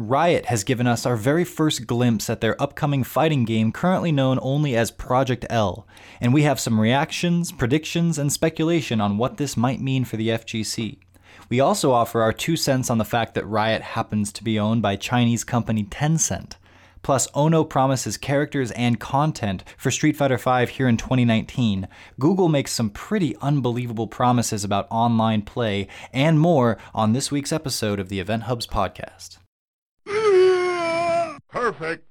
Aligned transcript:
Riot 0.00 0.46
has 0.46 0.64
given 0.64 0.86
us 0.86 1.04
our 1.04 1.14
very 1.14 1.44
first 1.44 1.86
glimpse 1.86 2.30
at 2.30 2.40
their 2.40 2.60
upcoming 2.60 3.04
fighting 3.04 3.44
game 3.44 3.70
currently 3.70 4.10
known 4.10 4.38
only 4.40 4.74
as 4.74 4.90
Project 4.90 5.44
L, 5.50 5.86
and 6.22 6.32
we 6.32 6.42
have 6.42 6.58
some 6.58 6.80
reactions, 6.80 7.52
predictions, 7.52 8.16
and 8.16 8.32
speculation 8.32 8.98
on 8.98 9.18
what 9.18 9.36
this 9.36 9.58
might 9.58 9.78
mean 9.78 10.06
for 10.06 10.16
the 10.16 10.28
FGC. 10.28 10.96
We 11.50 11.60
also 11.60 11.92
offer 11.92 12.22
our 12.22 12.32
two 12.32 12.56
cents 12.56 12.88
on 12.88 12.96
the 12.96 13.04
fact 13.04 13.34
that 13.34 13.46
Riot 13.46 13.82
happens 13.82 14.32
to 14.32 14.42
be 14.42 14.58
owned 14.58 14.80
by 14.80 14.96
Chinese 14.96 15.44
company 15.44 15.84
Tencent. 15.84 16.54
Plus, 17.02 17.28
Ono 17.34 17.62
promises 17.62 18.16
characters 18.16 18.70
and 18.70 18.98
content 18.98 19.64
for 19.76 19.90
Street 19.90 20.16
Fighter 20.16 20.38
V 20.38 20.72
here 20.72 20.88
in 20.88 20.96
2019. 20.96 21.86
Google 22.18 22.48
makes 22.48 22.72
some 22.72 22.88
pretty 22.88 23.36
unbelievable 23.42 24.06
promises 24.06 24.64
about 24.64 24.86
online 24.90 25.42
play 25.42 25.88
and 26.10 26.40
more 26.40 26.78
on 26.94 27.12
this 27.12 27.30
week's 27.30 27.52
episode 27.52 28.00
of 28.00 28.08
the 28.08 28.20
Event 28.20 28.44
Hubs 28.44 28.66
podcast. 28.66 29.39
Perfect. 31.50 32.06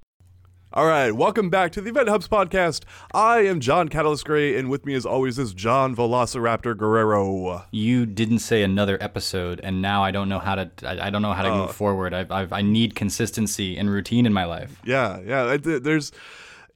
All 0.72 0.86
right, 0.86 1.12
welcome 1.12 1.50
back 1.50 1.72
to 1.72 1.82
the 1.82 1.90
Event 1.90 2.10
Hubs 2.10 2.28
podcast. 2.28 2.84
I 3.12 3.40
am 3.40 3.60
John 3.60 3.90
Catalyst 3.90 4.24
Gray, 4.26 4.56
and 4.56 4.70
with 4.70 4.86
me, 4.86 4.94
as 4.94 5.04
always, 5.04 5.40
is 5.40 5.54
John 5.56 5.96
Velociraptor 5.96 6.78
Guerrero. 6.78 7.64
You 7.72 8.06
didn't 8.06 8.40
say 8.40 8.62
another 8.62 8.98
episode, 9.02 9.60
and 9.64 9.82
now 9.82 10.04
I 10.04 10.12
don't 10.12 10.30
know 10.30 10.38
how 10.38 10.56
to. 10.56 10.70
I, 10.84 11.08
I 11.08 11.10
don't 11.10 11.24
know 11.24 11.34
how 11.34 11.42
to 11.42 11.52
Uh. 11.52 11.58
move 11.58 11.72
forward. 11.76 12.14
I've, 12.14 12.32
I've, 12.32 12.54
I 12.54 12.62
need 12.62 12.94
consistency 12.96 13.78
and 13.78 13.90
routine 13.90 14.28
in 14.28 14.34
my 14.34 14.46
life. 14.46 14.80
Yeah, 14.86 15.20
yeah. 15.26 15.58
There's, 15.58 16.12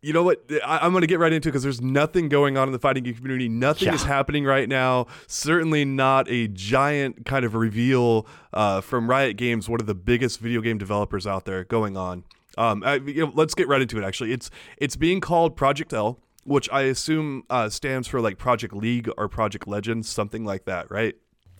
you 0.02 0.11
know 0.11 0.23
what? 0.23 0.44
I, 0.66 0.80
I'm 0.80 0.91
going 0.91 1.02
to 1.02 1.08
get 1.08 1.20
right 1.20 1.31
into 1.31 1.50
it 1.50 1.52
because 1.52 1.61
there's 1.64 1.81
nothing 1.81 2.30
going 2.30 2.58
on 2.58 2.67
in 2.67 2.72
the 2.72 2.80
fighting 2.80 3.03
game 3.03 3.14
community. 3.14 3.48
Nothing 3.48 3.89
Yeah. 3.89 3.94
is 3.94 4.03
happening 4.03 4.44
right 4.44 4.67
now. 4.67 5.05
Certainly 5.27 5.86
not 5.86 6.27
a 6.31 6.48
giant 6.48 7.27
kind 7.27 7.45
of 7.45 7.53
reveal 7.53 8.25
uh, 8.53 8.81
from 8.81 9.08
Riot 9.08 9.38
Games, 9.38 9.70
one 9.70 9.81
of 9.81 9.86
the 9.86 9.94
biggest 9.95 10.39
video 10.39 10.61
game 10.61 10.80
developers 10.80 11.27
out 11.27 11.45
there, 11.45 11.64
going 11.64 11.95
on. 11.95 12.23
Um, 12.57 12.84
I, 12.84 12.95
you 12.95 13.25
know, 13.25 13.31
let's 13.34 13.55
get 13.55 13.67
right 13.67 13.81
into 13.81 13.98
it. 13.98 14.03
Actually, 14.03 14.31
it's 14.31 14.50
it's 14.77 14.95
being 14.95 15.22
called 15.22 15.55
Project 15.55 15.94
L, 15.94 16.19
which 16.44 16.69
I 16.72 16.83
assume 16.83 17.44
uh, 17.50 17.69
stands 17.69 18.08
for 18.08 18.22
like 18.22 18.38
Project 18.38 18.73
League 18.73 19.09
or 19.17 19.27
Project 19.27 19.67
Legends, 19.67 20.09
something 20.09 20.45
like 20.45 20.66
that, 20.66 20.89
right? 20.92 21.16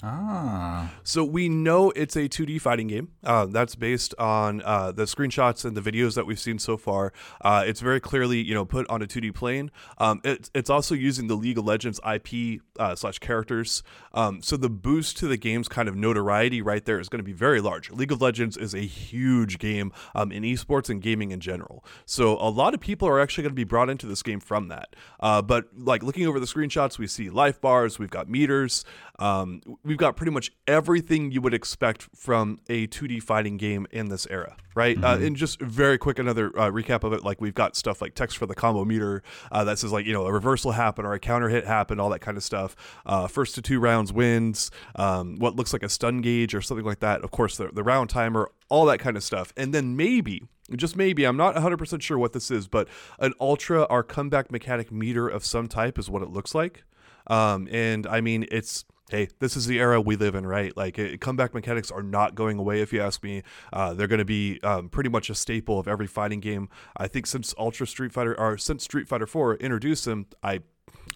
Ah. 0.06 0.92
So 1.04 1.23
we 1.23 1.48
know 1.48 1.92
it's 1.92 2.18
a 2.18 2.28
2D 2.28 2.59
fighting 2.59 2.88
game. 2.88 3.09
Uh, 3.23 3.46
that's 3.46 3.73
based 3.76 4.14
on 4.20 4.62
uh, 4.64 4.92
the 4.92 5.04
screenshots 5.04 5.64
and 5.64 5.78
the 5.78 5.82
videos 5.82 6.16
that 6.16 6.26
we've 6.26 6.40
seen 6.40 6.60
so 6.60 6.76
far. 6.76 7.14
Uh, 7.40 7.64
it's 7.66 7.80
very 7.80 8.02
clearly, 8.02 8.42
you 8.42 8.54
know, 8.54 8.66
put 8.66 8.86
on 8.90 9.02
a 9.02 9.08
2D 9.08 9.34
plane. 9.34 9.72
Um, 10.00 10.20
it's 10.26 10.52
it's 10.54 10.70
also 10.70 10.94
using 10.94 11.28
the 11.28 11.36
League 11.36 11.58
of 11.58 11.64
Legends 11.64 12.02
IP 12.06 12.62
uh, 12.78 12.95
slash 12.95 13.20
characters. 13.20 13.82
Um, 14.14 14.42
so 14.42 14.58
the 14.58 14.70
boost 14.70 15.18
to 15.20 15.28
the 15.28 15.38
game's 15.38 15.70
kind 15.70 15.88
of 15.88 15.95
notoriety 15.95 16.62
right 16.62 16.84
there 16.84 17.00
is 17.00 17.08
going 17.08 17.20
to 17.20 17.23
be 17.23 17.32
very 17.32 17.62
large. 17.62 17.90
League 17.90 18.12
of 18.12 18.22
Legends 18.22 18.58
is 18.58 18.73
a 18.73 18.82
huge 18.82 19.58
game 19.58 19.94
um, 20.16 20.34
in 20.34 20.44
esports 20.44 20.90
and 20.90 21.02
gaming 21.02 21.32
in 21.32 21.40
general. 21.40 21.86
So 22.06 22.34
a 22.40 22.50
lot 22.50 22.73
of 22.73 22.82
people 22.82 23.08
are 23.08 23.22
actually 23.22 23.44
going 23.44 23.52
to 23.52 23.56
be 23.56 23.64
brought 23.64 23.90
into 23.90 24.06
this 24.06 24.22
game 24.22 24.42
from 24.42 24.67
that. 24.67 24.95
Uh, 25.22 25.42
but 25.42 25.67
like 25.78 26.04
looking 26.04 26.28
over 26.28 26.42
the 26.42 26.45
screenshots, 26.45 26.98
we 26.98 27.08
see 27.08 27.30
life 27.30 27.62
bars, 27.62 28.00
we've 28.00 28.10
got 28.10 28.30
meters, 28.30 28.84
um, 29.24 29.62
we've 29.86 29.96
got 29.96 30.18
pretty 30.18 30.34
much 30.34 30.52
everything 30.68 31.32
you 31.32 31.40
would 31.40 31.54
expect 31.54 32.10
from 32.14 32.60
a 32.68 32.88
2D 32.88 33.24
fighting 33.24 33.56
game 33.56 33.88
in 33.90 34.10
this 34.10 34.28
era, 34.30 34.58
right? 34.76 35.02
Uh, 35.02 35.18
and 35.18 35.38
just 35.38 35.62
very 35.62 35.98
quick, 35.98 36.20
another 36.20 36.48
uh, 36.60 36.70
recap 36.70 37.06
of 37.06 37.14
it. 37.14 37.24
Like 37.24 37.40
we've 37.40 37.54
got 37.54 37.78
stuff 37.78 38.02
like 38.02 38.16
text 38.16 38.38
for 38.38 38.46
the 38.46 38.54
combo 38.54 38.84
meter 38.84 39.24
uh, 39.50 39.64
that 39.64 39.80
says 39.80 39.94
like 39.94 40.06
you 40.06 40.12
know 40.12 40.26
a 40.26 40.34
reversal 40.34 40.74
happened 40.74 41.08
or 41.08 41.14
a 41.14 41.20
counter 41.20 41.48
hit 41.48 41.66
happened, 41.66 42.02
all 42.02 42.10
that 42.10 42.20
kind 42.20 42.36
of 42.36 42.44
stuff. 42.44 42.76
Uh, 43.06 43.28
first 43.28 43.56
to 43.56 43.62
two 43.62 43.80
rounds 43.80 44.12
wins. 44.12 44.72
Um, 44.98 45.38
what 45.38 45.56
looks 45.56 45.72
like 45.72 45.84
a 45.84 45.90
stun 45.90 46.20
gauge 46.20 46.54
or 46.54 46.62
something 46.62 46.86
like 46.86 47.00
that. 47.00 47.22
Of 47.22 47.32
course, 47.32 47.56
the, 47.56 47.70
the 47.70 47.84
round 47.84 48.10
timer, 48.10 48.52
all 48.68 48.86
that 48.88 49.00
kind 49.00 49.16
of 49.16 49.24
stuff. 49.24 49.54
And 49.56 49.74
then 49.74 49.96
maybe 49.96 50.44
just 50.78 50.96
maybe 50.96 51.26
i'm 51.26 51.36
not 51.36 51.56
100% 51.56 52.02
sure 52.02 52.18
what 52.18 52.32
this 52.32 52.50
is 52.50 52.70
but 52.70 52.88
an 53.20 53.34
ultra 53.40 53.84
or 53.84 54.02
comeback 54.02 54.50
mechanic 54.50 54.94
meter 54.94 55.28
of 55.28 55.44
some 55.44 55.68
type 55.68 56.00
is 56.00 56.10
what 56.10 56.22
it 56.22 56.30
looks 56.30 56.56
like 56.56 56.86
um, 57.28 57.67
and 57.70 58.08
i 58.08 58.22
mean 58.22 58.45
it's 58.50 58.86
hey 59.09 59.27
this 59.39 59.58
is 59.58 59.65
the 59.67 59.80
era 59.80 59.99
we 59.99 60.15
live 60.15 60.36
in 60.36 60.45
right 60.45 60.75
like 60.77 60.97
it, 60.97 61.19
comeback 61.19 61.53
mechanics 61.53 61.91
are 61.91 62.03
not 62.03 62.36
going 62.36 62.58
away 62.58 62.81
if 62.81 62.93
you 62.93 63.02
ask 63.02 63.23
me 63.23 63.43
uh, 63.73 63.93
they're 63.93 64.08
going 64.08 64.19
to 64.19 64.25
be 64.25 64.59
um, 64.64 64.89
pretty 64.89 65.09
much 65.09 65.30
a 65.30 65.36
staple 65.36 65.80
of 65.80 65.87
every 65.87 66.08
fighting 66.08 66.39
game 66.39 66.69
i 66.97 67.08
think 67.08 67.25
since 67.27 67.53
ultra 67.58 67.86
street 67.86 68.11
fighter 68.11 68.39
or 68.39 68.58
since 68.58 68.83
street 68.83 69.08
fighter 69.08 69.27
4 69.27 69.55
introduced 69.55 70.05
them 70.05 70.25
i 70.41 70.61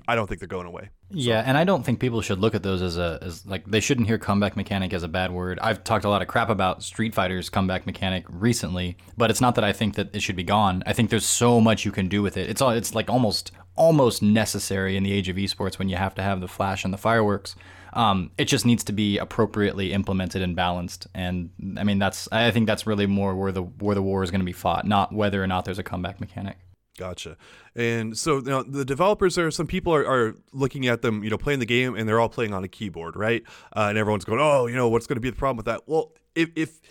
i 0.08 0.16
don't 0.16 0.28
think 0.28 0.40
they're 0.40 0.48
going 0.48 0.68
away 0.68 0.90
Yeah, 1.10 1.42
and 1.46 1.58
I 1.58 1.64
don't 1.64 1.86
think 1.86 2.02
people 2.02 2.22
should 2.22 2.40
look 2.40 2.54
at 2.54 2.64
those 2.64 2.82
as 2.82 2.98
a 2.98 3.18
as 3.22 3.46
like 3.46 3.64
they 3.66 3.80
shouldn't 3.80 4.08
hear 4.08 4.18
comeback 4.18 4.58
mechanic 4.58 4.92
as 4.92 5.04
a 5.04 5.08
bad 5.08 5.32
word. 5.32 5.58
I've 5.62 5.82
talked 5.86 6.04
a 6.04 6.10
lot 6.10 6.22
of 6.22 6.28
crap 6.28 6.50
about 6.50 6.84
Street 6.84 7.16
Fighter's 7.16 7.50
comeback 7.50 7.86
mechanic 7.86 8.26
recently, 8.28 8.98
but 9.16 9.30
it's 9.32 9.40
not 9.40 9.56
that 9.56 9.64
I 9.64 9.72
think 9.72 9.96
that 9.96 10.14
it 10.14 10.22
should 10.22 10.36
be 10.36 10.44
gone. 10.44 10.84
I 10.86 10.92
think 10.92 11.10
there's 11.10 11.26
so 11.26 11.62
much 11.62 11.86
you 11.86 11.94
can 11.94 12.10
do 12.10 12.22
with 12.22 12.36
it. 12.36 12.50
It's 12.50 12.62
all 12.62 12.72
it's 12.72 12.94
like 12.94 13.10
almost 13.10 13.54
almost 13.78 14.22
necessary 14.22 14.98
in 14.98 15.04
the 15.04 15.14
age 15.14 15.30
of 15.30 15.38
esports 15.38 15.80
when 15.80 15.90
you 15.90 15.96
have 15.96 16.16
to 16.16 16.22
have 16.22 16.42
the 16.42 16.48
flash 16.48 16.84
and 16.84 16.94
the 16.94 16.98
fireworks. 16.98 17.56
Um, 17.94 18.32
it 18.38 18.46
just 18.46 18.66
needs 18.66 18.84
to 18.86 18.94
be 18.94 19.18
appropriately 19.18 19.94
implemented 19.94 20.42
and 20.42 20.56
balanced. 20.56 21.08
And 21.16 21.50
I 21.78 21.84
mean 21.84 22.00
that's 22.00 22.28
I 22.32 22.52
think 22.52 22.68
that's 22.68 22.86
really 22.86 23.08
more 23.08 23.36
where 23.36 23.52
the 23.52 23.64
where 23.64 23.96
the 23.96 24.04
war 24.04 24.24
is 24.24 24.32
going 24.32 24.42
to 24.42 24.46
be 24.46 24.54
fought, 24.54 24.86
not 24.86 25.14
whether 25.14 25.42
or 25.42 25.48
not 25.48 25.66
there's 25.66 25.80
a 25.80 25.84
comeback 25.84 26.20
mechanic. 26.20 26.58
Gotcha. 26.98 27.38
And 27.76 28.18
so 28.18 28.40
now 28.40 28.64
the 28.64 28.84
developers 28.84 29.36
there, 29.36 29.52
some 29.52 29.68
people 29.68 29.94
are, 29.94 30.06
are 30.06 30.36
looking 30.52 30.88
at 30.88 31.04
them, 31.04 31.24
you 31.24 31.30
know, 31.30 31.38
playing 31.38 31.60
the 31.60 31.66
game 31.66 31.96
and 31.96 32.10
they're 32.10 32.20
all 32.20 32.30
playing 32.30 32.54
on 32.54 32.64
a 32.64 32.68
keyboard, 32.68 33.16
right? 33.16 33.44
Uh, 33.76 33.88
and 33.90 33.98
everyone's 34.00 34.26
going, 34.26 34.40
oh, 34.42 34.66
you 34.66 34.76
know, 34.76 34.90
what's 34.90 35.06
going 35.06 35.16
to 35.16 35.22
be 35.22 35.30
the 35.30 35.36
problem 35.36 35.58
with 35.58 35.68
that? 35.68 35.82
Well, 35.86 36.12
if, 36.34 36.50
if 36.56 36.82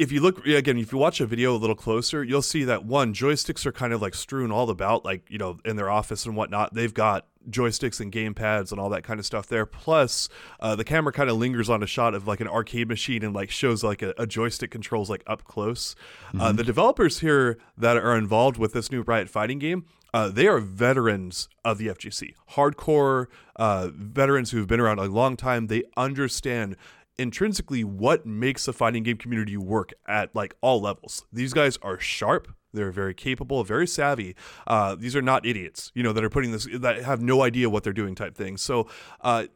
if 0.00 0.10
you 0.10 0.22
look 0.22 0.46
again, 0.46 0.78
if 0.78 0.92
you 0.92 0.98
watch 0.98 1.20
a 1.20 1.26
video 1.26 1.54
a 1.54 1.58
little 1.58 1.76
closer, 1.76 2.24
you'll 2.24 2.40
see 2.40 2.64
that 2.64 2.86
one 2.86 3.12
joysticks 3.12 3.66
are 3.66 3.72
kind 3.72 3.92
of 3.92 4.00
like 4.00 4.14
strewn 4.14 4.50
all 4.50 4.70
about, 4.70 5.04
like 5.04 5.28
you 5.28 5.36
know, 5.36 5.58
in 5.62 5.76
their 5.76 5.90
office 5.90 6.24
and 6.24 6.34
whatnot. 6.34 6.72
They've 6.72 6.92
got 6.92 7.26
joysticks 7.50 8.00
and 8.00 8.10
game 8.10 8.32
pads 8.32 8.72
and 8.72 8.80
all 8.80 8.88
that 8.88 9.04
kind 9.04 9.20
of 9.20 9.26
stuff 9.26 9.46
there. 9.46 9.66
Plus, 9.66 10.30
uh, 10.58 10.74
the 10.74 10.84
camera 10.84 11.12
kind 11.12 11.28
of 11.28 11.36
lingers 11.36 11.68
on 11.68 11.82
a 11.82 11.86
shot 11.86 12.14
of 12.14 12.26
like 12.26 12.40
an 12.40 12.48
arcade 12.48 12.88
machine 12.88 13.22
and 13.22 13.34
like 13.34 13.50
shows 13.50 13.84
like 13.84 14.00
a, 14.00 14.14
a 14.16 14.26
joystick 14.26 14.70
controls 14.70 15.10
like 15.10 15.22
up 15.26 15.44
close. 15.44 15.94
Uh, 16.38 16.50
the 16.50 16.64
developers 16.64 17.20
here 17.20 17.58
that 17.76 17.98
are 17.98 18.16
involved 18.16 18.56
with 18.56 18.72
this 18.72 18.90
new 18.90 19.02
Riot 19.02 19.28
fighting 19.28 19.58
game. 19.58 19.84
Uh, 20.12 20.28
they 20.28 20.48
are 20.48 20.58
veterans 20.58 21.48
of 21.64 21.78
the 21.78 21.86
FGC, 21.86 22.34
hardcore 22.52 23.26
uh, 23.56 23.90
veterans 23.94 24.50
who 24.50 24.58
have 24.58 24.66
been 24.66 24.80
around 24.80 24.98
a 24.98 25.04
long 25.04 25.36
time. 25.36 25.68
They 25.68 25.84
understand 25.96 26.76
intrinsically 27.20 27.84
what 27.84 28.24
makes 28.24 28.64
the 28.64 28.72
fighting 28.72 29.02
game 29.02 29.18
community 29.18 29.56
work 29.56 29.92
at 30.08 30.34
like 30.34 30.54
all 30.60 30.80
levels. 30.80 31.26
These 31.32 31.52
guys 31.52 31.78
are 31.82 32.00
sharp. 32.00 32.48
They're 32.72 32.92
very 32.92 33.14
capable, 33.14 33.62
very 33.64 33.86
savvy. 33.86 34.34
Uh, 34.66 34.94
these 34.94 35.14
are 35.14 35.22
not 35.22 35.44
idiots, 35.44 35.92
you 35.94 36.02
know, 36.02 36.12
that 36.12 36.24
are 36.24 36.30
putting 36.30 36.52
this 36.52 36.66
that 36.72 37.02
have 37.02 37.20
no 37.20 37.42
idea 37.42 37.68
what 37.68 37.84
they're 37.84 37.92
doing 37.92 38.14
type 38.14 38.36
thing. 38.36 38.56
So, 38.56 38.88
uh, 39.20 39.46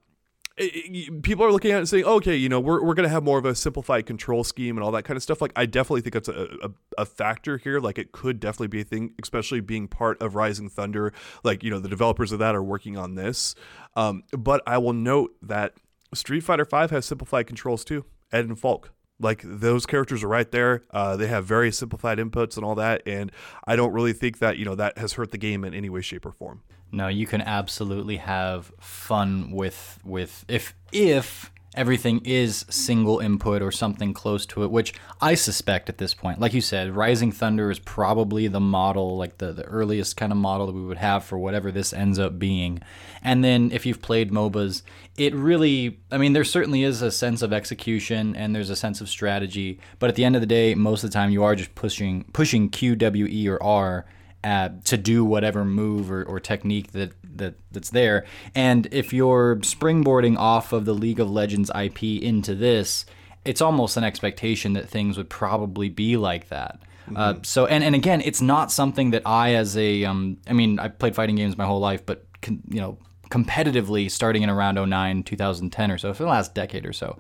people 1.23 1.45
are 1.45 1.51
looking 1.51 1.73
at 1.73 1.77
it 1.77 1.79
and 1.79 1.89
saying, 1.89 2.05
okay, 2.05 2.37
you 2.37 2.49
know, 2.49 2.61
we're, 2.61 2.83
we're 2.83 2.95
going 2.95 3.09
to 3.09 3.13
have 3.13 3.25
more 3.25 3.39
of 3.39 3.45
a 3.45 3.55
simplified 3.57 4.07
control 4.07 4.45
scheme 4.45 4.77
and 4.77 4.85
all 4.85 4.93
that 4.93 5.03
kind 5.03 5.17
of 5.17 5.23
stuff. 5.23 5.43
Like, 5.43 5.53
I 5.57 5.67
definitely 5.67 6.03
think 6.03 6.15
that's 6.15 6.29
a, 6.29 6.49
a, 6.63 6.71
a 6.99 7.05
factor 7.05 7.59
here. 7.59 7.81
Like, 7.81 7.99
it 7.99 8.13
could 8.13 8.39
definitely 8.39 8.69
be 8.69 8.83
a 8.83 8.85
thing, 8.85 9.15
especially 9.21 9.61
being 9.61 9.89
part 9.89 10.21
of 10.23 10.37
Rising 10.37 10.69
Thunder. 10.69 11.13
Like, 11.43 11.65
you 11.65 11.71
know, 11.71 11.81
the 11.81 11.89
developers 11.89 12.31
of 12.31 12.39
that 12.39 12.55
are 12.55 12.63
working 12.63 12.97
on 12.97 13.17
this. 13.17 13.57
Um, 13.97 14.23
but 14.31 14.63
I 14.65 14.79
will 14.79 14.93
note 14.93 15.35
that 15.43 15.75
Street 16.15 16.41
Fighter 16.41 16.65
V 16.65 16.89
has 16.91 17.07
simplified 17.07 17.47
controls 17.47 17.85
too. 17.85 18.05
Ed 18.33 18.47
and 18.47 18.61
Falke. 18.61 18.89
Like 19.21 19.43
those 19.45 19.87
characters 19.87 20.25
are 20.25 20.29
right 20.29 20.51
there. 20.51 20.83
Uh, 20.91 21.17
they 21.17 21.29
have 21.29 21.45
very 21.45 21.71
simplified 21.71 22.19
inputs 22.19 22.57
and 22.57 22.65
all 22.65 22.75
that, 22.75 23.03
and 23.07 23.31
I 23.65 23.77
don't 23.77 23.93
really 23.93 24.13
think 24.13 24.39
that 24.41 24.59
you 24.59 24.65
know 24.65 24.75
that 24.75 24.99
has 24.99 25.13
hurt 25.13 25.31
the 25.31 25.39
game 25.39 25.65
in 25.65 25.73
any 25.73 25.89
way, 25.89 26.01
shape, 26.01 26.27
or 26.27 26.33
form. 26.33 26.63
No, 26.91 27.09
you 27.09 27.27
can 27.27 27.41
absolutely 27.41 28.17
have 28.17 28.73
fun 28.81 29.51
with 29.53 30.01
with 30.05 30.45
if 30.49 30.75
if 30.91 31.53
everything 31.75 32.21
is 32.25 32.65
single 32.71 33.19
input 33.19 33.63
or 33.63 33.71
something 33.71 34.15
close 34.15 34.47
to 34.47 34.63
it, 34.65 34.71
which 34.71 34.95
I 35.21 35.35
suspect 35.35 35.89
at 35.89 35.99
this 35.99 36.15
point. 36.15 36.41
Like 36.41 36.55
you 36.55 36.61
said, 36.61 36.97
Rising 36.97 37.33
Thunder 37.33 37.71
is 37.71 37.79
probably 37.79 38.49
the 38.49 38.61
model, 38.61 39.17
like 39.17 39.39
the, 39.39 39.53
the 39.53 39.65
earliest 39.65 40.17
kind 40.17 40.33
of 40.33 40.39
model 40.39 40.67
that 40.67 40.75
we 40.75 40.85
would 40.85 40.99
have 40.99 41.25
for 41.25 41.39
whatever 41.39 41.71
this 41.71 41.93
ends 41.93 42.19
up 42.19 42.39
being. 42.39 42.81
And 43.23 43.45
then 43.45 43.71
if 43.73 43.87
you've 43.87 44.03
played 44.03 44.31
MOBAs, 44.31 44.83
it 45.17 45.35
really, 45.35 46.01
I 46.11 46.19
mean, 46.19 46.33
there 46.33 46.45
certainly 46.45 46.83
is 46.83 47.03
a 47.03 47.11
sense 47.11 47.43
of 47.43 47.53
execution 47.53 48.35
and 48.37 48.55
there's 48.55 48.71
a 48.71 48.77
sense 48.77 49.01
of 49.01 49.09
strategy, 49.09 49.81
but 49.99 50.09
at 50.11 50.17
the 50.17 50.25
end 50.25 50.37
of 50.37 50.43
the 50.43 50.47
day, 50.47 50.75
most 50.75 51.05
of 51.05 51.11
the 51.11 51.15
time 51.15 51.31
you 51.31 51.43
are 51.45 51.55
just 51.55 51.75
pushing 51.75 52.25
pushing 52.33 52.69
Q, 52.69 52.97
W, 52.97 53.27
E, 53.27 53.49
or 53.49 53.63
R 53.63 54.07
uh, 54.45 54.69
to 54.85 54.97
do 54.97 55.25
whatever 55.25 55.65
move 55.65 56.11
or, 56.11 56.23
or 56.23 56.39
technique 56.39 56.93
that, 56.93 57.13
that 57.39 57.55
that's 57.71 57.91
there. 57.91 58.25
And 58.55 58.89
if 58.91 59.13
you're 59.13 59.57
springboarding 59.57 60.37
off 60.37 60.73
of 60.73 60.85
the 60.85 60.95
League 60.95 61.21
of 61.21 61.31
Legends 61.31 61.71
IP 61.75 62.03
into 62.03 62.55
this, 62.55 63.07
it's 63.45 63.61
almost 63.61 63.97
an 63.97 64.05
expectation 64.05 64.73
that 64.75 64.89
things 64.89 65.17
would 65.17 65.29
probably 65.29 65.89
be 65.89 66.17
like 66.17 66.49
that. 66.49 66.81
Uh, 67.15 67.35
so 67.43 67.67
and, 67.67 67.85
and 67.85 67.95
again, 67.95 68.23
it's 68.25 68.41
not 68.41 68.73
something 68.73 69.11
that 69.11 69.23
I 69.27 69.55
as 69.55 69.77
a 69.77 70.05
um, 70.05 70.39
I 70.49 70.55
mean 70.55 70.79
I 70.79 70.89
played 70.89 71.15
fighting 71.15 71.37
games 71.37 71.59
my 71.59 71.67
whole 71.67 71.81
life, 71.81 72.07
but 72.07 72.25
con- 72.41 72.63
you 72.69 72.81
know 72.81 72.99
competitively 73.31 74.11
starting 74.11 74.43
in 74.43 74.51
around 74.51 74.77
09 74.77 75.23
2010 75.25 75.91
or 75.91 75.99
so 75.99 76.15
for 76.15 76.23
the 76.23 76.29
last 76.29 76.55
decade 76.55 76.87
or 76.87 76.93
so 76.93 77.19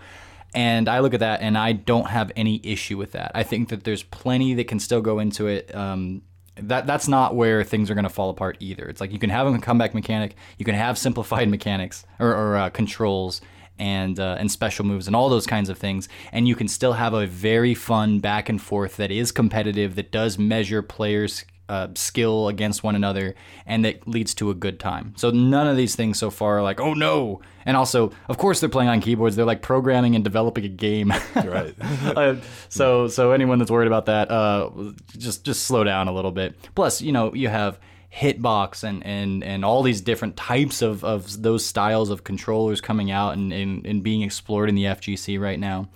And 0.54 0.88
I 0.88 1.00
look 1.00 1.12
at 1.12 1.20
that 1.20 1.40
and 1.40 1.58
I 1.58 1.72
don't 1.72 2.06
have 2.06 2.30
any 2.36 2.60
issue 2.62 2.96
with 2.96 3.12
that. 3.12 3.32
I 3.34 3.42
think 3.42 3.70
that 3.70 3.82
there's 3.82 4.04
plenty 4.04 4.54
that 4.54 4.68
can 4.68 4.78
still 4.78 5.00
go 5.00 5.18
into 5.18 5.48
it. 5.48 5.74
Um, 5.74 6.22
that 6.56 6.86
that's 6.86 7.08
not 7.08 7.34
where 7.34 7.64
things 7.64 7.90
are 7.90 7.94
going 7.94 8.04
to 8.04 8.10
fall 8.10 8.30
apart 8.30 8.56
either. 8.60 8.84
It's 8.84 9.00
like 9.00 9.12
you 9.12 9.18
can 9.18 9.30
have 9.30 9.46
a 9.46 9.58
comeback 9.58 9.94
mechanic, 9.94 10.36
you 10.58 10.64
can 10.64 10.74
have 10.74 10.96
simplified 10.98 11.48
mechanics 11.48 12.04
or, 12.18 12.28
or 12.28 12.56
uh, 12.56 12.70
controls 12.70 13.40
and 13.78 14.20
uh, 14.20 14.36
and 14.38 14.50
special 14.50 14.84
moves 14.84 15.06
and 15.06 15.16
all 15.16 15.28
those 15.28 15.46
kinds 15.46 15.68
of 15.68 15.78
things, 15.78 16.08
and 16.32 16.46
you 16.46 16.54
can 16.54 16.68
still 16.68 16.92
have 16.92 17.12
a 17.12 17.26
very 17.26 17.74
fun 17.74 18.20
back 18.20 18.48
and 18.48 18.62
forth 18.62 18.96
that 18.96 19.10
is 19.10 19.32
competitive 19.32 19.96
that 19.96 20.12
does 20.12 20.38
measure 20.38 20.82
players 20.82 21.44
uh, 21.68 21.88
skill 21.94 22.48
against 22.48 22.82
one 22.82 22.94
another 22.94 23.34
and 23.66 23.84
that 23.84 24.06
leads 24.06 24.34
to 24.34 24.50
a 24.50 24.54
good 24.54 24.78
time. 24.78 25.14
So 25.16 25.30
none 25.30 25.66
of 25.66 25.76
these 25.76 25.94
things 25.94 26.18
so 26.18 26.30
far 26.30 26.58
are 26.58 26.62
like, 26.62 26.80
oh 26.80 26.94
no. 26.94 27.40
And 27.66 27.76
also, 27.76 28.12
of 28.28 28.36
course, 28.36 28.60
they're 28.60 28.68
playing 28.68 28.90
on 28.90 29.00
keyboards. 29.00 29.36
They're 29.36 29.46
like 29.46 29.62
programming 29.62 30.14
and 30.14 30.22
developing 30.22 30.64
a 30.64 30.68
game. 30.68 31.12
right. 31.34 31.74
uh, 31.80 32.36
so 32.68 33.08
so 33.08 33.32
anyone 33.32 33.58
that's 33.58 33.70
worried 33.70 33.86
about 33.86 34.06
that, 34.06 34.30
uh, 34.30 34.70
just 35.16 35.44
just 35.44 35.64
slow 35.64 35.84
down 35.84 36.08
a 36.08 36.12
little 36.12 36.32
bit. 36.32 36.54
Plus, 36.74 37.00
you 37.00 37.12
know, 37.12 37.32
you 37.34 37.48
have 37.48 37.78
hitbox 38.14 38.84
and, 38.84 39.04
and, 39.04 39.42
and 39.42 39.64
all 39.64 39.82
these 39.82 40.00
different 40.00 40.36
types 40.36 40.82
of, 40.82 41.02
of 41.02 41.42
those 41.42 41.66
styles 41.66 42.10
of 42.10 42.22
controllers 42.22 42.80
coming 42.80 43.10
out 43.10 43.34
and, 43.34 43.52
and, 43.52 43.84
and 43.86 44.02
being 44.04 44.22
explored 44.22 44.68
in 44.68 44.76
the 44.76 44.84
FGC 44.84 45.40
right 45.40 45.58
now. 45.58 45.88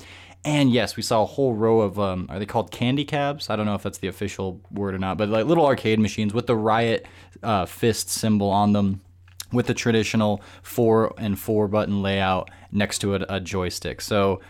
And 0.49 0.73
yes, 0.73 0.97
we 0.97 1.03
saw 1.03 1.23
a 1.23 1.27
whole 1.27 1.55
row 1.55 1.81
of 1.83 2.01
um, 2.01 2.27
are 2.31 2.39
they 2.39 2.47
called 2.47 2.71
candy 2.71 3.05
cabs? 3.05 3.51
I 3.51 3.57
don't 3.57 3.67
know 3.67 3.75
if 3.75 3.83
that's 3.83 3.99
the 3.99 4.09
official 4.09 4.61
word 4.71 4.95
or 4.95 4.99
not, 4.99 5.19
but 5.19 5.29
like 5.29 5.45
little 5.45 5.67
arcade 5.67 5.99
machines 5.99 6.33
with 6.33 6.47
the 6.47 6.57
Riot 6.57 7.07
uh, 7.43 7.67
fist 7.67 8.09
symbol 8.09 8.49
on 8.49 8.73
them, 8.73 9.03
with 9.53 9.67
the 9.67 9.75
traditional 9.75 10.43
four 10.63 11.13
and 11.19 11.39
four 11.39 11.69
button 11.69 12.01
layout 12.01 12.51
next 12.73 13.01
to 13.01 13.15
a, 13.15 13.27
a 13.29 13.41
joystick. 13.41 14.01
So 14.01 14.41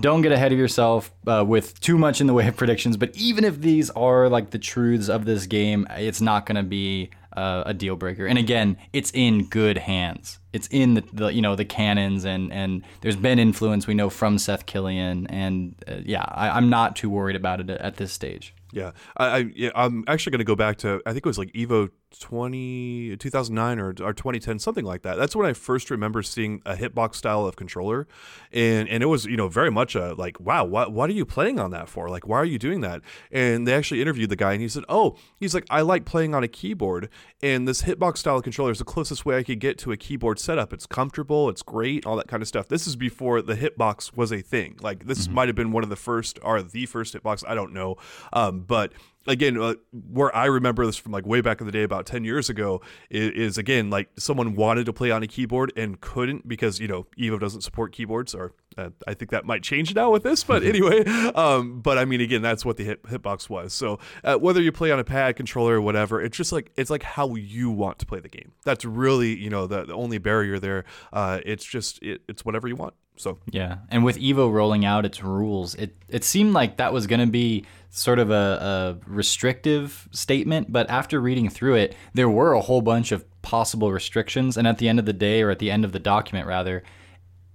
don't 0.00 0.20
get 0.20 0.32
ahead 0.32 0.52
of 0.52 0.58
yourself 0.58 1.10
uh, 1.26 1.42
with 1.46 1.80
too 1.80 1.96
much 1.96 2.20
in 2.20 2.26
the 2.26 2.34
way 2.34 2.46
of 2.46 2.56
predictions. 2.56 2.98
But 2.98 3.16
even 3.16 3.42
if 3.42 3.60
these 3.60 3.88
are 3.90 4.28
like 4.28 4.50
the 4.50 4.58
truths 4.58 5.08
of 5.08 5.24
this 5.24 5.46
game, 5.46 5.86
it's 5.92 6.20
not 6.20 6.44
going 6.44 6.56
to 6.56 6.62
be 6.62 7.08
uh, 7.36 7.62
a 7.66 7.74
deal 7.74 7.96
breaker. 7.96 8.26
And 8.26 8.38
again, 8.38 8.76
it's 8.92 9.10
in 9.12 9.46
good 9.48 9.78
hands. 9.78 10.38
It's 10.52 10.66
in 10.68 10.94
the, 10.94 11.04
the, 11.12 11.28
you 11.28 11.42
know 11.42 11.54
the 11.54 11.64
Cannons 11.64 12.24
and 12.24 12.52
and 12.52 12.82
there's 13.02 13.16
been 13.16 13.38
influence 13.38 13.86
we 13.86 13.94
know 13.94 14.10
from 14.10 14.38
Seth 14.38 14.66
Killian 14.66 15.26
and 15.26 15.74
uh, 15.86 15.96
yeah, 16.04 16.24
I, 16.26 16.50
I'm 16.50 16.70
not 16.70 16.96
too 16.96 17.10
worried 17.10 17.36
about 17.36 17.60
it 17.60 17.70
at 17.70 17.96
this 17.96 18.12
stage. 18.12 18.54
Yeah, 18.72 18.92
I, 19.16 19.26
I 19.26 19.36
yeah, 19.54 19.70
I'm 19.74 20.04
actually 20.08 20.32
going 20.32 20.38
to 20.38 20.44
go 20.44 20.56
back 20.56 20.78
to 20.78 21.02
I 21.06 21.12
think 21.12 21.24
it 21.24 21.28
was 21.28 21.38
like 21.38 21.52
Evo 21.52 21.90
20 22.18 23.16
2009 23.18 23.78
or, 23.78 23.88
or 23.88 24.12
2010 24.12 24.58
something 24.58 24.84
like 24.84 25.02
that. 25.02 25.16
That's 25.16 25.36
when 25.36 25.46
I 25.46 25.52
first 25.52 25.90
remember 25.90 26.22
seeing 26.22 26.62
a 26.64 26.74
hitbox 26.74 27.16
style 27.16 27.46
of 27.46 27.56
controller, 27.56 28.06
and 28.52 28.88
and 28.88 29.02
it 29.02 29.06
was 29.06 29.26
you 29.26 29.36
know 29.36 29.48
very 29.48 29.70
much 29.70 29.94
a 29.94 30.14
like 30.14 30.40
wow 30.40 30.64
what 30.64 30.92
what 30.92 31.10
are 31.10 31.14
you 31.14 31.26
playing 31.26 31.60
on 31.60 31.70
that 31.72 31.88
for 31.88 32.08
like 32.08 32.26
why 32.26 32.36
are 32.38 32.44
you 32.44 32.58
doing 32.58 32.80
that? 32.80 33.02
And 33.30 33.66
they 33.66 33.74
actually 33.74 34.00
interviewed 34.00 34.30
the 34.30 34.36
guy 34.36 34.52
and 34.52 34.62
he 34.62 34.68
said 34.68 34.84
oh 34.88 35.16
he's 35.36 35.54
like 35.54 35.66
I 35.70 35.82
like 35.82 36.04
playing 36.04 36.34
on 36.34 36.42
a 36.42 36.48
keyboard 36.48 37.08
and 37.42 37.68
this 37.68 37.82
hitbox 37.82 38.18
style 38.18 38.40
controller 38.40 38.72
is 38.72 38.78
the 38.78 38.84
closest 38.84 39.26
way 39.26 39.36
I 39.36 39.42
could 39.42 39.60
get 39.60 39.78
to 39.78 39.92
a 39.92 39.96
keyboard 39.96 40.38
setup. 40.38 40.72
It's 40.72 40.86
comfortable, 40.86 41.48
it's 41.48 41.62
great, 41.62 42.06
all 42.06 42.16
that 42.16 42.28
kind 42.28 42.42
of 42.42 42.48
stuff. 42.48 42.68
This 42.68 42.86
is 42.86 42.96
before 42.96 43.42
the 43.42 43.54
hitbox 43.54 44.16
was 44.16 44.32
a 44.32 44.40
thing. 44.40 44.76
Like 44.80 45.06
this 45.06 45.26
mm-hmm. 45.26 45.34
might 45.34 45.48
have 45.48 45.56
been 45.56 45.72
one 45.72 45.84
of 45.84 45.90
the 45.90 45.96
first 45.96 46.38
or 46.42 46.62
the 46.62 46.86
first 46.86 47.14
hitbox. 47.14 47.44
I 47.46 47.54
don't 47.54 47.72
know, 47.72 47.96
um, 48.32 48.60
but 48.60 48.92
again, 49.28 49.60
uh, 49.60 49.74
where 49.92 50.34
I 50.34 50.46
remember 50.46 50.84
this 50.86 50.96
from 50.96 51.12
like 51.12 51.26
way 51.26 51.40
back 51.40 51.60
in 51.60 51.66
the 51.66 51.72
day, 51.72 51.82
about 51.82 52.06
10 52.06 52.24
years 52.24 52.48
ago, 52.48 52.80
is, 53.10 53.30
is, 53.32 53.58
again 53.58 53.90
like 53.90 54.08
someone 54.18 54.54
wanted 54.54 54.86
to 54.86 54.92
play 54.92 55.10
on 55.10 55.22
a 55.22 55.26
keyboard 55.26 55.72
and 55.76 56.00
couldn't 56.00 56.48
because, 56.48 56.80
you 56.80 56.88
know, 56.88 57.06
Evo 57.18 57.38
doesn't 57.38 57.60
support 57.60 57.92
keyboards, 57.92 58.34
or 58.34 58.52
uh, 58.76 58.90
I 59.06 59.14
think 59.14 59.30
that 59.30 59.44
might 59.44 59.62
change 59.62 59.94
now 59.94 60.10
with 60.10 60.22
this, 60.22 60.42
but 60.44 60.62
anyway. 60.64 61.04
Um, 61.04 61.80
but 61.80 61.98
I 61.98 62.04
mean, 62.04 62.20
again, 62.20 62.42
that's 62.42 62.64
what 62.64 62.76
the 62.76 62.84
hit, 62.84 63.02
hitbox 63.04 63.48
was. 63.48 63.72
So 63.72 63.98
uh, 64.24 64.36
whether 64.36 64.62
you 64.62 64.72
play 64.72 64.90
on 64.90 64.98
a 64.98 65.04
pad, 65.04 65.36
controller, 65.36 65.74
or 65.74 65.80
whatever, 65.80 66.20
it's 66.20 66.36
just 66.36 66.52
like, 66.52 66.72
it's 66.76 66.90
like 66.90 67.02
how 67.02 67.34
you 67.34 67.70
want 67.70 67.98
to 67.98 68.06
play 68.06 68.20
the 68.20 68.28
game. 68.28 68.52
That's 68.64 68.84
really, 68.84 69.38
you 69.38 69.50
know, 69.50 69.66
the, 69.66 69.84
the 69.84 69.94
only 69.94 70.18
barrier 70.18 70.58
there. 70.58 70.84
Uh, 71.12 71.40
it's 71.44 71.64
just, 71.64 72.02
it, 72.02 72.22
it's 72.28 72.44
whatever 72.44 72.68
you 72.68 72.76
want. 72.76 72.94
So 73.18 73.38
yeah, 73.50 73.78
and 73.90 74.04
with 74.04 74.16
Evo 74.18 74.50
rolling 74.52 74.84
out 74.84 75.04
its 75.04 75.22
rules, 75.22 75.74
it 75.74 75.96
it 76.08 76.24
seemed 76.24 76.52
like 76.52 76.76
that 76.76 76.92
was 76.92 77.06
going 77.06 77.20
to 77.20 77.26
be 77.26 77.64
sort 77.90 78.18
of 78.18 78.30
a, 78.30 78.98
a 79.04 79.10
restrictive 79.10 80.08
statement. 80.12 80.72
But 80.72 80.88
after 80.90 81.20
reading 81.20 81.48
through 81.48 81.76
it, 81.76 81.96
there 82.14 82.28
were 82.28 82.52
a 82.52 82.60
whole 82.60 82.82
bunch 82.82 83.12
of 83.12 83.24
possible 83.42 83.92
restrictions, 83.92 84.56
and 84.56 84.66
at 84.66 84.78
the 84.78 84.88
end 84.88 84.98
of 84.98 85.06
the 85.06 85.12
day, 85.12 85.42
or 85.42 85.50
at 85.50 85.58
the 85.58 85.70
end 85.70 85.84
of 85.84 85.92
the 85.92 85.98
document 85.98 86.46
rather, 86.46 86.82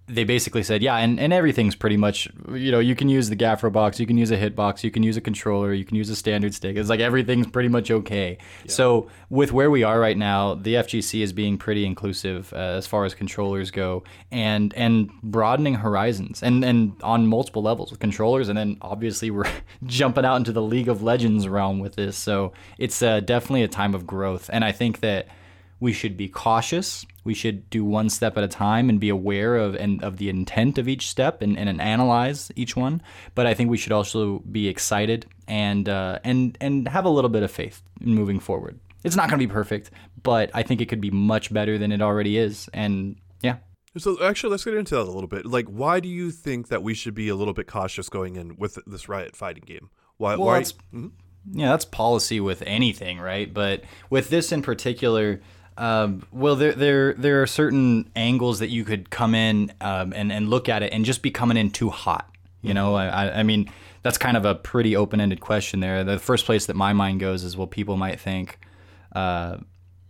they 0.07 0.25
basically 0.25 0.63
said, 0.63 0.83
yeah, 0.83 0.97
and, 0.97 1.17
and 1.17 1.31
everything's 1.31 1.75
pretty 1.75 1.95
much, 1.95 2.27
you 2.51 2.71
know, 2.71 2.79
you 2.79 2.93
can 2.93 3.07
use 3.07 3.29
the 3.29 3.37
Gafrobox, 3.37 3.99
you 3.99 4.05
can 4.05 4.17
use 4.17 4.31
a 4.31 4.37
hitbox, 4.37 4.83
you 4.83 4.91
can 4.91 5.01
use 5.01 5.15
a 5.15 5.21
controller, 5.21 5.71
you 5.73 5.85
can 5.85 5.95
use 5.95 6.09
a 6.09 6.15
standard 6.15 6.53
stick. 6.53 6.75
It's 6.75 6.89
like 6.89 6.99
everything's 6.99 7.47
pretty 7.47 7.69
much 7.69 7.89
okay. 7.89 8.37
Yeah. 8.65 8.71
So 8.71 9.09
with 9.29 9.53
where 9.53 9.71
we 9.71 9.83
are 9.83 9.97
right 9.97 10.17
now, 10.17 10.55
the 10.55 10.75
FGC 10.75 11.21
is 11.21 11.31
being 11.31 11.57
pretty 11.57 11.85
inclusive 11.85 12.51
uh, 12.51 12.57
as 12.57 12.85
far 12.85 13.05
as 13.05 13.13
controllers 13.13 13.71
go, 13.71 14.03
and 14.29 14.73
and 14.73 15.09
broadening 15.23 15.75
horizons, 15.75 16.43
and 16.43 16.65
and 16.65 16.93
on 17.01 17.25
multiple 17.27 17.61
levels 17.61 17.89
with 17.89 18.01
controllers, 18.01 18.49
and 18.49 18.57
then 18.57 18.77
obviously 18.81 19.31
we're 19.31 19.49
jumping 19.85 20.25
out 20.25 20.35
into 20.35 20.51
the 20.51 20.61
League 20.61 20.89
of 20.89 21.01
Legends 21.01 21.47
realm 21.47 21.79
with 21.79 21.95
this. 21.95 22.17
So 22.17 22.51
it's 22.77 23.01
uh, 23.01 23.21
definitely 23.21 23.63
a 23.63 23.69
time 23.69 23.95
of 23.95 24.05
growth, 24.05 24.49
and 24.51 24.65
I 24.65 24.73
think 24.73 24.99
that 24.99 25.27
we 25.79 25.93
should 25.93 26.17
be 26.17 26.27
cautious. 26.27 27.05
We 27.23 27.33
should 27.33 27.69
do 27.69 27.85
one 27.85 28.09
step 28.09 28.37
at 28.37 28.43
a 28.43 28.47
time 28.47 28.89
and 28.89 28.99
be 28.99 29.09
aware 29.09 29.55
of 29.55 29.75
and 29.75 30.03
of 30.03 30.17
the 30.17 30.29
intent 30.29 30.77
of 30.77 30.87
each 30.87 31.07
step 31.07 31.41
and, 31.41 31.57
and 31.57 31.81
analyze 31.81 32.51
each 32.55 32.75
one. 32.75 33.01
But 33.35 33.45
I 33.45 33.53
think 33.53 33.69
we 33.69 33.77
should 33.77 33.91
also 33.91 34.39
be 34.39 34.67
excited 34.67 35.25
and 35.47 35.87
uh, 35.87 36.19
and 36.23 36.57
and 36.61 36.87
have 36.87 37.05
a 37.05 37.09
little 37.09 37.29
bit 37.29 37.43
of 37.43 37.51
faith 37.51 37.81
in 38.01 38.13
moving 38.13 38.39
forward. 38.39 38.79
It's 39.03 39.15
not 39.15 39.29
going 39.29 39.39
to 39.39 39.47
be 39.47 39.51
perfect, 39.51 39.91
but 40.21 40.49
I 40.53 40.63
think 40.63 40.81
it 40.81 40.87
could 40.87 41.01
be 41.01 41.11
much 41.11 41.53
better 41.53 41.77
than 41.77 41.91
it 41.91 42.01
already 42.01 42.37
is. 42.37 42.69
And 42.73 43.17
yeah. 43.41 43.57
So 43.97 44.23
actually, 44.23 44.51
let's 44.51 44.63
get 44.63 44.73
into 44.73 44.95
that 44.95 45.01
a 45.01 45.11
little 45.11 45.27
bit. 45.27 45.45
Like, 45.45 45.67
why 45.67 45.99
do 45.99 46.09
you 46.09 46.31
think 46.31 46.69
that 46.69 46.81
we 46.81 46.93
should 46.93 47.13
be 47.13 47.29
a 47.29 47.35
little 47.35 47.53
bit 47.53 47.67
cautious 47.67 48.09
going 48.09 48.37
in 48.37 48.55
with 48.55 48.79
this 48.87 49.07
Riot 49.07 49.35
fighting 49.35 49.63
game? 49.65 49.89
Why? 50.17 50.35
Well, 50.35 50.47
why? 50.47 50.61
Mm-hmm. 50.61 51.07
Yeah, 51.51 51.71
that's 51.71 51.85
policy 51.85 52.39
with 52.39 52.63
anything, 52.65 53.19
right? 53.19 53.53
But 53.53 53.83
with 54.09 54.29
this 54.29 54.51
in 54.53 54.61
particular, 54.61 55.41
um, 55.77 56.25
well, 56.31 56.55
there 56.55 56.73
there 56.73 57.13
there 57.13 57.41
are 57.41 57.47
certain 57.47 58.11
angles 58.15 58.59
that 58.59 58.69
you 58.69 58.83
could 58.83 59.09
come 59.09 59.33
in 59.33 59.71
um, 59.81 60.13
and 60.13 60.31
and 60.31 60.49
look 60.49 60.69
at 60.69 60.83
it 60.83 60.93
and 60.93 61.05
just 61.05 61.21
be 61.21 61.31
coming 61.31 61.57
in 61.57 61.71
too 61.71 61.89
hot. 61.89 62.29
You 62.61 62.73
know, 62.73 62.95
I, 62.95 63.39
I 63.39 63.43
mean 63.43 63.69
that's 64.03 64.17
kind 64.17 64.37
of 64.37 64.45
a 64.45 64.55
pretty 64.55 64.95
open 64.95 65.19
ended 65.19 65.41
question 65.41 65.79
there. 65.79 66.03
The 66.03 66.19
first 66.19 66.45
place 66.45 66.65
that 66.67 66.75
my 66.75 66.93
mind 66.93 67.19
goes 67.19 67.43
is 67.43 67.57
well, 67.57 67.67
people 67.67 67.97
might 67.97 68.19
think, 68.19 68.59
uh, 69.13 69.57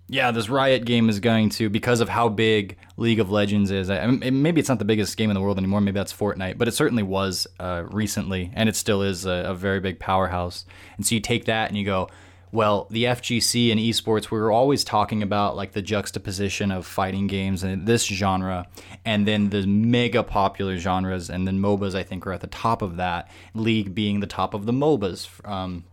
yeah, 0.09 0.31
this 0.31 0.49
Riot 0.49 0.85
game 0.85 1.09
is 1.09 1.19
going 1.19 1.49
to 1.51 1.69
because 1.69 2.01
of 2.01 2.09
how 2.09 2.27
big 2.27 2.77
League 2.97 3.19
of 3.19 3.31
Legends 3.31 3.71
is. 3.71 3.89
I, 3.89 4.05
maybe 4.05 4.59
it's 4.59 4.69
not 4.69 4.79
the 4.79 4.85
biggest 4.85 5.15
game 5.15 5.29
in 5.29 5.33
the 5.33 5.41
world 5.41 5.57
anymore. 5.57 5.79
Maybe 5.81 5.97
that's 5.97 6.13
Fortnite, 6.13 6.57
but 6.57 6.67
it 6.67 6.73
certainly 6.73 7.03
was 7.03 7.47
uh, 7.59 7.83
recently, 7.89 8.51
and 8.53 8.67
it 8.67 8.75
still 8.75 9.01
is 9.01 9.25
a, 9.25 9.45
a 9.47 9.55
very 9.55 9.79
big 9.79 9.99
powerhouse. 9.99 10.65
And 10.97 11.05
so 11.05 11.15
you 11.15 11.21
take 11.21 11.45
that 11.45 11.69
and 11.69 11.77
you 11.77 11.85
go 11.85 12.09
well, 12.53 12.85
the 12.91 13.05
FGC 13.05 13.71
and 13.71 13.79
esports, 13.79 14.29
we 14.29 14.37
were 14.37 14.51
always 14.51 14.83
talking 14.83 15.23
about 15.23 15.55
like 15.55 15.71
the 15.71 15.81
juxtaposition 15.81 16.71
of 16.71 16.85
fighting 16.85 17.25
games 17.25 17.63
and 17.63 17.87
this 17.87 18.05
genre, 18.05 18.67
and 19.03 19.27
then 19.27 19.49
the 19.49 19.65
mega 19.65 20.21
popular 20.21 20.77
genres, 20.77 21.31
and 21.31 21.47
then 21.47 21.59
MOBAs, 21.59 21.95
I 21.95 22.03
think, 22.03 22.27
are 22.27 22.31
at 22.31 22.41
the 22.41 22.47
top 22.47 22.83
of 22.83 22.97
that. 22.97 23.31
League 23.55 23.95
being 23.95 24.19
the 24.19 24.27
top 24.27 24.53
of 24.53 24.67
the 24.67 24.71
MOBAs. 24.71 25.27
Um, 25.49 25.83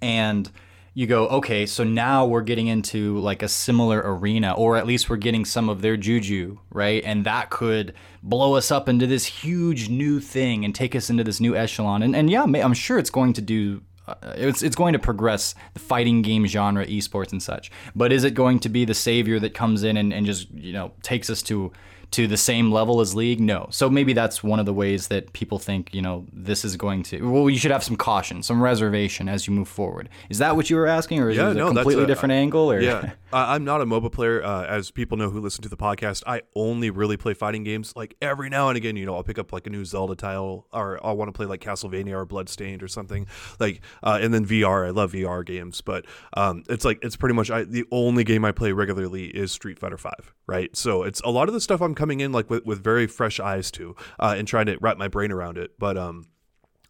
and 0.00 0.50
you 0.92 1.06
go, 1.06 1.28
okay, 1.28 1.66
so 1.66 1.84
now 1.84 2.26
we're 2.26 2.42
getting 2.42 2.66
into 2.66 3.20
like 3.20 3.44
a 3.44 3.48
similar 3.48 4.02
arena, 4.04 4.54
or 4.54 4.76
at 4.76 4.88
least 4.88 5.08
we're 5.08 5.16
getting 5.16 5.44
some 5.44 5.68
of 5.68 5.82
their 5.82 5.96
juju, 5.96 6.58
right? 6.72 7.04
And 7.04 7.24
that 7.26 7.50
could 7.50 7.94
blow 8.24 8.56
us 8.56 8.72
up 8.72 8.88
into 8.88 9.06
this 9.06 9.26
huge 9.26 9.88
new 9.88 10.18
thing 10.18 10.64
and 10.64 10.74
take 10.74 10.96
us 10.96 11.10
into 11.10 11.22
this 11.22 11.38
new 11.38 11.54
echelon. 11.54 12.02
And, 12.02 12.16
and 12.16 12.28
yeah, 12.28 12.42
I'm 12.42 12.74
sure 12.74 12.98
it's 12.98 13.08
going 13.08 13.34
to 13.34 13.40
do 13.40 13.82
uh, 14.06 14.14
it's 14.36 14.62
it's 14.62 14.76
going 14.76 14.92
to 14.92 14.98
progress 14.98 15.54
the 15.74 15.80
fighting 15.80 16.22
game 16.22 16.46
genre, 16.46 16.86
esports 16.86 17.32
and 17.32 17.42
such. 17.42 17.70
But 17.94 18.12
is 18.12 18.24
it 18.24 18.34
going 18.34 18.58
to 18.60 18.68
be 18.68 18.84
the 18.84 18.94
savior 18.94 19.38
that 19.40 19.54
comes 19.54 19.82
in 19.82 19.96
and, 19.96 20.12
and 20.12 20.26
just 20.26 20.50
you 20.50 20.72
know 20.72 20.92
takes 21.02 21.30
us 21.30 21.42
to 21.44 21.72
to 22.12 22.26
the 22.26 22.36
same 22.36 22.70
level 22.70 23.00
as 23.00 23.14
League? 23.14 23.40
No. 23.40 23.66
So 23.70 23.90
maybe 23.90 24.12
that's 24.12 24.42
one 24.42 24.58
of 24.58 24.66
the 24.66 24.72
ways 24.72 25.08
that 25.08 25.32
people 25.32 25.58
think, 25.58 25.92
you 25.94 26.02
know, 26.02 26.26
this 26.32 26.64
is 26.64 26.76
going 26.76 27.02
to. 27.04 27.30
Well, 27.30 27.50
you 27.50 27.58
should 27.58 27.70
have 27.70 27.82
some 27.82 27.96
caution, 27.96 28.42
some 28.42 28.62
reservation 28.62 29.28
as 29.28 29.46
you 29.46 29.52
move 29.52 29.68
forward. 29.68 30.08
Is 30.30 30.38
that 30.38 30.56
what 30.56 30.70
you 30.70 30.76
were 30.76 30.86
asking, 30.86 31.20
or 31.20 31.30
is 31.30 31.36
yeah, 31.36 31.50
it 31.50 31.54
no, 31.54 31.68
a 31.68 31.74
completely 31.74 32.04
a, 32.04 32.06
different 32.06 32.32
angle? 32.32 32.70
Or? 32.70 32.80
Yeah, 32.80 33.12
I'm 33.32 33.64
not 33.64 33.80
a 33.80 33.86
MOBA 33.86 34.12
player. 34.12 34.42
Uh, 34.44 34.64
as 34.64 34.90
people 34.90 35.16
know 35.16 35.30
who 35.30 35.40
listen 35.40 35.62
to 35.62 35.68
the 35.68 35.76
podcast, 35.76 36.22
I 36.26 36.42
only 36.54 36.90
really 36.90 37.16
play 37.16 37.34
fighting 37.34 37.64
games. 37.64 37.94
Like 37.96 38.16
every 38.20 38.48
now 38.48 38.68
and 38.68 38.76
again, 38.76 38.96
you 38.96 39.06
know, 39.06 39.14
I'll 39.14 39.24
pick 39.24 39.38
up 39.38 39.52
like 39.52 39.66
a 39.66 39.70
new 39.70 39.84
Zelda 39.84 40.14
title, 40.14 40.66
or 40.72 41.04
I'll 41.04 41.16
want 41.16 41.28
to 41.28 41.32
play 41.32 41.46
like 41.46 41.60
Castlevania 41.60 42.12
or 42.12 42.24
Bloodstained 42.24 42.82
or 42.82 42.88
something. 42.88 43.26
Like, 43.58 43.80
uh, 44.02 44.18
and 44.20 44.32
then 44.34 44.44
VR. 44.44 44.86
I 44.86 44.90
love 44.90 45.12
VR 45.12 45.44
games, 45.44 45.80
but 45.80 46.04
um, 46.34 46.64
it's 46.68 46.84
like 46.84 46.98
it's 47.02 47.16
pretty 47.16 47.34
much 47.34 47.50
I, 47.50 47.64
the 47.64 47.84
only 47.90 48.24
game 48.24 48.44
I 48.44 48.52
play 48.52 48.72
regularly 48.72 49.26
is 49.26 49.52
Street 49.52 49.78
Fighter 49.78 49.98
Five. 49.98 50.34
Right. 50.46 50.76
So 50.76 51.04
it's 51.04 51.20
a 51.20 51.30
lot 51.30 51.48
of 51.48 51.54
the 51.54 51.60
stuff 51.60 51.80
I'm 51.80 51.94
coming 52.02 52.18
in 52.18 52.32
like 52.32 52.50
with, 52.50 52.66
with 52.66 52.82
very 52.82 53.06
fresh 53.06 53.38
eyes 53.38 53.70
to 53.70 53.94
uh, 54.18 54.34
and 54.36 54.48
trying 54.48 54.66
to 54.66 54.76
wrap 54.80 54.98
my 54.98 55.06
brain 55.06 55.30
around 55.30 55.56
it. 55.56 55.70
But 55.78 55.96
um, 55.96 56.26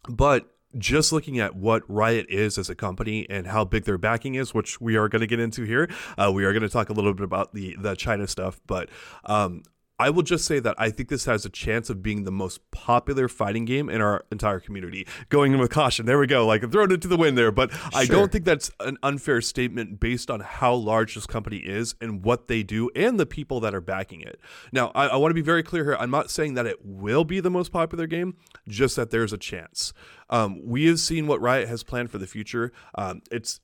but 0.09 0.49
just 0.75 1.11
looking 1.11 1.39
at 1.39 1.55
what 1.55 1.83
Riot 1.87 2.25
is 2.29 2.57
as 2.57 2.67
a 2.67 2.73
company 2.73 3.27
and 3.29 3.45
how 3.45 3.63
big 3.63 3.83
their 3.83 3.99
backing 3.99 4.33
is, 4.33 4.55
which 4.55 4.81
we 4.81 4.95
are 4.95 5.07
going 5.07 5.19
to 5.19 5.27
get 5.27 5.39
into 5.39 5.65
here, 5.65 5.87
uh, 6.17 6.31
we 6.33 6.45
are 6.45 6.51
going 6.51 6.63
to 6.63 6.69
talk 6.69 6.89
a 6.89 6.93
little 6.93 7.13
bit 7.13 7.25
about 7.25 7.53
the 7.53 7.75
the 7.77 7.93
China 7.95 8.27
stuff. 8.27 8.59
But 8.65 8.89
um, 9.25 9.61
I 10.03 10.09
will 10.09 10.21
just 10.21 10.43
say 10.43 10.59
that 10.59 10.75
I 10.77 10.89
think 10.89 11.07
this 11.07 11.23
has 11.23 11.45
a 11.45 11.49
chance 11.49 11.89
of 11.89 12.03
being 12.03 12.25
the 12.25 12.31
most 12.31 12.59
popular 12.71 13.29
fighting 13.29 13.63
game 13.63 13.89
in 13.89 14.01
our 14.01 14.25
entire 14.33 14.59
community. 14.59 15.07
Going 15.29 15.53
in 15.53 15.59
with 15.59 15.71
caution, 15.71 16.05
there 16.05 16.19
we 16.19 16.27
go, 16.27 16.45
like 16.45 16.69
thrown 16.69 16.91
into 16.91 17.07
the 17.07 17.15
wind 17.15 17.37
there. 17.37 17.53
But 17.53 17.71
I 17.95 18.05
don't 18.05 18.29
think 18.29 18.43
that's 18.43 18.69
an 18.81 18.97
unfair 19.01 19.39
statement 19.39 20.01
based 20.01 20.29
on 20.29 20.41
how 20.41 20.73
large 20.73 21.15
this 21.15 21.25
company 21.25 21.59
is 21.59 21.95
and 22.01 22.21
what 22.21 22.49
they 22.49 22.63
do 22.63 22.89
and 22.97 23.17
the 23.17 23.25
people 23.25 23.61
that 23.61 23.73
are 23.73 23.79
backing 23.79 24.19
it. 24.19 24.41
Now, 24.73 24.91
I, 24.93 25.07
I 25.07 25.15
want 25.15 25.29
to 25.29 25.35
be 25.35 25.41
very 25.41 25.63
clear 25.63 25.85
here. 25.85 25.95
I'm 25.97 26.11
not 26.11 26.29
saying 26.29 26.55
that 26.55 26.65
it 26.65 26.83
will 26.83 27.23
be 27.23 27.39
the 27.39 27.49
most 27.49 27.71
popular 27.71 28.05
game, 28.05 28.35
just 28.67 28.97
that 28.97 29.09
there's 29.09 29.31
a 29.31 29.37
chance. 29.37 29.93
Um, 30.29 30.59
we 30.65 30.87
have 30.87 30.99
seen 30.99 31.27
what 31.27 31.39
Riot 31.39 31.69
has 31.69 31.81
planned 31.81 32.11
for 32.11 32.17
the 32.17 32.27
future. 32.27 32.73
Um, 32.95 33.21
it's 33.31 33.61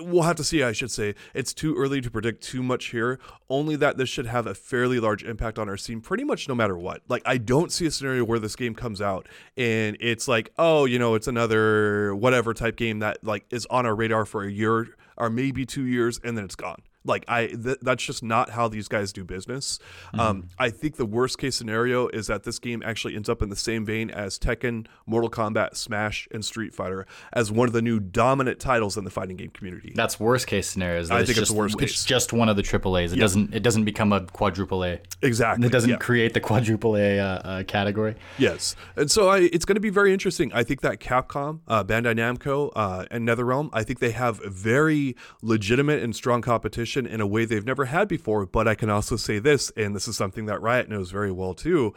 we'll 0.00 0.22
have 0.22 0.36
to 0.36 0.44
see 0.44 0.62
i 0.62 0.72
should 0.72 0.90
say. 0.90 1.14
It's 1.34 1.52
too 1.52 1.76
early 1.76 2.00
to 2.00 2.10
predict 2.10 2.42
too 2.42 2.62
much 2.62 2.86
here. 2.86 3.18
Only 3.48 3.76
that 3.76 3.96
this 3.96 4.08
should 4.08 4.26
have 4.26 4.46
a 4.46 4.54
fairly 4.54 5.00
large 5.00 5.24
impact 5.24 5.58
on 5.58 5.68
our 5.68 5.76
scene 5.76 6.00
pretty 6.00 6.24
much 6.24 6.48
no 6.48 6.54
matter 6.54 6.76
what. 6.76 7.02
Like 7.08 7.22
i 7.26 7.38
don't 7.38 7.72
see 7.72 7.86
a 7.86 7.90
scenario 7.90 8.24
where 8.24 8.38
this 8.38 8.56
game 8.56 8.74
comes 8.74 9.00
out 9.00 9.28
and 9.56 9.96
it's 10.00 10.28
like 10.28 10.52
oh 10.58 10.84
you 10.84 10.98
know 10.98 11.14
it's 11.14 11.28
another 11.28 12.14
whatever 12.14 12.54
type 12.54 12.76
game 12.76 13.00
that 13.00 13.22
like 13.22 13.44
is 13.50 13.66
on 13.66 13.86
our 13.86 13.94
radar 13.94 14.24
for 14.24 14.44
a 14.44 14.50
year 14.50 14.88
or 15.16 15.30
maybe 15.30 15.64
two 15.66 15.84
years 15.84 16.20
and 16.24 16.36
then 16.36 16.44
it's 16.44 16.56
gone 16.56 16.82
like 17.04 17.24
i 17.28 17.46
th- 17.46 17.78
that's 17.82 18.02
just 18.02 18.22
not 18.22 18.50
how 18.50 18.68
these 18.68 18.88
guys 18.88 19.12
do 19.12 19.24
business 19.24 19.78
um, 20.14 20.48
i 20.58 20.68
think 20.70 20.96
the 20.96 21.06
worst 21.06 21.38
case 21.38 21.56
scenario 21.56 22.08
is 22.08 22.26
that 22.26 22.42
this 22.44 22.58
game 22.58 22.82
actually 22.84 23.14
ends 23.14 23.28
up 23.28 23.42
in 23.42 23.48
the 23.48 23.56
same 23.56 23.84
vein 23.84 24.10
as 24.10 24.38
tekken 24.38 24.86
mortal 25.06 25.30
kombat 25.30 25.76
smash 25.76 26.28
and 26.32 26.44
street 26.44 26.74
fighter 26.74 27.06
as 27.32 27.50
one 27.50 27.68
of 27.68 27.72
the 27.72 27.82
new 27.82 28.00
dominant 28.00 28.58
titles 28.58 28.96
in 28.96 29.04
the 29.04 29.10
fighting 29.10 29.36
game 29.36 29.50
community 29.50 29.92
That's 29.94 30.18
worst 30.18 30.46
case 30.46 30.68
scenarios. 30.68 31.10
I 31.10 31.18
think 31.18 31.30
it's 31.30 31.38
just, 31.38 31.50
worst 31.52 31.80
It's 31.80 32.04
just 32.04 32.32
one 32.32 32.48
of 32.48 32.56
the 32.56 32.62
triple 32.62 32.96
A's. 32.96 33.12
It 33.12 33.16
doesn't. 33.16 33.54
It 33.54 33.62
doesn't 33.62 33.84
become 33.84 34.12
a 34.12 34.20
quadruple 34.20 34.84
A. 34.84 35.00
exactly 35.22 35.66
It 35.66 35.72
doesn't 35.72 35.90
yeah. 35.90 35.96
create 35.96 36.34
the 36.34 36.40
quadruple 36.40 36.96
A 36.96 37.18
uh, 37.18 37.24
uh, 37.24 37.62
category. 37.64 38.16
Yes, 38.38 38.76
and 38.96 39.10
so 39.10 39.28
I, 39.28 39.38
it's 39.52 39.64
going 39.64 39.76
to 39.76 39.80
be 39.80 39.90
very 39.90 40.12
interesting. 40.12 40.52
I 40.52 40.62
think 40.62 40.80
that 40.82 41.00
Capcom, 41.00 41.60
uh, 41.68 41.84
Bandai 41.84 42.14
Namco, 42.16 42.72
uh, 42.74 43.06
and 43.10 43.28
NetherRealm, 43.28 43.70
I 43.72 43.82
think 43.82 43.98
they 43.98 44.12
have 44.12 44.42
very 44.44 45.16
legitimate 45.42 46.02
and 46.02 46.14
strong 46.14 46.42
competition 46.42 46.91
in 46.96 47.20
a 47.20 47.26
way 47.26 47.44
they've 47.44 47.64
never 47.64 47.86
had 47.86 48.08
before. 48.08 48.46
But 48.46 48.68
I 48.68 48.74
can 48.74 48.90
also 48.90 49.16
say 49.16 49.38
this, 49.38 49.70
and 49.76 49.94
this 49.94 50.08
is 50.08 50.16
something 50.16 50.46
that 50.46 50.62
Riot 50.62 50.88
knows 50.88 51.10
very 51.10 51.32
well 51.32 51.54
too: 51.54 51.94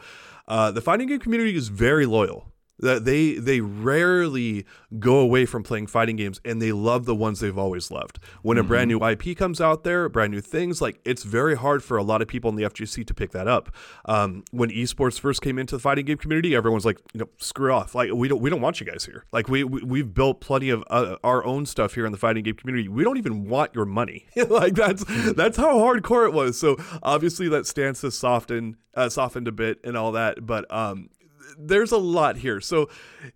uh, 0.48 0.70
the 0.70 0.80
fighting 0.80 1.08
game 1.08 1.20
community 1.20 1.56
is 1.56 1.68
very 1.68 2.06
loyal. 2.06 2.52
That 2.78 3.04
they 3.04 3.34
they 3.34 3.60
rarely 3.60 4.66
go 4.98 5.18
away 5.18 5.46
from 5.46 5.62
playing 5.62 5.86
fighting 5.86 6.16
games, 6.16 6.40
and 6.44 6.60
they 6.60 6.72
love 6.72 7.04
the 7.06 7.14
ones 7.14 7.40
they've 7.40 7.56
always 7.56 7.90
loved. 7.90 8.18
When 8.42 8.58
a 8.58 8.62
brand 8.62 8.88
new 8.88 9.02
IP 9.02 9.36
comes 9.36 9.60
out 9.60 9.82
there, 9.84 10.08
brand 10.08 10.32
new 10.32 10.40
things, 10.40 10.80
like 10.80 11.00
it's 11.04 11.22
very 11.22 11.56
hard 11.56 11.82
for 11.82 11.96
a 11.96 12.02
lot 12.02 12.22
of 12.22 12.28
people 12.28 12.50
in 12.50 12.56
the 12.56 12.64
FGC 12.64 13.06
to 13.06 13.14
pick 13.14 13.30
that 13.32 13.48
up. 13.48 13.74
Um, 14.04 14.44
when 14.50 14.70
esports 14.70 15.18
first 15.18 15.42
came 15.42 15.58
into 15.58 15.76
the 15.76 15.80
fighting 15.80 16.04
game 16.04 16.18
community, 16.18 16.54
everyone's 16.54 16.84
like, 16.84 16.98
you 17.12 17.20
know, 17.20 17.28
screw 17.38 17.72
off. 17.72 17.94
Like 17.94 18.12
we 18.12 18.28
don't 18.28 18.40
we 18.40 18.50
don't 18.50 18.60
want 18.60 18.80
you 18.80 18.86
guys 18.86 19.04
here. 19.04 19.24
Like 19.32 19.48
we, 19.48 19.64
we 19.64 19.82
we've 19.82 20.12
built 20.12 20.40
plenty 20.40 20.70
of 20.70 20.84
uh, 20.88 21.16
our 21.24 21.44
own 21.44 21.66
stuff 21.66 21.94
here 21.94 22.06
in 22.06 22.12
the 22.12 22.18
fighting 22.18 22.44
game 22.44 22.56
community. 22.56 22.88
We 22.88 23.04
don't 23.04 23.16
even 23.16 23.48
want 23.48 23.74
your 23.74 23.86
money. 23.86 24.26
like 24.48 24.74
that's 24.74 25.04
that's 25.32 25.56
how 25.56 25.78
hardcore 25.78 26.26
it 26.26 26.32
was. 26.32 26.58
So 26.58 26.76
obviously 27.02 27.48
that 27.48 27.66
stance 27.66 28.02
has 28.02 28.16
softened 28.16 28.76
uh, 28.94 29.08
softened 29.08 29.48
a 29.48 29.52
bit 29.52 29.78
and 29.84 29.96
all 29.96 30.12
that, 30.12 30.46
but 30.46 30.70
um 30.72 31.10
there's 31.58 31.92
a 31.92 31.98
lot 31.98 32.36
here. 32.38 32.60
So 32.60 32.88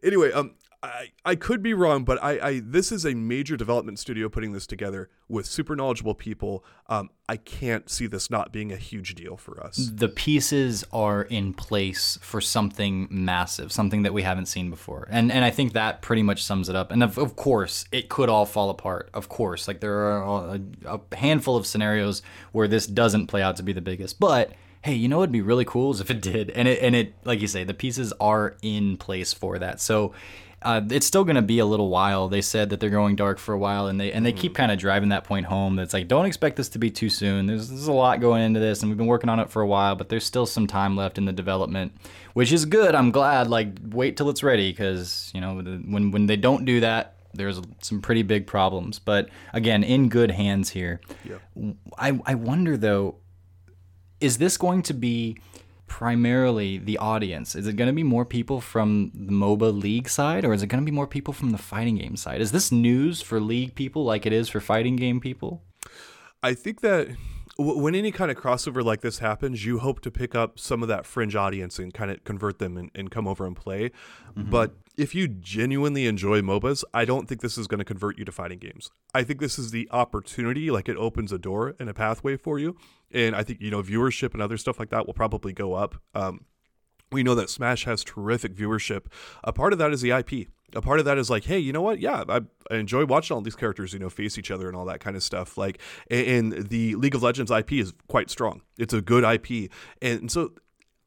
anyway, 0.02 0.32
um 0.32 0.52
I, 0.82 1.10
I 1.26 1.34
could 1.34 1.62
be 1.62 1.74
wrong, 1.74 2.04
but 2.04 2.22
I, 2.22 2.48
I 2.48 2.62
this 2.64 2.90
is 2.90 3.04
a 3.04 3.14
major 3.14 3.56
development 3.56 3.98
studio 3.98 4.30
putting 4.30 4.52
this 4.52 4.66
together 4.66 5.10
with 5.28 5.44
super 5.44 5.76
knowledgeable 5.76 6.14
people. 6.14 6.64
Um, 6.88 7.10
I 7.28 7.36
can't 7.36 7.90
see 7.90 8.06
this 8.06 8.30
not 8.30 8.50
being 8.50 8.72
a 8.72 8.76
huge 8.76 9.14
deal 9.14 9.36
for 9.36 9.62
us. 9.62 9.90
The 9.92 10.08
pieces 10.08 10.84
are 10.90 11.22
in 11.22 11.52
place 11.52 12.18
for 12.22 12.40
something 12.40 13.08
massive, 13.10 13.72
something 13.72 14.04
that 14.04 14.14
we 14.14 14.22
haven't 14.22 14.46
seen 14.46 14.70
before, 14.70 15.06
and 15.10 15.30
and 15.30 15.44
I 15.44 15.50
think 15.50 15.74
that 15.74 16.00
pretty 16.00 16.22
much 16.22 16.42
sums 16.42 16.70
it 16.70 16.76
up. 16.76 16.90
And 16.90 17.02
of, 17.02 17.18
of 17.18 17.36
course, 17.36 17.84
it 17.92 18.08
could 18.08 18.30
all 18.30 18.46
fall 18.46 18.70
apart. 18.70 19.10
Of 19.12 19.28
course, 19.28 19.68
like 19.68 19.80
there 19.80 19.98
are 19.98 20.54
a, 20.54 20.60
a 20.86 21.16
handful 21.16 21.56
of 21.56 21.66
scenarios 21.66 22.22
where 22.52 22.68
this 22.68 22.86
doesn't 22.86 23.26
play 23.26 23.42
out 23.42 23.56
to 23.56 23.62
be 23.62 23.74
the 23.74 23.82
biggest, 23.82 24.18
but 24.18 24.52
hey, 24.82 24.94
you 24.94 25.08
know 25.08 25.18
what'd 25.18 25.32
be 25.32 25.42
really 25.42 25.64
cool 25.64 25.90
is 25.92 26.00
if 26.00 26.10
it 26.10 26.20
did, 26.22 26.50
and 26.50 26.66
it 26.68 26.80
and 26.82 26.94
it 26.94 27.14
like 27.24 27.40
you 27.40 27.46
say, 27.48 27.64
the 27.64 27.74
pieces 27.74 28.12
are 28.20 28.56
in 28.62 28.96
place 28.96 29.32
for 29.32 29.58
that. 29.58 29.80
So. 29.80 30.12
Uh, 30.62 30.82
it's 30.90 31.06
still 31.06 31.24
going 31.24 31.36
to 31.36 31.40
be 31.40 31.58
a 31.58 31.64
little 31.64 31.88
while. 31.88 32.28
They 32.28 32.42
said 32.42 32.68
that 32.68 32.80
they're 32.80 32.90
going 32.90 33.16
dark 33.16 33.38
for 33.38 33.54
a 33.54 33.58
while, 33.58 33.86
and 33.86 33.98
they 33.98 34.12
and 34.12 34.26
they 34.26 34.32
keep 34.34 34.54
kind 34.54 34.70
of 34.70 34.78
driving 34.78 35.08
that 35.08 35.24
point 35.24 35.46
home. 35.46 35.74
That's 35.74 35.94
like, 35.94 36.06
don't 36.06 36.26
expect 36.26 36.56
this 36.56 36.68
to 36.68 36.78
be 36.78 36.90
too 36.90 37.08
soon. 37.08 37.46
There's, 37.46 37.70
there's 37.70 37.86
a 37.86 37.92
lot 37.94 38.20
going 38.20 38.42
into 38.42 38.60
this, 38.60 38.82
and 38.82 38.90
we've 38.90 38.98
been 38.98 39.06
working 39.06 39.30
on 39.30 39.40
it 39.40 39.48
for 39.48 39.62
a 39.62 39.66
while, 39.66 39.94
but 39.96 40.10
there's 40.10 40.26
still 40.26 40.44
some 40.44 40.66
time 40.66 40.96
left 40.98 41.16
in 41.16 41.24
the 41.24 41.32
development, 41.32 41.92
which 42.34 42.52
is 42.52 42.66
good. 42.66 42.94
I'm 42.94 43.10
glad. 43.10 43.48
Like, 43.48 43.68
wait 43.88 44.18
till 44.18 44.28
it's 44.28 44.42
ready, 44.42 44.70
because 44.70 45.30
you 45.34 45.40
know 45.40 45.62
the- 45.62 45.78
when 45.78 46.10
when 46.10 46.26
they 46.26 46.36
don't 46.36 46.66
do 46.66 46.80
that, 46.80 47.14
there's 47.32 47.58
some 47.80 48.02
pretty 48.02 48.22
big 48.22 48.46
problems. 48.46 48.98
But 48.98 49.30
again, 49.54 49.82
in 49.82 50.10
good 50.10 50.30
hands 50.30 50.68
here. 50.68 51.00
Yeah. 51.24 51.36
I 51.96 52.20
I 52.26 52.34
wonder 52.34 52.76
though, 52.76 53.14
is 54.20 54.38
this 54.38 54.56
going 54.56 54.82
to 54.82 54.94
be 54.94 55.38
primarily 55.86 56.78
the 56.78 56.98
audience? 56.98 57.56
Is 57.56 57.66
it 57.66 57.74
going 57.74 57.88
to 57.88 57.94
be 57.94 58.04
more 58.04 58.24
people 58.24 58.60
from 58.60 59.10
the 59.14 59.32
MOBA 59.32 59.82
League 59.82 60.08
side, 60.08 60.44
or 60.44 60.52
is 60.52 60.62
it 60.62 60.68
going 60.68 60.82
to 60.82 60.90
be 60.90 60.94
more 60.94 61.06
people 61.06 61.34
from 61.34 61.50
the 61.50 61.58
fighting 61.58 61.96
game 61.96 62.16
side? 62.16 62.40
Is 62.40 62.52
this 62.52 62.70
news 62.70 63.20
for 63.20 63.40
League 63.40 63.74
people 63.74 64.04
like 64.04 64.24
it 64.24 64.32
is 64.32 64.48
for 64.48 64.60
fighting 64.60 64.96
game 64.96 65.20
people? 65.20 65.62
I 66.42 66.54
think 66.54 66.80
that 66.80 67.08
when 67.60 67.94
any 67.94 68.10
kind 68.10 68.30
of 68.30 68.36
crossover 68.36 68.82
like 68.82 69.02
this 69.02 69.18
happens, 69.18 69.64
you 69.64 69.78
hope 69.80 70.00
to 70.00 70.10
pick 70.10 70.34
up 70.34 70.58
some 70.58 70.82
of 70.82 70.88
that 70.88 71.04
fringe 71.04 71.36
audience 71.36 71.78
and 71.78 71.92
kind 71.92 72.10
of 72.10 72.24
convert 72.24 72.58
them 72.58 72.76
and, 72.76 72.90
and 72.94 73.10
come 73.10 73.28
over 73.28 73.46
and 73.46 73.54
play. 73.54 73.90
But 74.34 74.74
if 74.96 75.14
you 75.14 75.28
genuinely 75.28 76.06
enjoy 76.06 76.40
MOBAs, 76.40 76.84
I 76.94 77.04
don't 77.04 77.28
think 77.28 77.40
this 77.40 77.58
is 77.58 77.66
going 77.66 77.78
to 77.78 77.84
convert 77.84 78.18
you 78.18 78.24
to 78.24 78.32
fighting 78.32 78.58
games. 78.58 78.90
I 79.14 79.22
think 79.24 79.40
this 79.40 79.58
is 79.58 79.70
the 79.70 79.88
opportunity, 79.90 80.70
like 80.70 80.88
it 80.88 80.96
opens 80.96 81.32
a 81.32 81.38
door 81.38 81.74
and 81.78 81.88
a 81.88 81.94
pathway 81.94 82.36
for 82.36 82.58
you. 82.58 82.76
And 83.12 83.34
I 83.34 83.42
think, 83.42 83.60
you 83.60 83.70
know, 83.70 83.82
viewership 83.82 84.32
and 84.32 84.42
other 84.42 84.56
stuff 84.56 84.78
like 84.78 84.90
that 84.90 85.06
will 85.06 85.14
probably 85.14 85.52
go 85.52 85.74
up. 85.74 85.96
Um, 86.14 86.44
we 87.12 87.22
know 87.22 87.34
that 87.34 87.50
Smash 87.50 87.84
has 87.84 88.04
terrific 88.04 88.54
viewership. 88.54 89.06
A 89.42 89.52
part 89.52 89.72
of 89.72 89.78
that 89.80 89.92
is 89.92 90.00
the 90.00 90.10
IP. 90.10 90.48
A 90.74 90.80
part 90.80 90.98
of 90.98 91.04
that 91.06 91.18
is 91.18 91.30
like, 91.30 91.44
hey, 91.44 91.58
you 91.58 91.72
know 91.72 91.82
what? 91.82 92.00
Yeah, 92.00 92.24
I, 92.28 92.40
I 92.70 92.76
enjoy 92.76 93.04
watching 93.04 93.34
all 93.34 93.40
these 93.40 93.56
characters, 93.56 93.92
you 93.92 93.98
know, 93.98 94.10
face 94.10 94.38
each 94.38 94.50
other 94.50 94.68
and 94.68 94.76
all 94.76 94.84
that 94.86 95.00
kind 95.00 95.16
of 95.16 95.22
stuff. 95.22 95.58
Like, 95.58 95.80
and, 96.10 96.52
and 96.54 96.68
the 96.68 96.94
League 96.96 97.14
of 97.14 97.22
Legends 97.22 97.50
IP 97.50 97.72
is 97.72 97.92
quite 98.08 98.30
strong. 98.30 98.62
It's 98.78 98.94
a 98.94 99.00
good 99.00 99.24
IP, 99.24 99.70
and 100.00 100.30
so 100.30 100.52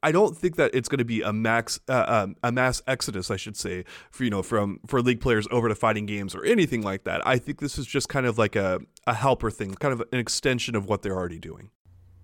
I 0.04 0.12
don't 0.12 0.36
think 0.36 0.56
that 0.56 0.74
it's 0.74 0.86
going 0.86 0.98
to 0.98 1.04
be 1.04 1.22
a 1.22 1.32
max 1.32 1.80
uh, 1.88 2.04
um, 2.06 2.36
a 2.42 2.52
mass 2.52 2.82
exodus, 2.86 3.30
I 3.30 3.36
should 3.36 3.56
say, 3.56 3.86
for 4.10 4.24
you 4.24 4.30
know 4.30 4.42
from 4.42 4.80
for 4.86 5.00
league 5.00 5.20
players 5.20 5.48
over 5.50 5.66
to 5.68 5.74
fighting 5.74 6.04
games 6.04 6.34
or 6.34 6.44
anything 6.44 6.82
like 6.82 7.04
that. 7.04 7.26
I 7.26 7.38
think 7.38 7.58
this 7.58 7.78
is 7.78 7.86
just 7.86 8.10
kind 8.10 8.26
of 8.26 8.36
like 8.36 8.54
a 8.54 8.80
a 9.06 9.14
helper 9.14 9.50
thing, 9.50 9.74
kind 9.74 9.94
of 9.94 10.02
an 10.12 10.18
extension 10.18 10.76
of 10.76 10.86
what 10.86 11.00
they're 11.00 11.16
already 11.16 11.38
doing. 11.38 11.70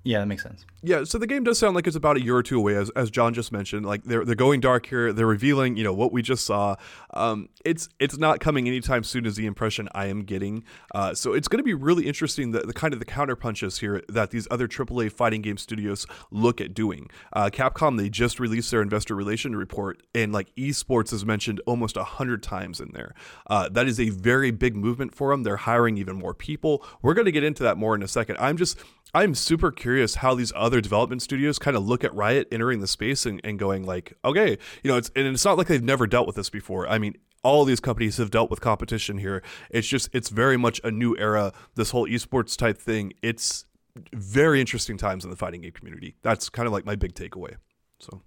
Yeah, 0.04 0.18
that 0.20 0.26
makes 0.26 0.42
sense. 0.42 0.66
Yeah, 0.82 1.04
so 1.04 1.18
the 1.18 1.26
game 1.26 1.44
does 1.44 1.58
sound 1.58 1.74
like 1.74 1.86
it's 1.86 1.96
about 1.96 2.16
a 2.16 2.22
year 2.22 2.36
or 2.36 2.42
two 2.42 2.58
away, 2.58 2.74
as, 2.74 2.88
as 2.90 3.10
John 3.10 3.34
just 3.34 3.52
mentioned. 3.52 3.84
Like 3.84 4.04
they're 4.04 4.24
they're 4.24 4.34
going 4.34 4.60
dark 4.60 4.86
here. 4.86 5.12
They're 5.12 5.26
revealing, 5.26 5.76
you 5.76 5.84
know, 5.84 5.92
what 5.92 6.10
we 6.10 6.22
just 6.22 6.46
saw. 6.46 6.76
Um, 7.12 7.50
it's 7.64 7.88
it's 7.98 8.16
not 8.16 8.40
coming 8.40 8.66
anytime 8.66 9.04
soon, 9.04 9.26
is 9.26 9.36
the 9.36 9.44
impression 9.44 9.88
I 9.94 10.06
am 10.06 10.22
getting. 10.22 10.64
Uh, 10.94 11.12
so 11.14 11.34
it's 11.34 11.48
going 11.48 11.58
to 11.58 11.64
be 11.64 11.74
really 11.74 12.06
interesting 12.06 12.52
the, 12.52 12.60
the 12.60 12.72
kind 12.72 12.94
of 12.94 12.98
the 12.98 13.04
counter 13.04 13.36
punches 13.36 13.78
here 13.78 14.02
that 14.08 14.30
these 14.30 14.48
other 14.50 14.66
AAA 14.66 15.12
fighting 15.12 15.42
game 15.42 15.58
studios 15.58 16.06
look 16.30 16.60
at 16.60 16.72
doing. 16.72 17.10
Uh, 17.32 17.50
Capcom 17.50 17.98
they 17.98 18.08
just 18.08 18.40
released 18.40 18.70
their 18.70 18.80
investor 18.80 19.14
relation 19.14 19.54
report, 19.54 20.02
and 20.14 20.32
like 20.32 20.54
esports 20.56 21.12
is 21.12 21.26
mentioned 21.26 21.60
almost 21.66 21.98
a 21.98 22.04
hundred 22.04 22.42
times 22.42 22.80
in 22.80 22.90
there. 22.94 23.14
Uh, 23.48 23.68
that 23.68 23.86
is 23.86 24.00
a 24.00 24.08
very 24.08 24.50
big 24.50 24.76
movement 24.76 25.14
for 25.14 25.30
them. 25.30 25.42
They're 25.42 25.58
hiring 25.58 25.98
even 25.98 26.16
more 26.16 26.32
people. 26.32 26.82
We're 27.02 27.14
going 27.14 27.26
to 27.26 27.32
get 27.32 27.44
into 27.44 27.62
that 27.64 27.76
more 27.76 27.94
in 27.94 28.02
a 28.02 28.08
second. 28.08 28.38
I'm 28.38 28.56
just 28.56 28.78
I'm 29.12 29.34
super 29.34 29.72
curious 29.72 30.16
how 30.16 30.34
these 30.34 30.52
other 30.54 30.69
development 30.78 31.22
studios 31.22 31.58
kind 31.58 31.74
of 31.74 31.86
look 31.86 32.04
at 32.04 32.14
Riot 32.14 32.48
entering 32.52 32.80
the 32.80 32.86
space 32.86 33.24
and, 33.24 33.40
and 33.42 33.58
going 33.58 33.84
like, 33.84 34.12
okay, 34.22 34.58
you 34.82 34.90
know, 34.90 34.98
it's 34.98 35.10
and 35.16 35.26
it's 35.26 35.44
not 35.46 35.56
like 35.56 35.68
they've 35.68 35.82
never 35.82 36.06
dealt 36.06 36.26
with 36.26 36.36
this 36.36 36.50
before. 36.50 36.86
I 36.86 36.98
mean, 36.98 37.16
all 37.42 37.64
these 37.64 37.80
companies 37.80 38.18
have 38.18 38.30
dealt 38.30 38.50
with 38.50 38.60
competition 38.60 39.18
here. 39.18 39.42
It's 39.70 39.88
just 39.88 40.10
it's 40.12 40.28
very 40.28 40.56
much 40.56 40.80
a 40.84 40.90
new 40.90 41.16
era. 41.16 41.52
This 41.74 41.90
whole 41.90 42.06
esports 42.06 42.56
type 42.56 42.76
thing. 42.76 43.14
It's 43.22 43.64
very 44.12 44.60
interesting 44.60 44.96
times 44.96 45.24
in 45.24 45.30
the 45.30 45.36
fighting 45.36 45.62
game 45.62 45.72
community. 45.72 46.16
That's 46.22 46.48
kind 46.48 46.66
of 46.66 46.72
like 46.72 46.84
my 46.84 46.96
big 46.96 47.14
takeaway. 47.14 47.56
So 47.98 48.22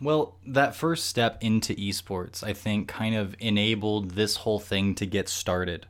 Well, 0.00 0.38
that 0.46 0.74
first 0.74 1.06
step 1.06 1.38
into 1.40 1.74
esports, 1.74 2.42
I 2.42 2.52
think, 2.52 2.88
kind 2.88 3.14
of 3.14 3.34
enabled 3.38 4.12
this 4.12 4.36
whole 4.36 4.58
thing 4.58 4.94
to 4.96 5.06
get 5.06 5.28
started. 5.28 5.86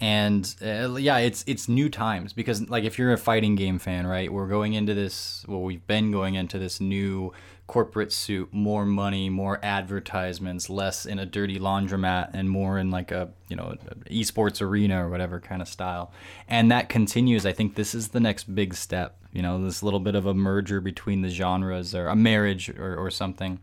And 0.00 0.54
uh, 0.62 0.94
yeah, 0.96 1.18
it's 1.18 1.42
it's 1.46 1.68
new 1.68 1.88
times 1.88 2.32
because 2.32 2.68
like 2.68 2.84
if 2.84 2.98
you're 2.98 3.12
a 3.12 3.18
fighting 3.18 3.54
game 3.54 3.78
fan, 3.78 4.06
right? 4.06 4.30
We're 4.30 4.48
going 4.48 4.74
into 4.74 4.92
this. 4.92 5.44
Well, 5.48 5.62
we've 5.62 5.86
been 5.86 6.12
going 6.12 6.34
into 6.34 6.58
this 6.58 6.80
new 6.80 7.32
corporate 7.66 8.12
suit, 8.12 8.52
more 8.52 8.84
money, 8.84 9.28
more 9.28 9.58
advertisements, 9.62 10.70
less 10.70 11.06
in 11.06 11.18
a 11.18 11.26
dirty 11.26 11.58
laundromat, 11.58 12.30
and 12.34 12.50
more 12.50 12.78
in 12.78 12.90
like 12.90 13.10
a 13.10 13.30
you 13.48 13.56
know 13.56 13.74
esports 14.10 14.60
arena 14.60 15.04
or 15.04 15.08
whatever 15.08 15.40
kind 15.40 15.62
of 15.62 15.68
style. 15.68 16.12
And 16.46 16.70
that 16.70 16.90
continues. 16.90 17.46
I 17.46 17.52
think 17.52 17.74
this 17.74 17.94
is 17.94 18.08
the 18.08 18.20
next 18.20 18.54
big 18.54 18.74
step. 18.74 19.16
You 19.32 19.40
know, 19.40 19.62
this 19.64 19.82
little 19.82 20.00
bit 20.00 20.14
of 20.14 20.26
a 20.26 20.34
merger 20.34 20.80
between 20.80 21.22
the 21.22 21.30
genres 21.30 21.94
or 21.94 22.08
a 22.08 22.16
marriage 22.16 22.68
or, 22.70 22.96
or 22.96 23.10
something. 23.10 23.60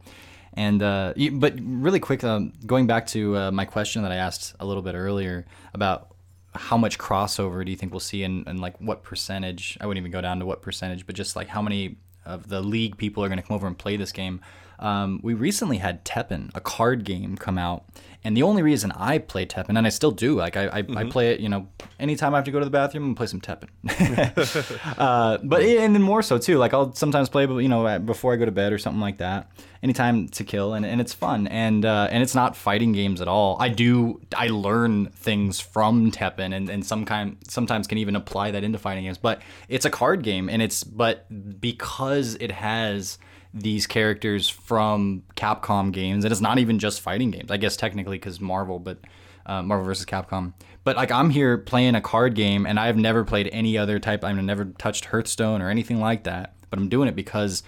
And 0.55 0.83
uh, 0.83 1.13
but 1.33 1.55
really 1.59 1.99
quick, 1.99 2.23
um, 2.23 2.53
going 2.65 2.87
back 2.87 3.07
to 3.07 3.37
uh, 3.37 3.51
my 3.51 3.65
question 3.65 4.03
that 4.03 4.11
I 4.11 4.17
asked 4.17 4.55
a 4.59 4.65
little 4.65 4.83
bit 4.83 4.95
earlier 4.95 5.45
about 5.73 6.12
how 6.55 6.77
much 6.77 6.97
crossover 6.97 7.65
do 7.65 7.71
you 7.71 7.77
think 7.77 7.91
we'll 7.91 7.99
see 7.99 8.23
and, 8.23 8.47
and 8.47 8.59
like 8.59 8.79
what 8.79 9.03
percentage 9.03 9.77
i 9.81 9.85
wouldn't 9.85 10.01
even 10.01 10.11
go 10.11 10.21
down 10.21 10.39
to 10.39 10.45
what 10.45 10.61
percentage 10.61 11.05
but 11.05 11.15
just 11.15 11.35
like 11.35 11.47
how 11.47 11.61
many 11.61 11.97
of 12.25 12.47
the 12.47 12.61
league 12.61 12.97
people 12.97 13.23
are 13.23 13.27
going 13.27 13.39
to 13.39 13.45
come 13.45 13.55
over 13.55 13.67
and 13.67 13.77
play 13.77 13.97
this 13.97 14.11
game 14.11 14.39
um, 14.83 15.21
we 15.23 15.33
recently 15.33 15.77
had 15.77 16.03
Teppen, 16.03 16.51
a 16.53 16.59
card 16.59 17.05
game, 17.05 17.37
come 17.37 17.57
out, 17.57 17.85
and 18.25 18.35
the 18.35 18.43
only 18.43 18.61
reason 18.61 18.91
I 18.91 19.17
play 19.17 19.45
Teppen, 19.45 19.77
and 19.77 19.87
I 19.87 19.89
still 19.89 20.11
do, 20.11 20.35
like 20.35 20.57
I, 20.57 20.67
I, 20.67 20.81
mm-hmm. 20.81 20.97
I 20.97 21.05
play 21.05 21.31
it, 21.31 21.39
you 21.39 21.47
know, 21.47 21.69
anytime 22.01 22.33
I 22.33 22.37
have 22.37 22.43
to 22.45 22.51
go 22.51 22.59
to 22.59 22.65
the 22.65 22.71
bathroom, 22.71 23.05
and 23.05 23.15
play 23.15 23.27
some 23.27 23.39
Teppen. 23.39 23.69
uh, 24.97 25.37
but 25.41 25.63
and 25.63 25.95
then 25.95 26.01
more 26.01 26.21
so 26.21 26.37
too, 26.37 26.57
like 26.57 26.73
I'll 26.73 26.93
sometimes 26.93 27.29
play, 27.29 27.45
you 27.45 27.69
know, 27.69 27.97
before 27.99 28.33
I 28.33 28.35
go 28.35 28.43
to 28.43 28.51
bed 28.51 28.73
or 28.73 28.77
something 28.77 28.99
like 28.99 29.19
that. 29.19 29.49
Anytime 29.81 30.27
to 30.29 30.43
kill, 30.45 30.73
and, 30.73 30.85
and 30.85 31.01
it's 31.01 31.13
fun, 31.13 31.47
and 31.47 31.85
uh, 31.85 32.07
and 32.09 32.21
it's 32.21 32.35
not 32.35 32.55
fighting 32.55 32.91
games 32.91 33.19
at 33.19 33.27
all. 33.27 33.57
I 33.59 33.67
do 33.67 34.21
I 34.35 34.47
learn 34.47 35.07
things 35.07 35.59
from 35.59 36.11
Teppen, 36.11 36.53
and, 36.53 36.69
and 36.69 36.85
some 36.85 37.03
kind 37.03 37.37
sometimes 37.47 37.87
can 37.87 37.97
even 37.97 38.15
apply 38.15 38.51
that 38.51 38.63
into 38.63 38.77
fighting 38.77 39.03
games. 39.03 39.17
But 39.17 39.41
it's 39.67 39.83
a 39.83 39.89
card 39.89 40.23
game, 40.23 40.49
and 40.49 40.61
it's 40.61 40.85
but 40.85 41.25
because 41.59 42.35
it 42.35 42.51
has 42.51 43.17
these 43.53 43.85
characters 43.85 44.49
from 44.49 45.23
Capcom 45.35 45.91
games, 45.91 46.25
and 46.25 46.31
it's 46.31 46.41
not 46.41 46.57
even 46.57 46.79
just 46.79 47.01
fighting 47.01 47.31
games. 47.31 47.51
I 47.51 47.57
guess 47.57 47.77
technically 47.77 48.17
because 48.17 48.39
Marvel, 48.39 48.79
but 48.79 48.99
uh, 49.45 49.61
Marvel 49.61 49.85
versus 49.85 50.05
Capcom. 50.05 50.53
But 50.83 50.95
like 50.95 51.11
I'm 51.11 51.29
here 51.29 51.57
playing 51.57 51.95
a 51.95 52.01
card 52.01 52.35
game, 52.35 52.65
and 52.65 52.79
I've 52.79 52.97
never 52.97 53.23
played 53.23 53.49
any 53.51 53.77
other 53.77 53.99
type. 53.99 54.23
I've 54.23 54.35
never 54.35 54.65
touched 54.65 55.05
Hearthstone 55.05 55.61
or 55.61 55.69
anything 55.69 55.99
like 55.99 56.23
that. 56.23 56.55
But 56.69 56.79
I'm 56.79 56.89
doing 56.89 57.07
it 57.07 57.15
because 57.15 57.63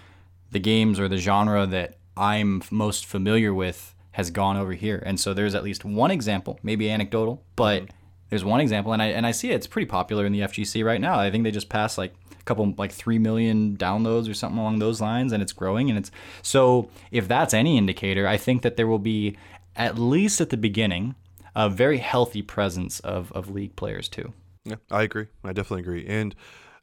the 0.51 0.59
games 0.59 0.99
or 0.99 1.07
the 1.07 1.17
genre 1.17 1.65
that 1.67 1.97
I'm 2.17 2.63
most 2.71 3.05
familiar 3.05 3.53
with 3.53 3.93
has 4.11 4.31
gone 4.31 4.57
over 4.57 4.73
here. 4.73 5.03
And 5.05 5.19
so 5.19 5.33
there's 5.33 5.53
at 5.53 5.63
least 5.63 5.83
one 5.83 6.09
example, 6.09 6.59
maybe 6.63 6.89
anecdotal, 6.89 7.43
but 7.55 7.83
mm-hmm. 7.83 7.95
There's 8.35 8.43
one 8.43 8.59
example, 8.59 8.91
and 8.91 9.01
I 9.01 9.07
and 9.07 9.25
I 9.25 9.31
see 9.31 9.49
it. 9.51 9.55
It's 9.55 9.67
pretty 9.67 9.85
popular 9.85 10.25
in 10.25 10.33
the 10.33 10.41
FGC 10.41 10.83
right 10.83 10.99
now. 10.99 11.17
I 11.17 11.31
think 11.31 11.45
they 11.45 11.51
just 11.51 11.69
passed 11.69 11.97
like 11.97 12.13
a 12.37 12.43
couple 12.43 12.73
like 12.77 12.91
3 12.91 13.17
million 13.17 13.77
downloads 13.77 14.29
or 14.29 14.33
something 14.33 14.59
along 14.59 14.79
those 14.79 14.99
lines 14.99 15.31
and 15.31 15.41
it's 15.41 15.53
growing 15.53 15.89
and 15.89 15.97
it's 15.97 16.11
so 16.41 16.89
if 17.11 17.27
that's 17.27 17.55
any 17.55 17.75
indicator 17.75 18.27
i 18.27 18.37
think 18.37 18.61
that 18.61 18.77
there 18.77 18.85
will 18.85 18.99
be 18.99 19.35
at 19.75 19.97
least 19.97 20.39
at 20.39 20.51
the 20.51 20.57
beginning 20.57 21.15
a 21.55 21.67
very 21.67 21.97
healthy 21.97 22.43
presence 22.43 22.99
of, 22.99 23.31
of 23.31 23.49
league 23.49 23.75
players 23.75 24.07
too 24.07 24.31
yeah 24.63 24.75
i 24.91 25.01
agree 25.01 25.25
i 25.43 25.51
definitely 25.51 25.81
agree 25.81 26.05
and 26.05 26.35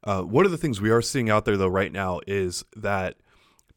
uh, 0.03 0.23
one 0.23 0.45
of 0.45 0.51
the 0.51 0.59
things 0.59 0.81
we 0.81 0.91
are 0.91 1.01
seeing 1.01 1.31
out 1.31 1.45
there 1.45 1.57
though 1.57 1.69
right 1.69 1.93
now 1.93 2.19
is 2.27 2.65
that 2.75 3.15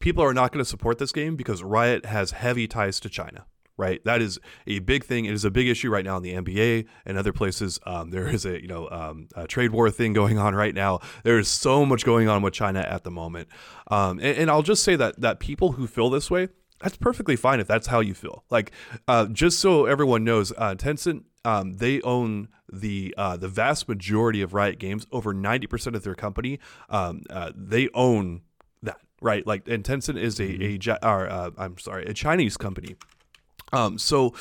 people 0.00 0.24
are 0.24 0.34
not 0.34 0.50
going 0.50 0.64
to 0.64 0.68
support 0.68 0.98
this 0.98 1.12
game 1.12 1.36
because 1.36 1.62
riot 1.62 2.04
has 2.04 2.32
heavy 2.32 2.66
ties 2.66 2.98
to 2.98 3.08
china 3.08 3.46
right? 3.76 4.02
That 4.04 4.22
is 4.22 4.38
a 4.66 4.78
big 4.80 5.04
thing. 5.04 5.24
It 5.24 5.32
is 5.32 5.44
a 5.44 5.50
big 5.50 5.68
issue 5.68 5.90
right 5.90 6.04
now 6.04 6.16
in 6.16 6.22
the 6.22 6.34
NBA 6.34 6.86
and 7.04 7.18
other 7.18 7.32
places. 7.32 7.78
Um, 7.86 8.10
there 8.10 8.28
is 8.28 8.44
a 8.44 8.60
you 8.60 8.68
know 8.68 8.88
um, 8.90 9.28
a 9.34 9.46
trade 9.46 9.72
war 9.72 9.90
thing 9.90 10.12
going 10.12 10.38
on 10.38 10.54
right 10.54 10.74
now. 10.74 11.00
There 11.24 11.38
is 11.38 11.48
so 11.48 11.84
much 11.84 12.04
going 12.04 12.28
on 12.28 12.42
with 12.42 12.54
China 12.54 12.80
at 12.80 13.04
the 13.04 13.10
moment, 13.10 13.48
um, 13.88 14.18
and, 14.18 14.36
and, 14.38 14.50
I'll 14.50 14.62
just 14.62 14.82
say 14.82 14.96
that 14.96 15.20
that 15.20 15.40
people 15.40 15.72
who 15.72 15.86
feel 15.86 16.10
this 16.10 16.30
way. 16.30 16.48
That's 16.82 16.96
perfectly 16.96 17.36
fine 17.36 17.58
if 17.58 17.66
that's 17.66 17.86
how 17.86 18.00
you 18.00 18.12
feel. 18.12 18.44
Like, 18.50 18.70
uh, 19.08 19.26
just 19.26 19.60
so 19.60 19.86
everyone 19.86 20.24
knows, 20.24 20.52
uh, 20.58 20.74
Tencent 20.74 21.22
um, 21.46 21.74
they 21.74 22.00
own 22.02 22.48
the 22.70 23.14
uh, 23.16 23.36
the 23.36 23.48
vast 23.48 23.88
majority 23.88 24.42
of 24.42 24.52
Riot 24.52 24.80
Games. 24.80 25.06
Over 25.12 25.32
ninety 25.32 25.68
percent 25.68 25.94
of 25.94 26.02
their 26.02 26.16
company, 26.16 26.58
um, 26.90 27.22
uh, 27.30 27.52
they 27.54 27.88
own 27.94 28.42
that. 28.82 28.98
Right, 29.22 29.46
like, 29.46 29.66
and 29.66 29.82
Tencent 29.82 30.18
is 30.20 30.38
a, 30.40 30.46
mm-hmm. 30.46 30.90
a 30.90 31.08
or, 31.08 31.26
uh, 31.30 31.50
I'm 31.56 31.78
sorry, 31.78 32.04
a 32.04 32.12
Chinese 32.12 32.58
company. 32.58 32.96
Um, 33.72 33.98
so, 33.98 34.34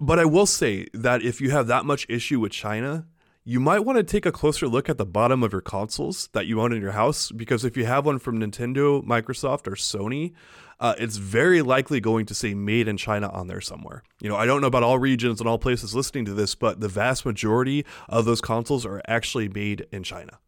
but 0.00 0.18
I 0.18 0.24
will 0.24 0.46
say 0.46 0.86
that 0.92 1.22
if 1.22 1.40
you 1.40 1.50
have 1.50 1.66
that 1.68 1.84
much 1.84 2.06
issue 2.08 2.40
with 2.40 2.52
China, 2.52 3.06
you 3.46 3.60
might 3.60 3.80
want 3.80 3.98
to 3.98 4.02
take 4.02 4.24
a 4.24 4.32
closer 4.32 4.66
look 4.66 4.88
at 4.88 4.96
the 4.96 5.04
bottom 5.04 5.42
of 5.42 5.52
your 5.52 5.60
consoles 5.60 6.28
that 6.32 6.46
you 6.46 6.60
own 6.62 6.72
in 6.72 6.80
your 6.80 6.92
house 6.92 7.30
because 7.30 7.64
if 7.64 7.76
you 7.76 7.84
have 7.84 8.06
one 8.06 8.18
from 8.18 8.40
Nintendo, 8.40 9.04
Microsoft, 9.04 9.66
or 9.66 9.72
Sony, 9.72 10.32
uh, 10.80 10.94
it's 10.98 11.18
very 11.18 11.60
likely 11.60 12.00
going 12.00 12.24
to 12.26 12.34
say 12.34 12.54
made 12.54 12.88
in 12.88 12.96
China 12.96 13.28
on 13.28 13.46
there 13.46 13.60
somewhere. 13.60 14.02
You 14.20 14.30
know, 14.30 14.36
I 14.36 14.46
don't 14.46 14.62
know 14.62 14.66
about 14.66 14.82
all 14.82 14.98
regions 14.98 15.40
and 15.40 15.48
all 15.48 15.58
places 15.58 15.94
listening 15.94 16.24
to 16.24 16.34
this, 16.34 16.54
but 16.54 16.80
the 16.80 16.88
vast 16.88 17.26
majority 17.26 17.84
of 18.08 18.24
those 18.24 18.40
consoles 18.40 18.86
are 18.86 19.02
actually 19.06 19.48
made 19.48 19.86
in 19.92 20.02
China 20.02 20.38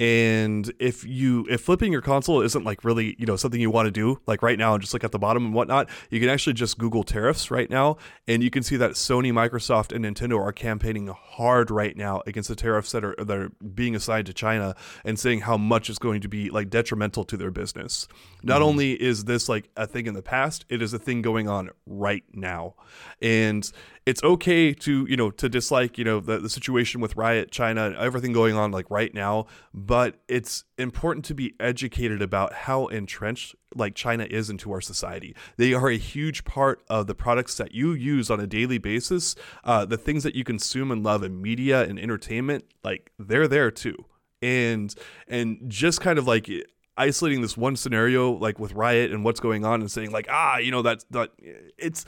and 0.00 0.72
if 0.78 1.04
you 1.04 1.46
if 1.48 1.60
flipping 1.60 1.92
your 1.92 2.00
console 2.00 2.40
isn't 2.40 2.64
like 2.64 2.82
really 2.84 3.14
you 3.18 3.26
know 3.26 3.36
something 3.36 3.60
you 3.60 3.70
want 3.70 3.86
to 3.86 3.92
do 3.92 4.20
like 4.26 4.42
right 4.42 4.58
now 4.58 4.74
and 4.74 4.82
just 4.82 4.92
look 4.92 5.04
at 5.04 5.12
the 5.12 5.18
bottom 5.18 5.44
and 5.44 5.54
whatnot 5.54 5.88
you 6.10 6.18
can 6.18 6.28
actually 6.28 6.52
just 6.52 6.78
google 6.78 7.04
tariffs 7.04 7.50
right 7.50 7.70
now. 7.70 7.96
And 8.26 8.42
you 8.42 8.50
can 8.50 8.62
see 8.62 8.76
that 8.76 8.92
sony 8.92 9.32
microsoft 9.32 9.94
and 9.94 10.04
nintendo 10.04 10.40
are 10.40 10.52
campaigning 10.52 11.06
hard 11.06 11.70
right 11.70 11.96
now 11.96 12.22
against 12.26 12.48
the 12.48 12.56
tariffs 12.56 12.92
that 12.92 13.04
are 13.04 13.14
that 13.18 13.36
are 13.36 13.50
being 13.74 13.94
assigned 13.94 14.26
to 14.26 14.32
china 14.32 14.74
and 15.04 15.18
saying 15.18 15.40
how 15.40 15.56
much 15.56 15.88
is 15.88 15.98
going 15.98 16.20
to 16.22 16.28
be 16.28 16.50
like 16.50 16.70
detrimental 16.70 17.24
to 17.24 17.36
their 17.36 17.50
business. 17.50 18.08
Not 18.42 18.56
mm-hmm. 18.56 18.64
only 18.64 18.92
is 19.02 19.24
this 19.24 19.48
like 19.48 19.70
a 19.76 19.86
thing 19.86 20.06
in 20.06 20.14
the 20.14 20.22
past 20.22 20.64
it 20.68 20.82
is 20.82 20.92
a 20.92 20.98
thing 20.98 21.22
going 21.22 21.48
on 21.48 21.70
right 21.86 22.24
now. 22.32 22.74
And 23.22 23.70
it's 24.06 24.22
okay 24.22 24.72
to 24.74 25.06
you 25.08 25.16
know 25.16 25.30
to 25.30 25.48
dislike 25.48 25.96
you 25.96 26.04
know 26.04 26.20
the, 26.20 26.38
the 26.38 26.50
situation 26.50 27.00
with 27.00 27.16
riot 27.16 27.50
china 27.50 27.94
everything 27.98 28.32
going 28.32 28.54
on 28.54 28.70
like 28.70 28.90
right 28.90 29.14
now 29.14 29.46
but 29.72 30.16
it's 30.28 30.64
important 30.78 31.24
to 31.24 31.34
be 31.34 31.54
educated 31.58 32.20
about 32.20 32.52
how 32.52 32.86
entrenched 32.86 33.54
like 33.74 33.94
china 33.94 34.26
is 34.30 34.50
into 34.50 34.72
our 34.72 34.80
society. 34.80 35.34
They 35.56 35.74
are 35.74 35.88
a 35.88 35.96
huge 35.96 36.44
part 36.44 36.82
of 36.88 37.06
the 37.06 37.14
products 37.14 37.56
that 37.56 37.74
you 37.74 37.92
use 37.92 38.30
on 38.30 38.40
a 38.40 38.46
daily 38.46 38.78
basis 38.78 39.34
uh, 39.64 39.84
the 39.84 39.98
things 39.98 40.22
that 40.22 40.34
you 40.34 40.44
consume 40.44 40.90
and 40.90 41.02
love 41.02 41.22
in 41.22 41.40
media 41.40 41.82
and 41.82 41.98
entertainment 41.98 42.64
like 42.82 43.10
they're 43.18 43.48
there 43.48 43.70
too. 43.70 44.06
And 44.42 44.94
and 45.28 45.58
just 45.68 46.00
kind 46.00 46.18
of 46.18 46.26
like 46.26 46.48
isolating 46.96 47.40
this 47.40 47.56
one 47.56 47.76
scenario 47.76 48.30
like 48.32 48.58
with 48.58 48.72
riot 48.72 49.10
and 49.10 49.24
what's 49.24 49.40
going 49.40 49.64
on 49.64 49.80
and 49.80 49.90
saying 49.90 50.12
like 50.12 50.26
ah 50.30 50.58
you 50.58 50.70
know 50.70 50.82
that's 50.82 51.04
that 51.10 51.30
it's 51.76 52.04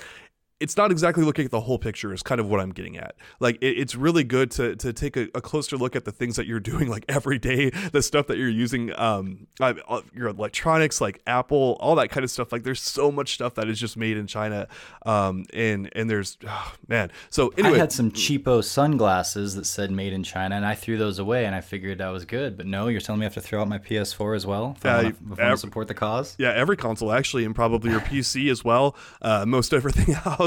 it's 0.58 0.76
not 0.76 0.90
exactly 0.90 1.22
looking 1.22 1.44
at 1.44 1.50
the 1.50 1.60
whole 1.60 1.78
picture 1.78 2.14
is 2.14 2.22
kind 2.22 2.40
of 2.40 2.48
what 2.48 2.60
i'm 2.60 2.72
getting 2.72 2.96
at. 2.96 3.14
Like 3.40 3.56
it, 3.60 3.78
it's 3.78 3.94
really 3.94 4.24
good 4.24 4.50
to 4.52 4.74
to 4.76 4.92
take 4.92 5.16
a, 5.16 5.28
a, 5.34 5.40
closer 5.40 5.76
look 5.76 5.94
at 5.94 6.04
the 6.04 6.12
things 6.12 6.36
that 6.36 6.46
you're 6.46 6.60
doing 6.72 6.88
like 6.88 7.04
every 7.08 7.38
day 7.38 7.70
the 7.92 8.02
stuff 8.02 8.26
that 8.28 8.38
you're 8.38 8.48
using 8.48 8.92
um 8.98 9.46
uh, 9.60 9.74
your 10.14 10.28
electronics 10.28 11.00
like 11.00 11.20
apple 11.26 11.76
all 11.80 11.94
that 11.96 12.08
kind 12.08 12.24
of 12.24 12.30
stuff. 12.30 12.52
Like 12.52 12.62
there's 12.62 12.80
so 12.80 13.12
much 13.12 13.34
stuff 13.34 13.54
that 13.54 13.68
is 13.68 13.78
just 13.78 13.96
made 13.96 14.16
in 14.16 14.26
china 14.26 14.68
um 15.04 15.44
and 15.52 15.90
and 15.94 16.08
there's 16.08 16.38
oh, 16.46 16.72
man. 16.88 17.10
So 17.28 17.52
anyway. 17.58 17.76
i 17.76 17.78
had 17.78 17.92
some 17.92 18.10
cheapo 18.10 18.64
sunglasses 18.64 19.54
that 19.56 19.66
said 19.66 19.90
made 19.90 20.12
in 20.12 20.22
china 20.22 20.54
and 20.54 20.64
i 20.64 20.74
threw 20.74 20.96
those 20.96 21.18
away 21.18 21.44
and 21.44 21.54
i 21.54 21.60
figured 21.60 21.98
that 21.98 22.08
was 22.08 22.24
good. 22.24 22.56
But 22.56 22.66
no 22.66 22.88
you're 22.88 23.00
telling 23.00 23.20
me 23.20 23.26
i 23.26 23.28
have 23.28 23.34
to 23.34 23.40
throw 23.40 23.60
out 23.60 23.68
my 23.68 23.78
ps4 23.78 24.34
as 24.34 24.46
well? 24.46 24.74
If, 24.76 24.86
uh, 24.86 24.88
I, 24.88 25.02
want 25.02 25.38
to 25.38 25.56
support 25.58 25.88
the 25.88 25.94
cause? 25.94 26.34
Yeah 26.38 26.52
every 26.52 26.76
console 26.76 27.12
actually 27.12 27.44
and 27.44 27.54
probably 27.54 27.90
your 27.90 28.00
pc 28.00 28.50
as 28.50 28.64
well. 28.64 28.96
Uh, 29.20 29.44
most 29.46 29.74
everything 29.74 30.14
else 30.24 30.45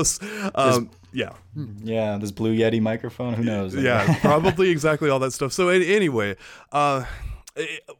Um, 0.55 0.89
yeah. 1.11 1.31
Yeah, 1.83 2.17
this 2.17 2.31
Blue 2.31 2.55
Yeti 2.55 2.81
microphone. 2.81 3.33
Who 3.33 3.43
knows? 3.43 3.75
Yeah, 3.75 4.17
probably 4.21 4.69
exactly 4.69 5.09
all 5.09 5.19
that 5.19 5.31
stuff. 5.31 5.51
So 5.53 5.69
anyway, 5.69 6.35
uh, 6.71 7.05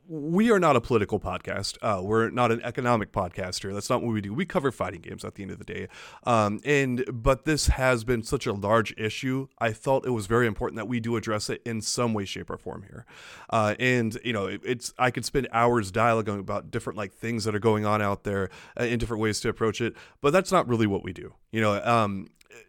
we 0.08 0.52
are 0.52 0.60
not 0.60 0.76
a 0.76 0.82
political 0.82 1.20
podcast. 1.20 1.78
Uh, 1.82 2.02
we're 2.02 2.30
not 2.30 2.52
an 2.52 2.62
economic 2.64 3.12
podcast 3.12 3.62
here. 3.62 3.74
That's 3.74 3.90
not 3.90 4.02
what 4.02 4.14
we 4.14 4.22
do. 4.22 4.34
We 4.34 4.46
cover 4.46 4.72
fighting 4.72 5.02
games 5.02 5.24
at 5.26 5.36
the 5.36 5.44
end 5.44 5.52
of 5.52 5.60
the 5.60 5.66
day. 5.66 5.88
Um, 6.24 6.60
and 6.66 7.04
but 7.12 7.46
this 7.46 7.68
has 7.68 8.04
been 8.04 8.24
such 8.24 8.46
a 8.46 8.54
large 8.54 8.94
issue. 8.98 9.48
I 9.60 9.74
felt 9.74 10.06
it 10.06 10.12
was 10.12 10.28
very 10.28 10.48
important 10.48 10.78
that 10.78 10.88
we 10.88 11.00
do 11.00 11.16
address 11.16 11.50
it 11.50 11.62
in 11.66 11.82
some 11.82 12.14
way, 12.14 12.26
shape, 12.26 12.50
or 12.50 12.58
form 12.58 12.84
here. 12.84 13.06
Uh, 13.50 13.76
and 13.80 14.18
you 14.24 14.34
know, 14.34 14.48
it, 14.48 14.62
it's 14.64 14.94
I 14.98 15.12
could 15.12 15.26
spend 15.26 15.48
hours 15.52 15.92
dialoguing 15.92 16.40
about 16.40 16.72
different 16.72 16.98
like 16.98 17.14
things 17.14 17.44
that 17.46 17.56
are 17.56 17.60
going 17.60 17.86
on 17.86 18.02
out 18.02 18.24
there 18.24 18.50
uh, 18.80 18.84
in 18.84 19.00
different 19.00 19.22
ways 19.22 19.40
to 19.42 19.50
approach 19.50 19.82
it. 19.82 19.96
But 20.22 20.32
that's 20.32 20.52
not 20.52 20.68
really 20.68 20.88
what 20.88 21.04
we 21.04 21.14
do. 21.14 21.34
You 21.52 21.62
know, 21.62 21.84
um, 21.84 22.28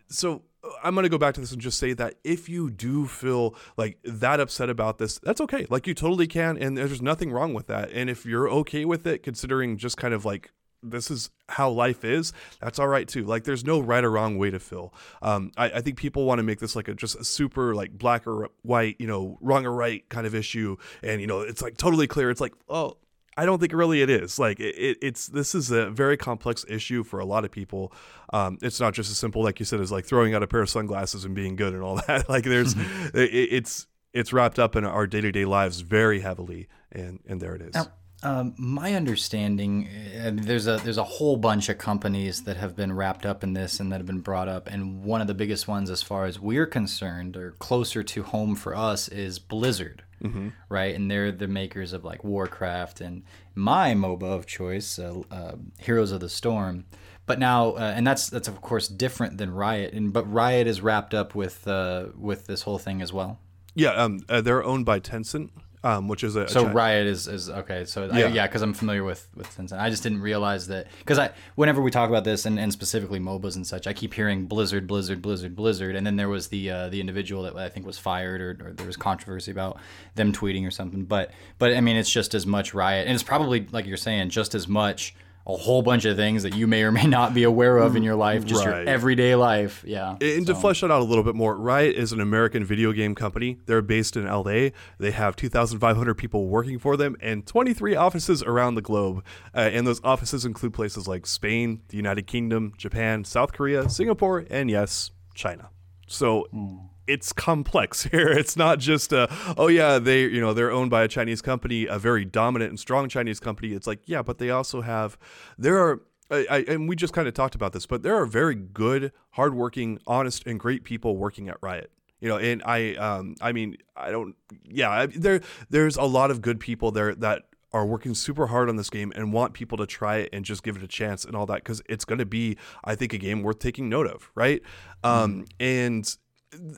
so 0.09 0.42
I'm 0.83 0.94
going 0.94 1.04
to 1.04 1.11
go 1.11 1.18
back 1.18 1.35
to 1.35 1.40
this 1.40 1.52
and 1.52 1.61
just 1.61 1.78
say 1.78 1.92
that 1.94 2.14
if 2.24 2.48
you 2.48 2.70
do 2.70 3.06
feel 3.06 3.54
like 3.76 3.98
that 4.04 4.40
upset 4.40 4.70
about 4.70 4.98
this, 4.98 5.18
that's 5.18 5.40
okay. 5.42 5.66
Like 5.70 5.87
you 5.87 5.94
totally 5.94 6.26
can. 6.26 6.56
And 6.56 6.76
there's 6.76 7.02
nothing 7.02 7.30
wrong 7.30 7.54
with 7.54 7.66
that. 7.68 7.90
And 7.92 8.09
if 8.11 8.24
you're 8.24 8.48
okay 8.50 8.85
with 8.85 9.06
it, 9.06 9.22
considering 9.22 9.76
just 9.76 9.96
kind 9.96 10.14
of 10.14 10.24
like 10.24 10.52
this 10.83 11.11
is 11.11 11.30
how 11.48 11.70
life 11.70 12.04
is, 12.04 12.33
that's 12.61 12.78
all 12.78 12.88
right 12.88 13.06
too. 13.06 13.24
Like 13.24 13.44
there's 13.44 13.64
no 13.64 13.80
right 13.80 14.02
or 14.02 14.11
wrong 14.11 14.38
way 14.38 14.50
to 14.50 14.59
feel. 14.59 14.94
Um, 15.22 15.52
I, 15.56 15.70
I 15.70 15.80
think 15.80 15.96
people 15.96 16.24
want 16.24 16.38
to 16.38 16.42
make 16.42 16.59
this 16.59 16.74
like 16.74 16.88
a 16.88 16.94
just 16.94 17.16
a 17.16 17.24
super 17.24 17.74
like 17.74 17.92
black 17.92 18.26
or 18.26 18.48
white, 18.62 18.96
you 18.98 19.06
know, 19.06 19.38
wrong 19.40 19.66
or 19.66 19.72
right 19.72 20.09
kind 20.09 20.26
of 20.26 20.35
issue, 20.35 20.76
and 21.02 21.20
you 21.20 21.26
know 21.26 21.40
it's 21.40 21.62
like 21.62 21.76
totally 21.76 22.06
clear. 22.06 22.30
It's 22.30 22.40
like 22.40 22.54
oh. 22.68 22.96
I 23.40 23.46
don't 23.46 23.59
think 23.59 23.72
really 23.72 24.03
it 24.03 24.11
is. 24.11 24.38
Like 24.38 24.61
it, 24.61 24.74
it, 24.76 24.98
it's 25.00 25.29
this 25.29 25.55
is 25.55 25.70
a 25.70 25.88
very 25.88 26.18
complex 26.18 26.62
issue 26.68 27.03
for 27.03 27.20
a 27.20 27.24
lot 27.24 27.46
of 27.46 27.50
people. 27.50 27.90
Um, 28.35 28.59
it's 28.61 28.79
not 28.79 28.92
just 28.92 29.11
as 29.11 29.16
simple, 29.16 29.42
like 29.42 29.59
you 29.59 29.64
said, 29.64 29.81
as 29.81 29.90
like 29.90 30.05
throwing 30.05 30.35
out 30.35 30.42
a 30.42 30.46
pair 30.46 30.61
of 30.61 30.68
sunglasses 30.68 31.24
and 31.24 31.35
being 31.35 31.57
good 31.57 31.72
and 31.72 31.83
all 31.83 31.96
that. 32.07 32.29
Like 32.29 32.44
there's, 32.44 32.74
it, 33.14 33.31
it's 33.33 33.87
it's 34.12 34.35
wrapped 34.35 34.59
up 34.59 34.76
in 34.76 34.85
our 34.85 35.07
day 35.07 35.22
to 35.22 35.33
day 35.33 35.46
lives 35.46 35.81
very 35.81 36.20
heavily, 36.20 36.68
and 36.92 37.20
and 37.26 37.40
there 37.40 37.55
it 37.55 37.62
is. 37.62 37.72
Now, 37.72 37.87
um, 38.22 38.54
my 38.59 38.94
understanding, 38.94 39.88
I 40.20 40.30
mean, 40.30 40.44
there's 40.44 40.66
a 40.66 40.76
there's 40.85 40.98
a 40.98 41.04
whole 41.04 41.37
bunch 41.37 41.68
of 41.68 41.78
companies 41.78 42.44
that 42.44 42.56
have 42.59 42.76
been 42.76 42.92
wrapped 42.92 43.24
up 43.24 43.42
in 43.42 43.54
this 43.54 43.80
and 43.80 43.90
that 43.92 43.96
have 43.96 44.06
been 44.06 44.20
brought 44.20 44.48
up, 44.48 44.68
and 44.68 45.02
one 45.02 45.20
of 45.20 45.26
the 45.26 45.35
biggest 45.35 45.66
ones, 45.66 45.88
as 45.88 46.02
far 46.02 46.26
as 46.26 46.38
we're 46.38 46.66
concerned, 46.66 47.37
or 47.37 47.52
closer 47.52 48.02
to 48.02 48.22
home 48.22 48.54
for 48.54 48.74
us, 48.76 49.09
is 49.09 49.38
Blizzard, 49.38 50.02
mm-hmm. 50.22 50.48
right? 50.68 50.94
And 50.94 51.11
they're 51.11 51.33
the 51.33 51.48
makers 51.48 51.94
of 51.94 52.04
like 52.04 52.22
Warcraft 52.22 53.00
and 53.00 53.22
my 53.54 53.94
MOBA 53.94 54.24
of 54.24 54.46
choice, 54.46 54.98
uh, 54.98 55.22
uh, 55.30 55.56
Heroes 55.78 56.12
of 56.12 56.20
the 56.20 56.28
Storm. 56.28 56.85
But 57.24 57.38
now, 57.38 57.70
uh, 57.72 57.92
and 57.96 58.06
that's 58.06 58.28
that's 58.28 58.48
of 58.48 58.61
course 58.61 58.87
different 58.87 59.38
than 59.38 59.50
Riot, 59.50 59.94
and 59.94 60.12
but 60.12 60.30
Riot 60.30 60.66
is 60.66 60.83
wrapped 60.83 61.14
up 61.14 61.35
with 61.35 61.66
uh, 61.66 62.09
with 62.18 62.46
this 62.46 62.62
whole 62.62 62.78
thing 62.78 63.00
as 63.00 63.14
well. 63.14 63.38
Yeah, 63.74 63.92
um, 63.92 64.20
uh, 64.28 64.42
they're 64.42 64.64
owned 64.64 64.85
by 64.85 65.00
Tencent 65.00 65.50
um, 65.82 66.08
which 66.08 66.22
is 66.22 66.36
a 66.36 66.46
so 66.48 66.66
Riot 66.66 67.06
is, 67.06 67.26
is 67.26 67.48
okay. 67.48 67.84
So 67.84 68.04
yeah, 68.12 68.28
yeah, 68.28 68.46
because 68.46 68.60
I'm 68.60 68.74
familiar 68.74 69.02
with 69.02 69.26
with 69.34 69.48
Tencent. 69.56 69.78
I 69.78 69.88
just 69.88 70.02
didn't 70.02 70.20
realize 70.20 70.66
that 70.66 70.88
because 70.98 71.18
I 71.18 71.30
whenever 71.54 71.80
we 71.80 71.90
talk 71.90 72.10
about 72.10 72.24
this 72.24 72.44
and, 72.44 72.58
and 72.58 72.70
specifically 72.72 73.18
MOBAs 73.18 73.56
and 73.56 73.66
such, 73.66 73.86
I 73.86 73.92
keep 73.92 74.12
hearing 74.12 74.46
Blizzard, 74.46 74.86
Blizzard, 74.86 75.22
Blizzard, 75.22 75.56
Blizzard, 75.56 75.96
and 75.96 76.06
then 76.06 76.16
there 76.16 76.28
was 76.28 76.48
the 76.48 76.70
uh, 76.70 76.88
the 76.90 77.00
individual 77.00 77.44
that 77.44 77.56
I 77.56 77.68
think 77.70 77.86
was 77.86 77.98
fired 77.98 78.40
or, 78.40 78.50
or 78.62 78.72
there 78.72 78.86
was 78.86 78.96
controversy 78.96 79.50
about 79.50 79.78
them 80.16 80.32
tweeting 80.32 80.66
or 80.66 80.70
something. 80.70 81.04
But 81.04 81.30
but 81.58 81.74
I 81.74 81.80
mean, 81.80 81.96
it's 81.96 82.10
just 82.10 82.34
as 82.34 82.46
much 82.46 82.74
Riot, 82.74 83.06
and 83.06 83.14
it's 83.14 83.22
probably 83.22 83.66
like 83.72 83.86
you're 83.86 83.96
saying, 83.96 84.28
just 84.30 84.54
as 84.54 84.68
much 84.68 85.14
a 85.46 85.57
whole 85.57 85.83
bunch 85.83 86.05
of 86.05 86.16
things 86.16 86.42
that 86.42 86.55
you 86.55 86.66
may 86.66 86.83
or 86.83 86.92
may 86.92 87.07
not 87.07 87.35
be 87.35 87.42
aware 87.42 87.79
of 87.79 87.96
in 87.96 88.03
your 88.03 88.14
life, 88.14 88.44
just 88.44 88.64
right. 88.64 88.85
your 88.85 88.88
everyday 88.88 89.35
life. 89.35 89.85
Yeah. 89.87 90.16
And 90.20 90.46
so. 90.46 90.53
to 90.53 90.61
flesh 90.61 90.81
that 90.81 90.90
out 90.90 91.00
a 91.00 91.05
little 91.05 91.24
bit 91.24 91.35
more, 91.35 91.57
Riot 91.57 91.96
is 91.96 92.12
an 92.12 92.20
American 92.20 92.64
video 92.64 92.92
game 92.92 93.14
company. 93.14 93.59
They're 93.66 93.83
based 93.83 94.16
in 94.16 94.26
LA. 94.26 94.70
They 94.98 95.11
have 95.12 95.37
2,500 95.37 96.14
people 96.14 96.46
working 96.46 96.79
for 96.79 96.96
them 96.96 97.16
and 97.20 97.46
23 97.46 97.96
offices 97.96 98.42
around 98.42 98.74
the 98.74 98.83
globe. 98.83 99.24
Uh, 99.55 99.61
and 99.72 99.87
those 99.87 100.00
offices 100.05 100.44
include 100.44 100.74
places 100.74 101.09
like 101.09 101.26
Spain, 101.26 101.81
the 101.88 101.96
United 101.96 102.26
Kingdom, 102.26 102.74
Japan, 102.76 103.24
South 103.24 103.53
Korea, 103.53 103.88
Singapore, 103.88 104.44
and 104.50 104.70
yes, 104.70 105.11
China. 105.35 105.70
So. 106.07 106.46
Mm 106.55 106.89
it's 107.10 107.32
complex 107.32 108.02
here. 108.10 108.28
It's 108.28 108.56
not 108.56 108.78
just 108.78 109.12
a, 109.12 109.28
oh 109.56 109.68
yeah, 109.68 109.98
they 109.98 110.22
you 110.22 110.40
know 110.40 110.54
they're 110.54 110.70
owned 110.70 110.90
by 110.90 111.02
a 111.02 111.08
Chinese 111.08 111.42
company, 111.42 111.86
a 111.86 111.98
very 111.98 112.24
dominant 112.24 112.70
and 112.70 112.80
strong 112.80 113.08
Chinese 113.08 113.40
company. 113.40 113.72
It's 113.72 113.86
like 113.86 114.00
yeah, 114.06 114.22
but 114.22 114.38
they 114.38 114.50
also 114.50 114.80
have 114.80 115.18
there 115.58 115.78
are 115.78 116.02
I, 116.30 116.46
I, 116.48 116.58
and 116.68 116.88
we 116.88 116.94
just 116.94 117.12
kind 117.12 117.26
of 117.26 117.34
talked 117.34 117.54
about 117.56 117.72
this, 117.72 117.86
but 117.86 118.02
there 118.02 118.14
are 118.16 118.26
very 118.26 118.54
good, 118.54 119.12
hardworking, 119.30 119.98
honest, 120.06 120.46
and 120.46 120.60
great 120.60 120.84
people 120.84 121.16
working 121.16 121.48
at 121.48 121.56
Riot. 121.60 121.90
You 122.20 122.28
know, 122.28 122.38
and 122.38 122.62
I, 122.64 122.94
um, 122.94 123.34
I 123.40 123.52
mean, 123.52 123.78
I 123.96 124.10
don't, 124.10 124.36
yeah, 124.64 125.06
there, 125.06 125.40
there's 125.70 125.96
a 125.96 126.04
lot 126.04 126.30
of 126.30 126.42
good 126.42 126.60
people 126.60 126.92
there 126.92 127.14
that 127.16 127.44
are 127.72 127.86
working 127.86 128.14
super 128.14 128.48
hard 128.48 128.68
on 128.68 128.76
this 128.76 128.90
game 128.90 129.12
and 129.16 129.32
want 129.32 129.54
people 129.54 129.78
to 129.78 129.86
try 129.86 130.18
it 130.18 130.28
and 130.32 130.44
just 130.44 130.62
give 130.62 130.76
it 130.76 130.82
a 130.82 130.88
chance 130.88 131.24
and 131.24 131.34
all 131.34 131.46
that 131.46 131.56
because 131.56 131.82
it's 131.88 132.04
going 132.04 132.18
to 132.18 132.26
be, 132.26 132.56
I 132.84 132.94
think, 132.94 133.12
a 133.12 133.18
game 133.18 133.42
worth 133.42 133.58
taking 133.58 133.88
note 133.88 134.06
of, 134.06 134.30
right? 134.34 134.62
Mm-hmm. 135.02 135.06
Um, 135.08 135.44
and 135.58 136.16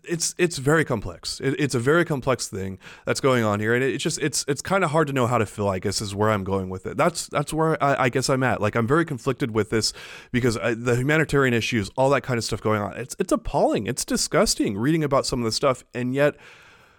it's 0.04 0.34
it's 0.38 0.58
very 0.58 0.84
complex. 0.84 1.40
It, 1.40 1.56
it's 1.58 1.74
a 1.74 1.78
very 1.78 2.04
complex 2.04 2.48
thing 2.48 2.78
that's 3.06 3.20
going 3.20 3.44
on 3.44 3.60
here, 3.60 3.74
and 3.74 3.82
it's 3.82 4.02
just 4.02 4.18
it's 4.20 4.44
it's 4.46 4.60
kind 4.60 4.84
of 4.84 4.90
hard 4.90 5.06
to 5.06 5.12
know 5.12 5.26
how 5.26 5.38
to 5.38 5.46
feel. 5.46 5.68
I 5.68 5.78
guess 5.78 6.00
is 6.00 6.14
where 6.14 6.30
I'm 6.30 6.44
going 6.44 6.68
with 6.68 6.86
it. 6.86 6.96
That's 6.96 7.26
that's 7.28 7.52
where 7.52 7.82
I, 7.82 8.04
I 8.04 8.08
guess 8.08 8.28
I'm 8.28 8.42
at. 8.42 8.60
Like 8.60 8.74
I'm 8.74 8.86
very 8.86 9.04
conflicted 9.04 9.52
with 9.52 9.70
this 9.70 9.92
because 10.30 10.56
I, 10.58 10.74
the 10.74 10.96
humanitarian 10.96 11.54
issues, 11.54 11.90
all 11.96 12.10
that 12.10 12.22
kind 12.22 12.38
of 12.38 12.44
stuff 12.44 12.60
going 12.60 12.82
on. 12.82 12.96
It's 12.96 13.16
it's 13.18 13.32
appalling. 13.32 13.86
It's 13.86 14.04
disgusting 14.04 14.76
reading 14.76 15.04
about 15.04 15.26
some 15.26 15.40
of 15.40 15.44
the 15.44 15.52
stuff, 15.52 15.84
and 15.94 16.14
yet 16.14 16.36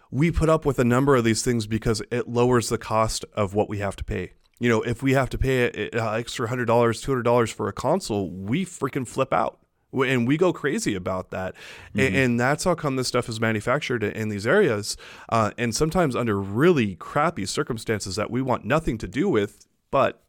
we 0.09 0.31
put 0.31 0.49
up 0.49 0.65
with 0.65 0.79
a 0.79 0.85
number 0.85 1.15
of 1.15 1.23
these 1.23 1.43
things 1.43 1.67
because 1.67 2.01
it 2.11 2.27
lowers 2.27 2.69
the 2.69 2.77
cost 2.77 3.25
of 3.33 3.53
what 3.53 3.69
we 3.69 3.79
have 3.79 3.95
to 3.97 4.03
pay. 4.03 4.33
You 4.59 4.69
know, 4.69 4.81
if 4.81 5.03
we 5.03 5.13
have 5.13 5.29
to 5.31 5.37
pay 5.37 5.89
an 5.91 5.99
extra 5.99 6.47
hundred 6.47 6.65
dollars, 6.65 7.01
two 7.01 7.11
hundred 7.11 7.23
dollars 7.23 7.51
for 7.51 7.67
a 7.67 7.73
console, 7.73 8.31
we 8.31 8.65
freaking 8.65 9.07
flip 9.07 9.33
out 9.33 9.59
and 9.93 10.27
we 10.27 10.37
go 10.37 10.51
crazy 10.51 10.95
about 10.95 11.29
that 11.29 11.53
mm-hmm. 11.53 11.99
and, 11.99 12.15
and, 12.15 12.39
that's 12.39 12.63
how 12.63 12.73
come 12.75 12.95
this 12.95 13.07
stuff 13.07 13.29
is 13.29 13.39
manufactured 13.39 14.03
in 14.03 14.29
these 14.29 14.47
areas 14.47 14.97
uh, 15.29 15.51
and 15.57 15.75
sometimes 15.75 16.15
under 16.15 16.39
really 16.39 16.95
crappy 16.95 17.45
circumstances 17.45 18.15
that 18.15 18.31
we 18.31 18.41
want 18.41 18.65
nothing 18.65 18.97
to 18.97 19.07
do 19.07 19.29
with 19.29 19.67
but 19.91 20.21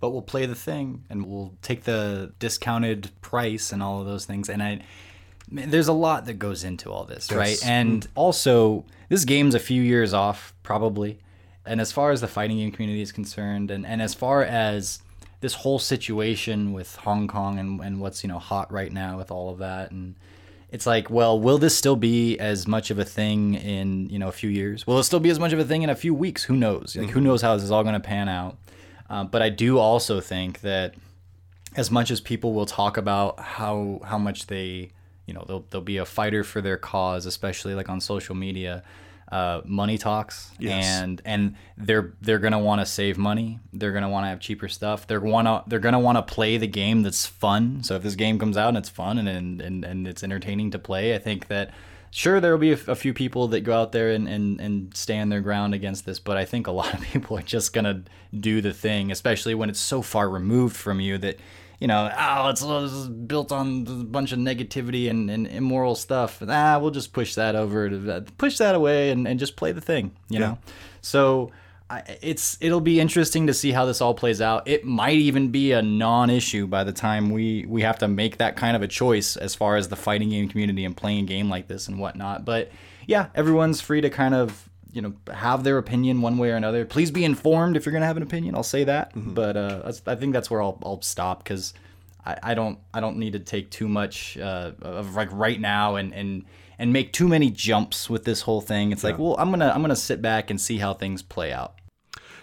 but 0.00 0.10
we'll 0.10 0.22
play 0.22 0.46
the 0.46 0.54
thing 0.54 1.04
and 1.08 1.24
we'll 1.26 1.54
take 1.62 1.84
the 1.84 2.32
discounted 2.40 3.10
price 3.20 3.72
and 3.72 3.82
all 3.82 4.00
of 4.00 4.06
those 4.06 4.24
things 4.24 4.48
and 4.48 4.62
i 4.62 4.80
there's 5.48 5.88
a 5.88 5.92
lot 5.92 6.24
that 6.26 6.34
goes 6.34 6.64
into 6.64 6.90
all 6.90 7.04
this 7.04 7.28
yes. 7.30 7.38
right 7.38 7.66
and 7.66 8.02
mm-hmm. 8.02 8.18
also 8.18 8.84
this 9.08 9.24
game's 9.24 9.54
a 9.54 9.60
few 9.60 9.82
years 9.82 10.12
off 10.14 10.54
probably 10.62 11.20
and 11.64 11.80
as 11.80 11.92
far 11.92 12.10
as 12.10 12.20
the 12.20 12.28
fighting 12.28 12.56
game 12.56 12.72
community 12.72 13.02
is 13.02 13.12
concerned 13.12 13.70
and, 13.70 13.86
and 13.86 14.02
as 14.02 14.14
far 14.14 14.42
as 14.42 15.02
this 15.42 15.54
whole 15.54 15.80
situation 15.80 16.72
with 16.72 16.94
Hong 16.96 17.26
Kong 17.26 17.58
and, 17.58 17.80
and 17.80 18.00
what's 18.00 18.22
you 18.22 18.28
know 18.28 18.38
hot 18.38 18.72
right 18.72 18.92
now 18.92 19.18
with 19.18 19.30
all 19.30 19.50
of 19.50 19.58
that. 19.58 19.90
And 19.90 20.14
it's 20.70 20.86
like 20.86 21.10
well 21.10 21.38
will 21.38 21.58
this 21.58 21.76
still 21.76 21.96
be 21.96 22.38
as 22.38 22.66
much 22.66 22.90
of 22.90 22.98
a 22.98 23.04
thing 23.04 23.54
in 23.54 24.08
you 24.08 24.18
know 24.18 24.28
a 24.28 24.32
few 24.32 24.48
years? 24.48 24.86
Will 24.86 24.98
it 24.98 25.04
still 25.04 25.20
be 25.20 25.30
as 25.30 25.40
much 25.40 25.52
of 25.52 25.58
a 25.58 25.64
thing 25.64 25.82
in 25.82 25.90
a 25.90 25.96
few 25.96 26.14
weeks? 26.14 26.44
Who 26.44 26.56
knows? 26.56 26.96
Like 26.96 27.06
mm-hmm. 27.06 27.14
who 27.14 27.20
knows 27.20 27.42
how 27.42 27.54
this 27.54 27.64
is 27.64 27.70
all 27.72 27.82
going 27.82 27.94
to 27.94 28.00
pan 28.00 28.28
out. 28.28 28.56
Uh, 29.10 29.24
but 29.24 29.42
I 29.42 29.50
do 29.50 29.78
also 29.78 30.20
think 30.20 30.60
that 30.60 30.94
as 31.76 31.90
much 31.90 32.10
as 32.10 32.20
people 32.20 32.54
will 32.54 32.66
talk 32.66 32.96
about 32.96 33.40
how 33.40 34.00
how 34.04 34.18
much 34.18 34.46
they 34.46 34.92
you 35.26 35.34
know 35.34 35.44
they'll, 35.48 35.64
they'll 35.70 35.80
be 35.80 35.96
a 35.96 36.06
fighter 36.06 36.44
for 36.44 36.60
their 36.60 36.76
cause 36.76 37.26
especially 37.26 37.74
like 37.74 37.88
on 37.88 38.00
social 38.00 38.34
media 38.34 38.84
uh, 39.32 39.62
money 39.64 39.96
talks, 39.96 40.50
yes. 40.58 40.84
and 40.84 41.22
and 41.24 41.56
they're 41.78 42.12
they're 42.20 42.38
gonna 42.38 42.58
want 42.58 42.82
to 42.82 42.86
save 42.86 43.16
money. 43.16 43.58
They're 43.72 43.92
gonna 43.92 44.10
want 44.10 44.24
to 44.24 44.28
have 44.28 44.40
cheaper 44.40 44.68
stuff. 44.68 45.06
They're 45.06 45.20
wanna 45.20 45.64
they're 45.66 45.78
gonna 45.78 45.98
want 45.98 46.18
to 46.18 46.22
play 46.22 46.58
the 46.58 46.66
game 46.66 47.02
that's 47.02 47.24
fun. 47.24 47.82
So 47.82 47.96
if 47.96 48.02
this 48.02 48.14
game 48.14 48.38
comes 48.38 48.58
out 48.58 48.68
and 48.68 48.76
it's 48.76 48.90
fun 48.90 49.16
and 49.16 49.60
and 49.62 49.84
and 49.84 50.06
it's 50.06 50.22
entertaining 50.22 50.70
to 50.72 50.78
play, 50.78 51.14
I 51.14 51.18
think 51.18 51.48
that 51.48 51.70
sure 52.10 52.40
there 52.40 52.52
will 52.52 52.58
be 52.58 52.72
a, 52.72 52.78
a, 52.88 52.94
few 52.94 53.14
people 53.14 53.48
that 53.48 53.62
go 53.62 53.72
out 53.72 53.92
there 53.92 54.10
and, 54.10 54.28
and, 54.28 54.60
and 54.60 54.94
stand 54.94 55.32
their 55.32 55.40
ground 55.40 55.72
against 55.72 56.04
this 56.04 56.18
but 56.18 56.36
i 56.36 56.44
think 56.44 56.66
a 56.66 56.70
lot 56.70 56.92
of 56.92 57.00
people 57.12 57.38
are 57.38 57.42
just 57.42 57.72
going 57.72 57.86
to 57.86 58.02
do 58.38 58.60
the 58.60 58.74
thing 58.74 59.10
especially 59.10 59.54
when 59.54 59.70
it's 59.70 59.80
so 59.80 60.02
far 60.02 60.28
removed 60.28 60.76
from 60.76 61.00
you 61.00 61.16
that 61.16 61.38
you 61.82 61.88
know, 61.88 62.08
oh, 62.16 62.48
it's, 62.48 62.62
it's 62.62 63.08
built 63.08 63.50
on 63.50 63.84
a 63.88 64.04
bunch 64.04 64.30
of 64.30 64.38
negativity 64.38 65.10
and, 65.10 65.28
and 65.28 65.48
immoral 65.48 65.96
stuff. 65.96 66.40
Ah, 66.46 66.78
we'll 66.80 66.92
just 66.92 67.12
push 67.12 67.34
that 67.34 67.56
over, 67.56 67.90
to, 67.90 68.24
push 68.38 68.58
that 68.58 68.76
away, 68.76 69.10
and, 69.10 69.26
and 69.26 69.40
just 69.40 69.56
play 69.56 69.72
the 69.72 69.80
thing. 69.80 70.14
You 70.28 70.38
yeah. 70.38 70.46
know, 70.46 70.58
so. 71.00 71.50
I, 71.90 72.16
it's 72.22 72.56
it'll 72.62 72.80
be 72.80 73.00
interesting 73.00 73.48
to 73.48 73.52
see 73.52 73.70
how 73.70 73.84
this 73.84 74.00
all 74.00 74.14
plays 74.14 74.40
out. 74.40 74.66
It 74.66 74.86
might 74.86 75.16
even 75.16 75.50
be 75.50 75.72
a 75.72 75.82
non-issue 75.82 76.66
by 76.66 76.84
the 76.84 76.92
time 76.92 77.28
we 77.28 77.66
we 77.68 77.82
have 77.82 77.98
to 77.98 78.08
make 78.08 78.38
that 78.38 78.56
kind 78.56 78.74
of 78.74 78.80
a 78.80 78.88
choice 78.88 79.36
as 79.36 79.54
far 79.54 79.76
as 79.76 79.88
the 79.88 79.96
fighting 79.96 80.30
game 80.30 80.48
community 80.48 80.86
and 80.86 80.96
playing 80.96 81.24
a 81.24 81.26
game 81.26 81.50
like 81.50 81.68
this 81.68 81.88
and 81.88 81.98
whatnot. 81.98 82.46
But 82.46 82.70
yeah, 83.06 83.26
everyone's 83.34 83.82
free 83.82 84.00
to 84.00 84.08
kind 84.08 84.34
of 84.34 84.70
you 84.92 85.02
know 85.02 85.14
have 85.32 85.64
their 85.64 85.78
opinion 85.78 86.20
one 86.20 86.38
way 86.38 86.50
or 86.50 86.56
another. 86.56 86.84
Please 86.84 87.10
be 87.10 87.24
informed 87.24 87.76
if 87.76 87.86
you're 87.86 87.92
gonna 87.92 88.06
have 88.06 88.16
an 88.16 88.22
opinion. 88.22 88.54
I'll 88.54 88.62
say 88.62 88.84
that, 88.84 89.14
mm-hmm. 89.14 89.34
but 89.34 89.56
uh, 89.56 89.92
I 90.06 90.14
think 90.14 90.32
that's 90.32 90.50
where 90.50 90.62
I'll, 90.62 90.78
I'll 90.84 91.02
stop 91.02 91.42
because 91.42 91.74
I, 92.24 92.36
I, 92.42 92.54
don't 92.54 92.78
I 92.92 93.00
don't 93.00 93.16
need 93.16 93.32
to 93.32 93.38
take 93.38 93.70
too 93.70 93.88
much 93.88 94.36
uh, 94.38 94.72
of 94.82 95.14
like 95.14 95.28
right 95.32 95.60
now 95.60 95.96
and 95.96 96.14
and 96.14 96.44
and 96.78 96.92
make 96.92 97.12
too 97.12 97.28
many 97.28 97.50
jumps 97.50 98.10
with 98.10 98.24
this 98.24 98.42
whole 98.42 98.60
thing. 98.60 98.92
It's 98.92 99.02
yeah. 99.02 99.10
like 99.10 99.18
well 99.18 99.36
I'm 99.38 99.50
gonna 99.50 99.72
I'm 99.74 99.80
gonna 99.80 99.96
sit 99.96 100.20
back 100.20 100.50
and 100.50 100.60
see 100.60 100.78
how 100.78 100.94
things 100.94 101.22
play 101.22 101.52
out. 101.52 101.74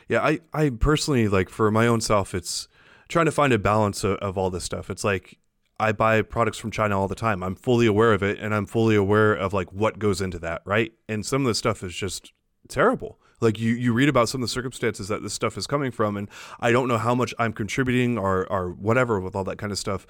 Yeah, 0.08 0.22
I 0.22 0.40
I 0.54 0.72
personally 0.72 1.28
like 1.28 1.50
for 1.50 1.70
my 1.72 1.88
own 1.88 2.02
self, 2.02 2.34
it's 2.34 2.68
trying 3.08 3.26
to 3.26 3.32
find 3.32 3.54
a 3.54 3.60
balance 3.60 4.04
of, 4.04 4.18
of 4.18 4.38
all 4.38 4.50
this 4.50 4.64
stuff. 4.64 4.90
It's 4.90 5.04
like 5.04 5.38
I 5.80 5.94
buy 5.94 6.22
products 6.24 6.58
from 6.58 6.72
China 6.72 7.00
all 7.00 7.08
the 7.08 7.16
time. 7.16 7.42
I'm 7.42 7.56
fully 7.56 7.88
aware 7.88 8.14
of 8.14 8.22
it 8.22 8.38
and 8.40 8.54
I'm 8.54 8.66
fully 8.66 8.96
aware 8.96 9.34
of 9.34 9.54
like 9.54 9.72
what 9.72 9.98
goes 9.98 10.20
into 10.20 10.38
that, 10.40 10.62
right? 10.66 10.92
And 11.08 11.26
some 11.26 11.44
of 11.44 11.48
the 11.48 11.56
stuff 11.56 11.84
is 11.84 11.96
just 11.96 12.34
terrible. 12.70 13.20
Like 13.42 13.60
you, 13.60 13.74
you 13.74 13.94
read 13.94 14.10
about 14.10 14.30
some 14.30 14.42
of 14.42 14.50
the 14.50 14.52
circumstances 14.52 15.08
that 15.08 15.24
this 15.24 15.34
stuff 15.34 15.58
is 15.58 15.66
coming 15.66 15.92
from, 15.92 16.18
and 16.18 16.30
I 16.60 16.72
don't 16.72 16.88
know 16.88 16.98
how 16.98 17.16
much 17.16 17.34
I'm 17.40 17.54
contributing 17.54 18.18
or, 18.18 18.46
or 18.52 18.72
whatever 18.72 19.20
with 19.20 19.36
all 19.36 19.44
that 19.46 19.58
kind 19.58 19.72
of 19.72 19.78
stuff. 19.78 20.06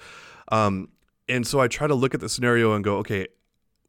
Um, 0.50 0.88
and 1.28 1.46
so 1.46 1.60
I 1.60 1.68
try 1.68 1.86
to 1.86 1.94
look 1.94 2.14
at 2.14 2.20
the 2.20 2.28
scenario 2.28 2.74
and 2.74 2.82
go, 2.82 2.96
okay, 2.98 3.28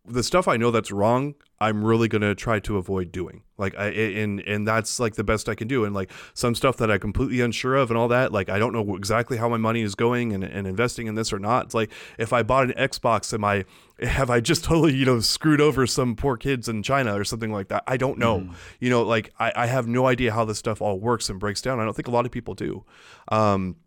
the 0.06 0.24
stuff 0.24 0.48
I 0.48 0.58
know 0.58 0.72
that's 0.72 0.92
wrong, 0.92 1.36
I'm 1.60 1.84
really 1.84 2.08
gonna 2.08 2.34
try 2.34 2.60
to 2.62 2.78
avoid 2.78 3.12
doing. 3.12 3.44
Like 3.58 3.76
I 3.78 3.88
and 3.90 4.40
and 4.48 4.68
that's 4.68 5.00
like 5.00 5.14
the 5.14 5.24
best 5.24 5.48
I 5.48 5.54
can 5.54 5.68
do. 5.68 5.86
And 5.86 5.94
like 5.94 6.12
some 6.34 6.56
stuff 6.56 6.78
that 6.78 6.90
I'm 6.90 7.00
completely 7.00 7.40
unsure 7.42 7.76
of 7.76 7.92
and 7.92 7.98
all 7.98 8.08
that, 8.08 8.32
like 8.32 8.50
I 8.50 8.58
don't 8.58 8.74
know 8.74 8.96
exactly 8.96 9.38
how 9.38 9.48
my 9.48 9.58
money 9.58 9.82
is 9.82 9.94
going 9.94 10.34
and, 10.34 10.44
and 10.44 10.66
investing 10.66 11.06
in 11.06 11.14
this 11.14 11.32
or 11.32 11.38
not. 11.38 11.66
It's 11.66 11.76
like 11.76 11.92
if 12.18 12.34
I 12.34 12.42
bought 12.42 12.66
an 12.66 12.74
Xbox, 12.74 13.32
am 13.34 13.44
I 13.44 13.66
have 14.02 14.30
I 14.30 14.40
just 14.40 14.64
totally 14.66 14.96
you 14.96 15.06
know 15.06 15.20
screwed 15.20 15.62
over 15.62 15.88
some 15.88 16.16
poor 16.16 16.38
kids 16.38 16.68
in 16.68 16.84
China 16.84 17.18
or 17.20 17.24
something 17.24 17.52
like 17.52 17.70
that? 17.70 17.84
I 17.88 17.98
don't 17.98 18.18
know. 18.18 18.42
Mm. 18.42 18.54
You 18.80 18.90
know, 18.90 19.04
like 19.04 19.34
I, 19.40 19.52
I 19.56 19.66
have 19.68 19.88
no 19.88 20.08
idea 20.08 20.32
how 20.32 20.46
this 20.46 20.58
stuff 20.58 20.82
all 20.82 21.00
works 21.00 21.30
and 21.30 21.40
breaks 21.40 21.62
down. 21.62 21.80
I 21.80 21.86
don't 21.86 21.96
think 21.96 22.08
a 22.08 22.12
lot 22.12 22.26
of 22.26 22.32
people 22.32 22.54
do. 22.54 22.84
Um, 23.30 23.78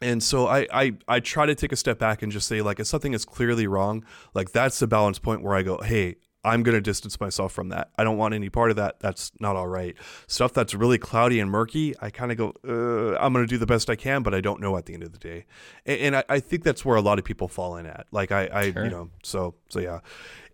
and 0.00 0.22
so 0.22 0.48
I, 0.48 0.66
I 0.72 0.92
I 1.06 1.20
try 1.20 1.46
to 1.46 1.54
take 1.54 1.72
a 1.72 1.76
step 1.76 1.98
back 1.98 2.22
and 2.22 2.32
just 2.32 2.48
say 2.48 2.60
like 2.60 2.80
if 2.80 2.86
something 2.86 3.14
is 3.14 3.24
clearly 3.24 3.66
wrong, 3.66 4.04
like 4.34 4.52
that's 4.52 4.78
the 4.78 4.86
balance 4.86 5.18
point 5.18 5.42
where 5.42 5.54
I 5.54 5.62
go, 5.62 5.78
hey, 5.78 6.16
I'm 6.44 6.62
going 6.64 6.74
to 6.74 6.80
distance 6.80 7.20
myself 7.20 7.52
from 7.52 7.68
that. 7.68 7.90
I 7.96 8.02
don't 8.02 8.16
want 8.16 8.34
any 8.34 8.48
part 8.48 8.70
of 8.70 8.76
that. 8.76 8.98
That's 8.98 9.30
not 9.38 9.54
all 9.54 9.68
right. 9.68 9.94
Stuff 10.26 10.52
that's 10.52 10.74
really 10.74 10.98
cloudy 10.98 11.38
and 11.38 11.48
murky, 11.48 11.94
I 12.00 12.10
kind 12.10 12.32
of 12.32 12.38
go, 12.38 12.54
uh, 12.66 13.16
I'm 13.18 13.32
going 13.32 13.46
to 13.46 13.48
do 13.48 13.58
the 13.58 13.66
best 13.66 13.88
I 13.88 13.94
can, 13.94 14.22
but 14.22 14.34
I 14.34 14.40
don't 14.40 14.60
know 14.60 14.76
at 14.76 14.86
the 14.86 14.94
end 14.94 15.04
of 15.04 15.12
the 15.12 15.18
day. 15.18 15.46
And, 15.86 16.00
and 16.00 16.16
I, 16.16 16.24
I, 16.28 16.40
think 16.40 16.64
that's 16.64 16.84
where 16.84 16.96
a 16.96 17.00
lot 17.00 17.20
of 17.20 17.24
people 17.24 17.46
fall 17.46 17.76
in 17.76 17.86
at. 17.86 18.06
Like 18.10 18.32
I, 18.32 18.48
I 18.52 18.72
sure. 18.72 18.84
you 18.84 18.90
know, 18.90 19.10
so 19.22 19.54
so 19.68 19.78
yeah. 19.78 20.00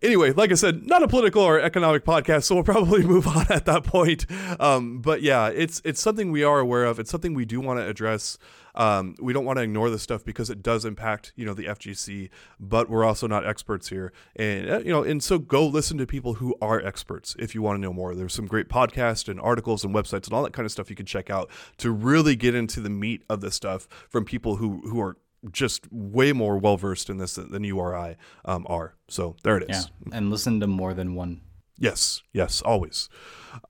Anyway, 0.01 0.31
like 0.31 0.51
I 0.51 0.55
said, 0.55 0.87
not 0.87 1.03
a 1.03 1.07
political 1.07 1.41
or 1.41 1.59
economic 1.59 2.05
podcast, 2.05 2.43
so 2.43 2.55
we'll 2.55 2.63
probably 2.63 3.03
move 3.05 3.27
on 3.27 3.45
at 3.49 3.65
that 3.65 3.83
point. 3.83 4.25
Um, 4.59 4.99
but 4.99 5.21
yeah, 5.21 5.47
it's 5.47 5.81
it's 5.83 6.01
something 6.01 6.31
we 6.31 6.43
are 6.43 6.59
aware 6.59 6.85
of. 6.85 6.99
It's 6.99 7.11
something 7.11 7.33
we 7.33 7.45
do 7.45 7.59
want 7.59 7.79
to 7.79 7.87
address. 7.87 8.37
Um, 8.75 9.15
we 9.19 9.33
don't 9.33 9.45
want 9.45 9.57
to 9.57 9.63
ignore 9.63 9.89
this 9.89 10.01
stuff 10.03 10.23
because 10.23 10.49
it 10.49 10.61
does 10.61 10.85
impact, 10.85 11.33
you 11.35 11.45
know, 11.45 11.53
the 11.53 11.65
FGC, 11.65 12.29
but 12.59 12.89
we're 12.89 13.03
also 13.03 13.27
not 13.27 13.45
experts 13.45 13.89
here. 13.89 14.13
And, 14.35 14.69
uh, 14.69 14.79
you 14.79 14.91
know, 14.91 15.03
and 15.03 15.21
so 15.21 15.37
go 15.37 15.65
listen 15.65 15.97
to 15.97 16.05
people 16.05 16.35
who 16.35 16.55
are 16.61 16.79
experts 16.79 17.35
if 17.39 17.53
you 17.53 17.61
want 17.61 17.77
to 17.77 17.81
know 17.81 17.91
more. 17.91 18.15
There's 18.15 18.33
some 18.33 18.45
great 18.45 18.69
podcasts 18.69 19.27
and 19.27 19.39
articles 19.41 19.83
and 19.83 19.93
websites 19.93 20.25
and 20.25 20.33
all 20.33 20.43
that 20.43 20.53
kind 20.53 20.65
of 20.65 20.71
stuff 20.71 20.89
you 20.89 20.95
can 20.95 21.05
check 21.05 21.29
out 21.29 21.49
to 21.77 21.91
really 21.91 22.35
get 22.35 22.55
into 22.55 22.79
the 22.79 22.89
meat 22.89 23.23
of 23.29 23.41
this 23.41 23.55
stuff 23.55 23.87
from 24.07 24.23
people 24.23 24.57
who, 24.57 24.81
who 24.89 25.01
are 25.01 25.17
just 25.51 25.87
way 25.91 26.33
more 26.33 26.57
well 26.57 26.77
versed 26.77 27.09
in 27.09 27.17
this 27.17 27.35
than 27.35 27.63
you 27.63 27.77
or 27.77 27.95
I 27.95 28.17
um, 28.45 28.65
are. 28.69 28.95
So 29.07 29.35
there 29.43 29.57
it 29.57 29.69
is. 29.69 29.89
Yeah, 30.05 30.17
and 30.17 30.29
listen 30.29 30.59
to 30.59 30.67
more 30.67 30.93
than 30.93 31.15
one. 31.15 31.41
Yes, 31.77 32.21
yes, 32.33 32.61
always. 32.61 33.09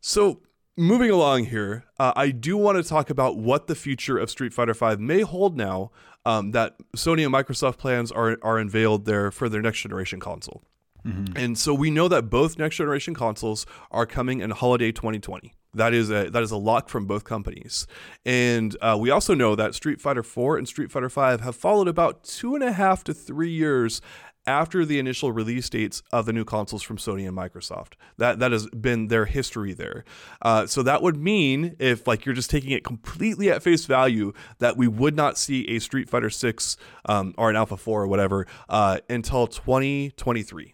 So 0.02 0.42
moving 0.76 1.12
along 1.12 1.46
here, 1.46 1.86
uh, 2.00 2.14
I 2.16 2.32
do 2.32 2.58
want 2.58 2.78
to 2.78 2.84
talk 2.88 3.10
about 3.10 3.38
what 3.38 3.68
the 3.68 3.76
future 3.76 4.18
of 4.18 4.30
Street 4.30 4.54
Fighter 4.54 4.74
V 4.74 4.96
may 4.98 5.22
hold 5.22 5.58
now 5.58 5.92
um, 6.26 6.52
that 6.52 6.76
Sony 6.96 7.24
and 7.24 7.34
Microsoft 7.34 7.78
plans 7.78 8.12
are 8.12 8.38
are 8.42 8.58
unveiled 8.58 9.06
there 9.06 9.32
for 9.32 9.50
their 9.50 9.62
next 9.62 9.82
generation 9.82 10.20
console. 10.20 10.64
Mm-hmm. 11.06 11.38
And 11.38 11.58
so 11.58 11.74
we 11.74 11.92
know 11.92 12.08
that 12.08 12.30
both 12.30 12.58
next 12.58 12.76
generation 12.76 13.14
consoles 13.14 13.66
are 13.92 14.06
coming 14.06 14.42
in 14.42 14.52
holiday 14.52 14.92
2020. 14.92 15.54
That 15.74 15.94
is 15.94 16.10
a 16.10 16.30
that 16.30 16.42
is 16.42 16.52
a 16.52 16.58
lock 16.58 16.90
from 16.90 17.06
both 17.06 17.24
companies, 17.24 17.86
and 18.26 18.76
uh, 18.82 18.98
we 19.00 19.12
also 19.12 19.36
know 19.36 19.56
that 19.56 19.76
Street 19.76 20.02
Fighter 20.02 20.24
4 20.24 20.58
and 20.58 20.68
Street 20.68 20.92
Fighter 20.92 21.10
5 21.10 21.42
have 21.42 21.56
followed 21.56 21.88
about 21.88 22.24
two 22.24 22.56
and 22.56 22.64
a 22.64 22.72
half 22.72 23.04
to 23.04 23.14
three 23.14 23.52
years 23.52 24.02
after 24.50 24.84
the 24.84 24.98
initial 24.98 25.32
release 25.32 25.70
dates 25.70 26.02
of 26.12 26.26
the 26.26 26.34
new 26.34 26.44
consoles 26.44 26.82
from 26.82 26.98
Sony 26.98 27.28
and 27.28 27.38
Microsoft. 27.38 27.94
That 28.18 28.40
that 28.40 28.52
has 28.52 28.68
been 28.68 29.08
their 29.08 29.26
history 29.26 29.74
there. 29.74 30.04
Uh, 30.42 30.66
so 30.66 30.82
that 30.84 31.04
would 31.04 31.16
mean 31.16 31.76
if 31.78 32.08
like 32.08 32.26
you're 32.26 32.36
just 32.36 32.50
taking 32.50 32.72
it 32.72 32.84
completely 32.84 33.52
at 33.52 33.62
face 33.62 33.86
value 33.86 34.34
that 34.58 34.76
we 34.76 34.88
would 34.88 35.16
not 35.16 35.38
see 35.38 35.68
a 35.70 35.80
Street 35.80 36.10
Fighter 36.10 36.32
6 36.32 36.78
um, 37.06 37.36
or 37.38 37.52
an 37.52 37.56
Alpha 37.56 37.78
4 37.78 38.04
or 38.04 38.08
whatever 38.08 38.48
uh, 38.70 39.00
until 39.08 39.46
2023. 39.46 40.74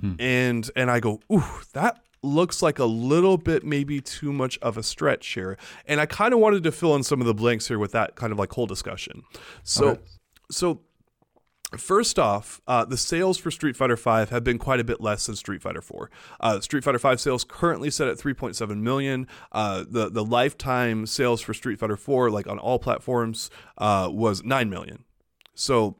Hmm. 0.00 0.12
And 0.18 0.70
and 0.76 0.90
I 0.90 1.00
go, 1.00 1.20
ooh, 1.32 1.44
that 1.72 2.02
looks 2.22 2.62
like 2.62 2.78
a 2.78 2.84
little 2.84 3.36
bit 3.36 3.64
maybe 3.64 4.00
too 4.00 4.32
much 4.32 4.58
of 4.58 4.76
a 4.76 4.82
stretch 4.82 5.26
here. 5.28 5.56
And 5.86 6.00
I 6.00 6.06
kind 6.06 6.34
of 6.34 6.40
wanted 6.40 6.62
to 6.64 6.72
fill 6.72 6.94
in 6.94 7.02
some 7.02 7.20
of 7.20 7.26
the 7.26 7.34
blanks 7.34 7.68
here 7.68 7.78
with 7.78 7.92
that 7.92 8.16
kind 8.16 8.32
of 8.32 8.38
like 8.38 8.52
whole 8.52 8.66
discussion. 8.66 9.22
So 9.62 9.88
okay. 9.88 10.02
so 10.50 10.80
First 11.76 12.18
off, 12.18 12.62
uh, 12.66 12.86
the 12.86 12.96
sales 12.96 13.36
for 13.36 13.50
Street 13.50 13.76
Fighter 13.76 13.96
V 13.96 14.24
have 14.30 14.42
been 14.42 14.56
quite 14.56 14.80
a 14.80 14.84
bit 14.84 15.02
less 15.02 15.26
than 15.26 15.36
Street 15.36 15.60
Fighter 15.60 15.82
4. 15.82 16.10
Uh, 16.40 16.60
Street 16.60 16.82
Fighter 16.82 16.98
V 16.98 17.18
sales 17.18 17.44
currently 17.44 17.90
set 17.90 18.08
at 18.08 18.16
3.7 18.16 18.78
million. 18.78 19.26
Uh, 19.52 19.84
the 19.86 20.08
the 20.08 20.24
lifetime 20.24 21.04
sales 21.04 21.42
for 21.42 21.52
Street 21.52 21.78
Fighter 21.78 21.98
4, 21.98 22.30
like 22.30 22.46
on 22.46 22.58
all 22.58 22.78
platforms, 22.78 23.50
uh, 23.76 24.08
was 24.10 24.42
9 24.42 24.70
million. 24.70 25.04
So 25.54 25.98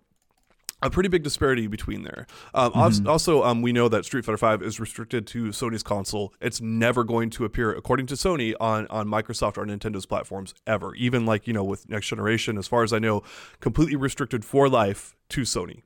a 0.83 0.91
pretty 0.91 1.09
big 1.09 1.23
disparity 1.23 1.67
between 1.67 2.03
there. 2.03 2.27
Um, 2.55 2.73
mm-hmm. 2.73 3.09
Also, 3.09 3.43
um, 3.43 3.63
we 3.63 3.73
know 3.73 3.89
that 3.89 4.05
Street 4.05 4.25
Fighter 4.25 4.59
V 4.59 4.65
is 4.65 4.79
restricted 4.79 5.27
to 5.29 5.47
Sony's 5.47 5.83
console. 5.83 6.33
It's 6.41 6.61
never 6.61 7.05
going 7.05 7.31
to 7.31 7.45
appear, 7.45 7.73
according 7.73 8.07
to 8.07 8.15
Sony, 8.15 8.55
on 8.61 8.87
on 8.89 9.09
Microsoft 9.09 9.59
or 9.59 9.65
Nintendo's 9.65 10.07
platforms 10.07 10.55
ever. 10.67 10.95
Even 10.95 11.27
like 11.27 11.47
you 11.47 11.53
know 11.53 11.65
with 11.65 11.89
next 11.89 12.09
generation, 12.09 12.59
as 12.59 12.67
far 12.67 12.83
as 12.83 12.93
I 12.93 12.99
know, 12.99 13.23
completely 13.61 13.97
restricted 13.97 14.45
for 14.45 14.69
life 14.69 15.17
to 15.31 15.43
Sony. 15.43 15.83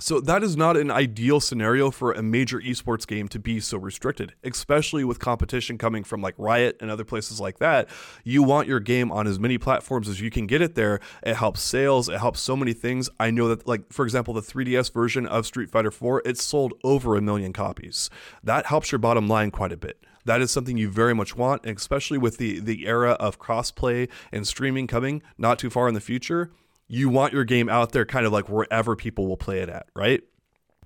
So 0.00 0.18
that 0.20 0.42
is 0.42 0.56
not 0.56 0.76
an 0.76 0.90
ideal 0.90 1.38
scenario 1.38 1.92
for 1.92 2.10
a 2.10 2.20
major 2.20 2.58
esports 2.58 3.06
game 3.06 3.28
to 3.28 3.38
be 3.38 3.60
so 3.60 3.78
restricted, 3.78 4.34
especially 4.42 5.04
with 5.04 5.20
competition 5.20 5.78
coming 5.78 6.02
from 6.02 6.20
like 6.20 6.34
Riot 6.36 6.76
and 6.80 6.90
other 6.90 7.04
places 7.04 7.40
like 7.40 7.60
that. 7.60 7.88
You 8.24 8.42
want 8.42 8.66
your 8.66 8.80
game 8.80 9.12
on 9.12 9.28
as 9.28 9.38
many 9.38 9.56
platforms 9.56 10.08
as 10.08 10.20
you 10.20 10.30
can 10.30 10.48
get 10.48 10.60
it 10.60 10.74
there. 10.74 10.98
It 11.22 11.36
helps 11.36 11.62
sales, 11.62 12.08
it 12.08 12.18
helps 12.18 12.40
so 12.40 12.56
many 12.56 12.72
things. 12.72 13.08
I 13.20 13.30
know 13.30 13.46
that 13.46 13.68
like 13.68 13.92
for 13.92 14.04
example, 14.04 14.34
the 14.34 14.40
3DS 14.40 14.92
version 14.92 15.26
of 15.26 15.46
Street 15.46 15.70
Fighter 15.70 15.92
4, 15.92 16.22
it 16.24 16.38
sold 16.38 16.74
over 16.82 17.14
a 17.14 17.22
million 17.22 17.52
copies. 17.52 18.10
That 18.42 18.66
helps 18.66 18.90
your 18.90 18.98
bottom 18.98 19.28
line 19.28 19.52
quite 19.52 19.72
a 19.72 19.76
bit 19.76 20.04
that 20.26 20.40
is 20.40 20.50
something 20.50 20.78
you 20.78 20.88
very 20.88 21.14
much 21.14 21.36
want, 21.36 21.66
especially 21.66 22.16
with 22.16 22.38
the 22.38 22.58
the 22.58 22.86
era 22.86 23.12
of 23.12 23.38
crossplay 23.38 24.08
and 24.32 24.46
streaming 24.46 24.86
coming 24.86 25.22
not 25.36 25.58
too 25.58 25.68
far 25.68 25.86
in 25.86 25.94
the 25.94 26.00
future 26.00 26.50
you 26.94 27.08
want 27.08 27.32
your 27.32 27.44
game 27.44 27.68
out 27.68 27.92
there 27.92 28.04
kind 28.04 28.24
of 28.24 28.32
like 28.32 28.48
wherever 28.48 28.94
people 28.94 29.26
will 29.26 29.36
play 29.36 29.60
it 29.60 29.68
at, 29.68 29.86
right? 29.96 30.22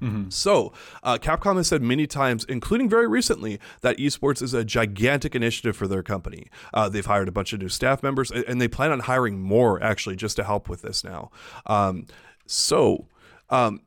Mm-hmm. 0.00 0.30
So, 0.30 0.72
uh, 1.02 1.18
Capcom 1.20 1.56
has 1.56 1.66
said 1.66 1.82
many 1.82 2.06
times, 2.06 2.44
including 2.48 2.88
very 2.88 3.08
recently, 3.08 3.58
that 3.80 3.98
esports 3.98 4.40
is 4.40 4.54
a 4.54 4.64
gigantic 4.64 5.34
initiative 5.34 5.76
for 5.76 5.88
their 5.88 6.04
company. 6.04 6.46
Uh, 6.72 6.88
they've 6.88 7.04
hired 7.04 7.28
a 7.28 7.32
bunch 7.32 7.52
of 7.52 7.60
new 7.60 7.68
staff 7.68 8.02
members, 8.02 8.30
and 8.30 8.60
they 8.60 8.68
plan 8.68 8.92
on 8.92 9.00
hiring 9.00 9.40
more 9.40 9.82
actually 9.82 10.16
just 10.16 10.36
to 10.36 10.44
help 10.44 10.68
with 10.68 10.82
this 10.82 11.02
now. 11.02 11.30
Um, 11.66 12.06
so, 12.46 13.08
um, 13.50 13.80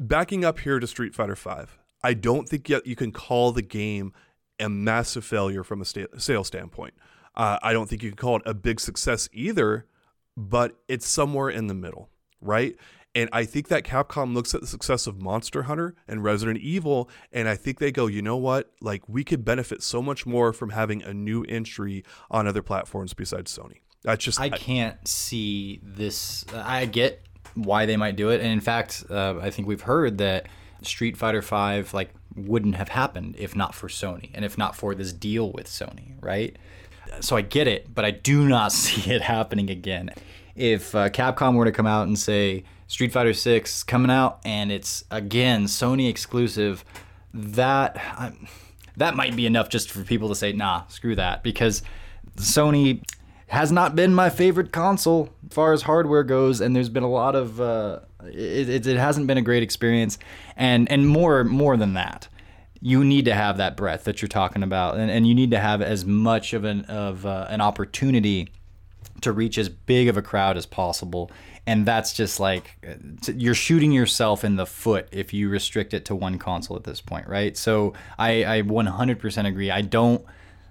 backing 0.00 0.44
up 0.44 0.60
here 0.60 0.80
to 0.80 0.86
Street 0.86 1.14
Fighter 1.14 1.36
V, 1.36 1.70
I 2.02 2.14
don't 2.14 2.48
think 2.48 2.68
yet 2.68 2.86
you 2.86 2.96
can 2.96 3.12
call 3.12 3.52
the 3.52 3.62
game 3.62 4.14
a 4.58 4.68
massive 4.68 5.24
failure 5.24 5.62
from 5.62 5.82
a 5.82 5.84
sta- 5.84 6.16
sales 6.16 6.46
standpoint. 6.46 6.94
Uh, 7.36 7.58
I 7.62 7.72
don't 7.72 7.88
think 7.88 8.02
you 8.02 8.10
can 8.10 8.16
call 8.16 8.36
it 8.36 8.42
a 8.46 8.54
big 8.54 8.80
success 8.80 9.28
either 9.32 9.84
but 10.38 10.78
it's 10.86 11.06
somewhere 11.08 11.50
in 11.50 11.66
the 11.66 11.74
middle, 11.74 12.08
right? 12.40 12.76
And 13.14 13.28
I 13.32 13.44
think 13.44 13.66
that 13.68 13.82
Capcom 13.82 14.34
looks 14.34 14.54
at 14.54 14.60
the 14.60 14.66
success 14.66 15.08
of 15.08 15.20
Monster 15.20 15.64
Hunter 15.64 15.96
and 16.06 16.22
Resident 16.22 16.58
Evil, 16.60 17.10
and 17.32 17.48
I 17.48 17.56
think 17.56 17.78
they 17.78 17.90
go, 17.90 18.06
you 18.06 18.22
know 18.22 18.36
what? 18.36 18.70
Like, 18.80 19.08
we 19.08 19.24
could 19.24 19.44
benefit 19.44 19.82
so 19.82 20.00
much 20.00 20.26
more 20.26 20.52
from 20.52 20.70
having 20.70 21.02
a 21.02 21.12
new 21.12 21.42
entry 21.48 22.04
on 22.30 22.46
other 22.46 22.62
platforms 22.62 23.14
besides 23.14 23.56
Sony. 23.56 23.80
That's 24.04 24.24
just. 24.24 24.40
I, 24.40 24.44
I 24.44 24.50
can't 24.50 25.08
see 25.08 25.80
this. 25.82 26.44
I 26.54 26.86
get 26.86 27.26
why 27.54 27.86
they 27.86 27.96
might 27.96 28.14
do 28.14 28.28
it. 28.28 28.40
And 28.40 28.52
in 28.52 28.60
fact, 28.60 29.04
uh, 29.10 29.38
I 29.40 29.50
think 29.50 29.66
we've 29.66 29.80
heard 29.80 30.18
that 30.18 30.46
Street 30.82 31.16
Fighter 31.16 31.40
V, 31.40 31.84
like, 31.92 32.10
wouldn't 32.36 32.76
have 32.76 32.90
happened 32.90 33.34
if 33.36 33.56
not 33.56 33.74
for 33.74 33.88
Sony 33.88 34.30
and 34.34 34.44
if 34.44 34.56
not 34.56 34.76
for 34.76 34.94
this 34.94 35.12
deal 35.12 35.50
with 35.50 35.66
Sony, 35.66 36.14
right? 36.20 36.56
So 37.20 37.36
I 37.36 37.42
get 37.42 37.66
it, 37.66 37.94
but 37.94 38.04
I 38.04 38.10
do 38.10 38.46
not 38.48 38.72
see 38.72 39.10
it 39.10 39.22
happening 39.22 39.70
again. 39.70 40.10
If 40.54 40.94
uh, 40.94 41.08
Capcom 41.10 41.54
were 41.54 41.64
to 41.64 41.72
come 41.72 41.86
out 41.86 42.06
and 42.06 42.18
say 42.18 42.64
Street 42.88 43.12
Fighter 43.12 43.32
6 43.32 43.82
coming 43.84 44.10
out 44.10 44.40
and 44.44 44.72
it's 44.72 45.04
again 45.10 45.66
Sony 45.66 46.08
exclusive, 46.08 46.84
that 47.32 47.96
I, 47.96 48.32
that 48.96 49.14
might 49.14 49.36
be 49.36 49.46
enough 49.46 49.68
just 49.68 49.90
for 49.90 50.02
people 50.02 50.28
to 50.28 50.34
say, 50.34 50.52
"Nah, 50.52 50.84
screw 50.88 51.14
that," 51.14 51.42
because 51.42 51.82
Sony 52.36 53.02
has 53.48 53.70
not 53.72 53.94
been 53.94 54.14
my 54.14 54.28
favorite 54.28 54.72
console 54.72 55.30
as 55.46 55.54
far 55.54 55.72
as 55.72 55.82
hardware 55.82 56.24
goes, 56.24 56.60
and 56.60 56.74
there's 56.74 56.88
been 56.88 57.02
a 57.02 57.10
lot 57.10 57.34
of 57.34 57.60
uh, 57.60 58.00
it, 58.24 58.68
it, 58.68 58.86
it 58.86 58.96
hasn't 58.96 59.26
been 59.26 59.38
a 59.38 59.42
great 59.42 59.62
experience, 59.62 60.18
and 60.56 60.90
and 60.90 61.08
more 61.08 61.44
more 61.44 61.76
than 61.76 61.94
that 61.94 62.28
you 62.80 63.04
need 63.04 63.24
to 63.24 63.34
have 63.34 63.56
that 63.56 63.76
breadth 63.76 64.04
that 64.04 64.22
you're 64.22 64.28
talking 64.28 64.62
about, 64.62 64.96
and, 64.96 65.10
and 65.10 65.26
you 65.26 65.34
need 65.34 65.50
to 65.50 65.58
have 65.58 65.82
as 65.82 66.04
much 66.04 66.52
of 66.52 66.64
an 66.64 66.82
of 66.86 67.26
uh, 67.26 67.46
an 67.48 67.60
opportunity 67.60 68.48
to 69.20 69.32
reach 69.32 69.58
as 69.58 69.68
big 69.68 70.08
of 70.08 70.16
a 70.16 70.22
crowd 70.22 70.56
as 70.56 70.66
possible. 70.66 71.30
And 71.66 71.84
that's 71.84 72.14
just 72.14 72.40
like 72.40 72.78
you're 73.34 73.54
shooting 73.54 73.92
yourself 73.92 74.42
in 74.42 74.56
the 74.56 74.64
foot 74.64 75.06
if 75.12 75.34
you 75.34 75.50
restrict 75.50 75.92
it 75.92 76.06
to 76.06 76.14
one 76.14 76.38
console 76.38 76.76
at 76.76 76.84
this 76.84 77.02
point, 77.02 77.28
right? 77.28 77.56
So 77.58 77.92
I, 78.18 78.58
I 78.58 78.62
100% 78.62 79.46
agree. 79.46 79.70
I 79.70 79.82
don't 79.82 80.24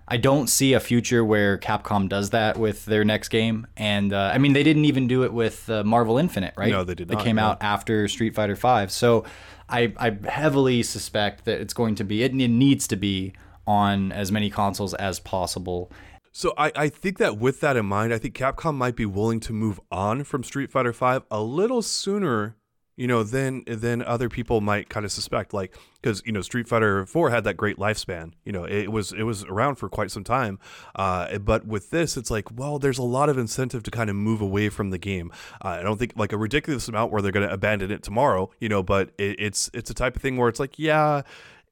I 0.07 0.17
don't 0.17 0.47
see 0.47 0.73
a 0.73 0.79
future 0.79 1.23
where 1.25 1.57
Capcom 1.57 2.07
does 2.07 2.29
that 2.29 2.57
with 2.57 2.85
their 2.85 3.03
next 3.03 3.27
game. 3.27 3.67
And 3.75 4.13
uh, 4.13 4.31
I 4.33 4.37
mean, 4.37 4.53
they 4.53 4.63
didn't 4.63 4.85
even 4.85 5.07
do 5.07 5.23
it 5.23 5.33
with 5.33 5.69
uh, 5.69 5.83
Marvel 5.83 6.17
Infinite, 6.17 6.53
right? 6.55 6.71
No, 6.71 6.85
they 6.85 6.95
did 6.95 7.09
They 7.09 7.15
not, 7.15 7.23
came 7.25 7.35
no. 7.35 7.43
out 7.43 7.57
after 7.61 8.07
Street 8.07 8.33
Fighter 8.33 8.55
V. 8.55 8.87
So 8.87 9.25
I, 9.69 9.93
I 9.97 10.17
heavily 10.29 10.83
suspect 10.83 11.45
that 11.45 11.59
it's 11.59 11.73
going 11.73 11.95
to 11.95 12.03
be, 12.03 12.23
it, 12.23 12.33
needs 12.33 12.87
to 12.87 12.95
be 12.95 13.33
on 13.65 14.11
as 14.11 14.31
many 14.31 14.49
consoles 14.49 14.93
as 14.93 15.19
possible. 15.19 15.91
So 16.31 16.53
I, 16.57 16.71
I 16.75 16.89
think 16.89 17.17
that 17.17 17.37
with 17.37 17.61
that 17.61 17.75
in 17.75 17.85
mind, 17.85 18.13
I 18.13 18.17
think 18.17 18.35
Capcom 18.35 18.75
might 18.75 18.95
be 18.95 19.05
willing 19.05 19.39
to 19.41 19.53
move 19.53 19.79
on 19.91 20.23
from 20.23 20.43
Street 20.43 20.71
Fighter 20.71 20.91
V 20.93 21.19
a 21.31 21.41
little 21.41 21.81
sooner, 21.81 22.55
you 22.97 23.07
know, 23.07 23.23
then 23.23 23.63
than 23.67 24.01
other 24.01 24.27
people 24.27 24.59
might 24.59 24.89
kind 24.89 25.05
of 25.05 25.11
suspect. 25.11 25.53
Like 25.53 25.77
because 26.01 26.21
you 26.25 26.31
know 26.31 26.41
Street 26.41 26.67
Fighter 26.67 27.05
Four 27.05 27.29
had 27.29 27.43
that 27.45 27.53
great 27.53 27.77
lifespan. 27.77 28.33
You 28.43 28.51
know, 28.51 28.65
it 28.65 28.91
was 28.91 29.13
it 29.13 29.23
was 29.23 29.45
around 29.45 29.75
for 29.75 29.87
quite 29.87 30.11
some 30.11 30.23
time. 30.23 30.59
Uh, 30.95 31.37
but 31.37 31.65
with 31.65 31.91
this, 31.91 32.17
it's 32.17 32.31
like, 32.31 32.51
well, 32.57 32.79
there's 32.79 32.97
a 32.97 33.03
lot 33.03 33.29
of 33.29 33.37
incentive 33.37 33.83
to 33.83 33.91
kind 33.91 34.09
of 34.09 34.15
move 34.15 34.41
away 34.41 34.69
from 34.69 34.89
the 34.89 34.97
game. 34.97 35.31
Uh, 35.63 35.69
I 35.69 35.83
don't 35.83 35.97
think 35.97 36.13
like 36.15 36.33
a 36.33 36.37
ridiculous 36.37 36.87
amount 36.87 37.11
where 37.11 37.21
they're 37.21 37.31
going 37.31 37.47
to 37.47 37.53
abandon 37.53 37.91
it 37.91 38.01
tomorrow. 38.01 38.49
You 38.59 38.69
know, 38.69 38.81
but 38.81 39.11
it, 39.17 39.39
it's 39.39 39.69
it's 39.73 39.91
a 39.91 39.93
type 39.93 40.15
of 40.15 40.21
thing 40.21 40.35
where 40.35 40.49
it's 40.49 40.59
like, 40.59 40.79
yeah, 40.79 41.21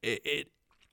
it, 0.03 0.21
it 0.23 0.47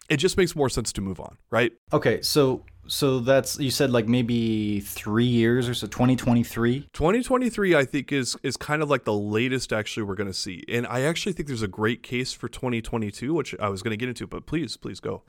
it 0.09 0.17
just 0.17 0.37
makes 0.37 0.57
more 0.57 0.69
sense 0.69 0.93
to 0.95 1.01
move 1.01 1.21
on, 1.21 1.37
right? 1.51 1.73
Okay, 1.93 2.23
so 2.23 2.65
so 2.87 3.21
that's 3.21 3.59
you 3.59 3.71
said 3.71 3.91
like 3.91 4.09
maybe 4.09 4.81
three 4.81 5.25
years 5.25 5.69
or 5.69 5.75
so, 5.75 5.87
2023. 5.87 6.89
2023 6.93 7.75
i 7.77 7.85
think 7.85 8.13
is 8.13 8.37
is 8.43 8.57
kind 8.57 8.83
of 8.83 8.91
like 8.91 9.05
the 9.05 9.13
latest 9.13 9.73
actually 9.73 10.03
we're 10.03 10.15
going 10.15 10.27
to 10.27 10.35
see 10.35 10.65
and 10.69 10.87
i 10.89 11.03
actually 11.03 11.33
think 11.33 11.47
there's 11.47 11.63
a 11.63 11.69
great 11.69 12.03
case 12.03 12.33
for 12.33 12.49
2022 12.49 13.33
which 13.33 13.55
i 13.61 13.69
was 13.69 13.83
going 13.83 13.93
to 13.93 13.97
get 13.97 14.09
into 14.09 14.27
but 14.27 14.47
please 14.47 14.77
please 14.77 15.01
go 15.01 15.23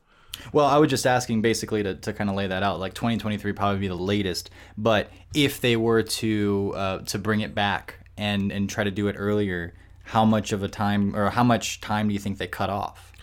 Well, 0.52 0.66
I 0.66 0.80
was 0.80 0.90
just 0.90 1.06
asking 1.06 1.44
basically 1.44 1.84
to, 1.84 1.94
to 1.94 2.12
kind 2.12 2.28
of 2.28 2.36
lay 2.36 2.48
that 2.48 2.64
out. 2.64 2.80
Like 2.80 2.96
2023 2.96 3.54
probably 3.54 3.80
be 3.80 3.88
the 3.88 3.94
latest, 3.96 4.50
but 4.76 5.12
if 5.36 5.62
they 5.62 5.76
were 5.78 6.02
to 6.02 6.74
uh, 6.76 6.98
to 7.12 7.20
bring 7.20 7.42
it 7.42 7.54
back 7.54 8.00
and 8.18 8.52
and 8.52 8.68
try 8.68 8.84
to 8.84 8.90
do 8.90 9.08
it 9.10 9.16
earlier, 9.18 9.76
how 10.04 10.26
much 10.26 10.52
of 10.52 10.64
a 10.64 10.68
time 10.68 11.16
or 11.16 11.30
how 11.30 11.44
much 11.44 11.82
time 11.82 12.08
do 12.08 12.14
you 12.16 12.20
think 12.20 12.40
they 12.40 12.48
cut 12.48 12.72
off? 12.72 13.14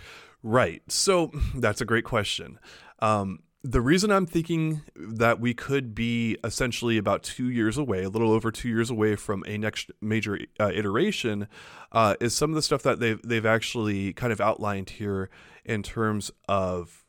right 0.42 0.82
so 0.88 1.30
that's 1.56 1.80
a 1.80 1.84
great 1.84 2.04
question 2.04 2.58
um, 3.00 3.40
the 3.62 3.80
reason 3.80 4.10
i'm 4.10 4.26
thinking 4.26 4.82
that 4.96 5.38
we 5.38 5.52
could 5.52 5.94
be 5.94 6.36
essentially 6.44 6.96
about 6.96 7.22
two 7.22 7.50
years 7.50 7.76
away 7.76 8.02
a 8.04 8.08
little 8.08 8.32
over 8.32 8.50
two 8.50 8.68
years 8.68 8.90
away 8.90 9.14
from 9.14 9.44
a 9.46 9.58
next 9.58 9.90
major 10.00 10.38
uh, 10.58 10.70
iteration 10.72 11.46
uh, 11.92 12.14
is 12.20 12.34
some 12.34 12.50
of 12.50 12.56
the 12.56 12.62
stuff 12.62 12.82
that 12.82 13.00
they've, 13.00 13.20
they've 13.22 13.46
actually 13.46 14.12
kind 14.12 14.32
of 14.32 14.40
outlined 14.40 14.90
here 14.90 15.28
in 15.64 15.82
terms 15.82 16.30
of 16.48 17.04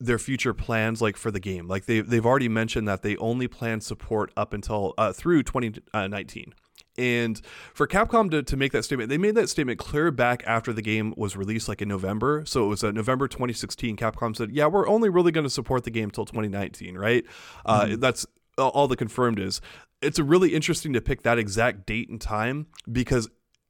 their 0.00 0.18
future 0.18 0.52
plans 0.52 1.00
like 1.00 1.16
for 1.16 1.30
the 1.30 1.40
game. 1.40 1.68
Like 1.68 1.86
they, 1.86 2.00
they've 2.00 2.26
already 2.26 2.48
mentioned 2.48 2.86
that 2.88 3.02
they 3.02 3.16
only 3.16 3.48
plan 3.48 3.80
support 3.80 4.32
up 4.36 4.52
until 4.52 4.94
uh, 4.98 5.12
through 5.12 5.44
2019 5.44 6.52
and 6.96 7.40
for 7.72 7.86
capcom 7.86 8.30
to, 8.30 8.42
to 8.42 8.56
make 8.56 8.72
that 8.72 8.84
statement 8.84 9.08
they 9.08 9.18
made 9.18 9.34
that 9.34 9.48
statement 9.48 9.78
clear 9.78 10.10
back 10.10 10.42
after 10.46 10.72
the 10.72 10.82
game 10.82 11.12
was 11.16 11.36
released 11.36 11.68
like 11.68 11.82
in 11.82 11.88
november. 11.88 12.44
So 12.46 12.64
it 12.64 12.68
was 12.68 12.84
uh, 12.84 12.92
november 12.92 13.28
2016 13.28 13.96
capcom 13.96 14.36
said 14.36 14.50
yeah 14.52 14.66
we're 14.66 14.88
only 14.88 15.08
really 15.08 15.32
going 15.32 15.44
to 15.44 15.50
support 15.50 15.84
the 15.84 15.90
game 15.90 16.10
till 16.10 16.24
2019 16.24 16.96
right? 16.96 17.24
Uh, 17.66 17.96
that's 17.98 18.26
all- 18.58 18.70
all 18.70 18.88
the 18.88 18.96
confirmed 18.96 19.38
is. 19.38 19.60
It's 20.00 20.18
really 20.18 20.54
interesting 20.54 20.92
to 20.92 21.00
pick 21.00 21.22
that 21.22 21.38
exact 21.38 21.86
date 21.86 22.08
and 22.08 22.20
time 22.20 22.66
because 22.90 23.28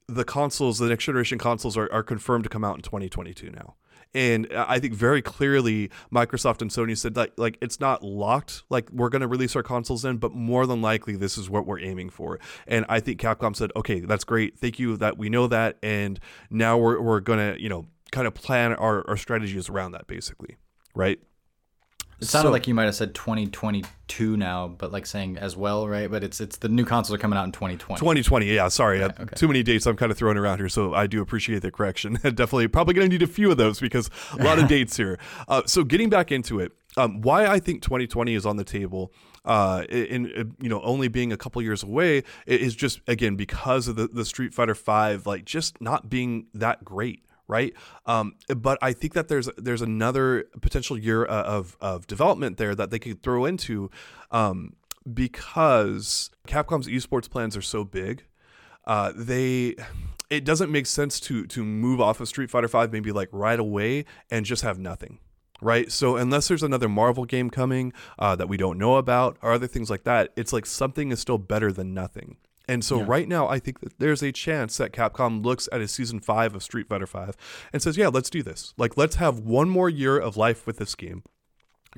the 0.09 0.25
consoles, 0.25 0.79
the 0.79 0.89
next 0.89 1.05
generation 1.05 1.39
consoles, 1.39 1.77
are, 1.77 1.91
are 1.93 2.03
confirmed 2.03 2.45
to 2.45 2.51
come 2.51 2.65
out 2.65 2.77
in 2.77 2.83
2022 2.83 3.51
now. 3.51 3.77
And 4.15 4.47
I 4.55 4.79
think 4.79 4.95
very 4.95 5.23
clearly 5.23 5.91
Microsoft 6.13 6.63
and 6.63 6.71
Sony 6.71 6.97
said 6.97 7.15
that 7.15 7.39
like 7.39 7.59
it's 7.61 7.81
not 7.81 8.03
locked, 8.03 8.63
like 8.71 8.89
we're 8.91 9.09
going 9.09 9.23
to 9.23 9.29
release 9.29 9.57
our 9.57 9.63
consoles 9.63 10.05
in, 10.05 10.19
but 10.19 10.33
more 10.33 10.67
than 10.67 10.81
likely 10.81 11.17
this 11.17 11.37
is 11.37 11.51
what 11.51 11.67
we're 11.67 11.81
aiming 11.81 12.11
for. 12.11 12.39
And 12.67 12.87
I 12.89 13.01
think 13.01 13.21
Capcom 13.21 13.57
said, 13.57 13.73
okay, 13.77 14.01
that's 14.01 14.25
great, 14.25 14.59
thank 14.59 14.79
you 14.79 14.97
that 14.99 15.19
we 15.19 15.29
know 15.29 15.47
that, 15.49 15.79
and 15.83 16.21
now 16.51 16.79
we're 16.79 17.01
we're 17.01 17.21
going 17.21 17.39
to 17.39 17.61
you 17.61 17.69
know 17.69 17.87
kind 18.13 18.27
of 18.27 18.35
plan 18.35 18.73
our, 18.75 19.07
our 19.09 19.17
strategies 19.17 19.69
around 19.69 19.93
that 19.93 20.07
basically, 20.07 20.57
right? 20.95 21.19
It 22.25 22.31
sounded 22.31 22.49
So- 22.49 22.53
like 22.53 22.67
you 22.67 22.75
might 22.75 22.85
have 22.85 22.95
said 22.95 23.15
2022 23.15 24.37
now, 24.37 24.69
but 24.69 24.93
like 24.93 25.07
saying 25.07 25.39
as 25.39 25.57
well, 25.57 25.89
right? 25.89 26.11
But 26.11 26.25
it's 26.25 26.41
it's 26.41 26.57
the 26.59 26.69
new 26.69 26.85
consoles 26.85 27.15
are 27.15 27.21
coming 27.21 27.39
out 27.39 27.45
in 27.45 27.53
2020. 27.53 27.99
2020, 27.99 28.47
yeah. 28.55 28.69
Sorry, 28.69 29.03
uh, 29.03 29.09
okay. 29.09 29.35
too 29.37 29.47
many 29.49 29.63
dates 29.63 29.87
I'm 29.87 29.97
kind 29.97 30.11
of 30.13 30.19
throwing 30.19 30.37
around 30.37 30.59
here, 30.59 30.69
so 30.69 30.95
I 30.95 31.07
do 31.07 31.21
appreciate 31.23 31.63
the 31.63 31.71
correction. 31.71 32.15
Definitely, 32.23 32.69
probably 32.69 32.95
going 32.95 33.09
to 33.09 33.15
need 33.15 33.23
a 33.23 33.27
few 33.27 33.51
of 33.51 33.57
those 33.57 33.81
because 33.81 34.11
a 34.39 34.43
lot 34.43 34.59
of 34.59 34.69
dates 34.77 34.97
here. 34.97 35.19
Uh, 35.49 35.63
so 35.67 35.85
getting 35.85 36.09
back 36.11 36.33
into 36.33 36.61
it, 36.61 36.73
um, 36.97 37.21
why 37.21 37.47
I 37.47 37.59
think 37.59 37.83
2020 37.83 38.35
is 38.35 38.47
on 38.47 38.57
the 38.57 38.65
table, 38.65 39.13
uh, 39.45 39.85
in, 39.89 40.27
in 40.27 40.55
you 40.61 40.69
know 40.69 40.81
only 40.83 41.09
being 41.09 41.33
a 41.33 41.37
couple 41.37 41.61
years 41.63 41.83
away, 41.83 42.23
is 42.47 42.75
just 42.75 43.01
again 43.07 43.37
because 43.37 43.89
of 43.89 43.97
the, 43.97 44.09
the 44.09 44.25
Street 44.25 44.55
Fighter 44.55 44.75
Five, 44.75 45.27
like 45.27 45.45
just 45.45 45.81
not 45.81 46.09
being 46.09 46.47
that 46.55 46.85
great. 46.85 47.21
Right, 47.47 47.75
um, 48.07 48.37
but 48.57 48.79
I 48.81 48.95
think 48.95 49.13
that 49.13 49.29
there's 49.29 49.51
there's 49.59 49.83
another 49.83 50.47
potential 50.63 50.97
year 50.97 51.27
uh, 51.27 51.43
of 51.43 51.77
of 51.79 52.07
development 52.07 52.57
there 52.57 52.75
that 52.75 52.91
they 52.91 52.99
could 52.99 53.23
throw 53.23 53.45
into, 53.45 53.91
um, 54.31 54.77
because 55.13 56.31
Capcom's 56.49 56.87
esports 56.89 57.29
plans 57.29 57.55
are 57.55 57.63
so 57.63 57.85
big, 57.85 58.25
uh, 58.87 59.13
they 59.15 59.75
it 60.31 60.47
doesn't 60.47 60.73
make 60.73 60.87
sense 60.87 61.21
to 61.21 61.47
to 61.49 61.63
move 61.63 62.01
off 62.01 62.19
of 62.19 62.29
Street 62.29 62.51
Fighter 62.51 62.69
Five 62.69 62.93
maybe 62.93 63.13
like 63.13 63.29
right 63.31 63.61
away 63.61 64.07
and 64.31 64.47
just 64.47 64.63
have 64.63 64.79
nothing. 64.79 65.19
Right, 65.61 65.93
so 65.93 66.17
unless 66.17 66.49
there's 66.49 66.63
another 66.63 66.89
Marvel 66.89 67.27
game 67.27 67.51
coming 67.51 67.93
uh, 68.19 68.37
that 68.37 68.49
we 68.49 68.57
don't 68.57 68.79
know 68.79 68.97
about 68.97 69.37
or 69.43 69.53
other 69.53 69.67
things 69.67 69.91
like 69.91 70.05
that, 70.05 70.33
it's 70.35 70.53
like 70.53 70.65
something 70.65 71.13
is 71.13 71.21
still 71.21 71.39
better 71.39 71.71
than 71.73 71.93
nothing. 71.93 72.39
And 72.67 72.85
so 72.85 73.01
right 73.03 73.29
now, 73.29 73.47
I 73.47 73.59
think 73.59 73.81
that 73.81 73.99
there's 73.99 74.23
a 74.23 74.33
chance 74.33 74.77
that 74.79 74.93
Capcom 74.93 75.45
looks 75.45 75.69
at 75.71 75.81
a 75.81 75.89
season 75.89 76.21
five 76.21 76.55
of 76.55 76.63
Street 76.63 76.89
Fighter 76.89 77.07
Five 77.07 77.37
and 77.73 77.83
says, 77.83 77.97
"Yeah, 77.97 78.09
let's 78.09 78.31
do 78.31 78.43
this. 78.43 78.73
Like, 78.79 78.97
let's 78.97 79.17
have 79.17 79.39
one 79.39 79.69
more 79.69 79.91
year 79.91 80.19
of 80.19 80.37
life 80.37 80.67
with 80.67 80.79
this 80.79 80.95
game." 80.95 81.23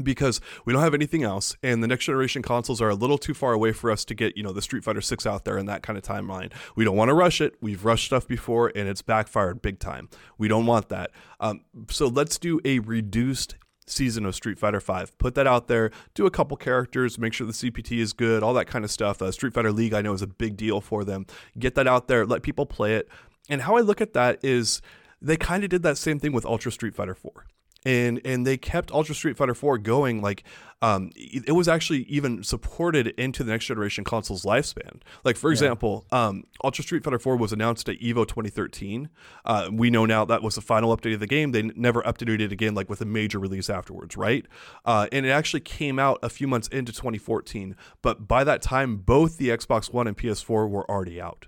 because 0.03 0.41
we 0.65 0.73
don't 0.73 0.83
have 0.83 0.95
anything 0.95 1.23
else 1.23 1.57
and 1.63 1.83
the 1.83 1.87
next 1.87 2.05
generation 2.05 2.43
consoles 2.43 2.81
are 2.81 2.91
a 2.91 2.95
little 2.95 3.19
too 3.19 3.35
far 3.35 3.53
away 3.53 3.73
for 3.73 3.91
us 3.91 4.05
to 4.05 4.15
get 4.15 4.37
you 4.37 4.43
know 4.43 4.53
the 4.53 4.63
street 4.63 4.85
fighter 4.85 5.01
6 5.01 5.27
out 5.27 5.45
there 5.45 5.57
in 5.57 5.67
that 5.67 5.83
kind 5.83 5.97
of 5.97 6.05
timeline 6.05 6.53
we 6.75 6.85
don't 6.85 6.97
want 6.97 7.09
to 7.09 7.15
rush 7.15 7.41
it 7.41 7.55
we've 7.61 7.85
rushed 7.85 8.07
stuff 8.07 8.29
before 8.29 8.71
and 8.75 8.89
it's 8.89 9.03
backfired 9.03 9.63
big 9.63 9.79
time 9.79 10.09
we 10.39 10.49
don't 10.49 10.67
want 10.67 10.89
that 10.89 11.11
um, 11.41 11.63
so 11.91 12.09
let's 12.09 12.39
do 12.39 12.61
a 12.65 12.79
reduced 12.81 13.57
season 13.87 14.27
of 14.27 14.35
street 14.35 14.59
fighter 14.59 14.81
5 14.81 15.17
put 15.19 15.35
that 15.37 15.47
out 15.47 15.69
there. 15.69 15.91
Do 16.15 16.27
a 16.27 16.31
couple 16.31 16.57
characters. 16.57 17.19
Make 17.19 17.33
sure 17.33 17.47
the 17.47 17.53
cpt 17.53 17.99
is 17.99 18.13
good. 18.13 18.43
All 18.43 18.55
that 18.55 18.67
kind 18.67 18.85
of 18.85 18.91
stuff. 18.91 19.23
Uh, 19.23 19.31
street 19.31 19.55
fighter 19.55 19.73
league 19.73 19.95
i 19.95 20.03
know 20.03 20.13
is 20.13 20.23
a 20.23 20.27
big 20.27 20.57
deal 20.57 20.81
for 20.81 21.05
them. 21.05 21.27
Get 21.59 21.75
that 21.77 21.87
out 21.87 22.09
there. 22.09 22.27
Let 22.27 22.43
people 22.43 22.67
play 22.67 22.95
it. 22.95 23.09
And 23.49 23.63
how 23.63 23.77
i 23.77 23.81
look 23.81 24.01
at 24.01 24.13
that 24.15 24.39
is 24.43 24.83
they 25.23 25.37
kind 25.37 25.65
of 25.65 25.71
did 25.71 25.83
that 25.83 25.99
same 25.99 26.19
thing 26.19 26.33
with 26.33 26.45
ultra 26.45 26.73
street 26.73 26.95
fighter 26.95 27.15
4 27.15 27.47
and 27.87 28.21
and 28.25 28.47
they 28.47 28.57
kept 28.59 28.91
Ultra 28.91 29.15
Street 29.15 29.37
Fighter 29.37 29.55
4 29.55 29.79
going 29.79 30.21
like 30.21 30.43
um 30.83 31.11
it 31.15 31.53
was 31.53 31.69
actually 31.69 32.03
even 32.03 32.43
supported 32.43 33.07
into 33.19 33.45
the 33.45 33.53
next 33.53 33.67
generation 33.67 34.05
console's 34.05 34.45
lifespan. 34.45 35.01
Like 35.25 35.37
for 35.37 35.51
example 35.51 36.05
um 36.11 36.45
Ultra 36.63 36.83
Street 36.85 37.05
Fighter 37.05 37.19
4 37.19 37.37
was 37.37 37.53
announced 37.53 37.89
at 37.89 37.99
Evo 38.01 38.27
2013 38.27 39.09
uh, 39.45 39.71
we 39.73 39.89
know 39.89 40.05
now 40.05 40.25
that 40.25 40.43
was 40.43 40.57
the 40.57 40.61
final 40.61 40.95
update 40.95 41.15
of 41.15 41.21
the 41.21 41.27
game. 41.27 41.53
They 41.53 41.63
never 41.63 42.03
updated 42.03 42.41
it 42.41 42.53
again 42.53 42.75
like 42.75 42.91
with 42.91 43.01
a 43.01 43.07
major 43.07 43.39
release 43.39 43.71
afterwards 43.71 44.17
right? 44.17 44.45
Uh, 44.85 45.07
and 45.13 45.25
it 45.25 45.31
actually 45.31 45.61
came 45.61 45.99
out 45.99 46.19
a 46.23 46.29
few 46.29 46.49
months 46.49 46.69
into 46.69 46.93
2014 46.93 47.77
but 48.03 48.27
by 48.27 48.43
that 48.43 48.61
time 48.61 48.97
both 48.97 49.39
the 49.39 49.49
Xbox 49.51 49.93
One 49.93 50.09
and 50.09 50.17
PS4 50.17 50.69
were 50.69 50.91
already 50.91 51.21
out 51.21 51.47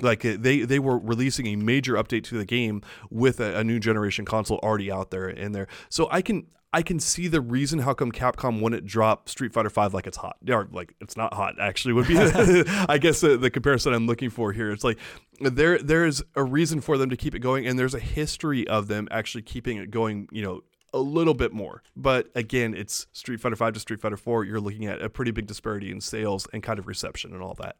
like 0.00 0.24
uh, 0.24 0.36
they 0.38 0.60
they 0.60 0.78
were 0.78 0.98
releasing 0.98 1.46
a 1.46 1.56
major 1.56 1.94
update 1.94 2.24
to 2.24 2.36
the 2.36 2.44
game 2.44 2.82
with 3.10 3.40
a, 3.40 3.58
a 3.58 3.64
new 3.64 3.78
generation 3.78 4.24
console 4.24 4.58
already 4.62 4.90
out 4.90 5.10
there 5.10 5.28
in 5.28 5.52
there 5.52 5.66
so 5.88 6.08
i 6.10 6.22
can 6.22 6.46
i 6.72 6.82
can 6.82 7.00
see 7.00 7.28
the 7.28 7.40
reason 7.40 7.80
how 7.80 7.94
come 7.94 8.12
capcom 8.12 8.60
wouldn't 8.60 8.86
drop 8.86 9.28
street 9.28 9.52
fighter 9.52 9.70
5 9.70 9.94
like 9.94 10.06
it's 10.06 10.16
hot 10.16 10.36
or 10.48 10.68
like 10.72 10.94
it's 11.00 11.16
not 11.16 11.34
hot 11.34 11.54
actually 11.60 11.94
would 11.94 12.08
be 12.08 12.16
i 12.88 12.98
guess 12.98 13.20
the, 13.20 13.36
the 13.36 13.50
comparison 13.50 13.92
i'm 13.92 14.06
looking 14.06 14.30
for 14.30 14.52
here 14.52 14.70
it's 14.70 14.84
like 14.84 14.98
there 15.40 15.78
there's 15.78 16.22
a 16.34 16.44
reason 16.44 16.80
for 16.80 16.98
them 16.98 17.10
to 17.10 17.16
keep 17.16 17.34
it 17.34 17.40
going 17.40 17.66
and 17.66 17.78
there's 17.78 17.94
a 17.94 18.00
history 18.00 18.66
of 18.68 18.88
them 18.88 19.08
actually 19.10 19.42
keeping 19.42 19.78
it 19.78 19.90
going 19.90 20.28
you 20.32 20.42
know 20.42 20.62
a 20.92 20.98
little 20.98 21.34
bit 21.34 21.52
more. 21.52 21.82
But 21.96 22.30
again, 22.34 22.74
it's 22.74 23.06
Street 23.12 23.40
Fighter 23.40 23.56
5 23.56 23.74
to 23.74 23.80
Street 23.80 24.00
Fighter 24.00 24.16
4. 24.16 24.44
You're 24.44 24.60
looking 24.60 24.86
at 24.86 25.02
a 25.02 25.08
pretty 25.08 25.30
big 25.30 25.46
disparity 25.46 25.90
in 25.90 26.00
sales 26.00 26.46
and 26.52 26.62
kind 26.62 26.78
of 26.78 26.86
reception 26.86 27.32
and 27.34 27.42
all 27.42 27.54
that. 27.60 27.76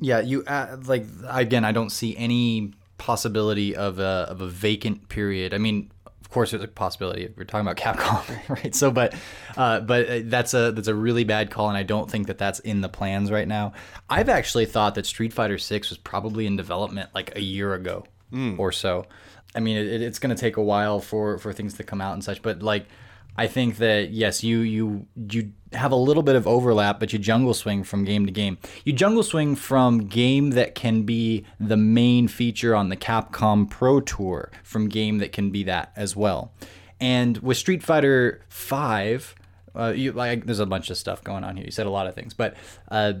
Yeah, 0.00 0.20
you 0.20 0.44
uh, 0.44 0.76
like 0.86 1.06
again. 1.28 1.64
I 1.64 1.72
don't 1.72 1.90
see 1.90 2.16
any 2.16 2.72
possibility 2.98 3.76
of 3.76 3.98
a 3.98 4.26
of 4.28 4.40
a 4.40 4.48
vacant 4.48 5.08
period. 5.08 5.54
I 5.54 5.58
mean, 5.58 5.90
of 6.06 6.30
course, 6.30 6.50
there's 6.50 6.62
a 6.62 6.68
possibility. 6.68 7.28
We're 7.36 7.44
talking 7.44 7.66
about 7.66 7.76
Capcom, 7.98 8.48
right? 8.48 8.74
So, 8.74 8.90
but 8.90 9.14
uh, 9.56 9.80
but 9.80 10.08
uh, 10.08 10.20
that's 10.24 10.54
a 10.54 10.72
that's 10.72 10.88
a 10.88 10.94
really 10.94 11.24
bad 11.24 11.50
call, 11.50 11.68
and 11.68 11.76
I 11.76 11.82
don't 11.82 12.10
think 12.10 12.26
that 12.26 12.38
that's 12.38 12.58
in 12.60 12.80
the 12.80 12.88
plans 12.88 13.30
right 13.30 13.46
now. 13.46 13.72
I've 14.10 14.28
actually 14.28 14.66
thought 14.66 14.94
that 14.96 15.06
Street 15.06 15.32
Fighter 15.32 15.58
Six 15.58 15.90
was 15.90 15.98
probably 15.98 16.46
in 16.46 16.56
development 16.56 17.10
like 17.14 17.36
a 17.36 17.40
year 17.40 17.74
ago 17.74 18.04
or 18.58 18.72
so. 18.72 19.06
I 19.54 19.60
mean, 19.60 19.76
it, 19.76 20.02
it's 20.02 20.18
going 20.18 20.34
to 20.34 20.40
take 20.40 20.56
a 20.56 20.62
while 20.62 21.00
for 21.00 21.38
for 21.38 21.52
things 21.52 21.74
to 21.74 21.84
come 21.84 22.00
out 22.00 22.14
and 22.14 22.24
such, 22.24 22.42
but 22.42 22.62
like. 22.62 22.86
I 23.36 23.46
think 23.46 23.78
that 23.78 24.10
yes, 24.10 24.44
you 24.44 24.60
you 24.60 25.06
you 25.30 25.52
have 25.72 25.92
a 25.92 25.96
little 25.96 26.22
bit 26.22 26.36
of 26.36 26.46
overlap, 26.46 27.00
but 27.00 27.12
you 27.12 27.18
jungle 27.18 27.54
swing 27.54 27.82
from 27.82 28.04
game 28.04 28.26
to 28.26 28.32
game. 28.32 28.58
You 28.84 28.92
jungle 28.92 29.22
swing 29.22 29.56
from 29.56 30.06
game 30.06 30.50
that 30.50 30.74
can 30.74 31.02
be 31.02 31.44
the 31.58 31.76
main 31.76 32.28
feature 32.28 32.74
on 32.74 32.88
the 32.90 32.96
Capcom 32.96 33.68
Pro 33.68 34.00
Tour 34.00 34.50
from 34.62 34.88
game 34.88 35.18
that 35.18 35.32
can 35.32 35.50
be 35.50 35.64
that 35.64 35.92
as 35.96 36.14
well. 36.14 36.52
And 37.00 37.38
with 37.38 37.56
Street 37.56 37.82
Fighter 37.82 38.40
Five, 38.48 39.34
uh, 39.74 39.92
you 39.94 40.12
like 40.12 40.46
there's 40.46 40.60
a 40.60 40.66
bunch 40.66 40.90
of 40.90 40.96
stuff 40.96 41.24
going 41.24 41.42
on 41.42 41.56
here. 41.56 41.64
You 41.64 41.72
said 41.72 41.86
a 41.86 41.90
lot 41.90 42.06
of 42.06 42.14
things, 42.14 42.34
but 42.34 42.54
uh, 42.88 43.14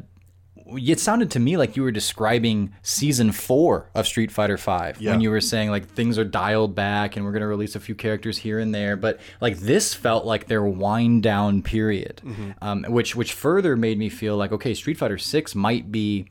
it 0.66 0.98
sounded 0.98 1.30
to 1.32 1.40
me 1.40 1.56
like 1.56 1.76
you 1.76 1.82
were 1.82 1.90
describing 1.90 2.72
season 2.82 3.32
four 3.32 3.90
of 3.94 4.06
Street 4.06 4.30
Fighter 4.30 4.56
Five 4.56 5.00
Yeah. 5.00 5.10
when 5.12 5.20
you 5.20 5.30
were 5.30 5.40
saying 5.40 5.70
like 5.70 5.86
things 5.88 6.18
are 6.18 6.24
dialed 6.24 6.74
back 6.74 7.16
and 7.16 7.24
we're 7.24 7.32
gonna 7.32 7.46
release 7.46 7.74
a 7.76 7.80
few 7.80 7.94
characters 7.94 8.38
here 8.38 8.58
and 8.58 8.74
there. 8.74 8.96
But 8.96 9.20
like 9.40 9.58
this 9.58 9.94
felt 9.94 10.24
like 10.24 10.46
their 10.46 10.64
wind 10.64 11.22
down 11.22 11.62
period, 11.62 12.22
um, 12.62 12.84
which 12.88 13.14
which 13.14 13.32
further 13.32 13.76
made 13.76 13.98
me 13.98 14.08
feel 14.08 14.36
like 14.36 14.52
okay, 14.52 14.74
Street 14.74 14.96
Fighter 14.98 15.18
Six 15.18 15.54
might 15.54 15.92
be 15.92 16.26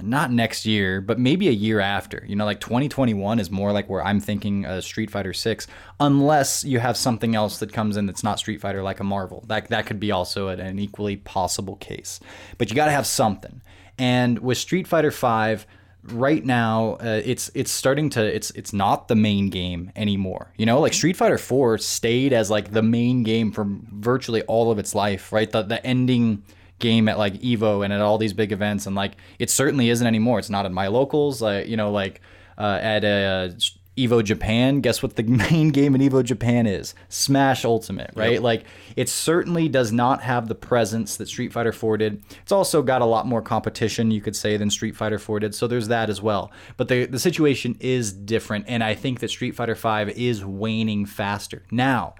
not 0.00 0.32
next 0.32 0.64
year, 0.64 1.00
but 1.00 1.18
maybe 1.18 1.48
a 1.48 1.52
year 1.52 1.80
after. 1.80 2.24
You 2.26 2.36
know, 2.36 2.44
like 2.44 2.60
2021 2.60 3.38
is 3.38 3.50
more 3.50 3.72
like 3.72 3.88
where 3.88 4.04
I'm 4.04 4.20
thinking 4.20 4.64
Street 4.80 5.10
Fighter 5.10 5.32
6, 5.32 5.66
unless 6.00 6.64
you 6.64 6.78
have 6.78 6.96
something 6.96 7.34
else 7.34 7.58
that 7.58 7.72
comes 7.72 7.96
in 7.96 8.06
that's 8.06 8.24
not 8.24 8.38
Street 8.38 8.60
Fighter, 8.60 8.82
like 8.82 9.00
a 9.00 9.04
Marvel. 9.04 9.44
That 9.48 9.68
that 9.68 9.86
could 9.86 10.00
be 10.00 10.10
also 10.10 10.48
an, 10.48 10.60
an 10.60 10.78
equally 10.78 11.16
possible 11.16 11.76
case. 11.76 12.20
But 12.58 12.70
you 12.70 12.76
got 12.76 12.86
to 12.86 12.92
have 12.92 13.06
something. 13.06 13.60
And 13.98 14.38
with 14.38 14.58
Street 14.58 14.88
Fighter 14.88 15.10
5, 15.10 15.66
right 16.04 16.44
now 16.44 16.94
uh, 16.94 17.20
it's 17.24 17.50
it's 17.54 17.70
starting 17.70 18.10
to 18.10 18.24
it's 18.24 18.50
it's 18.52 18.72
not 18.72 19.08
the 19.08 19.14
main 19.14 19.50
game 19.50 19.92
anymore. 19.94 20.52
You 20.56 20.66
know, 20.66 20.80
like 20.80 20.94
Street 20.94 21.16
Fighter 21.16 21.38
4 21.38 21.78
stayed 21.78 22.32
as 22.32 22.50
like 22.50 22.72
the 22.72 22.82
main 22.82 23.22
game 23.22 23.52
for 23.52 23.64
virtually 23.66 24.42
all 24.42 24.70
of 24.70 24.78
its 24.78 24.94
life, 24.94 25.32
right? 25.32 25.50
The 25.50 25.62
the 25.62 25.84
ending 25.86 26.42
game 26.82 27.08
at 27.08 27.16
like 27.16 27.34
Evo 27.40 27.82
and 27.82 27.92
at 27.92 28.02
all 28.02 28.18
these 28.18 28.34
big 28.34 28.52
events, 28.52 28.86
and 28.86 28.94
like 28.94 29.16
it 29.38 29.48
certainly 29.48 29.88
isn't 29.88 30.06
anymore. 30.06 30.38
It's 30.38 30.50
not 30.50 30.66
at 30.66 30.72
my 30.72 30.88
locals, 30.88 31.40
like 31.40 31.66
you 31.66 31.78
know, 31.78 31.90
like 31.90 32.20
uh, 32.58 32.78
at 32.82 33.04
uh, 33.04 33.48
Evo 33.96 34.22
Japan. 34.22 34.82
Guess 34.82 35.02
what 35.02 35.16
the 35.16 35.22
main 35.50 35.70
game 35.70 35.94
in 35.94 36.02
Evo 36.02 36.22
Japan 36.22 36.66
is? 36.66 36.94
Smash 37.08 37.64
Ultimate, 37.64 38.10
right? 38.14 38.42
Like 38.42 38.64
it 38.96 39.08
certainly 39.08 39.70
does 39.70 39.92
not 39.92 40.20
have 40.22 40.48
the 40.48 40.54
presence 40.54 41.16
that 41.16 41.28
Street 41.28 41.54
Fighter 41.54 41.72
4 41.72 41.96
did. 41.96 42.22
It's 42.42 42.52
also 42.52 42.82
got 42.82 43.00
a 43.00 43.06
lot 43.06 43.26
more 43.26 43.40
competition, 43.40 44.10
you 44.10 44.20
could 44.20 44.36
say, 44.36 44.58
than 44.58 44.68
Street 44.68 44.94
Fighter 44.94 45.18
4 45.18 45.40
did. 45.40 45.54
So 45.54 45.66
there's 45.66 45.88
that 45.88 46.10
as 46.10 46.20
well. 46.20 46.52
But 46.76 46.88
the 46.88 47.06
the 47.06 47.18
situation 47.18 47.78
is 47.80 48.12
different, 48.12 48.66
and 48.68 48.84
I 48.84 48.94
think 48.94 49.20
that 49.20 49.30
Street 49.30 49.54
Fighter 49.54 49.76
5 49.76 50.10
is 50.10 50.44
waning 50.44 51.06
faster 51.06 51.62
now 51.70 52.14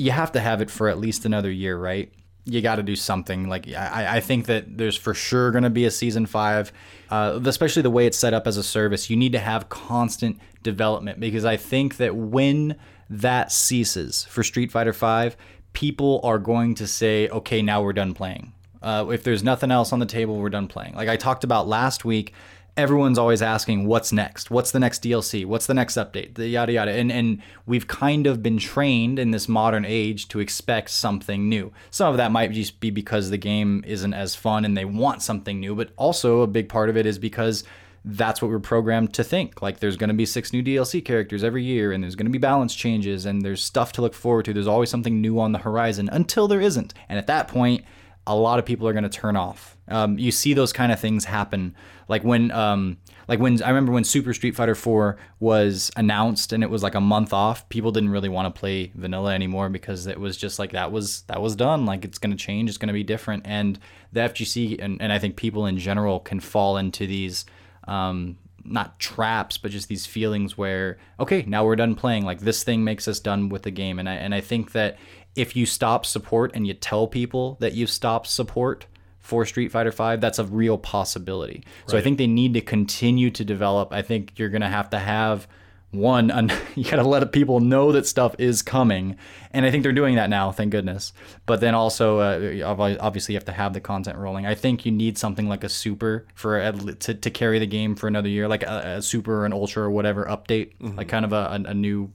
you 0.00 0.10
have 0.10 0.32
to 0.32 0.40
have 0.40 0.62
it 0.62 0.70
for 0.70 0.88
at 0.88 0.98
least 0.98 1.26
another 1.26 1.50
year, 1.50 1.76
right? 1.76 2.10
You 2.50 2.60
got 2.60 2.76
to 2.76 2.82
do 2.82 2.96
something. 2.96 3.48
Like 3.48 3.68
I, 3.68 4.16
I 4.16 4.20
think 4.20 4.46
that 4.46 4.76
there's 4.76 4.96
for 4.96 5.14
sure 5.14 5.50
going 5.50 5.64
to 5.64 5.70
be 5.70 5.84
a 5.84 5.90
season 5.90 6.26
five, 6.26 6.72
uh, 7.10 7.40
especially 7.44 7.82
the 7.82 7.90
way 7.90 8.06
it's 8.06 8.18
set 8.18 8.34
up 8.34 8.46
as 8.46 8.56
a 8.56 8.62
service. 8.62 9.08
You 9.08 9.16
need 9.16 9.32
to 9.32 9.38
have 9.38 9.68
constant 9.68 10.38
development 10.62 11.20
because 11.20 11.44
I 11.44 11.56
think 11.56 11.96
that 11.98 12.16
when 12.16 12.76
that 13.08 13.52
ceases 13.52 14.24
for 14.24 14.42
Street 14.42 14.70
Fighter 14.70 14.92
Five, 14.92 15.36
people 15.72 16.20
are 16.24 16.38
going 16.38 16.74
to 16.76 16.86
say, 16.86 17.28
"Okay, 17.28 17.62
now 17.62 17.82
we're 17.82 17.92
done 17.92 18.14
playing." 18.14 18.52
Uh, 18.82 19.06
if 19.12 19.22
there's 19.22 19.42
nothing 19.42 19.70
else 19.70 19.92
on 19.92 19.98
the 19.98 20.06
table, 20.06 20.38
we're 20.38 20.48
done 20.48 20.66
playing. 20.66 20.94
Like 20.94 21.08
I 21.08 21.16
talked 21.16 21.44
about 21.44 21.68
last 21.68 22.04
week, 22.04 22.32
everyone's 22.76 23.18
always 23.18 23.42
asking 23.42 23.86
what's 23.86 24.12
next? 24.12 24.50
What's 24.50 24.70
the 24.70 24.80
next 24.80 25.02
dlc 25.02 25.46
what's 25.46 25.66
the 25.66 25.74
next 25.74 25.94
update? 25.94 26.34
The 26.34 26.48
yada 26.48 26.72
yada. 26.72 26.92
And 26.92 27.10
and 27.12 27.42
we've 27.66 27.86
kind 27.86 28.26
of 28.26 28.42
been 28.42 28.58
trained 28.58 29.18
in 29.18 29.30
this 29.30 29.48
modern 29.48 29.84
age 29.84 30.28
to 30.28 30.40
expect 30.40 30.90
something 30.90 31.48
new. 31.48 31.72
Some 31.90 32.10
of 32.10 32.16
that 32.16 32.32
might 32.32 32.52
just 32.52 32.80
be 32.80 32.90
because 32.90 33.30
the 33.30 33.38
game 33.38 33.84
isn't 33.86 34.14
as 34.14 34.34
fun 34.34 34.64
and 34.64 34.76
they 34.76 34.84
want 34.84 35.22
something 35.22 35.60
new 35.60 35.74
but 35.74 35.90
also 35.96 36.40
a 36.40 36.46
big 36.46 36.68
part 36.68 36.88
of 36.88 36.96
it 36.96 37.06
is 37.06 37.18
because 37.18 37.64
that's 38.04 38.40
what 38.40 38.50
we're 38.50 38.58
programmed 38.58 39.12
to 39.14 39.22
think. 39.22 39.60
Like 39.60 39.80
there's 39.80 39.96
going 39.96 40.08
to 40.08 40.14
be 40.14 40.26
six 40.26 40.52
new 40.52 40.62
dlc 40.62 41.04
characters 41.04 41.44
every 41.44 41.64
year 41.64 41.92
and 41.92 42.02
there's 42.02 42.14
going 42.14 42.26
to 42.26 42.32
be 42.32 42.38
balance 42.38 42.74
changes 42.74 43.26
and 43.26 43.42
there's 43.42 43.62
stuff 43.62 43.92
to 43.92 44.02
look 44.02 44.14
forward 44.14 44.46
to. 44.46 44.54
There's 44.54 44.66
always 44.66 44.90
something 44.90 45.20
new 45.20 45.38
on 45.38 45.52
the 45.52 45.58
horizon 45.58 46.08
until 46.10 46.48
there 46.48 46.60
isn't. 46.60 46.94
And 47.08 47.18
at 47.18 47.26
that 47.26 47.48
point 47.48 47.84
a 48.26 48.34
lot 48.34 48.58
of 48.58 48.64
people 48.64 48.86
are 48.86 48.92
going 48.92 49.04
to 49.04 49.08
turn 49.08 49.36
off. 49.36 49.76
Um, 49.88 50.18
you 50.18 50.30
see 50.30 50.54
those 50.54 50.72
kind 50.72 50.92
of 50.92 51.00
things 51.00 51.24
happen, 51.24 51.74
like 52.08 52.22
when, 52.22 52.50
um, 52.50 52.98
like 53.30 53.38
when 53.38 53.62
I 53.62 53.68
remember 53.68 53.92
when 53.92 54.04
Super 54.04 54.34
Street 54.34 54.56
Fighter 54.56 54.74
4 54.74 55.16
was 55.38 55.90
announced 55.96 56.52
and 56.52 56.64
it 56.64 56.70
was 56.70 56.82
like 56.82 56.96
a 56.96 57.00
month 57.00 57.32
off. 57.32 57.68
People 57.68 57.92
didn't 57.92 58.10
really 58.10 58.28
want 58.28 58.52
to 58.52 58.58
play 58.58 58.90
vanilla 58.96 59.32
anymore 59.34 59.68
because 59.68 60.06
it 60.08 60.18
was 60.18 60.36
just 60.36 60.58
like 60.58 60.72
that 60.72 60.90
was 60.90 61.22
that 61.22 61.40
was 61.40 61.54
done. 61.54 61.86
Like 61.86 62.04
it's 62.04 62.18
going 62.18 62.32
to 62.32 62.36
change. 62.36 62.68
It's 62.68 62.78
going 62.78 62.88
to 62.88 62.92
be 62.92 63.04
different. 63.04 63.46
And 63.46 63.78
the 64.12 64.20
FGC 64.20 64.82
and, 64.82 65.00
and 65.00 65.12
I 65.12 65.20
think 65.20 65.36
people 65.36 65.66
in 65.66 65.78
general 65.78 66.18
can 66.18 66.40
fall 66.40 66.76
into 66.76 67.06
these. 67.06 67.46
Um, 67.86 68.36
not 68.64 68.98
traps, 68.98 69.56
but 69.56 69.70
just 69.70 69.88
these 69.88 70.06
feelings 70.06 70.58
where 70.58 70.98
okay, 71.18 71.44
now 71.46 71.64
we're 71.64 71.76
done 71.76 71.94
playing. 71.94 72.24
Like 72.24 72.40
this 72.40 72.62
thing 72.62 72.84
makes 72.84 73.08
us 73.08 73.20
done 73.20 73.48
with 73.48 73.62
the 73.62 73.70
game, 73.70 73.98
and 73.98 74.08
I 74.08 74.14
and 74.14 74.34
I 74.34 74.40
think 74.40 74.72
that 74.72 74.98
if 75.36 75.54
you 75.56 75.66
stop 75.66 76.04
support 76.04 76.50
and 76.54 76.66
you 76.66 76.74
tell 76.74 77.06
people 77.06 77.56
that 77.60 77.72
you've 77.74 77.90
stopped 77.90 78.26
support 78.26 78.86
for 79.20 79.44
Street 79.44 79.70
Fighter 79.70 79.90
V, 79.92 80.16
that's 80.16 80.38
a 80.38 80.44
real 80.44 80.78
possibility. 80.78 81.62
So 81.86 81.96
I 81.96 82.00
think 82.00 82.18
they 82.18 82.26
need 82.26 82.54
to 82.54 82.60
continue 82.60 83.30
to 83.30 83.44
develop. 83.44 83.92
I 83.92 84.02
think 84.02 84.32
you're 84.38 84.48
gonna 84.48 84.68
have 84.68 84.90
to 84.90 84.98
have 84.98 85.46
one 85.92 86.30
un- 86.38 86.52
you 86.74 86.84
gotta 86.84 87.06
let 87.06 87.30
people 87.32 87.60
know 87.60 87.92
that 87.92 88.06
stuff 88.06 88.34
is 88.38 88.62
coming. 88.62 89.16
And 89.52 89.66
i 89.66 89.70
think 89.70 89.82
they're 89.82 89.92
doing 89.92 90.16
that 90.16 90.30
now 90.30 90.52
thank 90.52 90.70
goodness. 90.70 91.12
But 91.46 91.60
then 91.60 91.74
also 91.74 92.18
uh, 92.18 92.96
obviously 93.00 93.34
you 93.34 93.36
have 93.36 93.44
to 93.44 93.52
have 93.52 93.72
the 93.72 93.80
content 93.80 94.18
rolling. 94.18 94.46
I 94.46 94.54
think 94.54 94.86
you 94.86 94.92
need 94.92 95.18
something 95.18 95.48
like 95.48 95.64
a 95.64 95.68
super 95.68 96.26
for 96.34 96.72
to, 96.72 97.14
to 97.14 97.30
carry 97.30 97.58
the 97.58 97.66
game 97.66 97.94
for 97.94 98.08
another 98.08 98.28
year 98.28 98.48
like 98.48 98.62
a, 98.62 98.96
a 98.98 99.02
super 99.02 99.42
or 99.42 99.46
an 99.46 99.52
ultra 99.52 99.84
or 99.84 99.90
whatever 99.90 100.24
update 100.24 100.72
like 100.96 101.08
kind 101.08 101.24
of 101.24 101.32
a, 101.32 101.36
a, 101.36 101.70
a 101.70 101.74
new 101.74 102.10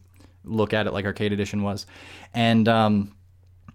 look 0.45 0.73
at 0.73 0.87
it 0.87 0.93
like 0.93 1.05
arcade 1.05 1.33
edition 1.33 1.63
was 1.63 1.85
and 2.33 2.67
um 2.67 3.15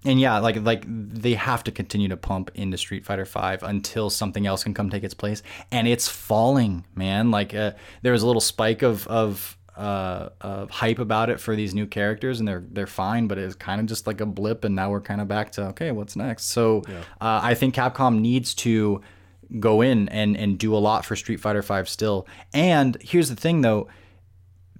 and 0.04 0.18
yeah, 0.18 0.38
like 0.38 0.56
like 0.62 0.84
they 0.86 1.34
have 1.34 1.62
to 1.64 1.70
continue 1.70 2.08
to 2.08 2.16
pump 2.16 2.50
into 2.54 2.78
Street 2.78 3.04
Fighter 3.04 3.26
Five 3.26 3.62
until 3.62 4.08
something 4.08 4.46
else 4.46 4.64
can 4.64 4.72
come 4.72 4.88
take 4.88 5.04
its 5.04 5.14
place, 5.14 5.42
and 5.70 5.86
it's 5.86 6.08
falling, 6.08 6.84
man. 6.94 7.30
Like 7.30 7.54
uh, 7.54 7.72
there 8.02 8.12
was 8.12 8.22
a 8.22 8.26
little 8.26 8.40
spike 8.40 8.82
of 8.82 9.06
of 9.08 9.58
uh, 9.76 10.30
of 10.40 10.70
hype 10.70 10.98
about 10.98 11.28
it 11.28 11.38
for 11.38 11.54
these 11.54 11.74
new 11.74 11.86
characters, 11.86 12.38
and 12.38 12.48
they're 12.48 12.64
they're 12.70 12.86
fine, 12.86 13.26
but 13.26 13.36
it's 13.36 13.54
kind 13.54 13.80
of 13.80 13.86
just 13.86 14.06
like 14.06 14.22
a 14.22 14.26
blip, 14.26 14.64
and 14.64 14.74
now 14.74 14.90
we're 14.90 15.02
kind 15.02 15.20
of 15.20 15.28
back 15.28 15.52
to 15.52 15.66
okay, 15.68 15.92
what's 15.92 16.16
next? 16.16 16.44
So 16.44 16.82
uh, 17.20 17.40
I 17.42 17.54
think 17.54 17.74
Capcom 17.74 18.20
needs 18.20 18.54
to 18.56 19.02
go 19.58 19.82
in 19.82 20.08
and 20.08 20.34
and 20.36 20.58
do 20.58 20.74
a 20.74 20.78
lot 20.78 21.04
for 21.04 21.14
Street 21.14 21.40
Fighter 21.40 21.62
Five 21.62 21.90
still. 21.90 22.26
And 22.54 22.96
here's 23.02 23.28
the 23.28 23.36
thing, 23.36 23.60
though. 23.60 23.88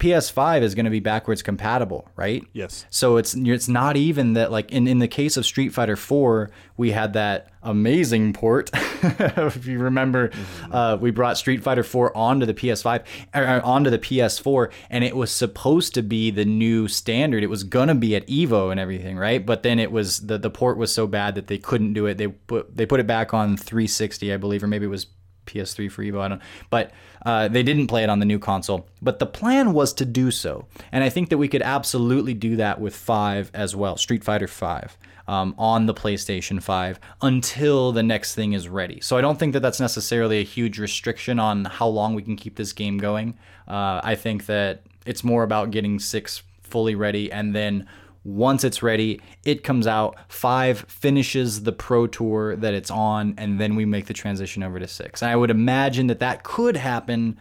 PS5 0.00 0.62
is 0.62 0.74
going 0.74 0.86
to 0.86 0.90
be 0.90 0.98
backwards 0.98 1.42
compatible, 1.42 2.08
right? 2.16 2.42
Yes. 2.54 2.86
So 2.88 3.18
it's 3.18 3.34
it's 3.34 3.68
not 3.68 3.98
even 3.98 4.32
that 4.32 4.50
like 4.50 4.72
in, 4.72 4.88
in 4.88 4.98
the 4.98 5.06
case 5.06 5.36
of 5.36 5.44
Street 5.44 5.74
Fighter 5.74 5.94
4, 5.94 6.50
we 6.78 6.90
had 6.92 7.12
that 7.12 7.52
amazing 7.62 8.32
port. 8.32 8.70
if 8.74 9.66
you 9.66 9.78
remember, 9.78 10.28
mm-hmm. 10.28 10.72
uh, 10.72 10.96
we 10.96 11.10
brought 11.10 11.36
Street 11.36 11.62
Fighter 11.62 11.82
4 11.82 12.16
onto 12.16 12.46
the 12.46 12.54
PS5 12.54 13.04
or 13.34 13.42
er, 13.42 13.44
or 13.44 13.56
er, 13.58 13.62
onto 13.62 13.90
the 13.90 13.98
PS4, 13.98 14.72
and 14.88 15.04
it 15.04 15.14
was 15.14 15.30
supposed 15.30 15.92
to 15.94 16.02
be 16.02 16.30
the 16.30 16.46
new 16.46 16.88
standard. 16.88 17.42
It 17.42 17.50
was 17.50 17.62
gonna 17.62 17.94
be 17.94 18.16
at 18.16 18.26
Evo 18.26 18.70
and 18.70 18.80
everything, 18.80 19.18
right? 19.18 19.44
But 19.44 19.62
then 19.62 19.78
it 19.78 19.92
was 19.92 20.20
the 20.20 20.38
the 20.38 20.50
port 20.50 20.78
was 20.78 20.92
so 20.92 21.06
bad 21.06 21.34
that 21.34 21.48
they 21.48 21.58
couldn't 21.58 21.92
do 21.92 22.06
it. 22.06 22.16
They 22.16 22.28
put 22.28 22.74
they 22.74 22.86
put 22.86 23.00
it 23.00 23.06
back 23.06 23.34
on 23.34 23.58
360, 23.58 24.32
I 24.32 24.38
believe, 24.38 24.64
or 24.64 24.66
maybe 24.66 24.86
it 24.86 24.88
was 24.88 25.06
PS3 25.50 25.90
for 25.90 26.02
Evo. 26.02 26.20
I 26.20 26.28
don't. 26.28 26.42
But 26.70 26.92
uh, 27.24 27.48
they 27.48 27.62
didn't 27.62 27.88
play 27.88 28.02
it 28.02 28.10
on 28.10 28.18
the 28.18 28.26
new 28.26 28.38
console. 28.38 28.86
But 29.02 29.18
the 29.18 29.26
plan 29.26 29.72
was 29.72 29.92
to 29.94 30.04
do 30.04 30.30
so, 30.30 30.66
and 30.92 31.04
I 31.04 31.08
think 31.08 31.28
that 31.28 31.38
we 31.38 31.48
could 31.48 31.62
absolutely 31.62 32.34
do 32.34 32.56
that 32.56 32.80
with 32.80 32.94
Five 32.94 33.50
as 33.54 33.74
well, 33.74 33.96
Street 33.96 34.24
Fighter 34.24 34.48
Five. 34.48 34.96
Um, 35.28 35.54
on 35.58 35.86
the 35.86 35.94
PlayStation 35.94 36.60
5 36.60 36.98
until 37.22 37.92
the 37.92 38.02
next 38.02 38.34
thing 38.34 38.52
is 38.52 38.68
ready. 38.68 39.00
So 39.00 39.16
I 39.16 39.20
don't 39.20 39.38
think 39.38 39.52
that 39.52 39.60
that's 39.60 39.78
necessarily 39.78 40.40
a 40.40 40.42
huge 40.42 40.80
restriction 40.80 41.38
on 41.38 41.66
how 41.66 41.86
long 41.86 42.16
we 42.16 42.22
can 42.22 42.34
keep 42.34 42.56
this 42.56 42.72
game 42.72 42.98
going. 42.98 43.38
Uh, 43.68 44.00
I 44.02 44.16
think 44.16 44.46
that 44.46 44.82
it's 45.06 45.22
more 45.22 45.44
about 45.44 45.70
getting 45.70 46.00
six 46.00 46.42
fully 46.62 46.96
ready 46.96 47.30
and 47.30 47.54
then 47.54 47.86
once 48.24 48.64
it's 48.64 48.82
ready, 48.82 49.20
it 49.44 49.64
comes 49.64 49.86
out. 49.86 50.16
Five 50.28 50.80
finishes 50.88 51.62
the 51.62 51.72
pro 51.72 52.06
tour 52.06 52.56
that 52.56 52.74
it's 52.74 52.90
on, 52.90 53.34
and 53.38 53.58
then 53.58 53.76
we 53.76 53.84
make 53.84 54.06
the 54.06 54.14
transition 54.14 54.62
over 54.62 54.78
to 54.78 54.88
six. 54.88 55.22
And 55.22 55.30
I 55.30 55.36
would 55.36 55.50
imagine 55.50 56.08
that 56.08 56.20
that 56.20 56.42
could 56.42 56.76
happen 56.76 57.38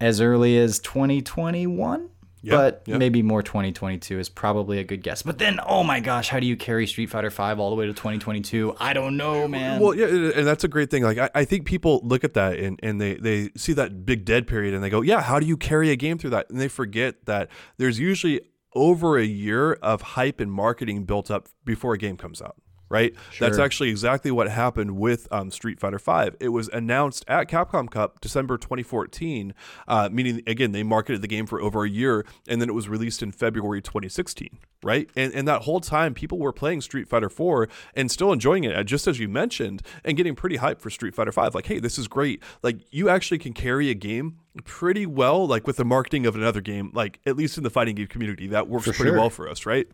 as 0.00 0.20
early 0.20 0.58
as 0.58 0.78
2021. 0.78 2.10
Yeah, 2.40 2.56
but 2.56 2.82
yeah. 2.84 2.98
maybe 2.98 3.22
more 3.22 3.42
2022 3.42 4.18
is 4.18 4.28
probably 4.28 4.78
a 4.78 4.84
good 4.84 5.02
guess. 5.02 5.22
But 5.22 5.38
then, 5.38 5.58
oh 5.66 5.82
my 5.82 6.00
gosh, 6.00 6.28
how 6.28 6.40
do 6.40 6.46
you 6.46 6.58
carry 6.58 6.86
Street 6.86 7.08
Fighter 7.08 7.30
Five 7.30 7.58
all 7.58 7.70
the 7.70 7.76
way 7.76 7.86
to 7.86 7.94
2022? 7.94 8.76
I 8.78 8.92
don't 8.92 9.16
know, 9.16 9.48
man. 9.48 9.80
Well, 9.80 9.94
yeah, 9.94 10.08
and 10.08 10.46
that's 10.46 10.62
a 10.62 10.68
great 10.68 10.90
thing. 10.90 11.04
Like, 11.04 11.16
I, 11.16 11.30
I 11.34 11.46
think 11.46 11.64
people 11.64 12.02
look 12.04 12.22
at 12.22 12.34
that 12.34 12.58
and, 12.58 12.78
and 12.82 13.00
they, 13.00 13.14
they 13.14 13.48
see 13.56 13.72
that 13.72 14.04
big 14.04 14.26
dead 14.26 14.46
period 14.46 14.74
and 14.74 14.84
they 14.84 14.90
go, 14.90 15.00
yeah, 15.00 15.22
how 15.22 15.40
do 15.40 15.46
you 15.46 15.56
carry 15.56 15.90
a 15.90 15.96
game 15.96 16.18
through 16.18 16.30
that? 16.30 16.50
And 16.50 16.60
they 16.60 16.68
forget 16.68 17.24
that 17.24 17.48
there's 17.78 17.98
usually 17.98 18.42
over 18.74 19.18
a 19.18 19.24
year 19.24 19.74
of 19.74 20.02
hype 20.02 20.40
and 20.40 20.52
marketing 20.52 21.04
built 21.04 21.30
up 21.30 21.48
before 21.64 21.94
a 21.94 21.98
game 21.98 22.16
comes 22.16 22.42
out 22.42 22.56
right? 22.94 23.14
Sure. 23.32 23.48
That's 23.48 23.58
actually 23.58 23.90
exactly 23.90 24.30
what 24.30 24.48
happened 24.48 24.96
with 24.96 25.26
um, 25.32 25.50
Street 25.50 25.80
Fighter 25.80 25.98
V. 25.98 26.36
It 26.38 26.50
was 26.50 26.68
announced 26.68 27.24
at 27.26 27.48
Capcom 27.48 27.90
Cup 27.90 28.20
December 28.20 28.56
2014, 28.56 29.52
uh, 29.88 30.08
meaning 30.12 30.42
again 30.46 30.70
they 30.70 30.84
marketed 30.84 31.20
the 31.20 31.26
game 31.28 31.46
for 31.46 31.60
over 31.60 31.84
a 31.84 31.88
year, 31.88 32.24
and 32.46 32.60
then 32.60 32.68
it 32.68 32.72
was 32.72 32.88
released 32.88 33.22
in 33.22 33.32
February 33.32 33.82
2016, 33.82 34.58
right? 34.82 35.10
And 35.16 35.32
and 35.34 35.48
that 35.48 35.62
whole 35.62 35.80
time 35.80 36.14
people 36.14 36.38
were 36.38 36.52
playing 36.52 36.82
Street 36.82 37.08
Fighter 37.08 37.28
4 37.28 37.68
and 37.94 38.10
still 38.10 38.32
enjoying 38.32 38.64
it, 38.64 38.76
uh, 38.76 38.84
just 38.84 39.08
as 39.08 39.18
you 39.18 39.28
mentioned, 39.28 39.82
and 40.04 40.16
getting 40.16 40.36
pretty 40.36 40.58
hyped 40.58 40.80
for 40.80 40.90
Street 40.90 41.14
Fighter 41.14 41.32
5. 41.32 41.54
Like, 41.54 41.66
hey, 41.66 41.80
this 41.80 41.98
is 41.98 42.06
great. 42.06 42.42
Like 42.62 42.78
you 42.92 43.08
actually 43.08 43.38
can 43.38 43.54
carry 43.54 43.90
a 43.90 43.94
game 43.94 44.38
pretty 44.64 45.04
well, 45.06 45.46
like 45.46 45.66
with 45.66 45.76
the 45.76 45.84
marketing 45.84 46.26
of 46.26 46.36
another 46.36 46.60
game, 46.60 46.90
like 46.94 47.18
at 47.26 47.36
least 47.36 47.56
in 47.58 47.64
the 47.64 47.70
fighting 47.70 47.96
game 47.96 48.06
community, 48.06 48.46
that 48.48 48.68
works 48.68 48.84
For 48.84 48.92
pretty 48.92 49.10
sure. 49.10 49.18
well 49.18 49.30
for 49.30 49.48
us, 49.48 49.66
right? 49.66 49.88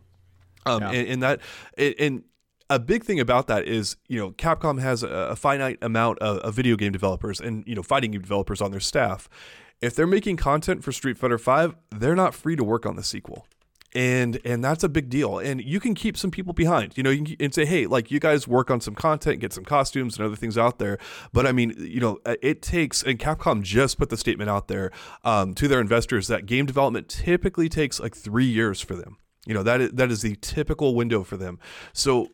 Um, 0.65 0.81
Yeah. 0.81 0.91
and, 0.91 1.07
and 1.07 1.23
that 1.23 1.39
and, 1.77 1.95
and 1.99 2.23
a 2.69 2.79
big 2.79 3.03
thing 3.03 3.19
about 3.19 3.47
that 3.47 3.67
is 3.67 3.97
you 4.07 4.19
know 4.19 4.31
Capcom 4.31 4.79
has 4.81 5.03
a, 5.03 5.07
a 5.09 5.35
finite 5.35 5.79
amount 5.81 6.19
of, 6.19 6.37
of 6.37 6.53
video 6.53 6.75
game 6.75 6.91
developers 6.91 7.41
and 7.41 7.63
you 7.67 7.73
know 7.75 7.83
fighting 7.83 8.11
game 8.11 8.21
developers 8.21 8.61
on 8.61 8.71
their 8.71 8.79
staff. 8.79 9.27
If 9.81 9.95
they're 9.95 10.05
making 10.07 10.37
content 10.37 10.83
for 10.83 10.91
Street 10.91 11.17
Fighter 11.17 11.39
V, 11.39 11.73
they're 11.89 12.15
not 12.15 12.35
free 12.35 12.55
to 12.55 12.63
work 12.63 12.85
on 12.85 12.95
the 12.95 13.03
sequel. 13.03 13.47
And 13.93 14.39
and 14.45 14.63
that's 14.63 14.83
a 14.83 14.89
big 14.89 15.09
deal. 15.09 15.37
And 15.37 15.61
you 15.61 15.79
can 15.79 15.93
keep 15.95 16.15
some 16.15 16.31
people 16.31 16.53
behind. 16.53 16.97
You 16.97 17.03
know, 17.03 17.09
you 17.09 17.23
can 17.23 17.35
and 17.39 17.53
say, 17.53 17.65
hey, 17.65 17.87
like 17.87 18.09
you 18.09 18.19
guys 18.19 18.47
work 18.47 18.71
on 18.71 18.79
some 18.79 18.95
content, 18.95 19.39
get 19.39 19.51
some 19.51 19.65
costumes 19.65 20.17
and 20.17 20.25
other 20.25 20.35
things 20.35 20.57
out 20.57 20.79
there. 20.79 20.97
But 21.33 21.45
I 21.45 21.51
mean, 21.51 21.75
you 21.77 21.99
know, 21.99 22.19
it 22.25 22.61
takes 22.61 23.03
and 23.03 23.19
Capcom 23.19 23.63
just 23.63 23.97
put 23.97 24.09
the 24.09 24.17
statement 24.17 24.49
out 24.49 24.69
there 24.69 24.91
um, 25.23 25.53
to 25.55 25.67
their 25.67 25.81
investors 25.81 26.27
that 26.27 26.45
game 26.45 26.65
development 26.65 27.09
typically 27.09 27.67
takes 27.67 27.99
like 27.99 28.15
three 28.15 28.45
years 28.45 28.79
for 28.79 28.95
them. 28.95 29.17
You 29.45 29.55
know 29.55 29.63
that 29.63 29.81
is, 29.81 29.91
that 29.91 30.11
is 30.11 30.21
the 30.21 30.35
typical 30.35 30.95
window 30.95 31.23
for 31.23 31.35
them. 31.35 31.59
So 31.93 32.29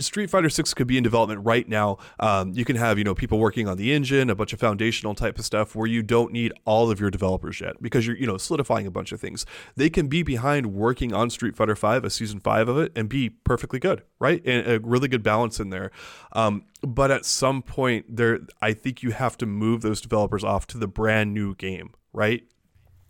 Street 0.00 0.30
Fighter 0.30 0.48
Six 0.48 0.74
could 0.74 0.86
be 0.86 0.96
in 0.96 1.02
development 1.02 1.44
right 1.44 1.68
now. 1.68 1.98
Um, 2.20 2.52
you 2.52 2.64
can 2.64 2.76
have 2.76 2.98
you 2.98 3.04
know 3.04 3.14
people 3.14 3.38
working 3.38 3.68
on 3.68 3.76
the 3.76 3.92
engine, 3.92 4.30
a 4.30 4.34
bunch 4.34 4.52
of 4.52 4.60
foundational 4.60 5.14
type 5.14 5.38
of 5.38 5.44
stuff 5.44 5.74
where 5.74 5.86
you 5.86 6.02
don't 6.02 6.32
need 6.32 6.52
all 6.64 6.90
of 6.90 7.00
your 7.00 7.10
developers 7.10 7.60
yet 7.60 7.80
because 7.82 8.06
you're 8.06 8.16
you 8.16 8.26
know 8.26 8.36
solidifying 8.36 8.86
a 8.86 8.90
bunch 8.90 9.12
of 9.12 9.20
things. 9.20 9.46
They 9.76 9.90
can 9.90 10.08
be 10.08 10.22
behind 10.22 10.74
working 10.74 11.12
on 11.12 11.30
Street 11.30 11.56
Fighter 11.56 11.76
Five, 11.76 12.04
a 12.04 12.10
season 12.10 12.40
five 12.40 12.68
of 12.68 12.78
it, 12.78 12.92
and 12.96 13.08
be 13.08 13.30
perfectly 13.30 13.78
good, 13.78 14.02
right? 14.18 14.42
And 14.44 14.66
a 14.66 14.80
really 14.80 15.08
good 15.08 15.22
balance 15.22 15.60
in 15.60 15.70
there. 15.70 15.90
Um, 16.32 16.64
but 16.82 17.10
at 17.10 17.24
some 17.24 17.62
point, 17.62 18.16
there, 18.16 18.40
I 18.60 18.72
think 18.72 19.02
you 19.02 19.10
have 19.10 19.36
to 19.38 19.46
move 19.46 19.82
those 19.82 20.00
developers 20.00 20.44
off 20.44 20.66
to 20.68 20.78
the 20.78 20.86
brand 20.86 21.34
new 21.34 21.54
game, 21.54 21.90
right? 22.12 22.44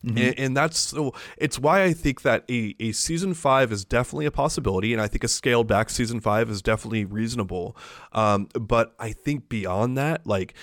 And, 0.06 0.38
and 0.38 0.56
that's 0.56 0.78
so 0.78 1.14
it's 1.36 1.58
why 1.58 1.82
I 1.82 1.92
think 1.92 2.22
that 2.22 2.44
a, 2.50 2.74
a 2.78 2.92
season 2.92 3.34
five 3.34 3.72
is 3.72 3.84
definitely 3.84 4.26
a 4.26 4.30
possibility, 4.30 4.92
and 4.92 5.02
I 5.02 5.08
think 5.08 5.24
a 5.24 5.28
scaled 5.28 5.66
back 5.66 5.90
season 5.90 6.20
five 6.20 6.48
is 6.50 6.62
definitely 6.62 7.04
reasonable. 7.04 7.76
Um, 8.12 8.48
but 8.54 8.94
I 8.98 9.12
think 9.12 9.48
beyond 9.48 9.98
that, 9.98 10.26
like 10.26 10.54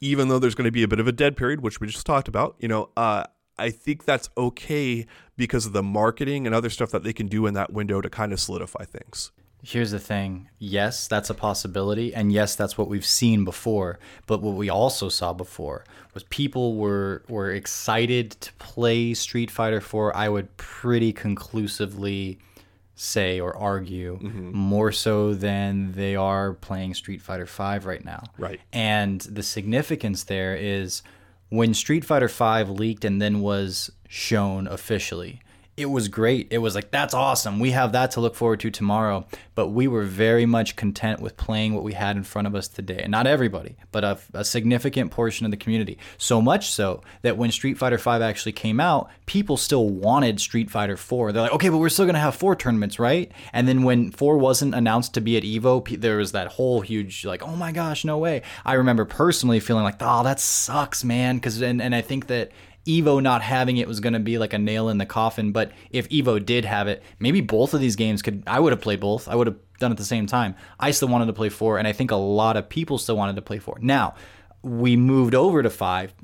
even 0.00 0.28
though 0.28 0.38
there's 0.38 0.54
going 0.54 0.66
to 0.66 0.72
be 0.72 0.82
a 0.82 0.88
bit 0.88 1.00
of 1.00 1.06
a 1.06 1.12
dead 1.12 1.36
period, 1.36 1.60
which 1.60 1.80
we 1.80 1.86
just 1.86 2.06
talked 2.06 2.28
about, 2.28 2.56
you 2.58 2.68
know, 2.68 2.90
uh, 2.96 3.24
I 3.58 3.70
think 3.70 4.04
that's 4.04 4.30
okay 4.36 5.06
because 5.36 5.66
of 5.66 5.72
the 5.72 5.82
marketing 5.82 6.46
and 6.46 6.54
other 6.54 6.70
stuff 6.70 6.90
that 6.90 7.02
they 7.02 7.12
can 7.12 7.26
do 7.26 7.46
in 7.46 7.54
that 7.54 7.72
window 7.72 8.00
to 8.00 8.08
kind 8.08 8.32
of 8.32 8.40
solidify 8.40 8.84
things. 8.84 9.30
Here's 9.62 9.90
the 9.90 9.98
thing. 9.98 10.48
Yes, 10.58 11.06
that's 11.06 11.30
a 11.30 11.34
possibility. 11.34 12.14
And 12.14 12.32
yes, 12.32 12.54
that's 12.54 12.78
what 12.78 12.88
we've 12.88 13.04
seen 13.04 13.44
before. 13.44 13.98
But 14.26 14.40
what 14.40 14.56
we 14.56 14.70
also 14.70 15.08
saw 15.08 15.32
before 15.32 15.84
was 16.14 16.22
people 16.24 16.76
were 16.76 17.22
were 17.28 17.50
excited 17.50 18.32
to 18.32 18.52
play 18.54 19.14
Street 19.14 19.50
Fighter 19.50 19.80
4, 19.80 20.16
I 20.16 20.28
would 20.28 20.56
pretty 20.56 21.12
conclusively 21.12 22.38
say 22.94 23.40
or 23.40 23.56
argue 23.56 24.18
mm-hmm. 24.18 24.54
more 24.54 24.92
so 24.92 25.32
than 25.32 25.92
they 25.92 26.14
are 26.14 26.52
playing 26.52 26.92
Street 26.92 27.22
Fighter 27.22 27.46
5 27.46 27.86
right 27.86 28.04
now. 28.04 28.24
Right. 28.36 28.60
And 28.72 29.22
the 29.22 29.42
significance 29.42 30.24
there 30.24 30.54
is 30.54 31.02
when 31.48 31.72
Street 31.72 32.04
Fighter 32.04 32.28
5 32.28 32.68
leaked 32.68 33.04
and 33.04 33.20
then 33.20 33.40
was 33.40 33.90
shown 34.06 34.66
officially, 34.66 35.40
it 35.80 35.90
was 35.90 36.08
great. 36.08 36.48
It 36.50 36.58
was 36.58 36.74
like, 36.74 36.90
that's 36.90 37.14
awesome. 37.14 37.58
We 37.58 37.70
have 37.70 37.92
that 37.92 38.12
to 38.12 38.20
look 38.20 38.34
forward 38.34 38.60
to 38.60 38.70
tomorrow. 38.70 39.26
But 39.54 39.68
we 39.68 39.88
were 39.88 40.04
very 40.04 40.46
much 40.46 40.76
content 40.76 41.20
with 41.20 41.36
playing 41.36 41.74
what 41.74 41.84
we 41.84 41.92
had 41.92 42.16
in 42.16 42.22
front 42.22 42.46
of 42.46 42.54
us 42.54 42.68
today. 42.68 43.00
And 43.02 43.10
not 43.10 43.26
everybody, 43.26 43.76
but 43.92 44.04
a, 44.04 44.18
a 44.32 44.44
significant 44.44 45.10
portion 45.10 45.44
of 45.44 45.50
the 45.50 45.56
community. 45.56 45.98
So 46.16 46.40
much 46.40 46.70
so 46.70 47.02
that 47.22 47.36
when 47.36 47.50
Street 47.50 47.76
Fighter 47.76 47.98
V 47.98 48.10
actually 48.10 48.52
came 48.52 48.80
out, 48.80 49.10
people 49.26 49.56
still 49.56 49.88
wanted 49.88 50.40
Street 50.40 50.70
Fighter 50.70 50.96
4. 50.96 51.32
They're 51.32 51.42
like, 51.42 51.52
okay, 51.52 51.68
but 51.68 51.78
we're 51.78 51.88
still 51.88 52.06
going 52.06 52.14
to 52.14 52.20
have 52.20 52.34
four 52.34 52.56
tournaments, 52.56 52.98
right? 52.98 53.30
And 53.52 53.68
then 53.68 53.82
when 53.82 54.12
4 54.12 54.38
wasn't 54.38 54.74
announced 54.74 55.14
to 55.14 55.20
be 55.20 55.36
at 55.36 55.42
EVO, 55.42 56.00
there 56.00 56.16
was 56.16 56.32
that 56.32 56.48
whole 56.48 56.80
huge, 56.80 57.24
like, 57.24 57.42
oh 57.42 57.56
my 57.56 57.72
gosh, 57.72 58.04
no 58.04 58.18
way. 58.18 58.42
I 58.64 58.74
remember 58.74 59.04
personally 59.04 59.60
feeling 59.60 59.84
like, 59.84 59.96
oh, 60.00 60.22
that 60.22 60.40
sucks, 60.40 61.04
man. 61.04 61.36
Because, 61.36 61.60
and, 61.60 61.82
and 61.82 61.94
I 61.94 62.00
think 62.00 62.28
that 62.28 62.50
Evo 62.86 63.22
not 63.22 63.42
having 63.42 63.76
it 63.76 63.88
was 63.88 64.00
going 64.00 64.12
to 64.12 64.20
be 64.20 64.38
like 64.38 64.52
a 64.52 64.58
nail 64.58 64.88
in 64.88 64.98
the 64.98 65.06
coffin. 65.06 65.52
But 65.52 65.72
if 65.90 66.08
Evo 66.08 66.44
did 66.44 66.64
have 66.64 66.88
it, 66.88 67.02
maybe 67.18 67.40
both 67.40 67.74
of 67.74 67.80
these 67.80 67.96
games 67.96 68.22
could. 68.22 68.42
I 68.46 68.60
would 68.60 68.72
have 68.72 68.80
played 68.80 69.00
both. 69.00 69.28
I 69.28 69.34
would 69.34 69.46
have 69.46 69.56
done 69.78 69.90
at 69.90 69.98
the 69.98 70.04
same 70.04 70.26
time. 70.26 70.54
I 70.78 70.90
still 70.90 71.08
wanted 71.08 71.26
to 71.26 71.32
play 71.32 71.48
four, 71.48 71.78
and 71.78 71.86
I 71.86 71.92
think 71.92 72.10
a 72.10 72.16
lot 72.16 72.56
of 72.56 72.68
people 72.68 72.98
still 72.98 73.16
wanted 73.16 73.36
to 73.36 73.42
play 73.42 73.58
four. 73.58 73.78
Now 73.80 74.14
we 74.62 74.96
moved 74.96 75.34
over 75.34 75.62
to 75.62 75.70
five. 75.70 76.14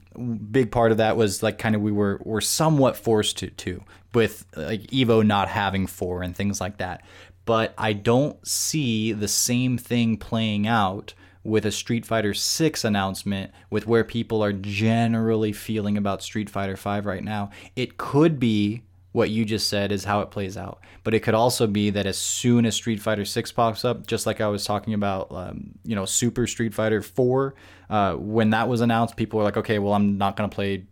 Big 0.50 0.70
part 0.70 0.92
of 0.92 0.98
that 0.98 1.16
was 1.16 1.42
like 1.42 1.58
kind 1.58 1.74
of 1.74 1.82
we 1.82 1.92
were 1.92 2.20
were 2.24 2.40
somewhat 2.40 2.96
forced 2.96 3.38
to 3.38 3.50
to 3.50 3.82
with 4.14 4.46
like 4.56 4.82
Evo 4.88 5.24
not 5.24 5.48
having 5.48 5.86
four 5.86 6.22
and 6.22 6.34
things 6.34 6.60
like 6.60 6.78
that. 6.78 7.02
But 7.44 7.74
I 7.78 7.92
don't 7.92 8.44
see 8.46 9.12
the 9.12 9.28
same 9.28 9.78
thing 9.78 10.16
playing 10.16 10.66
out 10.66 11.14
with 11.46 11.64
a 11.64 11.72
Street 11.72 12.04
Fighter 12.04 12.34
6 12.34 12.84
announcement 12.84 13.52
with 13.70 13.86
where 13.86 14.04
people 14.04 14.42
are 14.42 14.52
generally 14.52 15.52
feeling 15.52 15.96
about 15.96 16.22
Street 16.22 16.50
Fighter 16.50 16.76
5 16.76 17.06
right 17.06 17.22
now. 17.22 17.50
It 17.76 17.96
could 17.96 18.38
be 18.38 18.82
what 19.12 19.30
you 19.30 19.46
just 19.46 19.68
said 19.68 19.92
is 19.92 20.04
how 20.04 20.20
it 20.20 20.30
plays 20.30 20.58
out. 20.58 20.80
But 21.02 21.14
it 21.14 21.20
could 21.20 21.34
also 21.34 21.66
be 21.66 21.88
that 21.90 22.04
as 22.04 22.18
soon 22.18 22.66
as 22.66 22.74
Street 22.74 23.00
Fighter 23.00 23.24
6 23.24 23.52
pops 23.52 23.84
up, 23.84 24.06
just 24.06 24.26
like 24.26 24.40
I 24.40 24.48
was 24.48 24.64
talking 24.64 24.92
about, 24.92 25.28
um, 25.30 25.70
you 25.84 25.94
know, 25.94 26.04
Super 26.04 26.46
Street 26.46 26.74
Fighter 26.74 27.00
4, 27.00 27.54
uh, 27.88 28.14
when 28.14 28.50
that 28.50 28.68
was 28.68 28.82
announced, 28.82 29.16
people 29.16 29.38
were 29.38 29.44
like, 29.44 29.56
okay, 29.56 29.78
well, 29.78 29.94
I'm 29.94 30.18
not 30.18 30.36
going 30.36 30.50
to 30.50 30.54
play 30.54 30.84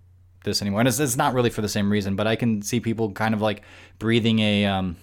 this 0.45 0.63
anymore. 0.63 0.81
And 0.81 0.89
it's, 0.89 1.01
it's 1.01 1.17
not 1.17 1.35
really 1.35 1.51
for 1.51 1.61
the 1.61 1.69
same 1.69 1.91
reason, 1.91 2.17
but 2.17 2.27
I 2.27 2.37
can 2.37 2.63
see 2.63 2.81
people 2.81 3.13
kind 3.13 3.35
of 3.35 3.43
like 3.43 3.63
breathing 3.99 4.39
a. 4.39 4.67
Um, 4.67 4.97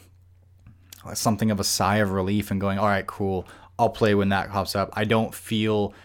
something 1.13 1.49
of 1.49 1.59
a 1.59 1.63
sigh 1.63 1.97
of 1.97 2.11
relief 2.11 2.51
and 2.51 2.61
going, 2.61 2.77
all 2.77 2.85
right, 2.85 3.07
cool. 3.07 3.47
I'll 3.81 3.89
play 3.89 4.13
when 4.13 4.29
that 4.29 4.51
pops 4.51 4.75
up. 4.75 4.91
I 4.93 5.05
don't 5.05 5.33
feel 5.33 5.95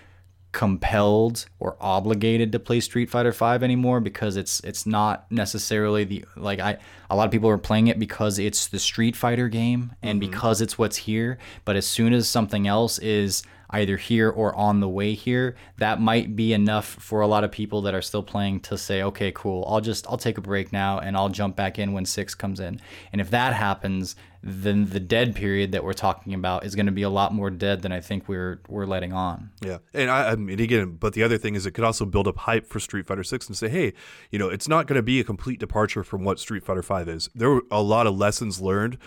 compelled 0.53 1.45
or 1.59 1.77
obligated 1.79 2.51
to 2.53 2.59
play 2.59 2.81
Street 2.81 3.11
Fighter 3.11 3.33
5 3.33 3.63
anymore 3.63 4.01
because 4.01 4.37
it's 4.37 4.61
it's 4.61 4.87
not 4.87 5.31
necessarily 5.31 6.05
the 6.05 6.25
like 6.37 6.59
I 6.59 6.79
a 7.11 7.17
lot 7.17 7.27
of 7.27 7.31
people 7.31 7.51
are 7.51 7.59
playing 7.59 7.89
it 7.89 7.99
because 7.99 8.39
it's 8.39 8.67
the 8.67 8.79
Street 8.79 9.15
Fighter 9.15 9.49
game 9.49 9.93
and 10.03 10.19
mm-hmm. 10.19 10.31
because 10.31 10.63
it's 10.63 10.79
what's 10.79 10.97
here, 10.97 11.37
but 11.67 11.77
as 11.77 11.87
soon 11.87 12.15
as 12.15 12.27
something 12.27 12.67
else 12.67 12.99
is 13.01 13.43
either 13.71 13.97
here 13.97 14.31
or 14.31 14.55
on 14.55 14.81
the 14.81 14.89
way 14.89 15.15
here, 15.15 15.57
that 15.79 16.01
might 16.01 16.37
be 16.37 16.53
enough 16.53 16.87
for 16.87 17.21
a 17.21 17.27
lot 17.27 17.45
of 17.45 17.51
people 17.51 17.83
that 17.83 17.95
are 17.95 18.03
still 18.03 18.23
playing 18.23 18.61
to 18.61 18.79
say, 18.79 19.03
okay, 19.03 19.33
cool, 19.33 19.65
I'll 19.69 19.81
just 19.81 20.07
I'll 20.09 20.17
take 20.17 20.39
a 20.39 20.41
break 20.43 20.73
now 20.73 20.99
and 20.99 21.17
I'll 21.17 21.29
jump 21.29 21.57
back 21.57 21.79
in 21.79 21.93
when 21.93 22.05
six 22.05 22.35
comes 22.35 22.61
in. 22.61 22.81
And 23.13 23.21
if 23.21 23.31
that 23.31 23.55
happens, 23.55 24.17
then 24.43 24.91
the 24.91 25.01
dead 25.01 25.35
period 25.35 25.73
that 25.73 25.83
we're 25.83 25.93
talking 25.93 26.33
about 26.33 26.65
is 26.65 26.77
going 26.77 26.87
to 26.87 26.93
be 26.93 27.03
a 27.03 27.11
lot 27.11 27.35
more 27.35 27.51
dead 27.51 27.83
than 27.83 27.91
I 27.91 28.01
think 28.01 28.29
we're 28.29 28.61
we're 28.69 28.87
letting 28.87 29.13
on. 29.13 29.51
Yeah, 29.61 29.79
and 29.93 30.11
I, 30.11 30.31
I 30.31 30.37
mean 30.37 30.61
again, 30.61 30.97
but 31.01 31.15
the 31.15 31.23
other 31.23 31.37
thing 31.37 31.57
is 31.57 31.67
it 31.67 31.73
could 31.73 31.85
also 31.85 32.05
build 32.05 32.29
up 32.29 32.39
hype 32.39 32.67
for 32.67 32.79
Street 32.79 33.07
Fighter 33.07 33.25
Six 33.25 33.49
and 33.49 33.57
say, 33.57 33.69
hey, 33.69 33.93
you 34.31 34.39
know, 34.39 34.49
it's 34.49 34.69
not 34.69 34.87
going 34.87 34.97
to 34.97 35.03
be 35.03 35.19
a 35.19 35.25
complete 35.25 35.59
departure 35.59 36.05
from 36.05 36.23
what 36.23 36.39
Street 36.39 36.63
Fighter 36.63 36.83
Five 36.83 37.09
is. 37.09 37.29
There 37.35 37.51
were 37.51 37.63
a 37.71 37.83
lot 37.83 38.07
of 38.07 38.17
lessons 38.17 38.61
learned 38.61 38.99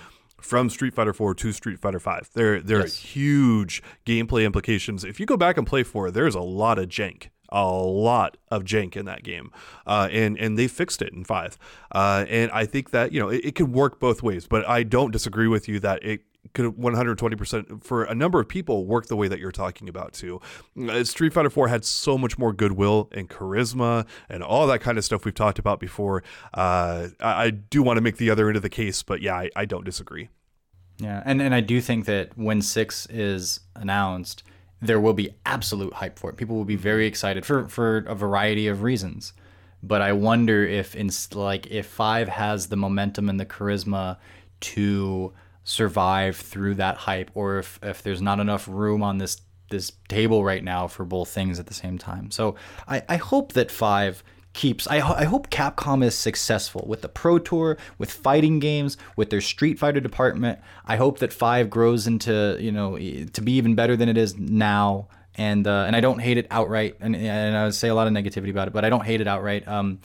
from 0.42 0.70
Street 0.70 0.94
Fighter 0.94 1.14
4 1.14 1.34
to 1.36 1.52
Street 1.52 1.80
Fighter 1.80 2.00
5. 2.00 2.30
There 2.34 2.60
there 2.62 2.80
Yes. 2.80 3.04
are 3.04 3.08
huge 3.08 3.84
gameplay 4.06 4.46
implications. 4.46 5.04
If 5.04 5.20
you 5.20 5.26
go 5.26 5.38
back 5.38 5.58
and 5.58 5.66
play 5.68 5.84
4, 5.84 6.12
there's 6.12 6.36
a 6.36 6.42
lot 6.42 6.78
of 6.80 6.88
jank. 6.90 7.28
A 7.52 7.66
lot 7.66 8.38
of 8.52 8.64
jank 8.64 8.96
in 8.96 9.06
that 9.06 9.24
game, 9.24 9.52
uh, 9.88 10.08
and 10.12 10.38
and 10.38 10.56
they 10.56 10.68
fixed 10.68 11.02
it 11.02 11.14
in 11.14 11.24
five, 11.24 11.58
uh, 11.92 12.24
and 12.30 12.52
I 12.52 12.68
think 12.68 12.92
that 12.92 13.12
you 13.12 13.20
know 13.20 13.30
it, 13.30 13.44
it 13.44 13.56
can 13.56 13.72
work 13.72 14.00
both 14.00 14.22
ways. 14.22 14.46
But 14.46 14.70
I 14.70 14.84
don't 14.84 15.10
disagree 15.10 15.48
with 15.48 15.68
you 15.68 15.80
that 15.80 16.04
it 16.04 16.22
could 16.54 16.66
120% 16.66 17.84
for 17.84 18.04
a 18.04 18.16
number 18.16 18.40
of 18.40 18.48
people 18.48 18.86
work 18.86 19.08
the 19.08 19.16
way 19.16 19.28
that 19.28 19.40
you're 19.40 19.52
talking 19.52 19.90
about 19.90 20.14
too. 20.14 20.42
Uh, 20.80 21.04
Street 21.04 21.34
Fighter 21.34 21.50
4 21.50 21.68
had 21.68 21.86
so 21.86 22.18
much 22.18 22.38
more 22.38 22.54
goodwill 22.54 23.10
and 23.12 23.30
charisma 23.30 24.08
and 24.30 24.42
all 24.42 24.66
that 24.68 24.82
kind 24.82 24.98
of 24.98 25.06
stuff 25.06 25.26
we've 25.26 25.34
talked 25.36 25.60
about 25.60 25.80
before. 25.80 26.24
Uh, 26.54 27.10
I, 27.20 27.46
I 27.46 27.50
do 27.52 27.84
want 27.84 27.98
to 27.98 28.02
make 28.02 28.18
the 28.18 28.30
other 28.30 28.48
end 28.48 28.56
of 28.56 28.64
the 28.64 28.70
case, 28.70 29.04
but 29.04 29.22
yeah, 29.22 29.36
I, 29.36 29.50
I 29.56 29.66
don't 29.66 29.86
disagree. 29.86 30.30
Yeah, 30.98 31.22
and 31.26 31.42
and 31.42 31.56
I 31.56 31.62
do 31.62 31.80
think 31.80 32.06
that 32.06 32.38
when 32.38 32.62
six 32.62 33.06
is 33.10 33.62
announced, 33.76 34.44
there 34.82 35.00
will 35.00 35.14
be 35.14 35.30
absolute 35.46 35.94
hype 35.94 36.20
for 36.20 36.30
it. 36.30 36.36
People 36.36 36.56
will 36.58 36.66
be 36.66 36.76
very 36.76 37.08
excited 37.08 37.46
for 37.46 37.68
for 37.70 38.00
a 38.00 38.16
variety 38.16 38.68
of 38.68 38.82
reasons. 38.84 39.34
but 39.82 40.02
I 40.02 40.12
wonder 40.14 40.66
if 40.66 40.96
in 40.96 41.10
like 41.34 41.68
if 41.68 41.86
five 41.88 42.28
has 42.28 42.68
the 42.68 42.76
momentum 42.76 43.30
and 43.30 43.40
the 43.40 43.46
charisma 43.46 44.18
to 44.62 45.34
survive 45.70 46.36
through 46.36 46.74
that 46.74 46.98
hype, 46.98 47.30
or 47.36 47.60
if 47.60 47.80
if 47.84 48.02
there's 48.02 48.22
not 48.22 48.40
enough 48.40 48.68
room 48.68 49.04
on 49.04 49.20
this 49.20 49.42
this 49.70 49.92
table 50.08 50.44
right 50.44 50.64
now 50.64 50.88
for 50.88 51.06
both 51.06 51.30
things 51.30 51.60
at 51.60 51.68
the 51.68 51.76
same 51.76 52.00
time. 52.00 52.32
So 52.32 52.56
I, 52.88 53.04
I 53.08 53.18
hope 53.18 53.54
that 53.54 53.70
five 53.70 54.24
keeps 54.54 54.88
I, 54.88 54.96
I 54.96 55.26
hope 55.26 55.52
capcom 55.52 56.04
is 56.04 56.16
successful 56.16 56.86
with 56.88 57.04
the 57.04 57.08
pro 57.08 57.38
tour 57.38 57.78
with 58.00 58.12
fighting 58.12 58.58
games 58.58 58.98
with 59.16 59.30
their 59.30 59.42
street 59.42 59.78
fighter 59.78 60.00
department. 60.00 60.58
I 60.88 60.96
hope 60.96 61.20
that 61.20 61.32
five 61.32 61.70
grows 61.70 62.08
into 62.08 62.58
you 62.60 62.72
know 62.72 62.98
to 62.98 63.42
be 63.42 63.52
even 63.54 63.76
better 63.76 63.96
than 63.96 64.10
it 64.10 64.18
is 64.18 64.38
now. 64.38 65.08
And 65.36 65.68
uh, 65.68 65.86
and 65.88 65.96
i 65.96 66.02
don't 66.02 66.20
hate 66.20 66.38
it 66.38 66.48
outright 66.52 66.98
and, 67.00 67.16
and 67.16 67.56
i 67.56 67.64
would 67.64 67.76
say 67.76 67.88
a 67.88 67.96
lot 67.96 68.08
of 68.08 68.14
negativity 68.14 68.50
about 68.50 68.68
it 68.68 68.74
but 68.74 68.84
i 68.84 68.90
don't 68.90 69.06
hate 69.06 69.22
it 69.22 69.28
outright. 69.28 69.66
Um, 69.68 70.00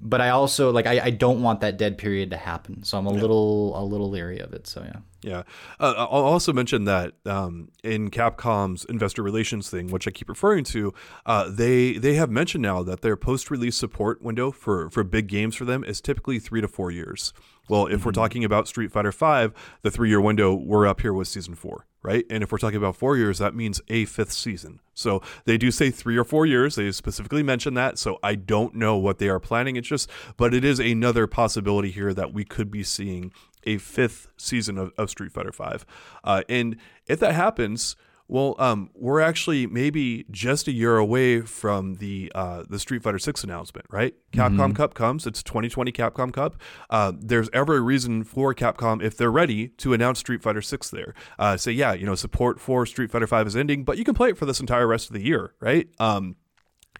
but 0.00 0.20
I 0.20 0.30
also 0.30 0.70
like 0.70 0.86
I, 0.86 1.00
I 1.00 1.10
don't 1.10 1.42
want 1.42 1.60
that 1.60 1.78
dead 1.78 1.98
period 1.98 2.30
to 2.30 2.36
happen, 2.36 2.82
so 2.84 2.98
I'm 2.98 3.06
a 3.06 3.14
yeah. 3.14 3.20
little 3.20 3.80
a 3.80 3.84
little 3.84 4.10
leery 4.10 4.38
of 4.40 4.52
it. 4.52 4.66
So 4.66 4.82
yeah. 4.82 5.00
Yeah, 5.20 5.42
uh, 5.80 5.94
I'll 5.96 6.22
also 6.22 6.52
mention 6.52 6.84
that 6.84 7.14
um, 7.26 7.72
in 7.82 8.08
Capcom's 8.08 8.84
investor 8.84 9.20
relations 9.20 9.68
thing, 9.68 9.88
which 9.88 10.06
I 10.06 10.12
keep 10.12 10.28
referring 10.28 10.62
to, 10.66 10.94
uh, 11.26 11.50
they 11.50 11.94
they 11.94 12.14
have 12.14 12.30
mentioned 12.30 12.62
now 12.62 12.84
that 12.84 13.00
their 13.00 13.16
post-release 13.16 13.74
support 13.74 14.22
window 14.22 14.52
for 14.52 14.90
for 14.90 15.02
big 15.02 15.26
games 15.26 15.56
for 15.56 15.64
them 15.64 15.82
is 15.82 16.00
typically 16.00 16.38
three 16.38 16.60
to 16.60 16.68
four 16.68 16.92
years. 16.92 17.32
Well, 17.68 17.86
if 17.86 17.98
mm-hmm. 17.98 18.06
we're 18.06 18.12
talking 18.12 18.44
about 18.44 18.68
Street 18.68 18.92
Fighter 18.92 19.12
V, 19.12 19.54
the 19.82 19.90
three-year 19.90 20.20
window 20.20 20.54
we're 20.54 20.86
up 20.86 21.00
here 21.00 21.12
was 21.12 21.28
season 21.28 21.54
four 21.54 21.86
right? 22.02 22.24
And 22.30 22.42
if 22.42 22.52
we're 22.52 22.58
talking 22.58 22.76
about 22.76 22.96
four 22.96 23.16
years, 23.16 23.38
that 23.38 23.54
means 23.54 23.80
a 23.88 24.04
fifth 24.04 24.32
season. 24.32 24.80
So 24.94 25.22
they 25.44 25.58
do 25.58 25.70
say 25.70 25.90
three 25.90 26.16
or 26.16 26.24
four 26.24 26.46
years. 26.46 26.76
They 26.76 26.90
specifically 26.92 27.42
mention 27.42 27.74
that. 27.74 27.98
So 27.98 28.18
I 28.22 28.34
don't 28.34 28.74
know 28.74 28.96
what 28.96 29.18
they 29.18 29.28
are 29.28 29.40
planning. 29.40 29.76
It's 29.76 29.88
just, 29.88 30.08
but 30.36 30.54
it 30.54 30.64
is 30.64 30.78
another 30.78 31.26
possibility 31.26 31.90
here 31.90 32.14
that 32.14 32.32
we 32.32 32.44
could 32.44 32.70
be 32.70 32.82
seeing 32.82 33.32
a 33.64 33.78
fifth 33.78 34.28
season 34.36 34.78
of, 34.78 34.92
of 34.96 35.10
Street 35.10 35.32
Fighter 35.32 35.52
Five. 35.52 35.84
Uh, 36.24 36.42
and 36.48 36.76
if 37.06 37.20
that 37.20 37.34
happens, 37.34 37.96
well, 38.28 38.54
um, 38.58 38.90
we're 38.94 39.20
actually 39.20 39.66
maybe 39.66 40.26
just 40.30 40.68
a 40.68 40.72
year 40.72 40.98
away 40.98 41.40
from 41.40 41.94
the 41.94 42.30
uh, 42.34 42.64
the 42.68 42.78
Street 42.78 43.02
Fighter 43.02 43.18
Six 43.18 43.42
announcement, 43.42 43.86
right? 43.90 44.14
Capcom 44.32 44.56
mm-hmm. 44.56 44.72
Cup 44.74 44.92
comes. 44.92 45.26
It's 45.26 45.42
2020 45.42 45.90
Capcom 45.92 46.32
Cup. 46.32 46.56
Uh, 46.90 47.12
there's 47.18 47.48
every 47.54 47.80
reason 47.80 48.24
for 48.24 48.54
Capcom, 48.54 49.02
if 49.02 49.16
they're 49.16 49.32
ready, 49.32 49.68
to 49.68 49.94
announce 49.94 50.18
Street 50.18 50.42
Fighter 50.42 50.60
Six 50.60 50.90
there. 50.90 51.14
Uh, 51.38 51.56
say, 51.56 51.72
yeah, 51.72 51.94
you 51.94 52.04
know, 52.04 52.14
support 52.14 52.60
for 52.60 52.84
Street 52.84 53.10
Fighter 53.10 53.26
Five 53.26 53.46
is 53.46 53.56
ending, 53.56 53.82
but 53.82 53.96
you 53.96 54.04
can 54.04 54.14
play 54.14 54.28
it 54.28 54.36
for 54.36 54.44
this 54.44 54.60
entire 54.60 54.86
rest 54.86 55.08
of 55.08 55.14
the 55.14 55.24
year, 55.24 55.54
right? 55.60 55.88
Um, 55.98 56.36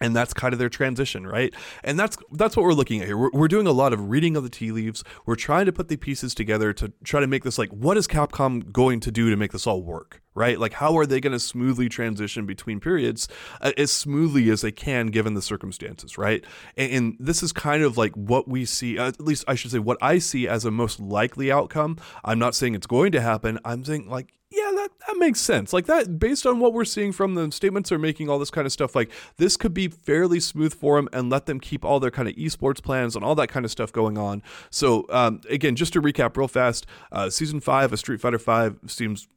and 0.01 0.15
that's 0.15 0.33
kind 0.33 0.53
of 0.53 0.59
their 0.59 0.69
transition 0.69 1.27
right 1.27 1.53
and 1.83 1.99
that's 1.99 2.17
that's 2.31 2.55
what 2.55 2.63
we're 2.63 2.73
looking 2.73 3.01
at 3.01 3.07
here 3.07 3.17
we're, 3.17 3.31
we're 3.33 3.47
doing 3.47 3.67
a 3.67 3.71
lot 3.71 3.93
of 3.93 4.09
reading 4.09 4.35
of 4.35 4.43
the 4.43 4.49
tea 4.49 4.71
leaves 4.71 5.03
we're 5.25 5.35
trying 5.35 5.65
to 5.65 5.71
put 5.71 5.87
the 5.87 5.97
pieces 5.97 6.33
together 6.33 6.73
to 6.73 6.91
try 7.03 7.19
to 7.19 7.27
make 7.27 7.43
this 7.43 7.57
like 7.57 7.69
what 7.69 7.97
is 7.97 8.07
capcom 8.07 8.71
going 8.71 8.99
to 8.99 9.11
do 9.11 9.29
to 9.29 9.35
make 9.35 9.51
this 9.51 9.67
all 9.67 9.83
work 9.83 10.21
right 10.39 10.59
like 10.59 10.73
how 10.73 10.97
are 10.97 11.05
they 11.05 11.19
going 11.19 11.33
to 11.33 11.39
smoothly 11.39 11.89
transition 11.89 12.45
between 12.45 12.79
periods 12.79 13.27
uh, 13.61 13.71
as 13.77 13.91
smoothly 13.91 14.49
as 14.49 14.61
they 14.61 14.71
can 14.71 15.07
given 15.07 15.33
the 15.33 15.41
circumstances 15.41 16.17
right 16.17 16.43
and, 16.77 16.91
and 16.91 17.17
this 17.19 17.43
is 17.43 17.51
kind 17.51 17.83
of 17.83 17.97
like 17.97 18.13
what 18.15 18.47
we 18.47 18.65
see 18.65 18.97
uh, 18.97 19.09
at 19.09 19.21
least 19.21 19.43
i 19.47 19.53
should 19.53 19.69
say 19.69 19.79
what 19.79 19.97
i 20.01 20.17
see 20.17 20.47
as 20.47 20.65
a 20.65 20.71
most 20.71 20.99
likely 20.99 21.51
outcome 21.51 21.97
i'm 22.23 22.39
not 22.39 22.55
saying 22.55 22.73
it's 22.73 22.87
going 22.87 23.11
to 23.11 23.21
happen 23.21 23.59
i'm 23.65 23.83
saying 23.83 24.09
like 24.09 24.33
yeah, 24.51 24.71
that, 24.77 24.89
that 25.07 25.17
makes 25.17 25.39
sense. 25.39 25.73
Like 25.73 25.85
that, 25.85 26.17
based 26.17 26.47
on 26.47 26.59
what 26.59 26.73
we're 26.73 26.85
seeing 26.85 27.11
from 27.11 27.35
the 27.35 27.51
statements 27.51 27.89
they're 27.89 27.99
making, 27.99 28.29
all 28.29 28.39
this 28.39 28.49
kind 28.49 28.65
of 28.65 28.71
stuff, 28.71 28.95
like 28.95 29.11
this 29.37 29.55
could 29.55 29.75
be 29.75 29.89
fairly 29.89 30.39
smooth 30.39 30.73
for 30.73 30.95
them 30.95 31.07
and 31.13 31.29
let 31.29 31.45
them 31.45 31.59
keep 31.59 31.85
all 31.85 31.99
their 31.99 32.09
kind 32.09 32.27
of 32.27 32.35
esports 32.35 32.81
plans 32.81 33.15
and 33.15 33.23
all 33.23 33.35
that 33.35 33.49
kind 33.49 33.63
of 33.63 33.69
stuff 33.69 33.91
going 33.91 34.17
on. 34.17 34.41
So, 34.71 35.05
um, 35.09 35.41
again, 35.49 35.75
just 35.75 35.93
to 35.93 36.01
recap 36.01 36.35
real 36.35 36.47
fast, 36.47 36.87
uh, 37.11 37.29
season 37.29 37.59
five 37.59 37.93
of 37.93 37.99
Street 37.99 38.21
Fighter 38.21 38.39
Five 38.39 38.79
seems 38.87 39.27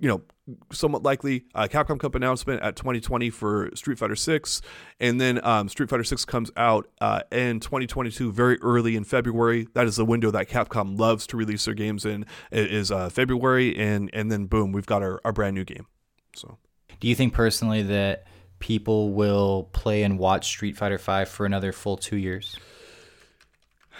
you 0.00 0.08
know, 0.08 0.22
somewhat 0.70 1.02
likely 1.02 1.44
uh, 1.54 1.66
Capcom 1.70 1.98
Cup 1.98 2.14
announcement 2.14 2.62
at 2.62 2.76
2020 2.76 3.30
for 3.30 3.70
Street 3.74 3.98
Fighter 3.98 4.16
6, 4.16 4.62
and 5.00 5.20
then 5.20 5.44
um, 5.44 5.68
Street 5.68 5.88
Fighter 5.88 6.04
6 6.04 6.24
comes 6.24 6.50
out 6.56 6.88
uh, 7.00 7.22
in 7.32 7.60
2022, 7.60 8.32
very 8.32 8.58
early 8.60 8.96
in 8.96 9.04
February. 9.04 9.66
That 9.74 9.86
is 9.86 9.96
the 9.96 10.04
window 10.04 10.30
that 10.30 10.48
Capcom 10.48 10.98
loves 10.98 11.26
to 11.28 11.36
release 11.36 11.64
their 11.64 11.74
games 11.74 12.04
in. 12.04 12.26
It 12.50 12.72
is 12.72 12.90
uh, 12.90 13.08
February, 13.08 13.76
and 13.76 14.10
and 14.12 14.30
then 14.30 14.46
boom, 14.46 14.72
we've 14.72 14.86
got 14.86 15.02
our, 15.02 15.20
our 15.24 15.32
brand 15.32 15.54
new 15.54 15.64
game. 15.64 15.86
So, 16.34 16.58
do 17.00 17.08
you 17.08 17.14
think 17.14 17.32
personally 17.34 17.82
that 17.82 18.26
people 18.58 19.12
will 19.12 19.64
play 19.72 20.02
and 20.02 20.18
watch 20.18 20.46
Street 20.48 20.76
Fighter 20.76 20.98
5 20.98 21.28
for 21.28 21.46
another 21.46 21.72
full 21.72 21.96
two 21.96 22.16
years? 22.16 22.56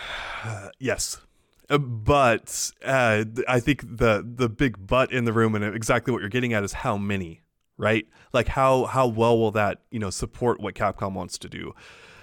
yes. 0.78 1.18
Uh, 1.68 1.78
but 1.78 2.70
uh, 2.84 3.24
I 3.48 3.60
think 3.60 3.82
the 3.82 4.24
the 4.26 4.48
big 4.48 4.86
but 4.86 5.12
in 5.12 5.24
the 5.24 5.32
room 5.32 5.54
and 5.54 5.64
exactly 5.64 6.12
what 6.12 6.20
you're 6.20 6.28
getting 6.28 6.52
at 6.52 6.62
is 6.62 6.72
how 6.72 6.96
many, 6.96 7.42
right? 7.76 8.06
Like 8.32 8.48
how 8.48 8.84
how 8.84 9.06
well 9.06 9.38
will 9.38 9.50
that 9.52 9.82
you 9.90 9.98
know 9.98 10.10
support 10.10 10.60
what 10.60 10.74
Capcom 10.74 11.12
wants 11.14 11.38
to 11.38 11.48
do? 11.48 11.74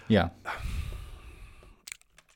Yeah. 0.08 0.30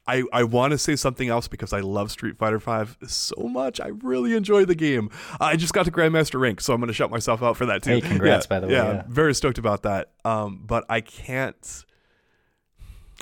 I, 0.09 0.23
I 0.31 0.43
want 0.43 0.71
to 0.71 0.77
say 0.77 0.95
something 0.95 1.27
else 1.27 1.49
because 1.49 1.73
I 1.73 1.81
love 1.81 2.11
Street 2.11 2.37
Fighter 2.37 2.59
V 2.59 2.95
so 3.07 3.35
much. 3.43 3.81
I 3.81 3.87
really 3.87 4.35
enjoy 4.35 4.63
the 4.63 4.73
game. 4.73 5.09
I 5.41 5.57
just 5.57 5.73
got 5.73 5.83
to 5.83 5.91
Grandmaster 5.91 6.39
rank, 6.39 6.61
so 6.61 6.73
I'm 6.73 6.79
going 6.79 6.87
to 6.87 6.93
shut 6.93 7.11
myself 7.11 7.43
out 7.43 7.57
for 7.57 7.65
that 7.65 7.83
too. 7.83 7.89
Hey, 7.91 8.01
congrats, 8.01 8.45
yeah, 8.45 8.49
by 8.49 8.59
the 8.61 8.67
way. 8.67 8.73
Yeah, 8.73 8.93
yeah, 8.93 9.03
very 9.09 9.35
stoked 9.35 9.57
about 9.57 9.83
that. 9.83 10.11
Um, 10.23 10.63
but 10.65 10.85
I 10.87 11.01
can't, 11.01 11.85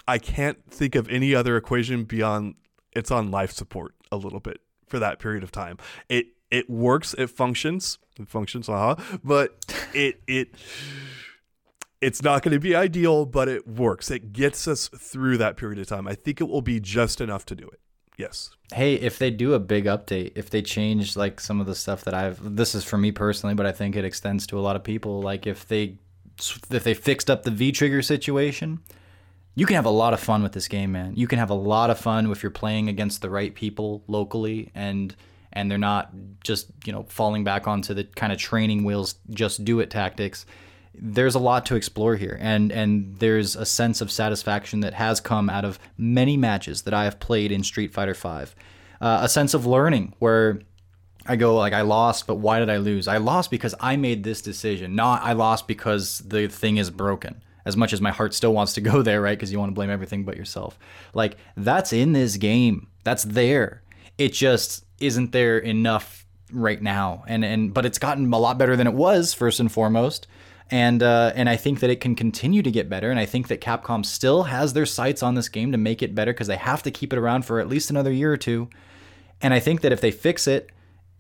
I 0.08 0.20
can't 0.20 0.60
think 0.70 0.94
of 0.94 1.10
any 1.10 1.34
other 1.34 1.58
equation 1.58 2.04
beyond 2.04 2.54
it's 2.96 3.12
on 3.12 3.32
life 3.32 3.52
support 3.52 3.94
a 4.12 4.18
little 4.18 4.40
bit 4.40 4.62
for 4.88 5.00
that 5.00 5.20
period 5.20 5.44
of 5.44 5.52
time. 5.52 5.78
It 6.10 6.28
it 6.52 6.70
works, 6.70 7.14
it 7.18 7.30
functions, 7.30 7.98
it 8.20 8.28
functions, 8.28 8.70
uh 8.70 8.96
but 9.24 9.76
it 9.94 10.22
it 10.28 10.50
it's 12.02 12.22
not 12.22 12.44
going 12.44 12.54
to 12.54 12.60
be 12.60 12.76
ideal, 12.76 13.26
but 13.26 13.48
it 13.48 13.68
works. 13.68 14.12
It 14.12 14.32
gets 14.32 14.68
us 14.68 14.90
through 14.90 15.38
that 15.38 15.58
period 15.58 15.80
of 15.80 15.88
time. 15.88 16.08
I 16.08 16.14
think 16.14 16.40
it 16.40 16.44
will 16.44 16.62
be 16.62 16.80
just 16.80 17.20
enough 17.20 17.46
to 17.48 17.56
do 17.56 17.68
it. 17.68 17.80
Yes. 18.18 18.52
Hey, 18.74 18.96
if 18.96 19.18
they 19.18 19.32
do 19.32 19.54
a 19.54 19.60
big 19.60 19.86
update, 19.86 20.34
if 20.36 20.50
they 20.50 20.62
change 20.62 21.18
like 21.18 21.40
some 21.40 21.60
of 21.60 21.68
the 21.68 21.76
stuff 21.76 22.04
that 22.06 22.14
I've 22.14 22.56
this 22.56 22.76
is 22.76 22.84
for 22.84 22.98
me 22.98 23.12
personally, 23.12 23.56
but 23.56 23.66
I 23.66 23.72
think 23.72 23.96
it 23.96 24.06
extends 24.06 24.48
to 24.48 24.60
a 24.60 24.62
lot 24.62 24.76
of 24.76 24.84
people, 24.84 25.22
like 25.22 25.48
if 25.48 25.68
they 25.68 25.98
if 26.38 26.84
they 26.84 26.94
fixed 26.94 27.30
up 27.30 27.44
the 27.44 27.52
V 27.52 27.72
trigger 27.72 28.02
situation, 28.02 28.80
you 29.56 29.66
can 29.66 29.78
have 29.78 29.86
a 29.86 29.90
lot 29.90 30.14
of 30.14 30.20
fun 30.20 30.44
with 30.44 30.52
this 30.52 30.68
game, 30.68 30.92
man. 30.92 31.14
You 31.16 31.28
can 31.28 31.40
have 31.40 31.50
a 31.50 31.56
lot 31.56 31.90
of 31.90 31.98
fun 31.98 32.30
if 32.30 32.44
you're 32.44 32.52
playing 32.52 32.90
against 32.90 33.22
the 33.22 33.30
right 33.30 33.56
people 33.56 34.04
locally 34.08 34.72
and 34.76 35.16
and 35.54 35.72
they're 35.72 35.78
not 35.78 36.12
just, 36.44 36.68
you 36.86 36.92
know, 36.92 37.04
falling 37.08 37.46
back 37.46 37.66
onto 37.66 37.94
the 37.94 38.04
kind 38.04 38.34
of 38.34 38.38
training 38.38 38.84
wheels 38.84 39.16
just 39.30 39.64
do 39.64 39.80
it 39.80 39.90
tactics. 39.90 40.46
There's 40.94 41.36
a 41.36 41.40
lot 41.40 41.66
to 41.68 41.76
explore 41.76 42.18
here 42.18 42.38
and 42.42 42.72
and 42.72 43.16
there's 43.20 43.56
a 43.56 43.66
sense 43.66 44.02
of 44.02 44.12
satisfaction 44.12 44.82
that 44.82 44.94
has 44.94 45.22
come 45.22 45.50
out 45.50 45.64
of 45.64 45.80
many 45.98 46.36
matches 46.36 46.82
that 46.82 46.94
I 46.94 47.06
have 47.06 47.22
played 47.22 47.52
in 47.52 47.64
Street 47.64 47.94
Fighter 47.94 48.14
5. 48.14 48.56
Uh, 49.00 49.20
a 49.22 49.30
sense 49.30 49.54
of 49.54 49.66
learning 49.66 50.14
where 50.20 50.60
I 51.26 51.38
go 51.38 51.56
like 51.56 51.74
I 51.74 51.82
lost, 51.82 52.28
but 52.28 52.36
why 52.36 52.60
did 52.60 52.70
I 52.70 52.78
lose? 52.78 53.08
I 53.08 53.18
lost 53.18 53.50
because 53.50 53.74
I 53.80 53.96
made 53.96 54.24
this 54.24 54.42
decision. 54.42 54.96
Not 54.96 55.24
I 55.24 55.32
lost 55.32 55.68
because 55.68 56.20
the 56.20 56.48
thing 56.48 56.76
is 56.76 56.90
broken 56.90 57.42
as 57.66 57.76
much 57.76 57.94
as 57.94 58.02
my 58.02 58.12
heart 58.12 58.34
still 58.34 58.54
wants 58.54 58.74
to 58.74 58.82
go 58.82 59.02
there, 59.02 59.22
right? 59.22 59.38
Because 59.38 59.52
you 59.52 59.60
want 59.60 59.72
to 59.72 59.76
blame 59.76 59.90
everything 59.90 60.24
but 60.24 60.38
yourself. 60.38 60.78
Like 61.14 61.38
that's 61.58 61.92
in 61.92 62.14
this 62.14 62.38
game. 62.38 62.88
That's 63.04 63.24
there. 63.24 63.82
It 64.18 64.34
just 64.34 64.86
isn't 65.00 65.32
there 65.32 65.58
enough 65.58 66.26
right 66.52 66.82
now. 66.82 67.24
And 67.28 67.44
and 67.44 67.74
but 67.74 67.86
it's 67.86 68.00
gotten 68.00 68.32
a 68.32 68.38
lot 68.38 68.58
better 68.58 68.76
than 68.76 68.88
it 68.88 68.94
was 68.94 69.34
first 69.34 69.60
and 69.60 69.72
foremost. 69.72 70.28
And 70.72 71.04
uh, 71.04 71.32
and 71.36 71.48
I 71.48 71.58
think 71.58 71.80
that 71.82 71.90
it 71.90 72.02
can 72.02 72.16
continue 72.16 72.64
to 72.64 72.72
get 72.72 72.90
better. 72.90 73.12
And 73.12 73.20
I 73.20 73.26
think 73.26 73.50
that 73.50 73.62
Capcom 73.62 74.06
still 74.06 74.44
has 74.44 74.74
their 74.74 74.86
sights 74.86 75.22
on 75.22 75.36
this 75.36 75.50
game 75.50 75.72
to 75.72 75.78
make 75.78 76.02
it 76.02 76.16
better 76.16 76.34
because 76.34 76.48
they 76.48 76.58
have 76.58 76.82
to 76.84 76.92
keep 76.92 77.14
it 77.14 77.20
around 77.20 77.46
for 77.46 77.60
at 77.60 77.68
least 77.68 77.90
another 77.90 78.12
year 78.12 78.32
or 78.32 78.38
two. 78.38 78.70
And 79.42 79.54
I 79.54 79.60
think 79.60 79.82
that 79.82 79.92
if 79.92 80.02
they 80.02 80.12
fix 80.12 80.48
it 80.48 80.72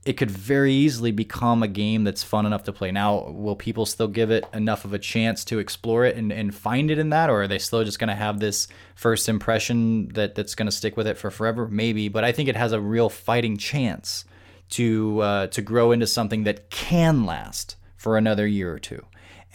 it 0.05 0.13
could 0.13 0.29
very 0.29 0.71
easily 0.71 1.11
become 1.11 1.63
a 1.63 1.67
game 1.67 2.03
that's 2.03 2.23
fun 2.23 2.45
enough 2.45 2.63
to 2.63 2.71
play. 2.71 2.91
Now, 2.91 3.31
will 3.31 3.55
people 3.55 3.87
still 3.87 4.07
give 4.07 4.29
it 4.29 4.45
enough 4.53 4.85
of 4.85 4.93
a 4.93 4.99
chance 4.99 5.43
to 5.45 5.57
explore 5.57 6.05
it 6.05 6.15
and, 6.15 6.31
and 6.31 6.53
find 6.53 6.91
it 6.91 6.99
in 6.99 7.09
that, 7.09 7.31
or 7.31 7.41
are 7.41 7.47
they 7.47 7.57
still 7.57 7.83
just 7.83 7.97
going 7.97 8.09
to 8.09 8.15
have 8.15 8.39
this 8.39 8.67
first 8.93 9.27
impression 9.27 10.09
that, 10.09 10.35
that's 10.35 10.53
going 10.53 10.67
to 10.67 10.71
stick 10.71 10.95
with 10.95 11.07
it 11.07 11.17
for 11.17 11.31
forever? 11.31 11.67
Maybe, 11.67 12.07
but 12.07 12.23
I 12.23 12.31
think 12.31 12.47
it 12.47 12.55
has 12.55 12.71
a 12.71 12.79
real 12.79 13.09
fighting 13.09 13.57
chance 13.57 14.25
to 14.67 15.21
uh, 15.21 15.47
to 15.47 15.61
grow 15.61 15.91
into 15.91 16.07
something 16.07 16.43
that 16.43 16.69
can 16.69 17.25
last 17.25 17.75
for 17.97 18.17
another 18.17 18.45
year 18.45 18.71
or 18.71 18.79
two, 18.79 19.03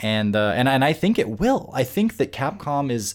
and 0.03 0.35
uh, 0.35 0.53
and 0.57 0.69
and 0.69 0.85
I 0.85 0.93
think 0.93 1.19
it 1.19 1.41
will. 1.41 1.71
I 1.73 1.85
think 1.85 2.17
that 2.17 2.33
Capcom 2.33 2.91
is 2.91 3.15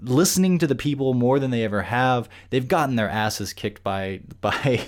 listening 0.00 0.58
to 0.58 0.66
the 0.66 0.74
people 0.74 1.14
more 1.14 1.38
than 1.38 1.50
they 1.50 1.64
ever 1.64 1.82
have. 1.82 2.28
They've 2.50 2.66
gotten 2.66 2.96
their 2.96 3.08
asses 3.08 3.52
kicked 3.52 3.82
by 3.82 4.20
by 4.40 4.80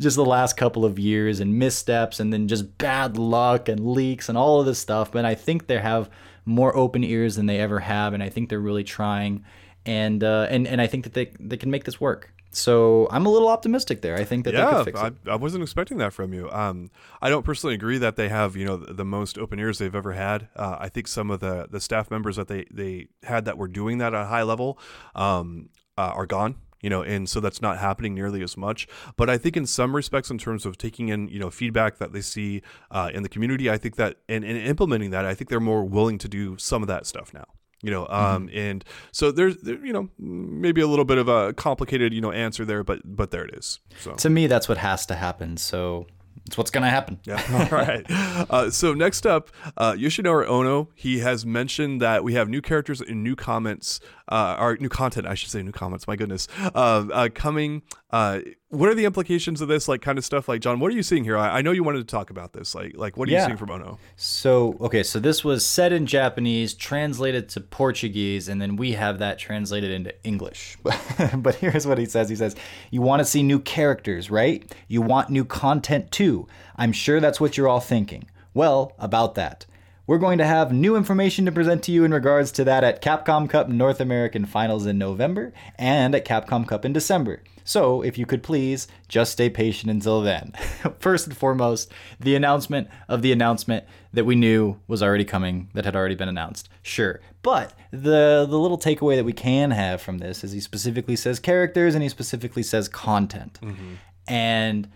just 0.00 0.16
the 0.16 0.24
last 0.24 0.56
couple 0.56 0.84
of 0.84 0.98
years 0.98 1.40
and 1.40 1.58
missteps 1.58 2.20
and 2.20 2.32
then 2.32 2.48
just 2.48 2.78
bad 2.78 3.16
luck 3.16 3.68
and 3.68 3.92
leaks 3.92 4.28
and 4.28 4.38
all 4.38 4.60
of 4.60 4.66
this 4.66 4.78
stuff. 4.78 5.12
But 5.12 5.24
I 5.24 5.34
think 5.34 5.66
they 5.66 5.78
have 5.78 6.10
more 6.44 6.76
open 6.76 7.04
ears 7.04 7.36
than 7.36 7.46
they 7.46 7.58
ever 7.60 7.80
have, 7.80 8.14
and 8.14 8.22
I 8.22 8.28
think 8.28 8.48
they're 8.48 8.58
really 8.60 8.84
trying. 8.84 9.44
and 9.86 10.22
uh, 10.22 10.46
and 10.50 10.66
and 10.66 10.80
I 10.80 10.86
think 10.86 11.04
that 11.04 11.14
they 11.14 11.32
they 11.40 11.56
can 11.56 11.70
make 11.70 11.84
this 11.84 12.00
work. 12.00 12.32
So 12.54 13.08
I'm 13.10 13.26
a 13.26 13.30
little 13.30 13.48
optimistic 13.48 14.02
there. 14.02 14.16
I 14.16 14.24
think 14.24 14.44
that 14.44 14.52
they 14.52 14.58
Yeah, 14.58 14.70
could 14.70 14.84
fix 14.84 15.02
it. 15.02 15.14
I, 15.26 15.32
I 15.32 15.36
wasn't 15.36 15.62
expecting 15.62 15.98
that 15.98 16.12
from 16.12 16.32
you. 16.32 16.50
Um, 16.50 16.90
I 17.20 17.30
don't 17.30 17.44
personally 17.44 17.74
agree 17.74 17.98
that 17.98 18.16
they 18.16 18.28
have 18.28 18.56
you 18.56 18.64
know 18.64 18.76
the, 18.76 18.92
the 18.92 19.04
most 19.04 19.38
open 19.38 19.58
ears 19.58 19.78
they've 19.78 19.94
ever 19.94 20.12
had. 20.12 20.48
Uh, 20.54 20.76
I 20.78 20.88
think 20.88 21.08
some 21.08 21.30
of 21.30 21.40
the 21.40 21.66
the 21.70 21.80
staff 21.80 22.10
members 22.10 22.36
that 22.36 22.48
they 22.48 22.66
they 22.70 23.08
had 23.22 23.44
that 23.46 23.56
were 23.58 23.68
doing 23.68 23.98
that 23.98 24.14
at 24.14 24.22
a 24.22 24.26
high 24.26 24.42
level 24.42 24.78
um, 25.14 25.70
uh, 25.96 26.12
are 26.14 26.26
gone. 26.26 26.56
You 26.82 26.90
know, 26.90 27.02
and 27.02 27.28
so 27.28 27.38
that's 27.38 27.62
not 27.62 27.78
happening 27.78 28.12
nearly 28.12 28.42
as 28.42 28.56
much. 28.56 28.88
But 29.16 29.30
I 29.30 29.38
think 29.38 29.56
in 29.56 29.66
some 29.66 29.94
respects, 29.94 30.32
in 30.32 30.38
terms 30.38 30.66
of 30.66 30.76
taking 30.76 31.10
in 31.10 31.28
you 31.28 31.38
know 31.38 31.48
feedback 31.48 31.98
that 31.98 32.12
they 32.12 32.22
see 32.22 32.60
uh, 32.90 33.08
in 33.14 33.22
the 33.22 33.28
community, 33.28 33.70
I 33.70 33.78
think 33.78 33.94
that 33.96 34.16
and, 34.28 34.44
and 34.44 34.58
implementing 34.58 35.10
that, 35.10 35.24
I 35.24 35.34
think 35.34 35.48
they're 35.48 35.60
more 35.60 35.84
willing 35.84 36.18
to 36.18 36.28
do 36.28 36.58
some 36.58 36.82
of 36.82 36.88
that 36.88 37.06
stuff 37.06 37.32
now 37.32 37.44
you 37.82 37.90
know 37.90 38.06
um 38.08 38.48
and 38.52 38.84
so 39.10 39.30
there's 39.32 39.56
there, 39.58 39.84
you 39.84 39.92
know 39.92 40.08
maybe 40.18 40.80
a 40.80 40.86
little 40.86 41.04
bit 41.04 41.18
of 41.18 41.28
a 41.28 41.52
complicated 41.54 42.12
you 42.14 42.20
know 42.20 42.30
answer 42.32 42.64
there 42.64 42.84
but 42.84 43.00
but 43.04 43.30
there 43.30 43.44
it 43.44 43.54
is 43.54 43.80
so 43.98 44.14
to 44.14 44.30
me, 44.30 44.46
that's 44.46 44.68
what 44.68 44.78
has 44.78 45.06
to 45.06 45.14
happen. 45.14 45.56
So 45.56 46.06
it's 46.46 46.58
what's 46.58 46.70
going 46.70 46.84
to 46.84 46.90
happen. 46.90 47.20
yeah. 47.24 47.42
All 47.72 47.78
right. 47.78 48.04
Uh, 48.08 48.70
so 48.70 48.94
next 48.94 49.26
up, 49.26 49.50
uh, 49.76 49.92
Yoshinori 49.92 50.46
Ono. 50.46 50.88
He 50.94 51.20
has 51.20 51.46
mentioned 51.46 52.00
that 52.00 52.24
we 52.24 52.34
have 52.34 52.48
new 52.48 52.60
characters 52.60 53.00
and 53.00 53.22
new 53.22 53.36
comments, 53.36 54.00
uh, 54.32 54.56
or 54.58 54.76
new 54.80 54.88
content, 54.88 55.26
I 55.26 55.34
should 55.34 55.50
say, 55.50 55.62
new 55.62 55.72
comments. 55.72 56.08
My 56.08 56.16
goodness, 56.16 56.48
uh, 56.58 57.04
uh, 57.12 57.28
coming. 57.34 57.82
Uh, 58.10 58.40
what 58.68 58.88
are 58.88 58.94
the 58.94 59.04
implications 59.04 59.60
of 59.60 59.68
this? 59.68 59.88
Like 59.88 60.00
kind 60.00 60.16
of 60.16 60.24
stuff. 60.24 60.48
Like 60.48 60.62
John, 60.62 60.80
what 60.80 60.90
are 60.90 60.94
you 60.94 61.02
seeing 61.02 61.22
here? 61.22 61.36
I, 61.36 61.58
I 61.58 61.62
know 61.62 61.70
you 61.70 61.84
wanted 61.84 61.98
to 61.98 62.04
talk 62.10 62.30
about 62.30 62.54
this. 62.54 62.74
Like, 62.74 62.96
like 62.96 63.18
what 63.18 63.28
are 63.28 63.32
you 63.32 63.40
seeing 63.44 63.58
from 63.58 63.70
Ono? 63.70 63.98
So, 64.16 64.78
okay, 64.80 65.02
so 65.02 65.20
this 65.20 65.44
was 65.44 65.66
said 65.66 65.92
in 65.92 66.06
Japanese, 66.06 66.72
translated 66.72 67.50
to 67.50 67.60
Portuguese, 67.60 68.48
and 68.48 68.60
then 68.60 68.76
we 68.76 68.92
have 68.92 69.18
that 69.18 69.38
translated 69.38 69.90
into 69.90 70.14
English. 70.24 70.78
but 70.82 71.54
here's 71.56 71.86
what 71.86 71.98
he 71.98 72.06
says 72.06 72.30
He 72.30 72.36
says, 72.36 72.56
You 72.90 73.02
want 73.02 73.20
to 73.20 73.26
see 73.26 73.42
new 73.42 73.60
characters, 73.60 74.30
right? 74.30 74.64
You 74.88 75.02
want 75.02 75.28
new 75.28 75.44
content 75.44 76.10
too. 76.10 76.48
I'm 76.76 76.92
sure 76.92 77.20
that's 77.20 77.38
what 77.38 77.58
you're 77.58 77.68
all 77.68 77.80
thinking. 77.80 78.30
Well, 78.54 78.92
about 78.98 79.34
that. 79.34 79.66
We're 80.12 80.18
going 80.18 80.36
to 80.36 80.44
have 80.44 80.74
new 80.74 80.94
information 80.94 81.46
to 81.46 81.52
present 81.52 81.82
to 81.84 81.90
you 81.90 82.04
in 82.04 82.12
regards 82.12 82.52
to 82.52 82.64
that 82.64 82.84
at 82.84 83.00
Capcom 83.00 83.48
Cup 83.48 83.70
North 83.70 83.98
American 83.98 84.44
Finals 84.44 84.84
in 84.84 84.98
November 84.98 85.54
and 85.76 86.14
at 86.14 86.26
Capcom 86.26 86.68
Cup 86.68 86.84
in 86.84 86.92
December. 86.92 87.42
So, 87.64 88.02
if 88.02 88.18
you 88.18 88.26
could 88.26 88.42
please 88.42 88.88
just 89.08 89.32
stay 89.32 89.48
patient 89.48 89.90
until 89.90 90.20
then. 90.20 90.52
First 90.98 91.28
and 91.28 91.34
foremost, 91.34 91.90
the 92.20 92.34
announcement 92.34 92.88
of 93.08 93.22
the 93.22 93.32
announcement 93.32 93.86
that 94.12 94.26
we 94.26 94.36
knew 94.36 94.78
was 94.86 95.02
already 95.02 95.24
coming, 95.24 95.70
that 95.72 95.86
had 95.86 95.96
already 95.96 96.14
been 96.14 96.28
announced. 96.28 96.68
Sure. 96.82 97.22
But 97.40 97.72
the 97.90 98.46
the 98.46 98.58
little 98.58 98.78
takeaway 98.78 99.16
that 99.16 99.24
we 99.24 99.32
can 99.32 99.70
have 99.70 100.02
from 100.02 100.18
this 100.18 100.44
is 100.44 100.52
he 100.52 100.60
specifically 100.60 101.16
says 101.16 101.40
characters 101.40 101.94
and 101.94 102.02
he 102.02 102.10
specifically 102.10 102.62
says 102.62 102.86
content. 102.86 103.58
Mm-hmm. 103.62 103.94
And 104.28 104.90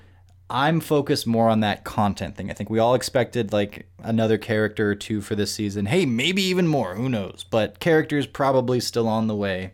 I'm 0.49 0.80
focused 0.80 1.26
more 1.26 1.49
on 1.49 1.61
that 1.61 1.82
content 1.82 2.36
thing. 2.36 2.51
I 2.51 2.55
think 2.55 2.70
we 2.70 2.78
all 2.78 2.94
expected 2.94 3.53
like 3.53 3.86
another 3.99 4.38
character 4.38 4.90
or 4.90 4.94
two 4.94 5.20
for 5.20 5.34
this 5.34 5.53
season. 5.53 5.86
Hey, 5.86 6.07
maybe 6.07 6.42
even 6.42 6.68
more, 6.68 6.94
who 6.94 7.09
knows? 7.09 7.44
But 7.51 7.80
characters 7.80 8.26
probably 8.26 8.78
still 8.78 9.09
on 9.09 9.26
the 9.26 9.34
way. 9.34 9.72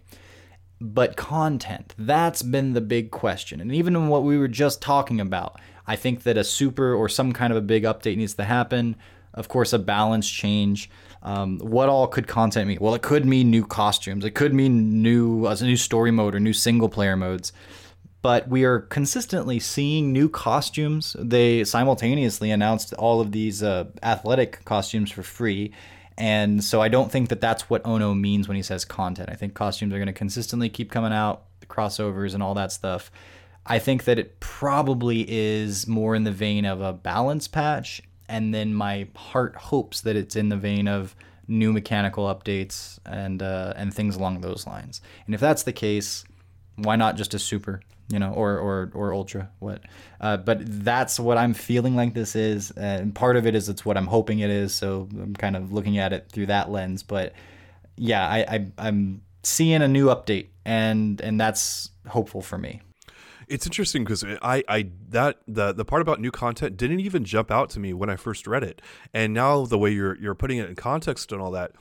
But 0.80 1.16
content, 1.16 1.94
that's 1.98 2.42
been 2.42 2.72
the 2.72 2.80
big 2.80 3.10
question. 3.10 3.60
And 3.60 3.72
even 3.72 3.94
in 3.94 4.08
what 4.08 4.24
we 4.24 4.38
were 4.38 4.48
just 4.48 4.80
talking 4.80 5.20
about, 5.20 5.60
I 5.86 5.94
think 5.94 6.22
that 6.22 6.38
a 6.38 6.44
super 6.44 6.94
or 6.94 7.08
some 7.08 7.32
kind 7.32 7.52
of 7.52 7.56
a 7.56 7.62
big 7.62 7.84
update 7.84 8.16
needs 8.16 8.34
to 8.34 8.44
happen. 8.44 8.96
Of 9.34 9.48
course, 9.48 9.72
a 9.72 9.78
balance 9.78 10.28
change. 10.28 10.90
Um, 11.22 11.58
what 11.58 11.88
all 11.88 12.06
could 12.06 12.26
content 12.26 12.66
mean? 12.66 12.78
Well, 12.80 12.94
it 12.94 13.02
could 13.02 13.26
mean 13.26 13.50
new 13.50 13.64
costumes. 13.64 14.24
It 14.24 14.32
could 14.32 14.54
mean 14.54 15.02
new 15.02 15.46
a 15.46 15.54
new 15.62 15.76
story 15.76 16.10
mode 16.10 16.34
or 16.34 16.40
new 16.40 16.52
single 16.52 16.88
player 16.88 17.16
modes 17.16 17.52
but 18.22 18.48
we 18.48 18.64
are 18.64 18.80
consistently 18.80 19.58
seeing 19.58 20.12
new 20.12 20.28
costumes. 20.28 21.16
They 21.18 21.64
simultaneously 21.64 22.52
announced 22.52 22.94
all 22.94 23.20
of 23.20 23.32
these 23.32 23.62
uh, 23.62 23.86
athletic 24.02 24.64
costumes 24.64 25.10
for 25.10 25.24
free. 25.24 25.72
And 26.16 26.62
so 26.62 26.80
I 26.80 26.88
don't 26.88 27.10
think 27.10 27.30
that 27.30 27.40
that's 27.40 27.68
what 27.68 27.84
Ono 27.84 28.14
means 28.14 28.46
when 28.46 28.56
he 28.56 28.62
says 28.62 28.84
content. 28.84 29.28
I 29.30 29.34
think 29.34 29.54
costumes 29.54 29.92
are 29.92 29.98
going 29.98 30.06
to 30.06 30.12
consistently 30.12 30.68
keep 30.68 30.90
coming 30.90 31.12
out, 31.12 31.42
the 31.60 31.66
crossovers 31.66 32.32
and 32.34 32.42
all 32.42 32.54
that 32.54 32.70
stuff. 32.70 33.10
I 33.66 33.78
think 33.78 34.04
that 34.04 34.18
it 34.18 34.38
probably 34.38 35.26
is 35.28 35.86
more 35.86 36.14
in 36.14 36.24
the 36.24 36.32
vein 36.32 36.64
of 36.64 36.80
a 36.80 36.92
balance 36.92 37.48
patch. 37.48 38.02
And 38.28 38.54
then 38.54 38.72
my 38.72 39.08
heart 39.16 39.56
hopes 39.56 40.00
that 40.02 40.16
it's 40.16 40.36
in 40.36 40.48
the 40.48 40.56
vein 40.56 40.86
of 40.86 41.16
new 41.48 41.72
mechanical 41.72 42.32
updates 42.32 42.98
and 43.04 43.42
uh, 43.42 43.72
and 43.76 43.92
things 43.92 44.16
along 44.16 44.40
those 44.40 44.66
lines. 44.66 45.00
And 45.26 45.34
if 45.34 45.40
that's 45.40 45.64
the 45.64 45.72
case, 45.72 46.24
why 46.76 46.96
not 46.96 47.16
just 47.16 47.34
a 47.34 47.38
super 47.38 47.80
you 48.08 48.18
know 48.18 48.32
or 48.32 48.58
or 48.58 48.90
or 48.94 49.14
ultra 49.14 49.48
what 49.60 49.80
uh, 50.20 50.36
but 50.36 50.58
that's 50.84 51.18
what 51.20 51.38
i'm 51.38 51.54
feeling 51.54 51.94
like 51.96 52.14
this 52.14 52.34
is 52.36 52.70
and 52.72 53.14
part 53.14 53.36
of 53.36 53.46
it 53.46 53.54
is 53.54 53.68
it's 53.68 53.84
what 53.84 53.96
i'm 53.96 54.06
hoping 54.06 54.40
it 54.40 54.50
is 54.50 54.74
so 54.74 55.08
i'm 55.20 55.34
kind 55.34 55.56
of 55.56 55.72
looking 55.72 55.98
at 55.98 56.12
it 56.12 56.28
through 56.30 56.46
that 56.46 56.70
lens 56.70 57.02
but 57.02 57.32
yeah 57.96 58.26
i, 58.28 58.38
I 58.56 58.66
i'm 58.78 59.22
seeing 59.42 59.82
a 59.82 59.88
new 59.88 60.06
update 60.06 60.48
and 60.64 61.20
and 61.20 61.40
that's 61.40 61.90
hopeful 62.08 62.42
for 62.42 62.58
me 62.58 62.80
It's 63.48 63.66
interesting 63.66 64.04
because 64.04 64.24
I, 64.24 64.62
I 64.68 64.88
that 65.10 65.38
the 65.46 65.72
the 65.72 65.84
part 65.84 66.00
about 66.02 66.20
new 66.20 66.30
content 66.30 66.76
didn't 66.76 67.00
even 67.00 67.24
jump 67.24 67.50
out 67.50 67.68
to 67.70 67.80
me 67.80 67.92
when 67.92 68.08
I 68.08 68.16
first 68.16 68.46
read 68.46 68.62
it, 68.62 68.80
and 69.12 69.34
now 69.34 69.66
the 69.66 69.78
way 69.78 69.90
you're 69.90 70.16
you're 70.18 70.34
putting 70.34 70.58
it 70.58 70.68
in 70.70 70.74
context 70.74 71.32
and 71.32 71.42
all 71.42 71.50
that, 71.50 71.72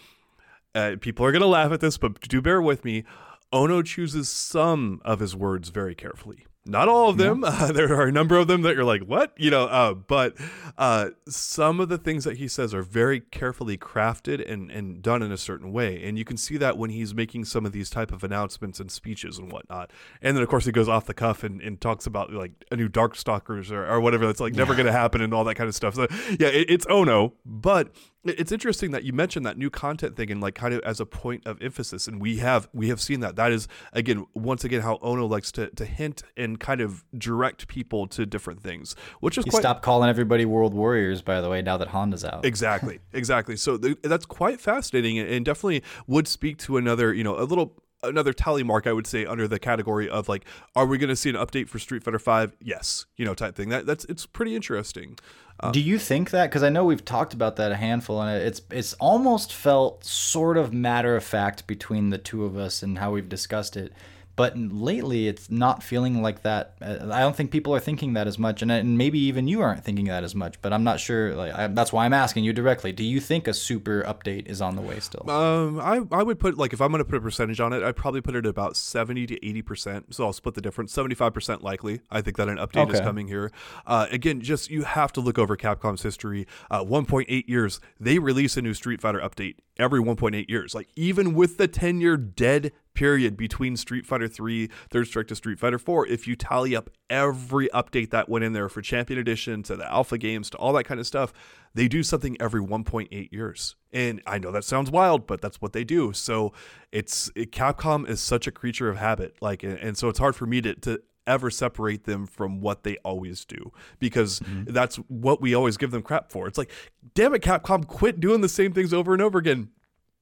uh, 0.75 0.95
people 0.99 1.25
are 1.25 1.31
gonna 1.31 1.45
laugh 1.45 1.71
at 1.71 1.79
this, 1.79 1.97
but 1.97 2.19
do 2.27 2.41
bear 2.41 2.61
with 2.61 2.83
me. 2.83 3.03
Ono 3.51 3.81
chooses 3.81 4.29
some 4.29 5.01
of 5.03 5.19
his 5.19 5.35
words 5.35 5.69
very 5.69 5.95
carefully. 5.95 6.45
Not 6.63 6.87
all 6.87 7.09
of 7.09 7.17
them. 7.17 7.43
Uh, 7.43 7.71
there 7.73 7.93
are 7.95 8.05
a 8.05 8.11
number 8.11 8.37
of 8.37 8.47
them 8.47 8.61
that 8.61 8.75
you're 8.75 8.85
like, 8.85 9.01
what? 9.01 9.33
You 9.35 9.49
know, 9.49 9.65
uh, 9.65 9.95
but 9.95 10.35
uh, 10.77 11.09
some 11.27 11.79
of 11.79 11.89
the 11.89 11.97
things 11.97 12.23
that 12.23 12.37
he 12.37 12.47
says 12.47 12.73
are 12.73 12.83
very 12.83 13.19
carefully 13.19 13.77
crafted 13.77 14.47
and, 14.49 14.69
and 14.69 15.01
done 15.01 15.23
in 15.23 15.31
a 15.31 15.37
certain 15.37 15.73
way. 15.73 16.03
And 16.03 16.19
you 16.19 16.25
can 16.25 16.37
see 16.37 16.57
that 16.57 16.77
when 16.77 16.91
he's 16.91 17.15
making 17.15 17.45
some 17.45 17.65
of 17.65 17.71
these 17.71 17.89
type 17.89 18.11
of 18.11 18.23
announcements 18.23 18.79
and 18.79 18.91
speeches 18.91 19.39
and 19.39 19.51
whatnot. 19.51 19.91
And 20.21 20.37
then, 20.37 20.43
of 20.43 20.49
course, 20.49 20.65
he 20.65 20.71
goes 20.71 20.87
off 20.87 21.05
the 21.07 21.15
cuff 21.15 21.43
and, 21.43 21.61
and 21.61 21.81
talks 21.81 22.05
about 22.05 22.31
like 22.31 22.51
a 22.71 22.75
new 22.75 22.89
Darkstalkers 22.89 23.71
or, 23.71 23.87
or 23.87 23.99
whatever 23.99 24.27
that's 24.27 24.39
like 24.39 24.53
never 24.53 24.75
going 24.75 24.85
to 24.85 24.91
happen 24.91 25.21
and 25.21 25.33
all 25.33 25.43
that 25.45 25.55
kind 25.55 25.67
of 25.67 25.73
stuff. 25.73 25.95
So, 25.95 26.07
yeah, 26.39 26.49
it, 26.49 26.69
it's 26.69 26.85
Ono. 26.89 27.33
But 27.43 27.91
it's 28.23 28.51
interesting 28.51 28.91
that 28.91 29.03
you 29.03 29.13
mentioned 29.13 29.45
that 29.45 29.57
new 29.57 29.69
content 29.69 30.15
thing 30.15 30.29
and 30.31 30.41
like 30.41 30.55
kind 30.55 30.73
of 30.73 30.81
as 30.81 30.99
a 30.99 31.05
point 31.05 31.45
of 31.45 31.61
emphasis 31.61 32.07
and 32.07 32.21
we 32.21 32.37
have 32.37 32.69
we 32.73 32.89
have 32.89 33.01
seen 33.01 33.19
that. 33.21 33.35
That 33.35 33.51
is 33.51 33.67
again 33.93 34.25
once 34.33 34.63
again 34.63 34.81
how 34.81 34.99
ono 35.01 35.25
likes 35.25 35.51
to, 35.53 35.69
to 35.71 35.85
hint 35.85 36.23
and 36.37 36.59
kind 36.59 36.81
of 36.81 37.03
direct 37.17 37.67
people 37.67 38.07
to 38.07 38.25
different 38.25 38.61
things 38.61 38.95
which 39.19 39.37
is 39.37 39.45
you 39.45 39.51
quite 39.51 39.61
stop 39.61 39.81
calling 39.81 40.09
everybody 40.09 40.45
world 40.45 40.73
warriors 40.73 41.21
by 41.21 41.41
the 41.41 41.49
way 41.49 41.61
now 41.61 41.77
that 41.77 41.89
honda's 41.89 42.23
out. 42.23 42.45
Exactly 42.45 42.99
exactly. 43.13 43.55
So 43.55 43.77
th- 43.77 43.97
that's 44.03 44.25
quite 44.25 44.61
fascinating 44.61 45.17
and, 45.17 45.29
and 45.29 45.45
definitely 45.45 45.83
would 46.07 46.27
speak 46.27 46.57
to 46.59 46.77
another 46.77 47.13
you 47.13 47.23
know 47.23 47.39
a 47.39 47.43
little 47.43 47.81
another 48.03 48.33
tally 48.33 48.63
mark 48.63 48.87
i 48.87 48.93
would 48.93 49.07
say 49.07 49.25
under 49.25 49.47
the 49.47 49.59
category 49.59 50.09
of 50.09 50.27
like 50.27 50.45
are 50.75 50.85
we 50.85 50.97
going 50.97 51.09
to 51.09 51.15
see 51.15 51.29
an 51.29 51.35
update 51.35 51.67
for 51.67 51.79
street 51.79 52.03
fighter 52.03 52.19
5 52.19 52.55
yes 52.59 53.05
you 53.17 53.25
know 53.25 53.33
type 53.33 53.55
thing 53.55 53.69
that 53.69 53.85
that's 53.85 54.05
it's 54.05 54.25
pretty 54.25 54.55
interesting 54.55 55.17
um, 55.61 55.71
Do 55.71 55.79
you 55.79 55.99
think 55.99 56.31
that? 56.31 56.49
Because 56.49 56.63
I 56.63 56.69
know 56.69 56.83
we've 56.83 57.05
talked 57.05 57.33
about 57.33 57.55
that 57.57 57.71
a 57.71 57.75
handful, 57.75 58.21
and 58.21 58.41
it's 58.41 58.61
it's 58.71 58.93
almost 58.93 59.53
felt 59.53 60.03
sort 60.03 60.57
of 60.57 60.73
matter 60.73 61.15
of 61.15 61.23
fact 61.23 61.67
between 61.67 62.09
the 62.09 62.17
two 62.17 62.45
of 62.45 62.57
us 62.57 62.81
and 62.81 62.97
how 62.97 63.11
we've 63.11 63.29
discussed 63.29 63.77
it. 63.77 63.93
But 64.35 64.57
lately, 64.57 65.27
it's 65.27 65.51
not 65.51 65.83
feeling 65.83 66.21
like 66.21 66.43
that. 66.43 66.75
Uh, 66.81 67.09
I 67.11 67.19
don't 67.19 67.35
think 67.35 67.51
people 67.51 67.75
are 67.75 67.79
thinking 67.79 68.13
that 68.13 68.27
as 68.27 68.39
much, 68.39 68.61
and, 68.61 68.71
and 68.71 68.97
maybe 68.97 69.19
even 69.19 69.47
you 69.47 69.61
aren't 69.61 69.83
thinking 69.83 70.05
that 70.05 70.23
as 70.23 70.33
much. 70.33 70.61
But 70.61 70.73
I'm 70.73 70.83
not 70.83 70.99
sure. 70.99 71.35
Like 71.35 71.53
I, 71.53 71.67
that's 71.67 71.91
why 71.91 72.05
I'm 72.05 72.13
asking 72.13 72.43
you 72.43 72.53
directly. 72.53 72.91
Do 72.91 73.03
you 73.03 73.19
think 73.19 73.47
a 73.47 73.53
super 73.53 74.03
update 74.03 74.47
is 74.47 74.61
on 74.61 74.75
the 74.75 74.81
way 74.81 74.99
still? 74.99 75.29
Um, 75.29 75.79
I, 75.79 76.01
I 76.11 76.23
would 76.23 76.39
put 76.39 76.57
like 76.57 76.73
if 76.73 76.81
I'm 76.81 76.91
going 76.91 77.03
to 77.03 77.05
put 77.05 77.17
a 77.17 77.21
percentage 77.21 77.59
on 77.59 77.73
it, 77.73 77.83
I'd 77.83 77.95
probably 77.95 78.21
put 78.21 78.35
it 78.35 78.39
at 78.39 78.49
about 78.49 78.75
seventy 78.77 79.27
to 79.27 79.45
eighty 79.45 79.61
percent. 79.61 80.13
So 80.15 80.25
I'll 80.25 80.33
split 80.33 80.55
the 80.55 80.61
difference. 80.61 80.93
Seventy 80.93 81.15
five 81.15 81.33
percent 81.33 81.61
likely. 81.63 82.01
I 82.09 82.21
think 82.21 82.37
that 82.37 82.47
an 82.47 82.57
update 82.57 82.93
is 82.93 82.99
coming 83.01 83.27
here. 83.27 83.51
Uh, 83.85 84.07
again, 84.11 84.41
just 84.41 84.69
you 84.69 84.83
have 84.83 85.11
to 85.13 85.21
look 85.21 85.37
over 85.37 85.57
Capcom's 85.57 86.03
history. 86.03 86.47
Uh, 86.69 86.83
one 86.83 87.05
point 87.05 87.27
eight 87.29 87.49
years, 87.49 87.79
they 87.99 88.17
release 88.19 88.57
a 88.57 88.61
new 88.61 88.73
Street 88.73 89.01
Fighter 89.01 89.19
update 89.19 89.55
every 89.77 89.99
one 89.99 90.15
point 90.15 90.35
eight 90.35 90.49
years. 90.49 90.73
Like 90.73 90.87
even 90.95 91.33
with 91.33 91.57
the 91.57 91.67
ten 91.67 91.99
year 92.01 92.17
dead 92.17 92.71
period 92.93 93.37
between 93.37 93.75
Street 93.75 94.05
Fighter 94.05 94.27
3, 94.27 94.69
Third 94.89 95.07
Strike 95.07 95.27
to 95.27 95.35
Street 95.35 95.59
Fighter 95.59 95.79
4, 95.79 96.07
if 96.07 96.27
you 96.27 96.35
tally 96.35 96.75
up 96.75 96.89
every 97.09 97.67
update 97.69 98.09
that 98.11 98.29
went 98.29 98.43
in 98.43 98.53
there 98.53 98.69
for 98.69 98.81
Champion 98.81 99.19
Edition 99.19 99.63
to 99.63 99.75
the 99.75 99.91
Alpha 99.91 100.17
games 100.17 100.49
to 100.51 100.57
all 100.57 100.73
that 100.73 100.83
kind 100.83 100.99
of 100.99 101.07
stuff, 101.07 101.33
they 101.73 101.87
do 101.87 102.03
something 102.03 102.37
every 102.39 102.61
1.8 102.61 103.31
years. 103.31 103.75
And 103.91 104.21
I 104.25 104.37
know 104.39 104.51
that 104.51 104.63
sounds 104.63 104.91
wild, 104.91 105.27
but 105.27 105.41
that's 105.41 105.61
what 105.61 105.73
they 105.73 105.83
do. 105.83 106.13
So 106.13 106.53
it's 106.91 107.31
it, 107.35 107.51
Capcom 107.51 108.07
is 108.07 108.19
such 108.21 108.47
a 108.47 108.51
creature 108.51 108.89
of 108.89 108.97
habit, 108.97 109.35
like, 109.41 109.63
and, 109.63 109.77
and 109.77 109.97
so 109.97 110.09
it's 110.09 110.19
hard 110.19 110.35
for 110.35 110.45
me 110.45 110.61
to, 110.61 110.75
to 110.75 111.01
ever 111.27 111.49
separate 111.49 112.05
them 112.05 112.25
from 112.25 112.61
what 112.61 112.83
they 112.83 112.97
always 113.05 113.45
do 113.45 113.71
because 113.99 114.39
mm-hmm. 114.39 114.71
that's 114.73 114.95
what 115.07 115.41
we 115.41 115.53
always 115.53 115.77
give 115.77 115.91
them 115.91 116.01
crap 116.01 116.31
for. 116.31 116.47
It's 116.47 116.57
like, 116.57 116.71
damn 117.13 117.33
it, 117.33 117.41
Capcom, 117.41 117.85
quit 117.87 118.19
doing 118.19 118.41
the 118.41 118.49
same 118.49 118.73
things 118.73 118.93
over 118.93 119.13
and 119.13 119.21
over 119.21 119.37
again 119.37 119.69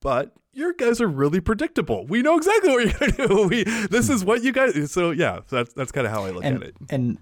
but 0.01 0.33
your 0.53 0.73
guys 0.73 0.99
are 0.99 1.07
really 1.07 1.39
predictable. 1.39 2.05
We 2.07 2.21
know 2.21 2.37
exactly 2.37 2.69
what 2.69 2.85
you're 2.85 3.11
gonna 3.11 3.27
do. 3.27 3.47
We 3.49 3.63
this 3.63 4.09
is 4.09 4.25
what 4.25 4.43
you 4.43 4.51
guys. 4.51 4.91
So 4.91 5.11
yeah, 5.11 5.39
that's 5.49 5.73
that's 5.73 5.91
kind 5.91 6.07
of 6.07 6.13
how 6.13 6.25
I 6.25 6.31
look 6.31 6.43
and, 6.43 6.57
at 6.57 6.69
it. 6.69 6.75
And 6.89 7.17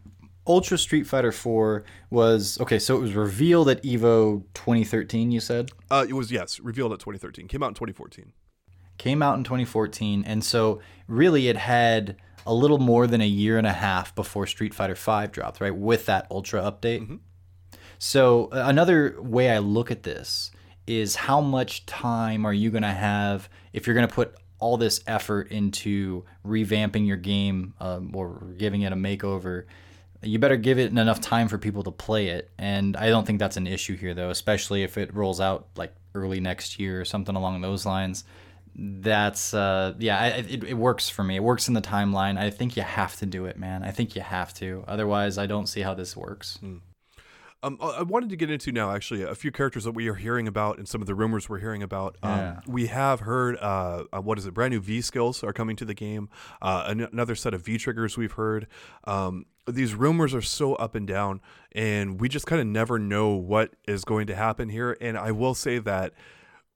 Ultra 0.48 0.78
Street 0.78 1.06
Fighter 1.06 1.32
4 1.32 1.84
was 2.10 2.60
okay, 2.62 2.80
so 2.80 2.96
it 2.98 3.02
was 3.02 3.14
revealed 3.14 3.70
at 3.70 3.84
Evo 3.84 4.44
2013, 4.54 5.32
you 5.32 5.40
said? 5.40 5.72
Uh, 5.92 6.06
it 6.08 6.14
was 6.14 6.32
yes, 6.32 6.60
revealed 6.60 6.94
at 6.94 7.00
2013. 7.00 7.48
Came 7.48 7.62
out 7.62 7.68
in 7.68 7.74
2014. 7.74 8.32
Came 8.98 9.22
out 9.22 9.38
in 9.38 9.44
2014, 9.44 10.24
and 10.26 10.44
so 10.44 10.80
really 11.08 11.50
it 11.50 11.58
had 11.58 12.16
a 12.46 12.54
little 12.54 12.80
more 12.80 13.06
than 13.08 13.20
a 13.20 13.28
year 13.28 13.58
and 13.58 13.68
a 13.68 13.74
half 13.74 14.16
before 14.16 14.48
Street 14.48 14.74
Fighter 14.74 14.96
5 14.96 15.32
dropped, 15.32 15.60
right? 15.60 15.76
With 15.76 16.06
that 16.06 16.26
Ultra 16.32 16.62
update. 16.62 17.02
Mm-hmm. 17.02 17.16
So 18.00 18.46
uh, 18.46 18.64
another 18.66 19.22
way 19.22 19.52
I 19.52 19.60
look 19.60 19.92
at 19.92 20.04
this 20.04 20.52
is 20.88 21.16
how 21.16 21.42
much 21.42 21.86
time 21.86 22.46
are 22.46 22.54
you 22.54 22.72
going 22.72 22.84
to 22.84 22.90
have 22.90 23.50
if 23.74 23.86
you're 23.86 23.96
going 23.96 24.08
to 24.08 24.14
put 24.14 24.36
all 24.60 24.78
this 24.78 25.04
effort 25.06 25.52
into 25.52 26.24
revamping 26.46 27.06
your 27.06 27.18
game 27.18 27.74
um, 27.80 28.16
or 28.16 28.54
giving 28.58 28.82
it 28.82 28.92
a 28.92 28.96
makeover 28.96 29.66
you 30.22 30.40
better 30.40 30.58
give 30.58 30.80
it 30.80 30.92
enough 30.92 31.22
time 31.22 31.48
for 31.48 31.58
people 31.58 31.84
to 31.84 31.92
play 31.92 32.30
it. 32.30 32.50
And 32.58 32.98
I 32.98 33.10
don't 33.10 33.26
think 33.26 33.40
that's 33.40 33.58
an 33.58 33.68
issue 33.68 33.96
here, 33.96 34.14
though, 34.14 34.30
especially 34.30 34.84
if 34.84 34.98
it 34.98 35.14
rolls 35.14 35.40
out 35.40 35.68
like 35.76 35.94
early 36.16 36.40
next 36.40 36.80
year 36.80 37.00
or 37.02 37.06
something 37.06 37.36
along 37.36 37.62
those 37.62 37.86
lines. 37.86 38.24
That's, 38.76 39.54
uh, 39.54 39.94
yeah, 39.98 40.28
it, 40.28 40.64
it 40.64 40.74
works 40.76 41.10
for 41.10 41.24
me. 41.24 41.36
It 41.36 41.44
works 41.44 41.68
in 41.68 41.74
the 41.74 41.82
timeline. 41.82 42.38
I 42.38 42.50
think 42.50 42.76
you 42.76 42.84
have 42.84 43.16
to 43.18 43.26
do 43.26 43.46
it, 43.46 43.58
man. 43.58 43.84
I 43.84 43.92
think 43.92 44.16
you 44.16 44.22
have 44.22 44.54
to. 44.56 44.84
Otherwise, 44.88 45.38
I 45.38 45.48
don't 45.48 45.68
see 45.68 45.82
how 45.82 45.94
this 45.94 46.16
works. 46.16 46.60
Mm. 46.64 46.82
Um, 47.64 47.78
I 47.82 48.04
wanted 48.04 48.30
to 48.30 48.36
get 48.36 48.52
into 48.52 48.72
now 48.72 48.92
actually 48.92 49.24
a 49.24 49.34
few 49.34 49.52
characters 49.52 49.84
that 49.86 49.92
we 49.94 50.08
are 50.08 50.14
hearing 50.16 50.48
about 50.48 50.78
and 50.78 50.88
some 50.88 51.02
of 51.02 51.08
the 51.08 51.16
rumors 51.16 51.50
we're 51.50 51.60
hearing 51.60 51.82
about. 51.82 52.18
Um. 52.22 52.32
We 52.68 52.88
have 52.88 53.22
heard 53.22 53.58
uh, 53.58 54.04
uh, 54.14 54.22
what 54.22 54.38
is 54.38 54.46
it? 54.46 54.54
Brand 54.54 54.74
new 54.74 54.80
V 54.80 55.02
skills 55.02 55.44
are 55.44 55.54
coming 55.54 55.76
to 55.78 55.86
the 55.86 55.96
game. 55.96 56.30
Uh, 56.62 56.84
an- 56.88 57.02
another 57.12 57.34
set 57.36 57.54
of 57.54 57.62
V 57.66 57.78
triggers 57.78 58.16
we've 58.18 58.34
heard. 58.34 58.68
Um, 59.06 59.46
these 59.68 59.96
rumors 59.96 60.34
are 60.36 60.42
so 60.42 60.76
up 60.76 60.94
and 60.96 61.08
down, 61.08 61.42
and 61.74 62.22
we 62.22 62.30
just 62.30 62.46
kind 62.46 62.62
of 62.62 62.68
never 62.68 63.00
know 63.00 63.30
what 63.30 63.74
is 63.88 64.06
going 64.06 64.28
to 64.28 64.36
happen 64.36 64.70
here. 64.70 64.96
And 65.02 65.18
I 65.18 65.32
will 65.32 65.56
say 65.56 65.80
that 65.80 66.14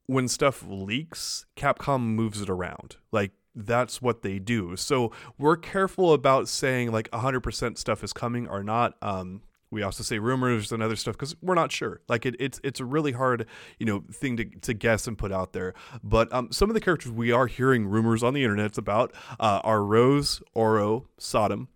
when 0.07 0.27
stuff 0.27 0.63
leaks, 0.67 1.45
Capcom 1.55 2.01
moves 2.01 2.41
it 2.41 2.49
around. 2.49 2.97
Like 3.11 3.31
that's 3.55 4.01
what 4.01 4.23
they 4.23 4.39
do. 4.39 4.75
So 4.75 5.11
we're 5.37 5.57
careful 5.57 6.11
about 6.11 6.47
saying 6.49 6.91
like 6.91 7.09
100% 7.11 7.77
stuff 7.77 8.03
is 8.03 8.13
coming 8.13 8.47
or 8.47 8.63
not. 8.63 8.95
Um, 9.01 9.41
we 9.71 9.81
also 9.81 10.03
say 10.03 10.19
rumors 10.19 10.71
and 10.71 10.83
other 10.83 10.95
stuff 10.95 11.15
because 11.15 11.35
we're 11.41 11.55
not 11.55 11.71
sure. 11.71 12.01
Like 12.07 12.25
it, 12.25 12.35
it's 12.39 12.59
it's 12.63 12.79
a 12.79 12.85
really 12.85 13.13
hard 13.13 13.47
you 13.79 13.85
know 13.85 14.03
thing 14.11 14.37
to, 14.37 14.45
to 14.45 14.73
guess 14.73 15.07
and 15.07 15.17
put 15.17 15.31
out 15.31 15.53
there. 15.53 15.73
But 16.03 16.31
um, 16.33 16.51
some 16.51 16.69
of 16.69 16.73
the 16.73 16.81
characters 16.81 17.11
we 17.11 17.31
are 17.31 17.47
hearing 17.47 17.87
rumors 17.87 18.21
on 18.21 18.33
the 18.33 18.43
internet 18.43 18.77
about 18.77 19.13
uh, 19.39 19.61
are 19.63 19.83
Rose, 19.83 20.43
Oro, 20.53 21.07
Sodom, 21.17 21.69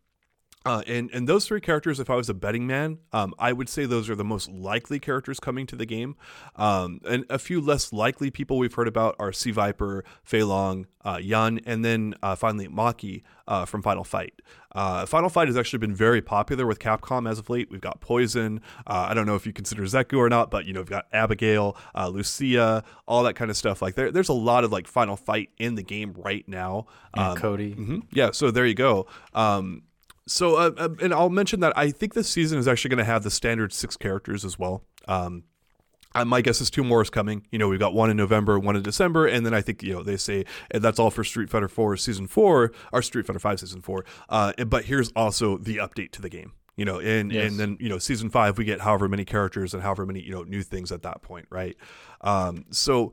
uh, 0.65 0.81
and 0.87 1.11
and 1.13 1.29
those 1.29 1.45
three 1.45 1.61
characters, 1.61 1.99
if 1.99 2.09
I 2.09 2.15
was 2.15 2.27
a 2.27 2.33
betting 2.33 2.65
man, 2.65 2.97
um, 3.13 3.35
I 3.37 3.53
would 3.53 3.69
say 3.69 3.85
those 3.85 4.09
are 4.09 4.15
the 4.15 4.23
most 4.23 4.49
likely 4.49 4.99
characters 4.99 5.39
coming 5.39 5.67
to 5.67 5.75
the 5.75 5.85
game. 5.85 6.15
Um, 6.55 7.01
and 7.07 7.23
a 7.29 7.37
few 7.37 7.61
less 7.61 7.93
likely 7.93 8.31
people 8.31 8.57
we've 8.57 8.73
heard 8.73 8.87
about 8.87 9.15
are 9.19 9.31
C 9.31 9.51
Viper, 9.51 10.03
Fei 10.23 10.43
Long, 10.43 10.87
uh, 11.03 11.19
Yun, 11.21 11.59
and 11.67 11.85
then 11.85 12.15
uh, 12.23 12.35
finally 12.35 12.67
Maki 12.67 13.21
uh, 13.47 13.65
from 13.65 13.83
Final 13.83 14.03
Fight. 14.03 14.41
Uh, 14.71 15.05
Final 15.05 15.29
Fight 15.29 15.47
has 15.47 15.55
actually 15.55 15.79
been 15.79 15.93
very 15.93 16.21
popular 16.21 16.65
with 16.65 16.79
Capcom 16.79 17.29
as 17.29 17.37
of 17.37 17.49
late. 17.49 17.69
We've 17.69 17.79
got 17.79 18.01
Poison. 18.01 18.59
Uh, 18.87 19.05
I 19.09 19.13
don't 19.13 19.27
know 19.27 19.35
if 19.35 19.45
you 19.45 19.53
consider 19.53 19.83
Zeku 19.83 20.17
or 20.17 20.29
not, 20.29 20.49
but 20.49 20.65
you 20.65 20.73
know 20.73 20.79
we've 20.79 20.89
got 20.89 21.05
Abigail, 21.13 21.77
Lucia, 22.09 22.83
all 23.07 23.21
that 23.23 23.35
kind 23.35 23.51
of 23.51 23.55
stuff. 23.55 23.83
Like 23.83 23.93
there, 23.93 24.11
there's 24.11 24.29
a 24.29 24.33
lot 24.33 24.63
of 24.63 24.71
like 24.71 24.87
Final 24.87 25.15
Fight 25.15 25.51
in 25.59 25.75
the 25.75 25.83
game 25.83 26.15
right 26.17 26.43
now. 26.47 26.87
Um, 27.13 27.37
Cody. 27.37 27.75
Mm-hmm. 27.75 27.99
Yeah, 28.11 28.31
so 28.31 28.49
there 28.49 28.65
you 28.65 28.73
go. 28.73 29.05
Um, 29.33 29.83
so, 30.27 30.55
uh, 30.55 30.71
uh, 30.77 30.89
and 31.01 31.13
I'll 31.13 31.29
mention 31.29 31.59
that 31.59 31.77
I 31.77 31.91
think 31.91 32.13
this 32.13 32.29
season 32.29 32.57
is 32.57 32.67
actually 32.67 32.89
going 32.89 32.99
to 32.99 33.05
have 33.05 33.23
the 33.23 33.31
standard 33.31 33.73
six 33.73 33.95
characters 33.95 34.43
as 34.43 34.57
well. 34.57 34.83
Um, 35.07 35.43
my 36.23 36.41
guess 36.41 36.61
is 36.61 36.69
two 36.69 36.83
more 36.83 37.01
is 37.01 37.09
coming. 37.09 37.45
You 37.51 37.59
know, 37.59 37.67
we've 37.67 37.79
got 37.79 37.93
one 37.93 38.09
in 38.09 38.15
November, 38.15 38.57
one 38.57 38.77
in 38.77 38.83
December, 38.83 39.27
and 39.27 39.45
then 39.45 39.53
I 39.53 39.61
think 39.61 39.83
you 39.83 39.93
know 39.93 40.01
they 40.01 40.15
say 40.15 40.45
that's 40.71 40.97
all 40.97 41.11
for 41.11 41.25
Street 41.25 41.49
Fighter 41.49 41.67
Four 41.67 41.97
season 41.97 42.27
four 42.27 42.71
or 42.93 43.01
Street 43.01 43.27
Fighter 43.27 43.39
Five 43.39 43.59
season 43.59 43.81
four. 43.81 44.05
Uh, 44.29 44.53
but 44.65 44.85
here's 44.85 45.11
also 45.11 45.57
the 45.57 45.77
update 45.77 46.11
to 46.11 46.21
the 46.21 46.29
game. 46.29 46.53
You 46.77 46.85
know, 46.85 46.99
and 46.99 47.31
yes. 47.31 47.49
and 47.49 47.59
then 47.59 47.77
you 47.81 47.89
know 47.89 47.97
season 47.97 48.29
five 48.29 48.57
we 48.57 48.63
get 48.63 48.81
however 48.81 49.09
many 49.09 49.25
characters 49.25 49.73
and 49.73 49.83
however 49.83 50.05
many 50.05 50.21
you 50.21 50.31
know 50.31 50.43
new 50.43 50.61
things 50.61 50.91
at 50.91 51.01
that 51.01 51.21
point, 51.21 51.47
right? 51.49 51.75
Um, 52.21 52.65
so 52.69 53.11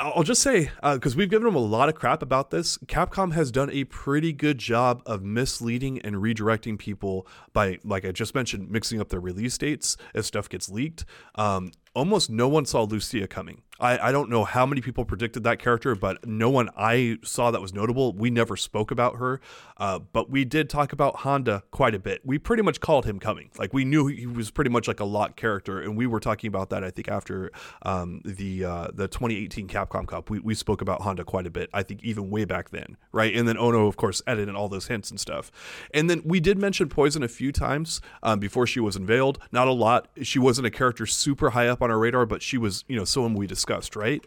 I'll 0.00 0.22
just 0.22 0.42
say 0.42 0.70
because 0.82 1.14
uh, 1.14 1.18
we've 1.18 1.30
given 1.30 1.46
them 1.46 1.54
a 1.54 1.60
lot 1.60 1.88
of 1.88 1.94
crap 1.94 2.22
about 2.22 2.50
this. 2.50 2.78
Capcom 2.86 3.32
has 3.32 3.50
done 3.50 3.70
a 3.70 3.84
pretty 3.84 4.32
good 4.32 4.58
job 4.58 5.02
of 5.06 5.22
misleading 5.22 6.00
and 6.00 6.16
redirecting 6.16 6.78
people 6.78 7.26
by, 7.52 7.78
like 7.84 8.04
I 8.04 8.12
just 8.12 8.34
mentioned, 8.34 8.70
mixing 8.70 9.00
up 9.00 9.08
their 9.08 9.20
release 9.20 9.58
dates 9.58 9.96
as 10.14 10.26
stuff 10.26 10.48
gets 10.48 10.68
leaked. 10.68 11.04
Um, 11.34 11.72
almost 11.96 12.28
no 12.28 12.46
one 12.46 12.66
saw 12.66 12.82
Lucia 12.82 13.26
coming. 13.26 13.62
I, 13.78 14.08
I 14.08 14.12
don't 14.12 14.30
know 14.30 14.44
how 14.44 14.64
many 14.64 14.80
people 14.80 15.04
predicted 15.04 15.44
that 15.44 15.58
character, 15.58 15.94
but 15.94 16.26
no 16.26 16.48
one 16.48 16.70
I 16.76 17.18
saw 17.22 17.50
that 17.50 17.60
was 17.60 17.74
notable. 17.74 18.12
We 18.12 18.30
never 18.30 18.56
spoke 18.56 18.90
about 18.90 19.16
her, 19.16 19.40
uh, 19.76 19.98
but 19.98 20.30
we 20.30 20.44
did 20.44 20.70
talk 20.70 20.92
about 20.92 21.16
Honda 21.16 21.62
quite 21.70 21.94
a 21.94 21.98
bit. 21.98 22.22
We 22.24 22.38
pretty 22.38 22.62
much 22.62 22.80
called 22.80 23.04
him 23.04 23.18
coming. 23.18 23.50
Like 23.58 23.74
we 23.74 23.84
knew 23.84 24.06
he 24.06 24.26
was 24.26 24.50
pretty 24.50 24.70
much 24.70 24.88
like 24.88 25.00
a 25.00 25.04
lock 25.04 25.36
character, 25.36 25.80
and 25.80 25.96
we 25.96 26.06
were 26.06 26.20
talking 26.20 26.48
about 26.48 26.70
that. 26.70 26.84
I 26.84 26.90
think 26.90 27.08
after 27.08 27.50
um, 27.82 28.22
the 28.24 28.64
uh, 28.64 28.88
the 28.94 29.08
2018 29.08 29.68
Capcom 29.68 30.06
Cup, 30.06 30.30
we, 30.30 30.38
we 30.38 30.54
spoke 30.54 30.80
about 30.80 31.02
Honda 31.02 31.24
quite 31.24 31.46
a 31.46 31.50
bit. 31.50 31.68
I 31.74 31.82
think 31.82 32.02
even 32.02 32.30
way 32.30 32.46
back 32.46 32.70
then, 32.70 32.96
right? 33.12 33.34
And 33.34 33.46
then 33.46 33.58
Ono, 33.58 33.86
of 33.86 33.96
course, 33.96 34.22
edited 34.26 34.54
all 34.54 34.68
those 34.68 34.86
hints 34.86 35.10
and 35.10 35.20
stuff. 35.20 35.50
And 35.92 36.08
then 36.08 36.22
we 36.24 36.40
did 36.40 36.56
mention 36.56 36.88
Poison 36.88 37.22
a 37.22 37.28
few 37.28 37.52
times 37.52 38.00
um, 38.22 38.38
before 38.38 38.66
she 38.66 38.80
was 38.80 38.96
unveiled. 38.96 39.38
Not 39.52 39.68
a 39.68 39.72
lot. 39.72 40.08
She 40.22 40.38
wasn't 40.38 40.66
a 40.66 40.70
character 40.70 41.04
super 41.04 41.50
high 41.50 41.68
up 41.68 41.82
on 41.86 41.90
our 41.90 41.98
radar, 41.98 42.26
but 42.26 42.42
she 42.42 42.58
was 42.58 42.84
you 42.88 42.96
know 42.96 43.04
someone 43.04 43.34
we 43.34 43.46
discussed 43.46 43.96
right? 43.96 44.24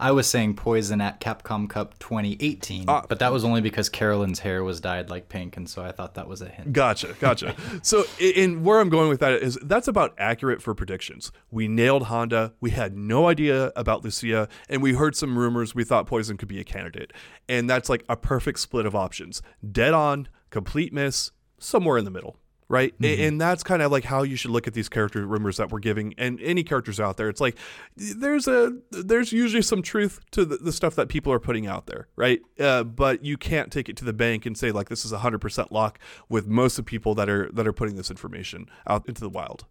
I 0.00 0.12
was 0.12 0.28
saying 0.28 0.54
Poison 0.54 1.00
at 1.00 1.20
Capcom 1.20 1.68
Cup 1.68 1.98
2018, 1.98 2.88
uh, 2.88 3.02
but 3.08 3.18
that 3.18 3.32
was 3.32 3.44
only 3.44 3.60
because 3.60 3.88
Carolyn's 3.88 4.38
hair 4.38 4.62
was 4.62 4.80
dyed 4.80 5.10
like 5.10 5.28
pink, 5.28 5.56
and 5.56 5.68
so 5.68 5.82
I 5.82 5.90
thought 5.90 6.14
that 6.14 6.28
was 6.28 6.40
a 6.40 6.48
hint. 6.48 6.72
Gotcha, 6.72 7.16
gotcha. 7.18 7.56
so, 7.82 8.04
in 8.20 8.62
where 8.62 8.78
I'm 8.78 8.90
going 8.90 9.08
with 9.08 9.20
that 9.20 9.42
is 9.42 9.58
that's 9.62 9.88
about 9.88 10.14
accurate 10.16 10.62
for 10.62 10.74
predictions. 10.74 11.32
We 11.50 11.66
nailed 11.66 12.04
Honda. 12.04 12.52
We 12.60 12.70
had 12.70 12.96
no 12.96 13.28
idea 13.28 13.72
about 13.74 14.04
Lucia, 14.04 14.48
and 14.68 14.82
we 14.82 14.94
heard 14.94 15.16
some 15.16 15.36
rumors. 15.36 15.74
We 15.74 15.82
thought 15.82 16.06
Poison 16.06 16.36
could 16.36 16.48
be 16.48 16.60
a 16.60 16.64
candidate, 16.64 17.12
and 17.48 17.68
that's 17.68 17.88
like 17.88 18.04
a 18.08 18.16
perfect 18.16 18.60
split 18.60 18.86
of 18.86 18.94
options: 18.94 19.42
dead 19.72 19.94
on, 19.94 20.28
complete 20.50 20.92
miss, 20.92 21.32
somewhere 21.58 21.98
in 21.98 22.04
the 22.04 22.10
middle 22.12 22.36
right? 22.68 22.98
Mm-hmm. 23.00 23.22
and 23.22 23.40
that's 23.40 23.62
kind 23.62 23.82
of 23.82 23.90
like 23.90 24.04
how 24.04 24.22
you 24.22 24.36
should 24.36 24.50
look 24.50 24.66
at 24.66 24.74
these 24.74 24.88
character 24.88 25.26
rumors 25.26 25.56
that 25.56 25.70
we're 25.70 25.78
giving 25.78 26.14
and 26.18 26.40
any 26.40 26.62
characters 26.62 27.00
out 27.00 27.16
there. 27.16 27.28
It's 27.28 27.40
like 27.40 27.56
there's 27.96 28.48
a 28.48 28.76
there's 28.90 29.32
usually 29.32 29.62
some 29.62 29.82
truth 29.82 30.20
to 30.32 30.44
the, 30.44 30.56
the 30.56 30.72
stuff 30.72 30.94
that 30.96 31.08
people 31.08 31.32
are 31.32 31.40
putting 31.40 31.66
out 31.66 31.86
there 31.86 32.08
right? 32.18 32.40
Uh, 32.58 32.84
but 32.84 33.24
you 33.24 33.36
can't 33.36 33.72
take 33.72 33.88
it 33.88 33.96
to 33.96 34.04
the 34.04 34.12
bank 34.12 34.44
and 34.44 34.58
say 34.58 34.72
like 34.72 34.88
this 34.88 35.04
is 35.04 35.12
a 35.12 35.18
100% 35.18 35.70
lock 35.70 35.98
with 36.28 36.46
most 36.46 36.78
of 36.78 36.84
the 36.84 36.90
people 36.90 37.14
that 37.14 37.28
are 37.28 37.48
that 37.52 37.66
are 37.66 37.72
putting 37.72 37.96
this 37.96 38.10
information 38.10 38.66
out 38.86 39.08
into 39.08 39.20
the 39.20 39.28
wild. 39.28 39.64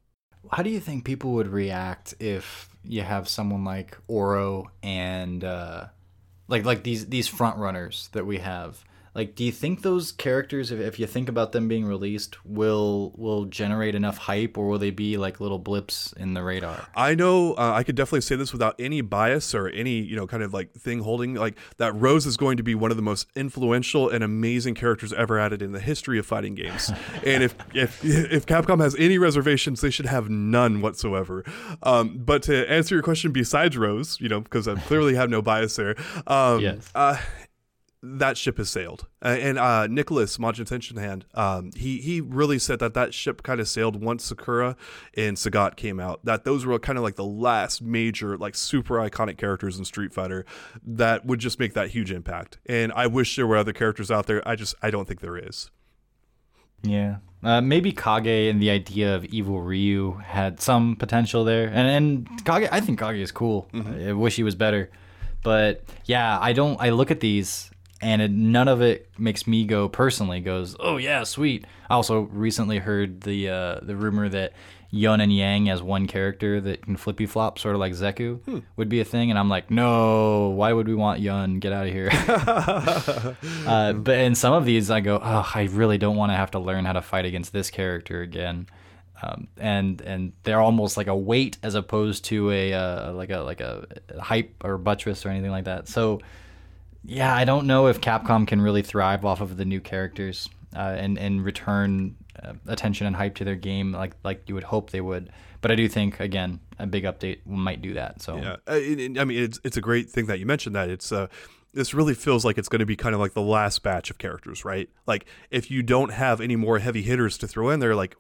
How 0.52 0.64
do 0.64 0.70
you 0.70 0.80
think 0.80 1.04
people 1.04 1.34
would 1.34 1.48
react 1.48 2.16
if 2.20 2.70
you 2.84 3.02
have 3.02 3.28
someone 3.28 3.66
like 3.66 3.98
oro 4.08 4.72
and 4.82 5.44
uh, 5.44 5.88
like 6.48 6.66
like 6.66 6.84
these 6.84 7.08
these 7.08 7.28
front 7.28 7.58
runners 7.58 8.10
that 8.14 8.26
we 8.26 8.38
have 8.38 8.84
like 9.18 9.34
do 9.34 9.44
you 9.44 9.52
think 9.52 9.82
those 9.82 10.12
characters 10.12 10.72
if, 10.72 10.80
if 10.80 11.00
you 11.00 11.08
think 11.08 11.28
about 11.28 11.52
them 11.52 11.68
being 11.68 11.86
released 11.86 12.46
will 12.46 13.12
will 13.18 13.46
generate 13.46 13.96
enough 13.96 14.18
hype 14.18 14.58
or 14.58 14.68
will 14.68 14.78
they 14.78 14.92
be 14.92 15.18
like 15.18 15.42
little 15.42 15.58
blips 15.58 16.14
in 16.14 16.36
the 16.36 16.44
radar? 16.44 16.88
I 16.96 17.16
know 17.16 17.54
uh, 17.56 17.74
i 17.74 17.84
could 17.84 17.96
definitely 17.96 18.22
say 18.22 18.36
this 18.36 18.54
without 18.54 18.76
any 18.80 19.02
bias 19.02 19.54
or 19.56 19.68
any 19.70 20.00
you 20.00 20.16
know 20.16 20.28
kind 20.28 20.44
of 20.44 20.54
like 20.54 20.72
thing 20.74 21.00
holding 21.00 21.34
like 21.34 21.58
that 21.78 21.94
rose 21.96 22.26
is 22.26 22.38
going 22.38 22.58
to 22.58 22.64
be 22.64 22.76
one 22.76 22.92
of 22.92 22.98
the 22.98 23.04
most 23.04 23.28
influential 23.36 24.08
and 24.08 24.24
amazing 24.24 24.76
characters 24.76 25.12
ever 25.14 25.40
added 25.40 25.62
in 25.62 25.72
the 25.72 25.80
history 25.80 26.20
of 26.20 26.26
fighting 26.26 26.56
games. 26.56 26.92
And 27.26 27.44
if 27.44 27.56
if 27.74 28.06
if 28.06 28.46
capcom 28.46 28.80
has 28.80 28.96
any 28.96 29.18
reservations 29.18 29.82
they 29.82 29.90
should 29.90 30.06
have 30.06 30.30
none 30.30 30.82
whatsoever. 30.82 31.44
Um, 31.82 32.20
but 32.24 32.44
to 32.44 32.70
answer 32.70 32.94
your 32.94 33.02
question 33.02 33.32
besides 33.32 33.76
rose 33.76 34.22
you 34.22 34.30
know 34.30 34.40
because 34.42 34.68
i 34.68 34.76
clearly 34.76 35.16
have 35.16 35.30
no 35.30 35.42
bias 35.42 35.76
there 35.76 35.96
um, 36.28 36.62
yes. 36.62 36.92
Uh, 36.94 37.18
that 38.20 38.38
ship 38.38 38.58
has 38.58 38.70
sailed. 38.70 39.08
And 39.22 39.58
uh, 39.58 39.88
Nicholas 39.88 40.38
Majin 40.38 40.98
Hand, 40.98 41.26
um, 41.34 41.72
he 41.76 42.00
he 42.00 42.22
really 42.22 42.60
said 42.60 42.80
that 42.80 42.94
that 42.94 43.14
ship 43.14 43.44
kind 43.44 43.60
of 43.60 43.68
sailed 43.68 44.02
once 44.02 44.24
Sakura 44.26 44.76
and 45.16 45.38
Sagat 45.38 45.76
came 45.76 46.00
out. 46.00 46.24
That 46.24 46.44
those 46.44 46.66
were 46.66 46.80
kind 46.80 46.98
of 46.98 47.04
like 47.04 47.16
the 47.16 47.26
last 47.26 47.82
major, 47.82 48.38
like 48.38 48.56
super 48.56 48.96
iconic 48.96 49.38
characters 49.38 49.78
in 49.78 49.86
Street 49.86 50.14
Fighter 50.14 50.46
that 50.86 51.26
would 51.26 51.40
just 51.40 51.60
make 51.60 51.74
that 51.74 51.90
huge 51.90 52.12
impact. 52.12 52.58
And 52.66 52.92
I 52.94 53.08
wish 53.08 53.36
there 53.36 53.48
were 53.48 53.58
other 53.58 53.74
characters 53.74 54.10
out 54.12 54.28
there. 54.28 54.48
I 54.48 54.56
just 54.56 54.76
I 54.82 54.92
don't 54.92 55.08
think 55.08 55.22
there 55.22 55.38
is. 55.38 55.70
Yeah. 56.84 57.18
Uh, 57.44 57.62
maybe 57.62 57.92
Kage 57.92 58.50
and 58.50 58.62
the 58.62 58.70
idea 58.72 59.16
of 59.16 59.26
evil 59.26 59.62
Ryu 59.62 60.14
had 60.14 60.60
some 60.60 60.96
potential 60.96 61.44
there, 61.44 61.68
and 61.68 61.88
and 62.28 62.46
Kage, 62.46 62.68
I 62.72 62.80
think 62.80 63.00
Kage 63.00 63.18
is 63.18 63.32
cool. 63.32 63.68
Mm-hmm. 63.74 64.10
I 64.10 64.14
wish 64.14 64.36
he 64.36 64.44
was 64.44 64.56
better, 64.56 64.90
But 65.44 65.84
yeah, 66.06 66.40
I 66.42 66.54
don't. 66.54 66.80
I 66.82 66.90
look 66.90 67.12
at 67.12 67.20
these 67.20 67.70
and 68.02 68.22
it, 68.22 68.32
none 68.32 68.68
of 68.68 68.82
it 68.82 69.10
makes 69.18 69.48
me 69.48 69.66
go 69.66 69.90
personally 69.90 70.40
goes, 70.40 70.76
oh 70.80 70.98
yeah, 70.98 71.24
sweet. 71.24 71.66
I 71.90 71.96
also 71.96 72.22
recently 72.22 72.80
heard 72.80 73.22
the 73.22 73.50
uh, 73.50 73.80
the 73.82 73.96
rumor 73.96 74.30
that 74.30 74.54
Yun 74.92 75.20
and 75.20 75.34
Yang 75.34 75.70
as 75.70 75.82
one 75.82 76.08
character 76.08 76.62
that 76.62 76.84
can 76.84 76.96
flippy 76.96 77.26
flop, 77.26 77.60
sort 77.60 77.76
of 77.76 77.80
like 77.80 77.94
Zeku, 77.94 78.42
hmm. 78.44 78.60
would 78.78 78.88
be 78.88 79.02
a 79.02 79.06
thing. 79.06 79.30
And 79.30 79.38
I'm 79.38 79.50
like, 79.50 79.70
no, 79.70 80.50
why 80.50 80.72
would 80.72 80.88
we 80.88 80.96
want 80.96 81.20
Yun? 81.20 81.60
Get 81.60 81.74
out 81.74 81.88
of 81.88 81.94
here. 81.94 82.10
uh, 83.68 83.94
but 83.94 84.18
in 84.20 84.36
some 84.36 84.54
of 84.54 84.66
these, 84.66 84.90
I 84.90 85.02
go, 85.02 85.20
oh, 85.22 85.52
I 85.54 85.64
really 85.72 85.98
don't 85.98 86.16
want 86.16 86.32
to 86.32 86.36
have 86.36 86.52
to 86.52 86.60
learn 86.60 86.86
how 86.86 86.94
to 86.94 87.02
fight 87.02 87.26
against 87.26 87.52
this 87.52 87.70
character 87.70 88.22
again. 88.22 88.68
Um, 89.22 89.48
and 89.58 90.00
and 90.02 90.34
they're 90.44 90.62
almost 90.62 90.96
like 90.96 91.08
a 91.08 91.16
weight 91.16 91.58
as 91.64 91.74
opposed 91.74 92.26
to 92.26 92.52
a 92.52 92.74
uh, 92.74 93.14
like 93.14 93.32
a 93.32 93.40
like 93.40 93.62
a 93.62 93.88
hype 94.20 94.64
or 94.64 94.78
buttress 94.78 95.26
or 95.26 95.30
anything 95.30 95.50
like 95.50 95.66
that. 95.66 95.88
So 95.88 96.22
yeah, 97.08 97.34
I 97.34 97.46
don't 97.46 97.66
know 97.66 97.88
if 97.88 98.02
Capcom 98.02 98.46
can 98.46 98.62
really 98.62 98.82
thrive 98.82 99.24
off 99.24 99.40
of 99.40 99.56
the 99.56 99.64
new 99.64 99.80
characters 99.80 100.50
uh, 100.76 100.96
and 100.98 101.18
and 101.18 101.44
return 101.44 102.16
uh, 102.44 102.54
attention 102.68 103.08
and 103.08 103.16
hype 103.16 103.36
to 103.36 103.46
their 103.46 103.56
game 103.56 103.94
like 103.94 104.14
like 104.24 104.44
you 104.48 104.56
would 104.56 104.66
hope 104.66 104.92
they 104.92 105.02
would. 105.02 105.32
But 105.62 105.72
I 105.72 105.76
do 105.76 105.88
think 105.88 106.20
again 106.20 106.60
a 106.78 106.86
big 106.86 107.06
update 107.06 107.46
might 107.46 107.82
do 107.82 107.94
that. 107.94 108.22
So 108.22 108.36
yeah, 108.36 108.58
uh, 108.68 108.74
I 109.22 109.24
mean 109.26 109.42
it's 109.42 109.60
it's 109.64 109.78
a 109.78 109.82
great 109.82 110.10
thing 110.10 110.26
that 110.26 110.40
you 110.40 110.46
mentioned 110.46 110.76
that 110.76 110.90
it's 110.90 111.12
uh 111.12 111.28
this 111.74 111.94
really 111.94 112.14
feels 112.14 112.44
like 112.44 112.58
it's 112.58 112.70
going 112.70 112.80
to 112.80 112.86
be 112.86 112.96
kind 112.96 113.14
of 113.14 113.22
like 113.22 113.34
the 113.34 113.42
last 113.42 113.84
batch 113.84 114.10
of 114.10 114.18
characters, 114.18 114.66
right? 114.66 114.90
Like 115.06 115.26
if 115.50 115.72
you 115.72 115.84
don't 115.84 116.12
have 116.12 116.42
any 116.42 116.56
more 116.56 116.80
heavy 116.80 117.04
hitters 117.04 117.38
to 117.40 117.48
throw 117.48 117.70
in 117.70 117.80
there, 117.80 117.96
like 117.96 118.16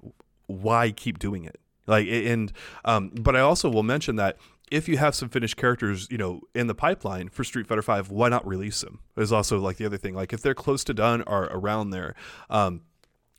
why 0.45 0.91
keep 0.91 1.19
doing 1.19 1.43
it? 1.43 1.59
Like 1.87 2.07
and 2.07 2.53
um, 2.85 3.09
but 3.09 3.35
I 3.35 3.41
also 3.41 3.69
will 3.69 3.83
mention 3.83 4.15
that 4.17 4.37
if 4.71 4.87
you 4.87 4.97
have 4.97 5.15
some 5.15 5.29
finished 5.29 5.57
characters, 5.57 6.07
you 6.11 6.17
know, 6.17 6.41
in 6.53 6.67
the 6.67 6.75
pipeline 6.75 7.29
for 7.29 7.43
Street 7.43 7.67
Fighter 7.67 7.81
Five, 7.81 8.09
why 8.09 8.29
not 8.29 8.45
release 8.45 8.81
them? 8.81 8.99
Is 9.15 9.31
also 9.31 9.59
like 9.59 9.77
the 9.77 9.85
other 9.85 9.97
thing. 9.97 10.13
Like 10.13 10.33
if 10.33 10.41
they're 10.41 10.53
close 10.53 10.83
to 10.85 10.93
done 10.93 11.23
or 11.25 11.45
around 11.45 11.91
there, 11.91 12.15
um, 12.49 12.81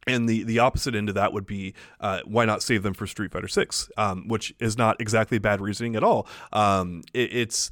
and 0.07 0.29
the 0.29 0.43
the 0.43 0.59
opposite 0.59 0.95
end 0.95 1.09
of 1.09 1.15
that 1.15 1.33
would 1.33 1.47
be 1.47 1.75
uh, 2.01 2.21
why 2.25 2.45
not 2.45 2.63
save 2.63 2.83
them 2.83 2.95
for 2.95 3.07
Street 3.07 3.33
Fighter 3.33 3.49
Six, 3.49 3.91
um, 3.97 4.27
which 4.29 4.55
is 4.59 4.79
not 4.79 5.01
exactly 5.01 5.39
bad 5.39 5.61
reasoning 5.61 5.97
at 5.97 6.03
all. 6.03 6.27
Um, 6.53 7.03
it, 7.13 7.33
it's 7.35 7.71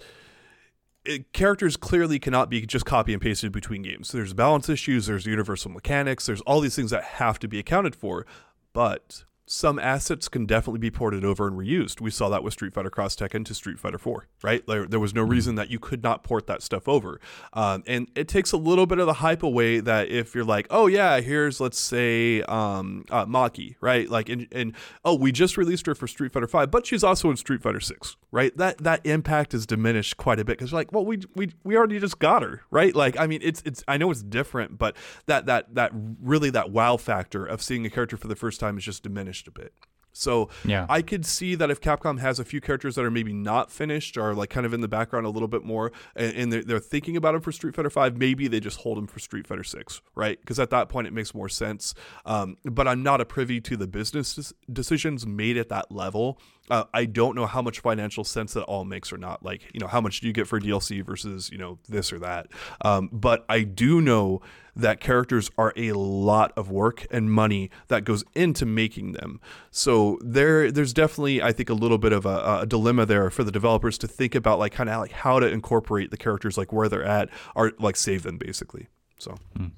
it, 1.07 1.33
characters 1.33 1.77
clearly 1.77 2.19
cannot 2.19 2.51
be 2.51 2.67
just 2.67 2.85
copy 2.85 3.13
and 3.13 3.23
pasted 3.23 3.53
between 3.53 3.83
games. 3.83 4.13
There's 4.13 4.35
balance 4.35 4.69
issues. 4.69 5.07
There's 5.07 5.25
universal 5.25 5.71
mechanics. 5.71 6.27
There's 6.27 6.43
all 6.43 6.61
these 6.61 6.77
things 6.77 6.91
that 6.91 7.05
have 7.05 7.39
to 7.39 7.49
be 7.49 7.59
accounted 7.59 7.97
for. 7.97 8.27
But 8.73 9.25
some 9.47 9.79
assets 9.79 10.29
can 10.29 10.45
definitely 10.45 10.81
be 10.81 10.91
ported 10.91 11.25
over 11.25 11.47
and 11.47 11.57
reused. 11.57 12.01
We 12.01 12.11
saw 12.11 12.29
that 12.31 12.43
with 12.43 12.53
Street 12.53 12.75
Fighter 12.75 12.91
Cross 12.91 13.17
Tekken 13.17 13.45
to 13.45 13.55
Street 13.55 13.79
Fighter 13.79 13.99
4, 13.99 14.27
right? 14.43 14.67
There, 14.67 14.87
there 14.87 14.99
was 14.99 15.15
no 15.15 15.23
mm-hmm. 15.23 15.31
reason 15.31 15.55
that 15.55 15.71
you 15.71 15.79
could 15.79 16.03
not 16.03 16.25
port 16.25 16.49
that 16.49 16.63
stuff 16.63 16.89
over. 16.89 17.21
Um, 17.53 17.85
and 17.87 18.11
it 18.17 18.27
takes 18.27 18.51
a 18.51 18.57
little 18.57 18.87
bit 18.87 18.99
of 18.99 19.07
the 19.07 19.15
hype 19.15 19.45
away 19.45 19.79
that 19.79 20.09
if 20.09 20.35
you're 20.35 20.45
like, 20.45 20.67
oh, 20.71 20.89
yeah, 20.89 21.21
here's, 21.21 21.61
let's 21.61 21.79
say, 21.79 22.43
um, 22.43 23.05
uh, 23.09 23.25
Maki, 23.25 23.77
right? 23.81 24.11
Like, 24.11 24.29
and, 24.29 24.49
and, 24.51 24.75
oh, 25.05 25.15
we 25.15 25.31
just 25.31 25.57
released 25.57 25.87
her 25.87 25.95
for 25.95 26.09
Street 26.09 26.33
Fighter 26.33 26.49
5, 26.49 26.69
but 26.73 26.85
she's 26.85 27.05
also 27.05 27.31
in 27.31 27.37
Street 27.37 27.63
Fighter 27.63 27.81
6, 27.81 28.17
right? 28.33 28.57
That 28.57 28.79
that 28.79 29.07
impact 29.07 29.55
is 29.55 29.65
diminished 29.65 30.17
quite 30.17 30.41
a 30.41 30.45
bit 30.45 30.59
because, 30.59 30.73
like, 30.73 30.91
well, 30.93 31.07
we, 31.07 31.21
we, 31.37 31.53
we 31.63 31.77
already 31.77 32.01
just 32.01 32.19
got 32.19 32.43
her, 32.43 32.63
right? 32.73 32.97
Like, 32.97 33.17
I 33.19 33.29
mean, 33.29 33.41
it's, 33.45 33.63
it's, 33.65 33.85
I 33.87 33.97
know 33.97 34.11
it's 34.11 34.23
different, 34.23 34.77
but 34.77 34.97
that, 35.27 35.47
that, 35.47 35.73
that 35.77 35.93
really, 35.95 36.51
that 36.51 36.73
wow 36.73 36.97
factor 36.97 37.47
of 37.47 37.63
seeing 37.63 37.87
a 37.87 37.91
character 37.91 38.17
for 38.17 38.27
the 38.27 38.35
first 38.35 38.59
time 38.59 38.77
is 38.77 38.85
just 38.85 39.05
diminished 39.05 39.36
a 39.45 39.51
bit. 39.51 39.73
So 40.17 40.49
yeah. 40.65 40.87
I 40.89 41.03
could 41.03 41.27
see 41.27 41.55
that 41.57 41.71
if 41.71 41.81
Capcom 41.81 42.21
has 42.21 42.39
a 42.39 42.45
few 42.45 42.61
characters 42.61 42.95
that 42.95 43.05
are 43.05 43.11
maybe 43.11 43.35
not 43.35 43.71
finished 43.71 44.17
or 44.17 44.35
like 44.35 44.49
kind 44.49 44.65
of 44.65 44.73
in 44.73 44.81
the 44.81 44.89
background 44.89 45.27
a 45.27 45.29
little 45.29 45.49
bit 45.49 45.63
more, 45.63 45.93
and, 46.15 46.35
and 46.35 46.53
they're, 46.53 46.65
they're, 46.65 46.81
thinking 46.81 47.17
about 47.17 47.33
them 47.33 47.43
for 47.43 47.53
Street 47.53 47.75
Fighter 47.75 47.91
Five, 47.91 48.17
maybe 48.17 48.49
they 48.49 48.61
just 48.61 48.81
hold 48.81 48.97
them 48.97 49.07
for 49.07 49.19
Street 49.19 49.47
Fighter 49.47 49.65
Six, 49.65 50.01
right? 50.15 50.41
Because 50.41 50.59
at 50.59 50.71
that 50.71 50.89
point 50.89 51.07
it 51.07 51.13
makes 51.13 51.35
more 51.35 51.49
sense. 51.49 51.95
Um, 52.25 52.57
but 52.65 52.89
I'm 52.89 53.03
not 53.03 53.21
a 53.21 53.25
privy 53.25 53.61
to 53.63 53.77
the 53.77 53.87
business 53.87 54.53
decisions 54.73 55.27
made 55.27 55.59
at 55.59 55.69
that 55.69 55.93
level. 55.93 56.39
Uh, 56.71 56.85
I 56.93 57.05
don't 57.05 57.37
know 57.37 57.47
how 57.47 57.63
much 57.63 57.81
financial 57.81 58.25
sense 58.25 58.55
that 58.55 58.65
all 58.65 58.85
makes 58.85 59.13
or 59.13 59.19
not. 59.19 59.45
Like, 59.45 59.63
you 59.73 59.81
know, 59.81 59.87
how 59.87 60.01
much 60.01 60.21
do 60.21 60.27
you 60.27 60.33
get 60.33 60.47
for 60.47 60.61
DLC 60.61 61.05
versus, 61.05 61.51
you 61.51 61.59
know, 61.59 61.79
this 61.89 62.13
or 62.13 62.19
that. 62.21 62.49
Um, 62.81 63.09
but 63.13 63.45
I 63.49 63.63
do 63.63 64.01
know 64.01 64.41
that 64.75 65.01
characters 65.01 65.51
are 65.57 65.73
a 65.77 65.93
lot 65.93 66.53
of 66.57 66.71
work 66.71 67.07
and 67.11 67.33
money 67.33 67.71
that 67.89 68.05
goes 68.05 68.25
into 68.35 68.67
making 68.67 69.13
them. 69.13 69.41
So 69.71 70.19
there, 70.21 70.71
there's 70.71 70.93
definitely, 70.93 71.41
I 71.41 71.53
think, 71.53 71.71
a 71.71 71.75
little 71.75 71.99
bit 71.99 72.13
of 72.13 72.27
a, 72.27 72.61
a 72.63 72.67
dilemma 72.67 73.07
there 73.07 73.31
for 73.31 73.43
the 73.43 73.53
developers 73.53 73.97
to 73.99 74.09
think 74.09 74.35
about, 74.35 74.59
like, 74.59 74.73
kind 74.73 74.91
of 74.91 75.01
like 75.01 75.13
how 75.13 75.41
to 75.41 75.47
incorporate 75.47 76.11
the 76.11 76.17
characters, 76.17 76.59
like 76.59 76.73
where 76.73 76.89
they're 76.89 77.05
at, 77.05 77.31
or 77.55 77.73
like 77.79 77.97
save 77.97 78.23
them 78.23 78.39
basically. 78.39 78.89
So. 79.19 79.37
Hmm. 79.57 79.69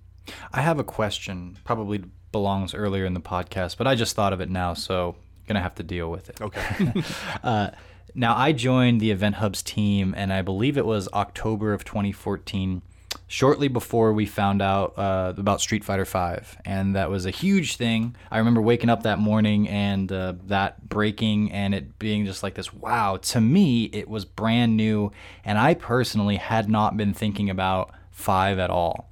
I 0.52 0.60
have 0.60 0.78
a 0.78 0.84
question. 0.84 1.56
Probably 1.64 2.04
belongs 2.32 2.74
earlier 2.74 3.04
in 3.04 3.14
the 3.14 3.20
podcast, 3.20 3.76
but 3.76 3.86
I 3.86 3.94
just 3.94 4.14
thought 4.14 4.32
of 4.32 4.40
it 4.40 4.50
now, 4.50 4.74
so 4.74 5.16
gonna 5.48 5.62
have 5.62 5.74
to 5.76 5.82
deal 5.82 6.10
with 6.10 6.28
it. 6.28 6.40
Okay. 6.40 7.02
uh, 7.42 7.70
now 8.14 8.36
I 8.36 8.52
joined 8.52 9.00
the 9.00 9.10
Event 9.10 9.36
Hubs 9.36 9.62
team, 9.62 10.14
and 10.16 10.32
I 10.32 10.42
believe 10.42 10.78
it 10.78 10.86
was 10.86 11.08
October 11.12 11.72
of 11.72 11.84
2014, 11.84 12.82
shortly 13.26 13.68
before 13.68 14.12
we 14.12 14.26
found 14.26 14.62
out 14.62 14.98
uh, 14.98 15.34
about 15.36 15.60
Street 15.60 15.84
Fighter 15.84 16.04
V, 16.04 16.44
and 16.64 16.94
that 16.94 17.10
was 17.10 17.26
a 17.26 17.30
huge 17.30 17.76
thing. 17.76 18.16
I 18.30 18.38
remember 18.38 18.60
waking 18.60 18.90
up 18.90 19.02
that 19.02 19.18
morning 19.18 19.68
and 19.68 20.10
uh, 20.10 20.34
that 20.46 20.88
breaking, 20.88 21.52
and 21.52 21.74
it 21.74 21.98
being 21.98 22.26
just 22.26 22.42
like 22.42 22.54
this. 22.54 22.72
Wow! 22.72 23.16
To 23.16 23.40
me, 23.40 23.84
it 23.84 24.08
was 24.08 24.24
brand 24.24 24.76
new, 24.76 25.10
and 25.44 25.58
I 25.58 25.74
personally 25.74 26.36
had 26.36 26.68
not 26.68 26.96
been 26.96 27.14
thinking 27.14 27.50
about 27.50 27.92
Five 28.18 28.58
at 28.58 28.68
all 28.68 29.08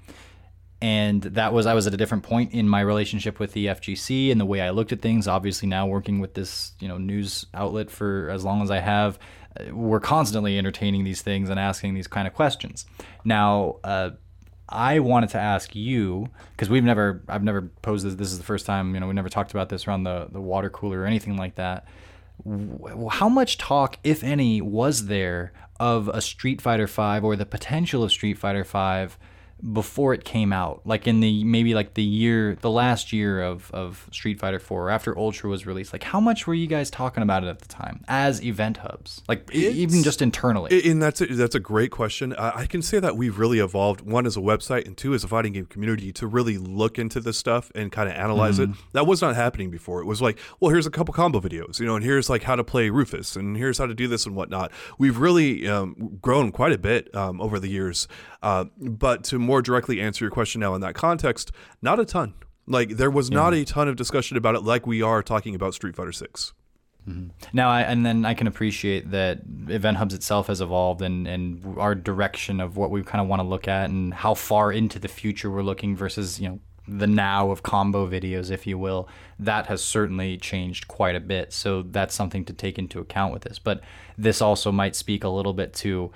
and 0.81 1.22
that 1.22 1.53
was 1.53 1.66
I 1.66 1.74
was 1.74 1.87
at 1.87 1.95
a 1.95 1.97
different 1.97 2.24
point 2.24 2.53
in 2.53 2.68
my 2.68 2.81
relationship 2.81 3.41
with 3.41 3.53
the 3.53 3.66
FGC 3.66 4.31
and 4.31 4.41
the 4.41 4.45
way 4.45 4.61
I 4.61 4.70
looked 4.70 4.93
at 4.93 5.01
things. 5.01 5.27
Obviously, 5.27 5.68
now 5.68 5.87
working 5.87 6.20
with 6.20 6.35
this 6.35 6.72
you 6.81 6.89
know 6.89 6.99
news 6.99 7.47
outlet 7.55 7.91
for 7.91 8.29
as 8.31 8.45
long 8.45 8.62
as 8.62 8.70
I 8.70 8.81
have, 8.81 9.18
uh, 9.59 9.74
we're 9.74 10.01
constantly 10.01 10.59
entertaining 10.59 11.05
these 11.05 11.22
things 11.22 11.49
and 11.49 11.59
asking 11.59 11.95
these 11.95 12.07
kind 12.07 12.27
of 12.27 12.35
questions. 12.35 12.87
Now. 13.24 13.77
Uh, 13.83 14.11
I 14.68 14.99
wanted 14.99 15.29
to 15.29 15.39
ask 15.39 15.77
you 15.77 16.29
because 16.51 16.68
we've 16.68 16.83
never, 16.83 17.22
I've 17.29 17.45
never 17.45 17.62
posed 17.83 18.05
this. 18.05 18.16
This 18.16 18.33
is 18.33 18.39
the 18.39 18.45
first 18.45 18.66
time, 18.66 18.95
you 18.95 19.01
know, 19.01 19.07
we 19.07 19.14
never 19.14 19.29
talked 19.29 19.53
about 19.53 19.68
this 19.68 19.87
around 19.87 20.03
the 20.03 20.27
the 20.29 20.41
water 20.41 20.70
cooler 20.70 21.03
or 21.03 21.07
anything 21.07 21.37
like 21.37 21.55
that. 21.55 21.87
How 23.12 23.29
much 23.29 23.59
talk, 23.59 23.99
if 24.03 24.24
any, 24.24 24.61
was 24.61 25.07
there 25.07 25.53
of 25.79 26.09
a 26.09 26.20
Street 26.20 26.61
Fighter 26.61 26.89
Five 26.89 27.22
or 27.22 27.37
the 27.37 27.47
potential 27.47 28.03
of 28.03 28.11
Street 28.11 28.39
Fighter 28.39 28.64
Five? 28.64 29.16
Before 29.72 30.12
it 30.12 30.24
came 30.24 30.52
out, 30.52 30.82
like 30.84 31.07
in 31.07 31.20
the 31.20 31.42
maybe 31.44 31.74
like 31.74 31.94
the 31.94 32.02
year, 32.02 32.57
the 32.61 32.70
last 32.70 33.12
year 33.12 33.42
of, 33.42 33.70
of 33.72 34.07
Street 34.12 34.38
Fighter 34.38 34.59
4, 34.59 34.90
after 34.90 35.18
Ultra 35.18 35.48
was 35.48 35.66
released, 35.66 35.92
like 35.92 36.02
how 36.02 36.20
much 36.20 36.46
were 36.46 36.54
you 36.54 36.66
guys 36.66 36.90
talking 36.90 37.22
about 37.22 37.42
it 37.42 37.48
at 37.48 37.61
the 37.61 37.68
time 37.68 38.04
as 38.07 38.44
event 38.44 38.78
hubs, 38.78 39.22
like 39.28 39.48
it's, 39.52 39.76
even 39.76 40.02
just 40.02 40.20
internally? 40.20 40.88
And 40.88 41.02
that's 41.02 41.22
a, 41.22 41.26
that's 41.26 41.54
a 41.54 41.61
great 41.61 41.90
question. 41.90 42.34
I 42.34 42.66
can 42.66 42.82
say 42.82 43.00
that 43.00 43.16
we've 43.16 43.38
really 43.38 43.59
evolved 43.59 44.02
one 44.02 44.26
as 44.26 44.36
a 44.36 44.40
website 44.40 44.86
and 44.86 44.96
two 44.96 45.14
as 45.14 45.24
a 45.24 45.28
fighting 45.28 45.54
game 45.54 45.66
community 45.66 46.12
to 46.12 46.26
really 46.26 46.59
look 46.59 46.98
into 46.98 47.18
this 47.20 47.38
stuff 47.38 47.72
and 47.74 47.90
kind 47.90 48.11
of 48.11 48.14
analyze 48.14 48.59
mm-hmm. 48.59 48.72
it. 48.72 48.78
That 48.92 49.07
was 49.07 49.22
not 49.22 49.36
happening 49.36 49.70
before. 49.70 50.02
It 50.02 50.07
was 50.07 50.20
like, 50.20 50.38
well, 50.61 50.70
here's 50.70 50.86
a 50.86 50.90
couple 50.90 51.14
combo 51.14 51.40
videos, 51.40 51.80
you 51.80 51.86
know, 51.86 51.96
and 51.96 52.04
here's 52.04 52.28
like 52.28 52.42
how 52.42 52.57
to 52.57 52.64
play 52.64 52.90
Rufus, 52.90 53.36
and 53.36 53.57
here's 53.57 53.78
how 53.78 53.86
to 53.86 53.94
do 53.94 54.07
this 54.07 54.26
and 54.26 54.36
whatnot. 54.36 54.70
We've 54.98 55.16
really 55.16 55.66
um, 55.66 56.18
grown 56.20 56.52
quite 56.52 56.72
a 56.72 56.78
bit 56.78 57.14
um, 57.14 57.40
over 57.40 57.59
the 57.59 57.68
years. 57.68 58.07
Uh, 58.47 58.66
but 58.78 59.24
to 59.24 59.40
more 59.40 59.61
directly 59.61 60.01
answer 60.01 60.24
your 60.24 60.30
question 60.30 60.61
now 60.61 60.72
in 60.76 60.80
that 60.80 60.94
context, 60.94 61.51
not 61.82 61.99
a 61.99 62.05
ton. 62.05 62.32
Like 62.68 62.90
there 62.90 63.11
was 63.11 63.28
yeah. 63.28 63.34
not 63.34 63.55
a 63.55 63.64
ton 63.64 63.88
of 63.88 63.97
discussion 63.97 64.36
about 64.36 64.55
it, 64.55 64.62
like 64.62 64.86
we 64.86 65.03
are 65.03 65.20
talking 65.20 65.57
about 65.57 65.74
Street 65.74 65.97
Fighter 65.97 66.12
Six. 66.12 66.53
Mm-hmm. 67.09 67.30
Now, 67.53 67.70
I, 67.70 67.80
and 67.80 68.07
then 68.07 68.24
I 68.24 68.34
can 68.34 68.47
appreciate 68.47 69.11
that 69.11 69.40
Event 69.66 69.97
Hubs 69.97 70.14
itself 70.14 70.47
has 70.47 70.61
evolved, 70.61 71.03
and, 71.03 71.26
and 71.26 71.76
our 71.76 71.97
direction 71.97 72.61
of 72.61 72.76
what 72.76 72.92
we 72.92 73.03
kind 73.03 73.20
of 73.20 73.26
want 73.26 73.42
to 73.42 73.49
look 73.49 73.66
at, 73.66 73.90
and 73.90 74.14
how 74.14 74.34
far 74.34 74.70
into 74.70 75.01
the 75.01 75.09
future 75.09 75.51
we're 75.51 75.62
looking 75.62 75.97
versus 75.97 76.38
you 76.38 76.49
know 76.49 76.61
the 76.86 77.09
now 77.09 77.51
of 77.51 77.64
combo 77.64 78.09
videos, 78.09 78.53
if 78.53 78.64
you 78.64 78.78
will. 78.78 79.09
That 79.40 79.66
has 79.66 79.82
certainly 79.82 80.36
changed 80.36 80.86
quite 80.86 81.16
a 81.16 81.20
bit. 81.20 81.53
So 81.53 81.82
that's 81.82 82.14
something 82.14 82.44
to 82.44 82.53
take 82.53 82.78
into 82.78 83.01
account 83.01 83.32
with 83.32 83.42
this. 83.42 83.59
But 83.59 83.80
this 84.16 84.40
also 84.40 84.70
might 84.70 84.94
speak 84.94 85.24
a 85.24 85.28
little 85.28 85.53
bit 85.53 85.72
to 85.74 86.12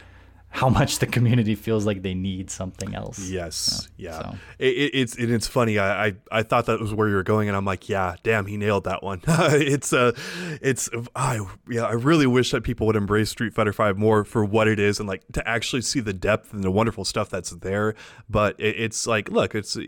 how 0.53 0.69
much 0.69 0.99
the 0.99 1.07
community 1.07 1.55
feels 1.55 1.87
like 1.87 2.03
they 2.03 2.13
need 2.13 2.51
something 2.51 2.95
else. 2.95 3.31
Yes, 3.31 3.89
yeah. 3.97 4.19
So. 4.19 4.37
It, 4.59 4.91
it's 4.95 5.17
and 5.17 5.31
it's 5.31 5.47
funny. 5.47 5.79
I, 5.79 6.07
I, 6.07 6.15
I 6.33 6.43
thought 6.43 6.67
that 6.67 6.81
was 6.81 6.93
where 6.93 7.09
you 7.09 7.15
were 7.15 7.23
going, 7.23 7.49
and 7.49 7.57
I'm 7.57 7.65
like, 7.65 7.89
yeah, 7.89 8.17
damn, 8.25 8.47
he 8.47 8.57
nailed 8.57 8.85
that 8.85 9.03
one. 9.03 9.21
it's 9.27 9.93
uh, 9.93 10.13
it's 10.61 10.91
I 11.15 11.41
yeah, 11.69 11.85
I 11.85 11.93
really 11.93 12.27
wish 12.27 12.51
that 12.51 12.65
people 12.65 12.87
would 12.89 12.97
embrace 12.97 13.31
Street 13.31 13.55
Fighter 13.55 13.73
Five 13.73 13.97
more 13.97 14.25
for 14.25 14.45
what 14.45 14.67
it 14.67 14.81
is, 14.81 14.99
and 14.99 15.09
like 15.09 15.23
to 15.33 15.49
actually 15.49 15.83
see 15.83 16.01
the 16.01 16.13
depth 16.13 16.53
and 16.53 16.65
the 16.65 16.71
wonderful 16.71 17.05
stuff 17.05 17.31
that's 17.31 17.51
there. 17.51 17.95
But 18.29 18.59
it, 18.59 18.75
it's 18.77 19.07
like, 19.07 19.31
look, 19.31 19.55
it's 19.55 19.79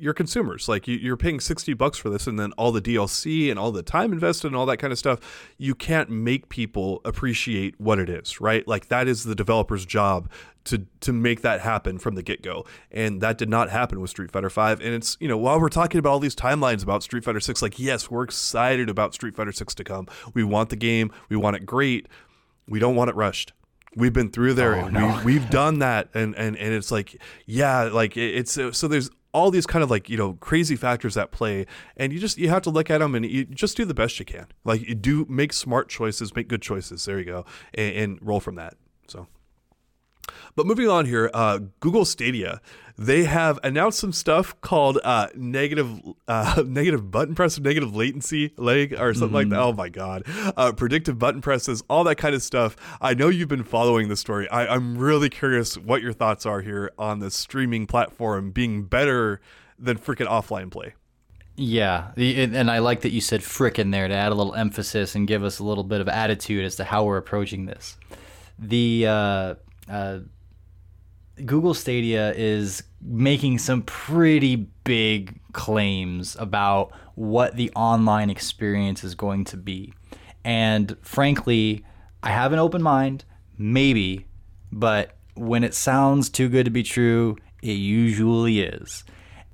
you're 0.00 0.14
consumers. 0.14 0.68
Like 0.68 0.88
you, 0.88 0.96
you're 0.96 1.16
paying 1.16 1.40
sixty 1.40 1.74
bucks 1.74 1.98
for 1.98 2.10
this, 2.10 2.26
and 2.26 2.38
then 2.38 2.52
all 2.52 2.72
the 2.72 2.82
DLC 2.82 3.50
and 3.50 3.58
all 3.58 3.70
the 3.72 3.82
time 3.82 4.12
invested 4.12 4.48
and 4.48 4.56
all 4.56 4.66
that 4.66 4.78
kind 4.78 4.92
of 4.92 4.98
stuff. 4.98 5.52
You 5.58 5.74
can't 5.74 6.10
make 6.10 6.48
people 6.48 7.00
appreciate 7.04 7.78
what 7.80 7.98
it 7.98 8.08
is, 8.08 8.40
right? 8.40 8.66
Like 8.66 8.88
that 8.88 9.06
is 9.08 9.24
the 9.24 9.34
developer's 9.34 9.84
job 9.86 10.30
to 10.64 10.86
to 11.00 11.12
make 11.12 11.42
that 11.42 11.60
happen 11.60 11.98
from 11.98 12.14
the 12.14 12.22
get 12.22 12.42
go, 12.42 12.64
and 12.90 13.20
that 13.20 13.38
did 13.38 13.48
not 13.48 13.70
happen 13.70 14.00
with 14.00 14.10
Street 14.10 14.30
Fighter 14.30 14.50
Five. 14.50 14.80
And 14.80 14.94
it's 14.94 15.16
you 15.20 15.28
know 15.28 15.38
while 15.38 15.60
we're 15.60 15.68
talking 15.68 15.98
about 15.98 16.10
all 16.10 16.20
these 16.20 16.36
timelines 16.36 16.82
about 16.82 17.02
Street 17.02 17.24
Fighter 17.24 17.40
Six, 17.40 17.62
like 17.62 17.78
yes, 17.78 18.10
we're 18.10 18.24
excited 18.24 18.88
about 18.88 19.14
Street 19.14 19.36
Fighter 19.36 19.52
Six 19.52 19.74
to 19.76 19.84
come. 19.84 20.06
We 20.34 20.44
want 20.44 20.70
the 20.70 20.76
game, 20.76 21.12
we 21.28 21.36
want 21.36 21.56
it 21.56 21.66
great. 21.66 22.08
We 22.68 22.78
don't 22.78 22.94
want 22.96 23.10
it 23.10 23.16
rushed 23.16 23.52
we've 23.96 24.12
been 24.12 24.30
through 24.30 24.54
there 24.54 24.76
Oh, 24.76 24.84
and 24.84 24.92
no. 24.94 25.20
we, 25.24 25.32
we've 25.34 25.50
done 25.50 25.80
that 25.80 26.08
and 26.14 26.32
and 26.36 26.56
and 26.56 26.72
it's 26.74 26.92
like 26.92 27.20
yeah 27.44 27.82
like 27.92 28.16
it's 28.16 28.52
so 28.52 28.86
there's 28.86 29.10
all 29.32 29.50
these 29.50 29.66
kind 29.66 29.82
of 29.82 29.90
like 29.90 30.08
you 30.08 30.16
know 30.16 30.34
crazy 30.34 30.76
factors 30.76 31.16
at 31.16 31.30
play 31.30 31.66
and 31.96 32.12
you 32.12 32.18
just 32.18 32.38
you 32.38 32.48
have 32.48 32.62
to 32.62 32.70
look 32.70 32.90
at 32.90 32.98
them 32.98 33.14
and 33.14 33.24
you 33.24 33.44
just 33.44 33.76
do 33.76 33.84
the 33.84 33.94
best 33.94 34.18
you 34.18 34.24
can. 34.24 34.46
Like 34.64 34.86
you 34.86 34.94
do 34.94 35.26
make 35.28 35.52
smart 35.52 35.88
choices 35.88 36.34
make 36.34 36.48
good 36.48 36.62
choices. 36.62 37.04
There 37.04 37.18
you 37.18 37.24
go 37.24 37.44
and, 37.74 37.94
and 37.94 38.18
roll 38.20 38.40
from 38.40 38.56
that. 38.56 38.74
So 39.08 39.26
but 40.56 40.66
moving 40.66 40.88
on 40.88 41.06
here, 41.06 41.30
uh, 41.32 41.60
Google 41.80 42.04
Stadia, 42.04 42.60
they 42.98 43.24
have 43.24 43.58
announced 43.64 43.98
some 43.98 44.12
stuff 44.12 44.60
called 44.60 44.98
uh, 45.02 45.28
negative 45.34 46.00
uh, 46.28 46.62
negative 46.66 47.10
button 47.10 47.34
press, 47.34 47.58
negative 47.58 47.96
latency 47.96 48.52
leg, 48.56 48.92
or 48.92 49.14
something 49.14 49.32
like 49.34 49.48
that. 49.48 49.58
Oh 49.58 49.72
my 49.72 49.88
god, 49.88 50.24
uh, 50.56 50.72
predictive 50.72 51.18
button 51.18 51.40
presses, 51.40 51.82
all 51.88 52.04
that 52.04 52.16
kind 52.16 52.34
of 52.34 52.42
stuff. 52.42 52.76
I 53.00 53.14
know 53.14 53.28
you've 53.28 53.48
been 53.48 53.64
following 53.64 54.08
the 54.08 54.16
story. 54.16 54.48
I, 54.50 54.66
I'm 54.66 54.98
really 54.98 55.30
curious 55.30 55.78
what 55.78 56.02
your 56.02 56.12
thoughts 56.12 56.44
are 56.44 56.60
here 56.60 56.90
on 56.98 57.20
the 57.20 57.30
streaming 57.30 57.86
platform 57.86 58.50
being 58.50 58.84
better 58.84 59.40
than 59.78 59.96
freaking 59.96 60.26
offline 60.26 60.70
play. 60.70 60.94
Yeah, 61.56 62.12
and 62.16 62.54
and 62.56 62.70
I 62.70 62.78
like 62.78 63.00
that 63.02 63.12
you 63.12 63.20
said 63.20 63.40
frickin' 63.40 63.92
there 63.92 64.08
to 64.08 64.14
add 64.14 64.32
a 64.32 64.34
little 64.34 64.54
emphasis 64.54 65.14
and 65.14 65.26
give 65.26 65.42
us 65.42 65.58
a 65.58 65.64
little 65.64 65.84
bit 65.84 66.00
of 66.00 66.08
attitude 66.08 66.64
as 66.64 66.76
to 66.76 66.84
how 66.84 67.04
we're 67.04 67.16
approaching 67.18 67.66
this. 67.66 67.96
The 68.58 69.06
uh, 69.06 69.54
uh, 69.88 70.18
Google 71.46 71.74
Stadia 71.74 72.32
is 72.34 72.82
making 73.00 73.58
some 73.58 73.82
pretty 73.82 74.56
big 74.84 75.40
claims 75.52 76.36
about 76.38 76.92
what 77.14 77.56
the 77.56 77.70
online 77.74 78.30
experience 78.30 79.04
is 79.04 79.14
going 79.14 79.44
to 79.46 79.56
be. 79.56 79.92
And 80.44 80.96
frankly, 81.02 81.84
I 82.22 82.30
have 82.30 82.52
an 82.52 82.58
open 82.58 82.82
mind, 82.82 83.24
maybe, 83.58 84.26
but 84.70 85.16
when 85.34 85.64
it 85.64 85.74
sounds 85.74 86.28
too 86.28 86.48
good 86.48 86.64
to 86.64 86.70
be 86.70 86.82
true, 86.82 87.36
it 87.62 87.72
usually 87.72 88.60
is. 88.60 89.04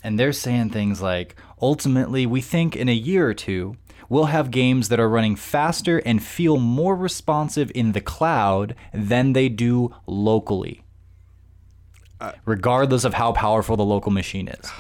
And 0.02 0.18
they're 0.18 0.32
saying 0.32 0.70
things 0.70 1.02
like 1.02 1.36
ultimately, 1.60 2.26
we 2.26 2.40
think 2.40 2.76
in 2.76 2.88
a 2.88 2.94
year 2.94 3.28
or 3.28 3.34
two, 3.34 3.76
we'll 4.08 4.26
have 4.26 4.50
games 4.50 4.88
that 4.88 5.00
are 5.00 5.08
running 5.08 5.36
faster 5.36 5.98
and 5.98 6.22
feel 6.22 6.58
more 6.58 6.94
responsive 6.94 7.72
in 7.74 7.92
the 7.92 8.00
cloud 8.00 8.74
than 8.92 9.32
they 9.32 9.48
do 9.48 9.94
locally 10.06 10.82
regardless 12.44 13.04
of 13.04 13.14
how 13.14 13.32
powerful 13.32 13.76
the 13.76 13.84
local 13.84 14.12
machine 14.12 14.48
is. 14.48 14.70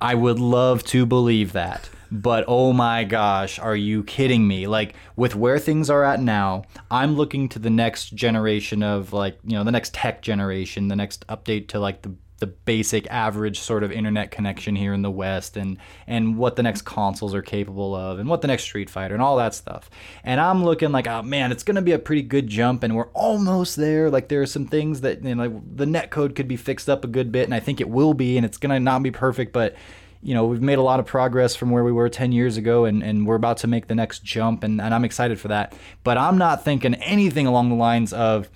I 0.00 0.14
would 0.14 0.38
love 0.38 0.84
to 0.84 1.06
believe 1.06 1.52
that. 1.52 1.88
But 2.10 2.44
oh 2.46 2.72
my 2.72 3.04
gosh, 3.04 3.58
are 3.58 3.74
you 3.74 4.04
kidding 4.04 4.46
me? 4.46 4.66
Like 4.66 4.94
with 5.16 5.34
where 5.34 5.58
things 5.58 5.90
are 5.90 6.04
at 6.04 6.20
now, 6.20 6.64
I'm 6.90 7.16
looking 7.16 7.48
to 7.50 7.58
the 7.58 7.70
next 7.70 8.10
generation 8.14 8.82
of 8.82 9.12
like, 9.12 9.38
you 9.44 9.56
know, 9.56 9.64
the 9.64 9.72
next 9.72 9.94
tech 9.94 10.22
generation, 10.22 10.88
the 10.88 10.96
next 10.96 11.26
update 11.26 11.68
to 11.68 11.80
like 11.80 12.02
the 12.02 12.14
the 12.38 12.46
basic 12.46 13.06
average 13.08 13.60
sort 13.60 13.82
of 13.82 13.90
internet 13.90 14.30
connection 14.30 14.76
here 14.76 14.92
in 14.92 15.02
the 15.02 15.10
West 15.10 15.56
and 15.56 15.78
and 16.06 16.36
what 16.36 16.56
the 16.56 16.62
next 16.62 16.82
consoles 16.82 17.34
are 17.34 17.42
capable 17.42 17.94
of 17.94 18.18
and 18.18 18.28
what 18.28 18.42
the 18.42 18.48
next 18.48 18.64
Street 18.64 18.90
Fighter 18.90 19.14
and 19.14 19.22
all 19.22 19.36
that 19.36 19.54
stuff. 19.54 19.88
And 20.22 20.40
I'm 20.40 20.64
looking 20.64 20.92
like, 20.92 21.06
oh 21.06 21.22
man, 21.22 21.50
it's 21.50 21.62
gonna 21.62 21.82
be 21.82 21.92
a 21.92 21.98
pretty 21.98 22.22
good 22.22 22.46
jump 22.46 22.82
and 22.82 22.94
we're 22.94 23.08
almost 23.08 23.76
there. 23.76 24.10
Like 24.10 24.28
there 24.28 24.42
are 24.42 24.46
some 24.46 24.66
things 24.66 25.00
that 25.00 25.24
you 25.24 25.34
know 25.34 25.62
the 25.74 25.86
net 25.86 26.10
code 26.10 26.34
could 26.34 26.48
be 26.48 26.56
fixed 26.56 26.88
up 26.88 27.04
a 27.04 27.08
good 27.08 27.32
bit 27.32 27.44
and 27.44 27.54
I 27.54 27.60
think 27.60 27.80
it 27.80 27.88
will 27.88 28.14
be 28.14 28.36
and 28.36 28.44
it's 28.44 28.58
gonna 28.58 28.80
not 28.80 29.02
be 29.02 29.10
perfect, 29.10 29.52
but 29.52 29.74
you 30.22 30.34
know, 30.34 30.44
we've 30.44 30.62
made 30.62 30.78
a 30.78 30.82
lot 30.82 30.98
of 30.98 31.06
progress 31.06 31.54
from 31.54 31.70
where 31.70 31.84
we 31.84 31.92
were 31.92 32.08
10 32.08 32.32
years 32.32 32.56
ago, 32.56 32.84
and, 32.84 33.00
and 33.00 33.28
we're 33.28 33.36
about 33.36 33.58
to 33.58 33.68
make 33.68 33.86
the 33.86 33.94
next 33.94 34.24
jump, 34.24 34.64
and, 34.64 34.80
and 34.80 34.92
I'm 34.92 35.04
excited 35.04 35.38
for 35.38 35.48
that. 35.48 35.72
But 36.02 36.18
I'm 36.18 36.36
not 36.36 36.64
thinking 36.64 36.94
anything 36.94 37.46
along 37.46 37.68
the 37.68 37.76
lines 37.76 38.12
of 38.12 38.50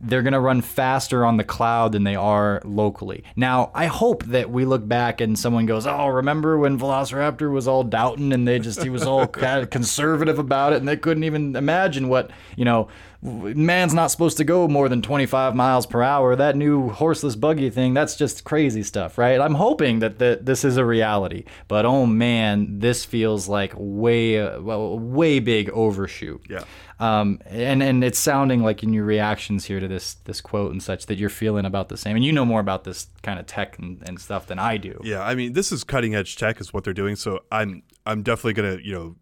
they're 0.00 0.22
going 0.22 0.32
to 0.32 0.40
run 0.40 0.62
faster 0.62 1.24
on 1.24 1.36
the 1.36 1.44
cloud 1.44 1.92
than 1.92 2.04
they 2.04 2.16
are 2.16 2.62
locally. 2.64 3.22
Now, 3.36 3.70
I 3.74 3.86
hope 3.86 4.24
that 4.24 4.50
we 4.50 4.64
look 4.64 4.86
back 4.88 5.20
and 5.20 5.38
someone 5.38 5.66
goes, 5.66 5.86
Oh, 5.86 6.08
remember 6.08 6.58
when 6.58 6.78
Velociraptor 6.78 7.50
was 7.52 7.68
all 7.68 7.84
doubting 7.84 8.32
and 8.32 8.48
they 8.48 8.58
just, 8.58 8.82
he 8.82 8.90
was 8.90 9.02
all 9.02 9.26
kind 9.28 9.62
of 9.62 9.70
conservative 9.70 10.38
about 10.38 10.72
it, 10.72 10.76
and 10.76 10.88
they 10.88 10.96
couldn't 10.96 11.24
even 11.24 11.54
imagine 11.54 12.08
what, 12.08 12.30
you 12.56 12.64
know, 12.64 12.88
man's 13.22 13.92
not 13.92 14.10
supposed 14.10 14.38
to 14.38 14.44
go 14.44 14.66
more 14.66 14.88
than 14.88 15.02
25 15.02 15.54
miles 15.54 15.86
per 15.86 16.02
hour. 16.02 16.34
That 16.34 16.56
new 16.56 16.88
horseless 16.88 17.36
buggy 17.36 17.68
thing, 17.70 17.92
that's 17.92 18.16
just 18.16 18.44
crazy 18.44 18.82
stuff, 18.82 19.18
right? 19.18 19.40
I'm 19.40 19.54
hoping 19.54 19.98
that, 19.98 20.18
that 20.18 20.46
this 20.46 20.64
is 20.64 20.76
a 20.78 20.84
reality, 20.84 21.44
but 21.68 21.84
oh 21.84 22.06
man, 22.06 22.78
this 22.78 23.04
feels 23.04 23.48
like 23.48 23.74
way, 23.76 24.40
uh, 24.40 24.60
well, 24.60 24.98
way 24.98 25.38
big 25.38 25.68
overshoot. 25.70 26.46
Yeah. 26.48 26.64
Um, 27.00 27.40
and 27.46 27.82
and 27.82 28.04
it's 28.04 28.18
sounding 28.18 28.62
like 28.62 28.82
in 28.82 28.92
your 28.92 29.04
reactions 29.04 29.64
here 29.64 29.80
to 29.80 29.88
this 29.88 30.14
this 30.14 30.42
quote 30.42 30.70
and 30.70 30.82
such 30.82 31.06
that 31.06 31.16
you're 31.16 31.30
feeling 31.30 31.64
about 31.64 31.88
the 31.88 31.96
same. 31.96 32.14
And 32.14 32.24
you 32.24 32.30
know 32.30 32.44
more 32.44 32.60
about 32.60 32.84
this 32.84 33.06
kind 33.22 33.40
of 33.40 33.46
tech 33.46 33.78
and, 33.78 34.02
and 34.06 34.20
stuff 34.20 34.46
than 34.46 34.58
I 34.58 34.76
do. 34.76 35.00
Yeah, 35.02 35.22
I 35.22 35.34
mean, 35.34 35.54
this 35.54 35.72
is 35.72 35.82
cutting 35.82 36.14
edge 36.14 36.36
tech, 36.36 36.60
is 36.60 36.74
what 36.74 36.84
they're 36.84 36.92
doing. 36.92 37.16
So 37.16 37.40
I'm 37.50 37.82
I'm 38.04 38.22
definitely 38.22 38.52
gonna 38.52 38.78
you 38.82 38.92
know 38.92 39.16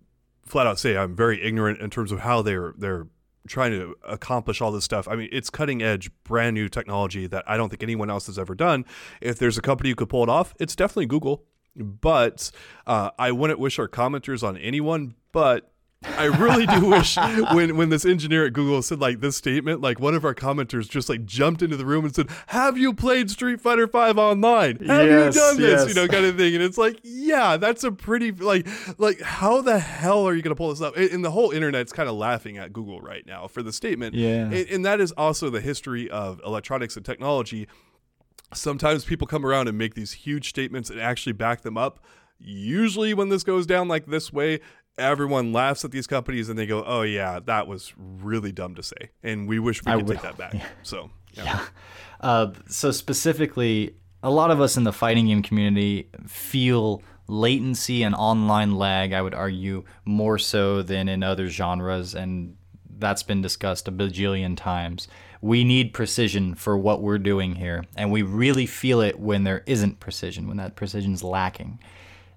flat 0.44 0.66
out 0.66 0.80
say 0.80 0.96
I'm 0.96 1.14
very 1.14 1.40
ignorant 1.40 1.80
in 1.80 1.88
terms 1.88 2.10
of 2.10 2.20
how 2.20 2.42
they're 2.42 2.74
they're 2.76 3.06
trying 3.46 3.70
to 3.70 3.94
accomplish 4.02 4.60
all 4.60 4.72
this 4.72 4.84
stuff. 4.84 5.06
I 5.06 5.14
mean, 5.14 5.28
it's 5.30 5.48
cutting 5.48 5.80
edge, 5.80 6.10
brand 6.24 6.54
new 6.54 6.68
technology 6.68 7.28
that 7.28 7.44
I 7.46 7.56
don't 7.56 7.68
think 7.68 7.84
anyone 7.84 8.10
else 8.10 8.26
has 8.26 8.40
ever 8.40 8.56
done. 8.56 8.84
If 9.20 9.38
there's 9.38 9.56
a 9.56 9.62
company 9.62 9.90
who 9.90 9.94
could 9.94 10.08
pull 10.08 10.24
it 10.24 10.28
off, 10.28 10.52
it's 10.58 10.74
definitely 10.74 11.06
Google. 11.06 11.44
But 11.76 12.50
uh, 12.88 13.10
I 13.18 13.30
wouldn't 13.30 13.60
wish 13.60 13.78
our 13.78 13.86
commenters 13.86 14.42
on 14.42 14.56
anyone, 14.56 15.14
but 15.30 15.70
I 16.04 16.26
really 16.26 16.64
do 16.64 16.86
wish 16.86 17.16
when 17.52 17.76
when 17.76 17.88
this 17.88 18.04
engineer 18.04 18.46
at 18.46 18.52
Google 18.52 18.82
said 18.82 19.00
like 19.00 19.20
this 19.20 19.36
statement, 19.36 19.80
like 19.80 19.98
one 19.98 20.14
of 20.14 20.24
our 20.24 20.34
commenters 20.34 20.88
just 20.88 21.08
like 21.08 21.24
jumped 21.24 21.60
into 21.60 21.76
the 21.76 21.84
room 21.84 22.04
and 22.04 22.14
said, 22.14 22.28
"Have 22.48 22.78
you 22.78 22.94
played 22.94 23.30
Street 23.30 23.60
Fighter 23.60 23.88
Five 23.88 24.16
online? 24.16 24.76
Have 24.86 25.06
Yes, 25.06 25.34
you 25.34 25.40
done 25.40 25.56
this? 25.56 25.80
yes. 25.80 25.88
You 25.88 25.94
know, 25.94 26.06
kind 26.06 26.24
of 26.24 26.36
thing." 26.36 26.54
And 26.54 26.62
it's 26.62 26.78
like, 26.78 27.00
yeah, 27.02 27.56
that's 27.56 27.82
a 27.82 27.90
pretty 27.90 28.30
like 28.30 28.68
like 28.98 29.20
how 29.20 29.60
the 29.60 29.80
hell 29.80 30.26
are 30.28 30.34
you 30.34 30.42
gonna 30.42 30.54
pull 30.54 30.70
this 30.70 30.80
up? 30.80 30.96
And, 30.96 31.10
and 31.10 31.24
the 31.24 31.32
whole 31.32 31.50
internet's 31.50 31.92
kind 31.92 32.08
of 32.08 32.14
laughing 32.14 32.58
at 32.58 32.72
Google 32.72 33.00
right 33.00 33.26
now 33.26 33.48
for 33.48 33.64
the 33.64 33.72
statement. 33.72 34.14
Yeah. 34.14 34.44
and, 34.44 34.54
and 34.54 34.84
that 34.86 35.00
is 35.00 35.10
also 35.12 35.50
the 35.50 35.60
history 35.60 36.08
of 36.10 36.40
electronics 36.44 36.96
and 36.96 37.04
technology 37.04 37.66
sometimes 38.54 39.04
people 39.04 39.26
come 39.26 39.44
around 39.44 39.68
and 39.68 39.76
make 39.76 39.94
these 39.94 40.12
huge 40.12 40.48
statements 40.48 40.88
and 40.88 40.98
actually 41.00 41.32
back 41.34 41.60
them 41.60 41.76
up. 41.76 42.00
Usually, 42.40 43.12
when 43.14 43.28
this 43.30 43.42
goes 43.42 43.66
down 43.66 43.88
like 43.88 44.06
this 44.06 44.32
way, 44.32 44.60
everyone 44.98 45.52
laughs 45.52 45.84
at 45.84 45.90
these 45.90 46.06
companies 46.06 46.48
and 46.48 46.58
they 46.58 46.66
go, 46.66 46.84
"Oh 46.84 47.02
yeah, 47.02 47.40
that 47.46 47.66
was 47.66 47.92
really 47.96 48.52
dumb 48.52 48.74
to 48.74 48.82
say," 48.82 49.10
and 49.22 49.48
we 49.48 49.58
wish 49.58 49.84
we 49.84 49.92
could 49.92 50.06
take 50.06 50.22
that 50.22 50.36
back. 50.36 50.54
So 50.82 51.10
yeah. 51.34 51.44
Yeah. 51.44 51.64
Uh, 52.20 52.52
so 52.68 52.90
specifically, 52.90 53.94
a 54.22 54.30
lot 54.30 54.50
of 54.50 54.60
us 54.60 54.76
in 54.76 54.84
the 54.84 54.92
fighting 54.92 55.26
game 55.26 55.42
community 55.42 56.08
feel 56.26 57.02
latency 57.28 58.02
and 58.02 58.14
online 58.14 58.76
lag. 58.76 59.12
I 59.12 59.22
would 59.22 59.34
argue 59.34 59.84
more 60.04 60.38
so 60.38 60.82
than 60.82 61.08
in 61.08 61.22
other 61.22 61.48
genres, 61.48 62.14
and 62.14 62.56
that's 62.98 63.22
been 63.22 63.42
discussed 63.42 63.86
a 63.86 63.92
bajillion 63.92 64.56
times. 64.56 65.06
We 65.40 65.62
need 65.62 65.92
precision 65.92 66.56
for 66.56 66.76
what 66.76 67.00
we're 67.00 67.18
doing 67.18 67.54
here, 67.54 67.84
and 67.96 68.10
we 68.10 68.22
really 68.22 68.66
feel 68.66 69.00
it 69.00 69.20
when 69.20 69.44
there 69.44 69.62
isn't 69.66 70.00
precision, 70.00 70.48
when 70.48 70.56
that 70.56 70.74
precision's 70.74 71.22
lacking. 71.22 71.78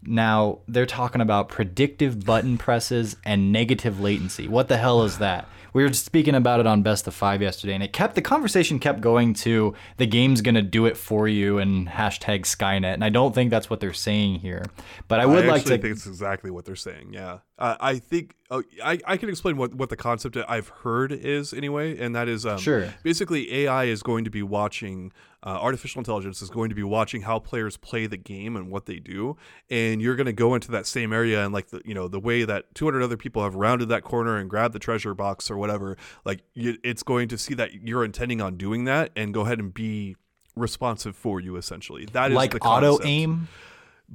Now, 0.03 0.59
they're 0.67 0.85
talking 0.85 1.21
about 1.21 1.49
predictive 1.49 2.25
button 2.25 2.57
presses 2.57 3.15
and 3.23 3.51
negative 3.51 3.99
latency. 3.99 4.47
What 4.47 4.67
the 4.67 4.77
hell 4.77 5.03
is 5.03 5.19
that? 5.19 5.47
We 5.73 5.83
were 5.83 5.93
speaking 5.93 6.35
about 6.35 6.59
it 6.59 6.67
on 6.67 6.81
Best 6.81 7.07
of 7.07 7.13
Five 7.13 7.41
yesterday, 7.41 7.73
and 7.73 7.83
it 7.83 7.93
kept 7.93 8.15
the 8.15 8.21
conversation 8.21 8.77
kept 8.77 8.99
going 8.99 9.33
to 9.35 9.73
the 9.97 10.05
game's 10.05 10.41
gonna 10.41 10.61
do 10.61 10.85
it 10.85 10.97
for 10.97 11.27
you 11.27 11.59
and 11.59 11.87
hashtag 11.87 12.41
Skynet. 12.41 12.93
And 12.93 13.05
I 13.05 13.09
don't 13.09 13.33
think 13.33 13.51
that's 13.51 13.69
what 13.69 13.79
they're 13.79 13.93
saying 13.93 14.39
here. 14.39 14.65
But 15.07 15.21
I 15.21 15.25
would 15.25 15.45
I 15.45 15.47
like 15.47 15.63
to 15.63 15.69
think 15.69 15.85
it's 15.85 16.05
exactly 16.05 16.51
what 16.51 16.65
they're 16.65 16.75
saying. 16.75 17.13
Yeah, 17.13 17.39
uh, 17.57 17.77
I 17.79 17.99
think 17.99 18.35
oh, 18.49 18.63
I 18.83 18.99
I 19.05 19.15
can 19.15 19.29
explain 19.29 19.55
what 19.55 19.73
what 19.73 19.89
the 19.89 19.95
concept 19.95 20.35
I've 20.35 20.67
heard 20.67 21.13
is 21.13 21.53
anyway, 21.53 21.97
and 21.97 22.15
that 22.15 22.27
is 22.27 22.45
um, 22.45 22.57
Sure. 22.57 22.93
Basically, 23.03 23.53
AI 23.63 23.85
is 23.85 24.03
going 24.03 24.25
to 24.25 24.29
be 24.31 24.43
watching. 24.43 25.13
Uh, 25.43 25.57
artificial 25.59 25.99
intelligence 25.99 26.41
is 26.41 26.51
going 26.51 26.69
to 26.69 26.75
be 26.75 26.83
watching 26.83 27.23
how 27.23 27.39
players 27.39 27.75
play 27.75 28.05
the 28.05 28.17
game 28.17 28.55
and 28.55 28.69
what 28.69 28.85
they 28.85 28.99
do, 28.99 29.35
and 29.71 29.99
you're 29.99 30.15
going 30.15 30.27
to 30.27 30.33
go 30.33 30.53
into 30.53 30.69
that 30.69 30.85
same 30.85 31.11
area 31.11 31.43
and 31.43 31.51
like 31.51 31.67
the 31.69 31.81
you 31.83 31.95
know 31.95 32.07
the 32.07 32.19
way 32.19 32.43
that 32.43 32.73
200 32.75 33.01
other 33.01 33.17
people 33.17 33.43
have 33.43 33.55
rounded 33.55 33.89
that 33.89 34.03
corner 34.03 34.37
and 34.37 34.49
grabbed 34.49 34.75
the 34.75 34.79
treasure 34.79 35.15
box 35.15 35.49
or 35.49 35.57
whatever. 35.57 35.97
Like 36.25 36.43
you, 36.53 36.77
it's 36.83 37.01
going 37.01 37.27
to 37.29 37.37
see 37.39 37.55
that 37.55 37.73
you're 37.73 38.05
intending 38.05 38.39
on 38.39 38.55
doing 38.55 38.83
that 38.85 39.11
and 39.15 39.33
go 39.33 39.41
ahead 39.41 39.57
and 39.57 39.73
be 39.73 40.15
responsive 40.55 41.15
for 41.15 41.39
you 41.39 41.55
essentially. 41.55 42.05
That 42.13 42.31
is 42.31 42.35
like 42.35 42.51
the 42.51 42.59
auto 42.59 42.99
aim. 43.03 43.47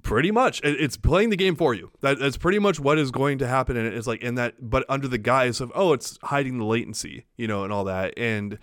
Pretty 0.03 0.31
much, 0.31 0.61
it's 0.63 0.99
playing 0.99 1.31
the 1.31 1.37
game 1.37 1.57
for 1.57 1.73
you. 1.73 1.91
That, 2.03 2.19
that's 2.19 2.37
pretty 2.37 2.59
much 2.59 2.79
what 2.79 2.99
is 2.99 3.11
going 3.11 3.39
to 3.39 3.47
happen, 3.47 3.79
and 3.79 3.95
it's 3.95 4.07
like 4.07 4.21
in 4.21 4.35
that, 4.35 4.57
but 4.61 4.85
under 4.91 5.09
the 5.09 5.17
guise 5.17 5.59
of 5.59 5.73
oh, 5.75 5.95
it's 5.95 6.19
hiding 6.23 6.59
the 6.59 6.67
latency, 6.67 7.25
you 7.39 7.49
know, 7.49 7.65
and 7.65 7.73
all 7.73 7.85
that. 7.85 8.13
And 8.19 8.59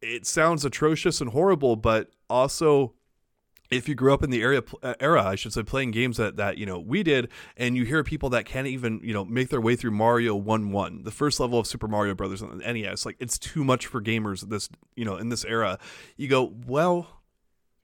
it 0.00 0.26
sounds 0.26 0.64
atrocious 0.64 1.20
and 1.20 1.30
horrible, 1.30 1.76
but 1.76 2.10
also 2.28 2.94
if 3.70 3.88
you 3.88 3.94
grew 3.94 4.14
up 4.14 4.22
in 4.22 4.30
the 4.30 4.42
area 4.42 4.62
uh, 4.82 4.94
era, 5.00 5.24
I 5.24 5.34
should 5.34 5.52
say, 5.52 5.62
playing 5.62 5.90
games 5.90 6.16
that 6.16 6.36
that 6.36 6.58
you 6.58 6.66
know 6.66 6.78
we 6.78 7.02
did, 7.02 7.28
and 7.56 7.76
you 7.76 7.84
hear 7.84 8.04
people 8.04 8.30
that 8.30 8.46
can't 8.46 8.66
even 8.66 9.00
you 9.02 9.12
know 9.12 9.24
make 9.24 9.48
their 9.48 9.60
way 9.60 9.76
through 9.76 9.90
Mario 9.92 10.34
One 10.34 10.70
One, 10.70 11.02
the 11.02 11.10
first 11.10 11.40
level 11.40 11.58
of 11.58 11.66
Super 11.66 11.88
Mario 11.88 12.14
Brothers 12.14 12.42
on 12.42 12.58
the 12.58 12.72
NES, 12.72 13.04
like 13.04 13.16
it's 13.18 13.38
too 13.38 13.64
much 13.64 13.86
for 13.86 14.00
gamers 14.00 14.48
this 14.48 14.68
you 14.94 15.04
know 15.04 15.16
in 15.16 15.28
this 15.28 15.44
era. 15.44 15.78
You 16.16 16.28
go 16.28 16.52
well, 16.66 17.08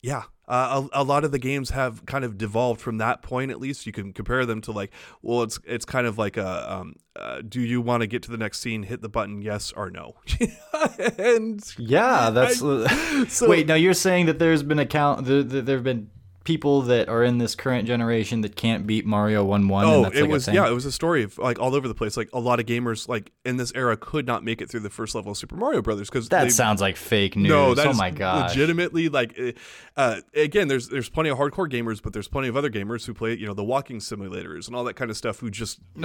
yeah. 0.02 0.24
Uh, 0.48 0.86
a, 0.92 1.00
a 1.00 1.04
lot 1.04 1.24
of 1.24 1.30
the 1.30 1.38
games 1.38 1.70
have 1.70 2.04
kind 2.04 2.24
of 2.24 2.36
devolved 2.36 2.80
from 2.80 2.98
that 2.98 3.22
point. 3.22 3.50
At 3.50 3.60
least 3.60 3.86
you 3.86 3.92
can 3.92 4.12
compare 4.12 4.44
them 4.44 4.60
to 4.62 4.72
like, 4.72 4.92
well, 5.22 5.42
it's 5.44 5.58
it's 5.64 5.84
kind 5.84 6.06
of 6.06 6.18
like 6.18 6.36
a, 6.36 6.70
um, 6.72 6.96
uh, 7.16 7.40
do 7.48 7.60
you 7.60 7.80
want 7.80 8.02
to 8.02 8.06
get 8.06 8.22
to 8.24 8.30
the 8.30 8.36
next 8.36 8.58
scene? 8.60 8.82
Hit 8.82 9.00
the 9.00 9.08
button, 9.08 9.40
yes 9.40 9.72
or 9.72 9.88
no. 9.90 10.16
and 11.18 11.62
Yeah, 11.78 12.30
that's. 12.30 12.58
so- 13.28 13.48
Wait, 13.48 13.66
now 13.66 13.76
you're 13.76 13.94
saying 13.94 14.26
that 14.26 14.38
there's 14.38 14.62
been 14.62 14.80
account 14.80 15.24
there, 15.26 15.42
there 15.42 15.76
have 15.76 15.84
been 15.84 16.10
people 16.44 16.82
that 16.82 17.08
are 17.08 17.22
in 17.22 17.38
this 17.38 17.54
current 17.54 17.86
generation 17.86 18.40
that 18.40 18.56
can't 18.56 18.86
beat 18.86 19.06
Mario 19.06 19.44
One 19.44 19.68
One. 19.68 19.84
Oh, 19.84 19.96
and 19.96 20.04
that's 20.06 20.16
it 20.16 20.22
like 20.22 20.30
was 20.30 20.48
yeah, 20.48 20.68
it 20.68 20.72
was 20.72 20.84
a 20.84 20.92
story 20.92 21.22
of 21.22 21.38
like 21.38 21.58
all 21.58 21.74
over 21.74 21.88
the 21.88 21.94
place. 21.94 22.16
Like 22.16 22.28
a 22.32 22.40
lot 22.40 22.60
of 22.60 22.66
gamers 22.66 23.08
like 23.08 23.32
in 23.44 23.56
this 23.56 23.72
era 23.74 23.96
could 23.96 24.26
not 24.26 24.44
make 24.44 24.60
it 24.60 24.68
through 24.70 24.80
the 24.80 24.90
first 24.90 25.14
level 25.14 25.32
of 25.32 25.38
Super 25.38 25.56
Mario 25.56 25.82
Brothers 25.82 26.08
because 26.08 26.28
That 26.28 26.50
sounds 26.52 26.80
like 26.80 26.96
fake 26.96 27.36
news. 27.36 27.48
no, 27.48 27.74
oh 27.76 27.92
my 27.94 28.10
god. 28.10 28.50
legitimately 28.50 29.08
like 29.08 29.38
uh, 29.38 29.52
uh, 29.96 30.20
again. 30.34 30.68
There's 30.68 30.88
there's 30.88 31.08
plenty 31.08 31.30
of 31.30 31.38
hardcore 31.38 31.70
gamers, 31.70 32.02
but 32.02 32.12
there's 32.12 32.28
plenty 32.28 32.48
of 32.48 32.56
other 32.56 32.70
gamers 32.70 33.06
who 33.06 33.14
play 33.14 33.36
you 33.36 33.46
know 33.46 33.54
the 33.54 33.64
walking 33.64 33.98
simulators 33.98 34.66
and 34.66 34.76
all 34.76 34.84
that 34.84 34.94
kind 34.94 35.10
of 35.10 35.16
stuff 35.16 35.40
who 35.40 35.50
just 35.50 35.80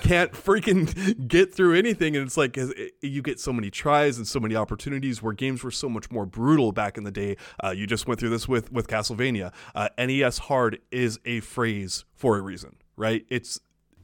can't 0.00 0.32
freaking 0.32 1.28
get 1.28 1.54
through 1.54 1.74
anything. 1.74 2.16
And 2.16 2.26
it's 2.26 2.36
like 2.36 2.58
uh, 2.58 2.68
you 3.00 3.22
get 3.22 3.40
so 3.40 3.52
many 3.52 3.70
tries 3.70 4.18
and 4.18 4.26
so 4.26 4.40
many 4.40 4.56
opportunities 4.56 5.22
where 5.22 5.32
games 5.32 5.62
were 5.62 5.70
so 5.70 5.88
much 5.88 6.10
more 6.10 6.26
brutal 6.26 6.72
back 6.72 6.96
in 6.96 7.04
the 7.04 7.10
day. 7.10 7.36
Uh, 7.62 7.70
you 7.70 7.86
just 7.86 8.06
went 8.06 8.20
through 8.20 8.30
this 8.30 8.48
with 8.48 8.72
with 8.72 8.88
Castlevania. 8.88 9.52
Uh, 9.76 9.88
NES 9.98 10.38
hard 10.38 10.80
is 10.90 11.20
a 11.26 11.40
phrase 11.40 12.04
for 12.14 12.36
a 12.38 12.40
reason, 12.40 12.76
right? 12.96 13.24
It's 13.28 13.60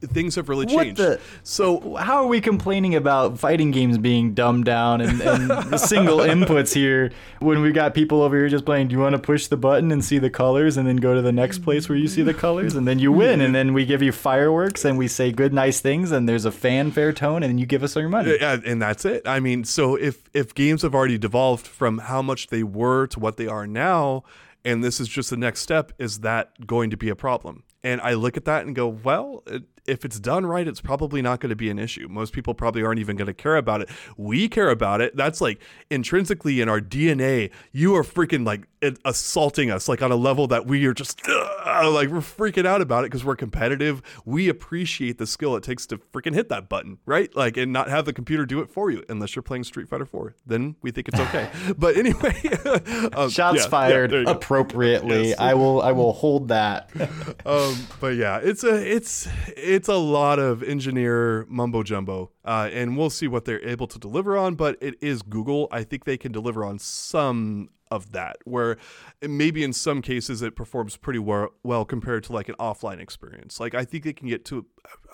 things 0.07 0.35
have 0.35 0.49
really 0.49 0.65
What 0.65 0.83
changed. 0.83 0.97
the- 0.99 1.17
So 1.43 1.95
How 1.95 2.17
are 2.17 2.27
we 2.27 2.41
complaining 2.41 2.93
about 2.93 3.39
fighting 3.39 3.71
games 3.71 3.97
being 3.97 4.33
dumbed 4.33 4.65
down 4.65 4.99
and, 4.99 5.21
and 5.21 5.79
single 5.79 6.17
inputs 6.33 6.73
here 6.73 7.11
when 7.39 7.61
we 7.61 7.71
got 7.71 7.93
people 7.93 8.21
over 8.21 8.35
here 8.35 8.49
just 8.49 8.65
playing? 8.65 8.89
Do 8.89 8.95
you 8.95 8.99
want 8.99 9.13
to 9.15 9.19
push 9.21 9.47
the 9.47 9.55
button 9.55 9.93
and 9.93 10.03
see 10.03 10.19
the 10.19 10.29
colors 10.29 10.75
and 10.75 10.85
then 10.85 10.97
go 10.97 11.15
to 11.15 11.21
the 11.21 11.31
next 11.31 11.59
place 11.59 11.87
where 11.87 11.97
you 11.97 12.09
see 12.09 12.21
the 12.21 12.33
colors 12.33 12.75
and 12.75 12.85
then 12.85 12.99
you 12.99 13.13
win 13.13 13.39
and 13.39 13.55
then 13.55 13.71
we 13.73 13.85
give 13.85 14.01
you 14.01 14.11
fireworks 14.11 14.83
and 14.83 14.97
we 14.97 15.07
say 15.07 15.31
good 15.31 15.53
nice 15.53 15.79
things 15.79 16.11
and 16.11 16.27
there's 16.27 16.43
a 16.43 16.51
fanfare 16.51 17.13
tone 17.13 17.41
and 17.41 17.51
then 17.51 17.57
you 17.57 17.65
give 17.65 17.81
us 17.81 17.95
all 17.95 18.01
your 18.01 18.09
money. 18.09 18.35
Yeah, 18.41 18.57
and 18.65 18.81
that's 18.81 19.05
it. 19.05 19.25
I 19.25 19.39
mean, 19.39 19.63
so 19.63 19.95
if 19.95 20.29
if 20.33 20.53
games 20.53 20.81
have 20.81 20.93
already 20.93 21.17
devolved 21.17 21.65
from 21.65 21.99
how 21.99 22.21
much 22.21 22.47
they 22.47 22.63
were 22.63 23.07
to 23.07 23.19
what 23.21 23.37
they 23.37 23.47
are 23.47 23.65
now, 23.65 24.23
and 24.65 24.83
this 24.83 24.99
is 24.99 25.07
just 25.07 25.29
the 25.29 25.37
next 25.37 25.61
step, 25.61 25.91
is 25.97 26.19
that 26.19 26.65
going 26.65 26.89
to 26.89 26.97
be 26.97 27.09
a 27.09 27.15
problem? 27.15 27.63
And 27.83 27.99
I 28.01 28.13
look 28.13 28.37
at 28.37 28.45
that 28.45 28.65
and 28.65 28.73
go, 28.75 28.87
well, 28.87 29.43
it, 29.47 29.63
if 29.85 30.05
it's 30.05 30.19
done 30.19 30.45
right, 30.45 30.67
it's 30.67 30.79
probably 30.79 31.21
not 31.21 31.41
going 31.41 31.49
to 31.49 31.55
be 31.55 31.69
an 31.69 31.77
issue. 31.77 32.07
Most 32.09 32.31
people 32.31 32.53
probably 32.53 32.83
aren't 32.83 32.99
even 32.99 33.17
going 33.17 33.27
to 33.27 33.33
care 33.33 33.57
about 33.57 33.81
it. 33.81 33.89
We 34.15 34.47
care 34.47 34.69
about 34.69 35.01
it. 35.01 35.15
That's 35.17 35.41
like 35.41 35.61
intrinsically 35.89 36.61
in 36.61 36.69
our 36.69 36.79
DNA. 36.79 37.51
You 37.73 37.95
are 37.95 38.03
freaking 38.03 38.45
like 38.45 38.67
assaulting 39.05 39.71
us, 39.71 39.87
like 39.87 40.01
on 40.01 40.11
a 40.11 40.15
level 40.15 40.47
that 40.47 40.65
we 40.65 40.85
are 40.85 40.93
just 40.93 41.21
"Ugh," 41.27 41.93
like 41.93 42.09
we're 42.09 42.19
freaking 42.19 42.65
out 42.65 42.81
about 42.81 43.03
it 43.03 43.07
because 43.11 43.23
we're 43.23 43.35
competitive. 43.35 44.01
We 44.25 44.49
appreciate 44.49 45.17
the 45.17 45.27
skill 45.27 45.55
it 45.55 45.63
takes 45.63 45.85
to 45.87 45.97
freaking 45.97 46.33
hit 46.33 46.49
that 46.49 46.69
button, 46.69 46.97
right? 47.05 47.33
Like, 47.35 47.57
and 47.57 47.71
not 47.71 47.89
have 47.89 48.05
the 48.05 48.13
computer 48.13 48.45
do 48.45 48.59
it 48.61 48.69
for 48.69 48.91
you, 48.91 49.03
unless 49.09 49.35
you're 49.35 49.43
playing 49.43 49.63
Street 49.63 49.89
Fighter 49.89 50.05
4. 50.05 50.35
Then 50.45 50.75
we 50.81 50.91
think 50.91 51.07
it's 51.07 51.19
okay. 51.19 51.49
but 51.77 51.97
anyway, 51.97 52.35
um, 53.13 53.29
Shots 53.29 53.57
yeah, 53.57 53.63
yeah, 53.63 53.67
fired 53.67 54.11
go. 54.11 54.23
appropriately. 54.23 55.29
Yes. 55.29 55.39
I 55.39 55.53
will 55.53 55.81
I 55.81 55.91
will 55.91 56.13
hold 56.13 56.49
that. 56.49 56.89
um, 57.45 57.87
but 57.99 58.15
yeah, 58.15 58.39
it's 58.43 58.63
a 58.63 58.75
it's 58.75 59.27
it's 59.55 59.87
a 59.87 59.95
lot 59.95 60.39
of 60.39 60.63
engineer 60.63 61.45
mumbo 61.49 61.83
jumbo, 61.83 62.31
uh, 62.45 62.69
and 62.71 62.97
we'll 62.97 63.09
see 63.09 63.27
what 63.27 63.45
they're 63.45 63.65
able 63.65 63.87
to 63.87 63.99
deliver 63.99 64.37
on. 64.37 64.55
But 64.55 64.77
it 64.81 64.95
is 65.01 65.21
Google. 65.21 65.67
I 65.71 65.83
think 65.83 66.05
they 66.05 66.17
can 66.17 66.31
deliver 66.31 66.63
on 66.63 66.79
some 66.79 67.69
of 67.91 68.11
that, 68.11 68.37
where 68.43 68.77
maybe 69.21 69.63
in 69.63 69.71
some 69.71 70.01
cases 70.01 70.41
it 70.41 70.55
performs 70.55 70.97
pretty 70.97 71.19
well, 71.19 71.85
compared 71.85 72.23
to 72.23 72.33
like 72.33 72.49
an 72.49 72.55
offline 72.55 72.99
experience. 72.99 73.59
Like 73.59 73.75
I 73.75 73.85
think 73.85 74.03
they 74.03 74.13
can 74.13 74.27
get 74.27 74.45
to 74.45 74.65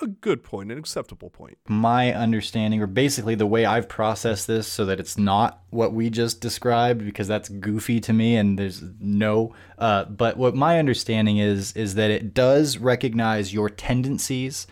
a, 0.01 0.06
a 0.06 0.07
good 0.07 0.43
point, 0.43 0.72
an 0.72 0.77
acceptable 0.77 1.30
point. 1.30 1.57
my 1.68 2.14
understanding, 2.14 2.81
or 2.81 2.88
basically 2.88 3.35
the 3.35 3.45
way 3.45 3.65
I've 3.65 3.89
processed 3.89 4.47
this, 4.47 4.65
so 4.65 4.85
that 4.85 4.97
it's 4.97 5.18
not 5.18 5.61
what 5.72 5.91
we 5.91 6.10
just 6.10 6.39
described, 6.39 7.03
because 7.03 7.27
that's 7.27 7.49
goofy 7.49 7.99
to 7.99 8.14
me, 8.14 8.38
and 8.38 8.57
there's 8.57 8.81
no. 9.01 9.53
Uh, 9.77 10.06
but 10.06 10.38
what 10.38 10.56
my 10.56 10.80
understanding 10.80 11.38
is 11.38 11.73
is 11.73 11.95
that 11.95 12.11
it 12.11 12.34
does 12.34 12.77
recognize 12.77 13.53
your 13.53 13.69
tendencies. 13.69 14.68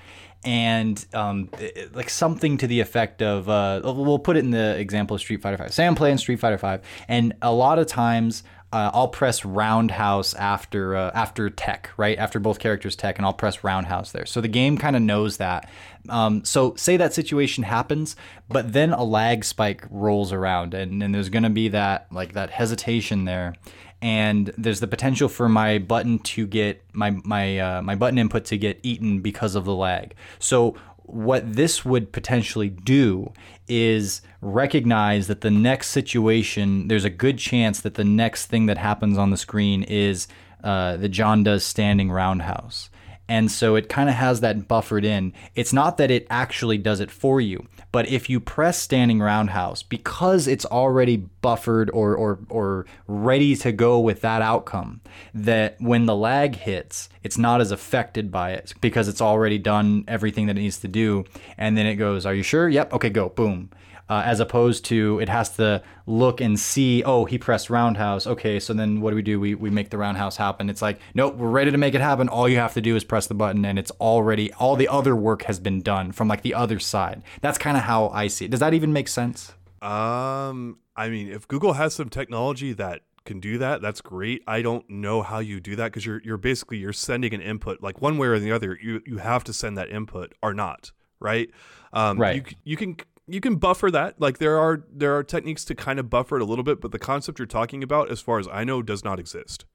And 0.47 1.05
um, 1.13 1.49
like 1.91 2.09
something 2.09 2.57
to 2.59 2.67
the 2.67 2.79
effect 2.79 3.21
of, 3.21 3.49
uh, 3.49 3.81
we'll 3.83 4.17
put 4.17 4.37
it 4.37 4.45
in 4.45 4.51
the 4.51 4.79
example 4.79 5.15
of 5.15 5.19
Street 5.19 5.41
Fighter 5.41 5.57
Five. 5.57 5.73
Say 5.73 5.85
I'm 5.85 5.93
playing 5.93 6.19
Street 6.19 6.39
Fighter 6.39 6.57
Five, 6.57 6.83
and 7.09 7.33
a 7.41 7.51
lot 7.51 7.79
of 7.79 7.87
times 7.87 8.43
uh, 8.71 8.91
I'll 8.93 9.09
press 9.09 9.43
roundhouse 9.43 10.33
after 10.33 10.95
uh, 10.95 11.11
after 11.13 11.49
tech, 11.49 11.89
right? 11.97 12.17
After 12.17 12.39
both 12.39 12.59
characters 12.59 12.95
tech, 12.95 13.17
and 13.17 13.25
I'll 13.25 13.33
press 13.33 13.61
roundhouse 13.61 14.13
there. 14.13 14.25
So 14.25 14.39
the 14.39 14.47
game 14.47 14.77
kind 14.77 14.95
of 14.95 15.01
knows 15.01 15.35
that. 15.35 15.69
Um, 16.07 16.45
so 16.45 16.75
say 16.75 16.95
that 16.95 17.13
situation 17.13 17.65
happens, 17.65 18.15
but 18.47 18.71
then 18.71 18.93
a 18.93 19.03
lag 19.03 19.43
spike 19.43 19.83
rolls 19.89 20.31
around, 20.31 20.73
and, 20.73 21.03
and 21.03 21.13
there's 21.13 21.29
gonna 21.29 21.49
be 21.49 21.67
that 21.69 22.07
like 22.09 22.33
that 22.33 22.51
hesitation 22.51 23.25
there, 23.25 23.55
and 24.01 24.53
there's 24.57 24.79
the 24.79 24.87
potential 24.87 25.27
for 25.27 25.49
my 25.49 25.79
button 25.79 26.19
to 26.19 26.45
get 26.45 26.83
my 26.93 27.11
my 27.23 27.59
uh, 27.59 27.81
my 27.81 27.95
button 27.95 28.17
input 28.17 28.45
to 28.45 28.57
get 28.57 28.79
eaten 28.83 29.21
because 29.21 29.55
of 29.55 29.65
the 29.65 29.73
lag. 29.73 30.13
So 30.39 30.75
what 31.07 31.53
this 31.53 31.85
would 31.85 32.11
potentially 32.11 32.69
do 32.69 33.31
is 33.67 34.21
recognize 34.41 35.27
that 35.27 35.41
the 35.41 35.49
next 35.49 35.89
situation, 35.89 36.89
there's 36.89 37.05
a 37.05 37.09
good 37.09 37.37
chance 37.37 37.79
that 37.81 37.95
the 37.95 38.03
next 38.03 38.47
thing 38.47 38.65
that 38.65 38.77
happens 38.77 39.17
on 39.17 39.31
the 39.31 39.37
screen 39.37 39.83
is 39.83 40.27
uh, 40.63 40.97
the 40.97 41.09
John 41.09 41.43
does 41.43 41.63
standing 41.63 42.11
roundhouse. 42.11 42.89
And 43.27 43.51
so 43.51 43.75
it 43.75 43.89
kind 43.89 44.09
of 44.09 44.15
has 44.15 44.39
that 44.41 44.67
buffered 44.67 45.03
in. 45.03 45.33
It's 45.55 45.73
not 45.73 45.97
that 45.97 46.11
it 46.11 46.25
actually 46.29 46.77
does 46.77 46.99
it 46.99 47.11
for 47.11 47.41
you, 47.41 47.67
but 47.91 48.07
if 48.07 48.29
you 48.29 48.39
press 48.39 48.79
standing 48.79 49.19
roundhouse, 49.19 49.83
because 49.83 50.47
it's 50.47 50.65
already 50.65 51.17
buffered 51.17 51.89
or, 51.93 52.15
or, 52.15 52.39
or 52.49 52.85
ready 53.07 53.55
to 53.57 53.71
go 53.71 53.99
with 53.99 54.21
that 54.21 54.41
outcome, 54.41 55.01
that 55.33 55.75
when 55.79 56.05
the 56.05 56.15
lag 56.15 56.55
hits, 56.55 57.09
it's 57.23 57.37
not 57.37 57.59
as 57.59 57.71
affected 57.71 58.31
by 58.31 58.51
it 58.51 58.73
because 58.81 59.07
it's 59.07 59.21
already 59.21 59.57
done 59.57 60.05
everything 60.07 60.45
that 60.47 60.57
it 60.57 60.61
needs 60.61 60.79
to 60.79 60.87
do. 60.87 61.25
And 61.57 61.77
then 61.77 61.85
it 61.85 61.95
goes, 61.95 62.25
Are 62.25 62.33
you 62.33 62.43
sure? 62.43 62.69
Yep. 62.69 62.93
Okay, 62.93 63.09
go. 63.09 63.29
Boom 63.29 63.69
uh, 64.09 64.21
as 64.25 64.39
opposed 64.39 64.85
to 64.85 65.19
it 65.19 65.29
has 65.29 65.49
to 65.57 65.81
look 66.05 66.39
and 66.41 66.59
see 66.59 67.03
oh 67.03 67.25
he 67.25 67.37
pressed 67.37 67.69
roundhouse 67.69 68.25
okay 68.25 68.59
so 68.59 68.73
then 68.73 69.01
what 69.01 69.09
do 69.11 69.15
we 69.15 69.21
do 69.21 69.39
we, 69.39 69.53
we 69.55 69.69
make 69.69 69.89
the 69.89 69.97
roundhouse 69.97 70.37
happen 70.37 70.69
it's 70.69 70.81
like 70.81 70.99
nope 71.13 71.35
we're 71.35 71.49
ready 71.49 71.71
to 71.71 71.77
make 71.77 71.93
it 71.93 72.01
happen 72.01 72.29
all 72.29 72.47
you 72.47 72.57
have 72.57 72.73
to 72.73 72.81
do 72.81 72.95
is 72.95 73.03
press 73.03 73.27
the 73.27 73.33
button 73.33 73.65
and 73.65 73.77
it's 73.77 73.91
already 73.99 74.51
all 74.53 74.75
the 74.75 74.87
other 74.87 75.15
work 75.15 75.43
has 75.43 75.59
been 75.59 75.81
done 75.81 76.11
from 76.11 76.27
like 76.27 76.41
the 76.41 76.53
other 76.53 76.79
side 76.79 77.21
that's 77.41 77.57
kind 77.57 77.75
of 77.75 77.83
how 77.83 78.07
i 78.09 78.27
see 78.27 78.45
it 78.45 78.51
does 78.51 78.59
that 78.61 78.73
even 78.73 78.93
make 78.93 79.07
sense 79.07 79.53
Um, 79.81 80.79
I 80.95 81.09
mean, 81.09 81.29
if 81.29 81.47
Google 81.47 81.73
has 81.73 81.93
some 81.93 82.09
technology 82.09 82.73
that 82.73 83.01
can 83.25 83.39
do 83.39 83.57
that, 83.59 83.81
that's 83.81 84.01
great. 84.01 84.41
I 84.47 84.61
don't 84.63 84.89
know 84.89 85.21
how 85.21 85.39
you 85.39 85.59
do 85.59 85.75
that 85.75 85.85
because 85.91 86.05
you're 86.05 86.21
you're 86.23 86.37
basically 86.37 86.77
you're 86.77 86.93
sending 86.93 87.33
an 87.33 87.41
input 87.41 87.83
like 87.83 88.01
one 88.01 88.17
way 88.17 88.27
or 88.27 88.39
the 88.39 88.51
other. 88.51 88.77
You 88.81 89.01
you 89.05 89.17
have 89.17 89.43
to 89.45 89.53
send 89.53 89.77
that 89.77 89.89
input 89.89 90.33
or 90.41 90.53
not, 90.53 90.91
right? 91.19 91.49
Um, 91.93 92.17
Right. 92.19 92.35
You 92.37 92.43
you 92.63 92.77
can 92.77 92.97
you 93.27 93.41
can 93.41 93.57
buffer 93.57 93.91
that. 93.91 94.19
Like 94.19 94.37
there 94.37 94.57
are 94.57 94.83
there 94.91 95.15
are 95.15 95.23
techniques 95.23 95.65
to 95.65 95.75
kind 95.75 95.99
of 95.99 96.09
buffer 96.09 96.37
it 96.37 96.41
a 96.41 96.45
little 96.45 96.63
bit, 96.63 96.81
but 96.81 96.91
the 96.91 96.99
concept 96.99 97.39
you're 97.39 97.45
talking 97.45 97.83
about, 97.83 98.09
as 98.09 98.21
far 98.21 98.39
as 98.39 98.47
I 98.47 98.63
know, 98.63 98.81
does 98.81 99.03
not 99.03 99.19
exist. 99.19 99.65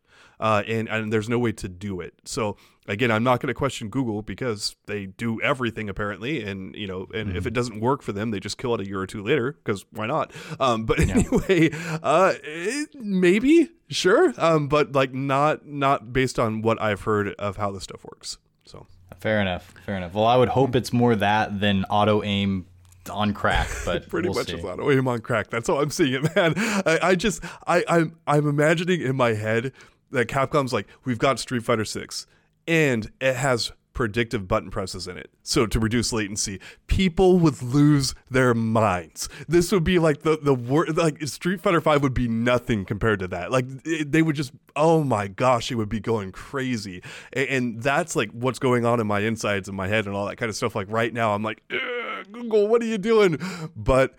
Uh, 0.41 0.63
and 0.67 0.89
and 0.89 1.13
there's 1.13 1.29
no 1.29 1.39
way 1.39 1.53
to 1.53 1.69
do 1.69 2.01
it. 2.01 2.15
So 2.25 2.57
again, 2.89 3.13
I'm 3.13 3.23
not 3.23 3.41
going 3.41 3.49
to 3.49 3.55
question 3.55 3.89
Google 3.91 4.23
because 4.23 4.75
they 4.87 5.07
do 5.07 5.41
everything 5.41 5.89
apparently, 5.89 6.43
and 6.43 6.75
you 6.75 6.87
know, 6.87 7.07
and 7.15 7.37
if 7.37 7.47
it 7.47 7.53
doesn't 7.53 7.81
work 7.81 8.03
for 8.03 8.13
them, 8.13 8.31
they 8.31 8.41
just 8.41 8.59
kill 8.59 8.75
it 8.75 8.81
a 8.81 8.87
year 8.87 9.01
or 9.01 9.07
two 9.07 9.23
later 9.23 9.53
because 9.53 9.85
why 9.91 10.07
not? 10.07 10.33
Um, 10.59 10.85
but 10.85 10.99
anyway, 11.01 11.71
uh, 12.03 12.33
it, 12.43 12.95
maybe 12.95 13.71
sure, 13.89 14.33
um, 14.39 14.67
but 14.67 14.93
like 14.93 15.13
not 15.13 15.67
not 15.67 16.13
based 16.13 16.39
on 16.39 16.63
what 16.63 16.81
I've 16.81 17.03
heard 17.03 17.35
of 17.35 17.59
how 17.59 17.71
this 17.71 17.85
stuff 17.85 18.05
works. 18.05 18.39
So 18.65 18.87
fair 19.21 19.41
enough 19.41 19.73
fair 19.87 19.97
enough 19.97 20.15
well 20.15 20.27
i 20.27 20.37
would 20.37 20.49
hope 20.49 20.75
it's 20.75 20.93
more 20.93 21.15
that 21.15 21.61
than 21.61 21.85
auto 21.85 22.25
aim 22.25 22.67
on 23.11 23.35
crack 23.35 23.69
but 23.85 24.09
pretty 24.09 24.29
we'll 24.29 24.39
much 24.39 24.49
see. 24.49 24.57
is 24.57 24.65
on 24.65 24.81
aim 24.91 25.09
on 25.09 25.21
crack. 25.21 25.51
That's 25.51 25.69
how 25.69 25.81
I'm 25.81 25.91
seeing 25.91 26.25
it, 26.25 26.37
man. 26.37 26.55
I, 26.57 26.99
I 27.03 27.15
just 27.15 27.43
I 27.67 27.85
I'm 27.89 28.17
I'm 28.27 28.49
imagining 28.49 29.01
in 29.01 29.17
my 29.17 29.35
head 29.35 29.73
that 30.11 30.29
Capcom's 30.29 30.73
like, 30.73 30.87
we've 31.05 31.19
got 31.19 31.39
Street 31.39 31.65
Fighter 31.65 31.85
Six. 31.85 32.27
and 32.67 33.11
it 33.21 33.37
has 33.37 33.73
predictive 33.93 34.49
button 34.49 34.71
presses 34.71 35.07
in 35.07 35.19
it. 35.19 35.31
So 35.43 35.67
to 35.67 35.79
reduce 35.79 36.13
latency, 36.13 36.61
people 36.87 37.39
would 37.39 37.63
lose 37.63 38.15
their 38.31 38.55
minds. 38.55 39.29
This 39.49 39.73
would 39.73 39.85
be 39.85 39.99
like 39.99 40.23
the 40.23 40.39
the 40.41 40.55
word 40.55 40.97
like 40.97 41.23
Street 41.27 41.61
Fighter 41.61 41.81
5 41.81 42.03
would 42.03 42.15
be 42.15 42.29
nothing 42.29 42.85
compared 42.85 43.19
to 43.21 43.29
that. 43.29 43.51
Like 43.51 43.67
it, 43.85 44.13
they 44.13 44.23
would 44.23 44.37
just 44.37 44.53
oh 44.77 45.05
my 45.05 45.29
gosh, 45.29 45.71
it 45.71 45.75
would 45.75 45.89
be 45.89 46.01
going 46.01 46.33
crazy. 46.33 47.03
And, 47.33 47.49
and, 47.49 47.83
that's 47.83 48.17
like 48.17 48.31
what's 48.31 48.59
going 48.59 48.87
on 48.87 49.01
in 49.01 49.07
my 49.07 49.21
insides 49.21 49.69
in 49.69 49.75
my 49.75 49.89
head 49.89 50.07
and 50.07 50.15
all 50.15 50.27
that 50.27 50.37
kind 50.37 50.49
of 50.49 50.57
stuff 50.57 50.75
like 50.75 50.87
right 50.91 51.13
now 51.13 51.35
I'm 51.35 51.43
like 51.43 51.63
Google, 52.31 52.69
what 52.69 52.83
are 52.83 52.87
you 52.87 52.99
doing? 52.99 53.39
But 53.75 54.15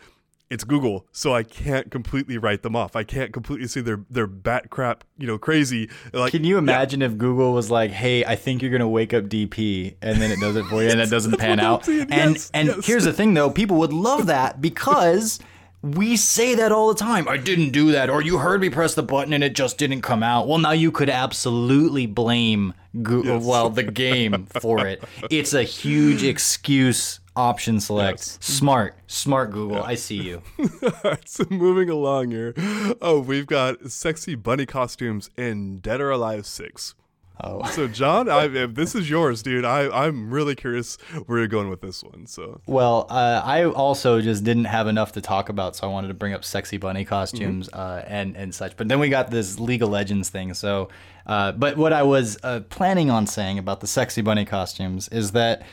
it's 0.54 0.64
Google, 0.64 1.08
so 1.12 1.34
I 1.34 1.42
can't 1.42 1.90
completely 1.90 2.38
write 2.38 2.62
them 2.62 2.76
off. 2.76 2.96
I 2.96 3.04
can't 3.04 3.34
completely 3.34 3.68
say 3.68 3.82
they're 3.82 4.06
they're 4.10 4.28
bat 4.28 4.70
crap, 4.70 5.04
you 5.18 5.26
know, 5.26 5.40
crazy. 5.40 5.90
Like, 6.14 6.32
can 6.32 6.44
you 6.44 6.60
imagine 6.60 7.02
yeah. 7.02 7.08
if 7.08 7.18
Google 7.18 7.54
was 7.54 7.72
like, 7.72 7.90
"Hey, 7.90 8.24
I 8.24 8.36
think 8.36 8.62
you're 8.62 8.72
gonna 8.72 8.88
wake 8.88 9.16
up 9.16 9.26
DP," 9.26 9.96
and 10.02 10.22
then 10.22 10.32
it 10.32 10.40
does 10.40 10.56
it 10.56 10.66
for 10.66 10.84
you, 10.84 10.90
and 10.90 11.02
it 11.02 11.10
doesn't 11.10 11.40
pan 11.40 11.60
out. 11.60 11.88
And 11.88 12.36
yes, 12.36 12.52
and 12.54 12.68
yes. 12.68 12.86
here's 12.86 13.06
the 13.06 13.14
thing, 13.14 13.34
though, 13.34 13.50
people 13.50 13.78
would 13.78 13.94
love 13.94 14.28
that 14.28 14.62
because. 14.62 15.40
We 15.82 16.16
say 16.16 16.56
that 16.56 16.72
all 16.72 16.88
the 16.88 16.98
time. 16.98 17.28
I 17.28 17.36
didn't 17.36 17.72
do 17.72 17.92
that, 17.92 18.10
or 18.10 18.22
you 18.22 18.38
heard 18.38 18.62
me 18.62 18.70
press 18.70 18.96
the 18.96 19.04
button 19.04 19.34
and 19.34 19.44
it 19.44 19.54
just 19.54 19.78
didn't 19.78 20.02
come 20.02 20.24
out. 20.24 20.48
Well, 20.48 20.58
now 20.58 20.72
you 20.72 20.94
could 20.94 21.10
absolutely 21.10 22.06
blame 22.06 22.74
Google, 23.02 23.36
yes. 23.36 23.46
well, 23.46 23.70
the 23.70 23.84
game 23.84 24.46
for 24.62 24.88
it. 24.88 25.04
It's 25.30 25.54
a 25.54 25.64
huge 25.64 26.24
excuse 26.34 27.20
option 27.36 27.80
select. 27.80 28.20
Yes. 28.20 28.38
Smart, 28.42 28.96
smart 29.08 29.52
Google. 29.52 29.78
Yeah. 29.78 29.84
I 29.84 29.96
see 29.96 30.22
you. 30.22 30.42
so 31.26 31.46
moving 31.50 31.90
along 31.90 32.32
here. 32.32 32.54
Oh, 33.02 33.24
we've 33.26 33.48
got 33.48 33.92
sexy 33.92 34.36
bunny 34.36 34.66
costumes 34.66 35.30
in 35.38 35.80
Dead 35.80 36.02
or 36.02 36.12
Alive 36.12 36.46
Six. 36.46 36.96
Oh. 37.42 37.66
So 37.72 37.88
John, 37.88 38.30
I, 38.30 38.46
if 38.46 38.76
this 38.76 38.94
is 38.94 39.10
yours, 39.10 39.42
dude, 39.42 39.66
I, 39.66 39.90
I'm 39.90 40.32
really 40.32 40.56
curious 40.56 40.98
where 41.26 41.40
you're 41.40 41.48
going 41.48 41.70
with 41.70 41.82
this 41.82 42.04
one. 42.04 42.28
So 42.28 42.62
well, 42.68 43.08
uh, 43.10 43.42
I 43.44 43.66
also 43.66 44.22
just 44.22 44.44
didn't 44.44 44.66
have 44.66 44.88
enough 44.88 45.14
to 45.14 45.22
talk 45.22 45.50
about, 45.50 45.76
so 45.76 45.88
I 45.88 45.92
wanted 45.92 46.10
to 46.10 46.14
bring 46.14 46.34
up 46.34 46.46
sexy 46.46 46.78
bunny 46.78 47.06
costumes 47.06 47.70
mm-hmm. 47.70 47.80
uh, 47.80 48.04
and 48.06 48.38
and 48.38 48.54
such. 48.54 48.78
But 48.78 48.88
then 48.88 49.00
we 49.00 49.10
got 49.10 49.32
this 49.32 49.60
League 49.60 49.82
of 49.82 49.90
Legends 49.90 50.30
thing. 50.30 50.54
So, 50.54 50.90
uh, 51.26 51.54
but 51.54 51.76
what 51.76 51.92
I 51.92 52.04
was 52.04 52.38
uh, 52.44 52.62
planning 52.70 53.10
on 53.10 53.26
saying 53.26 53.58
about 53.58 53.80
the 53.80 53.88
sexy 53.88 54.22
bunny 54.22 54.46
costumes 54.46 55.10
is 55.10 55.32
that 55.32 55.64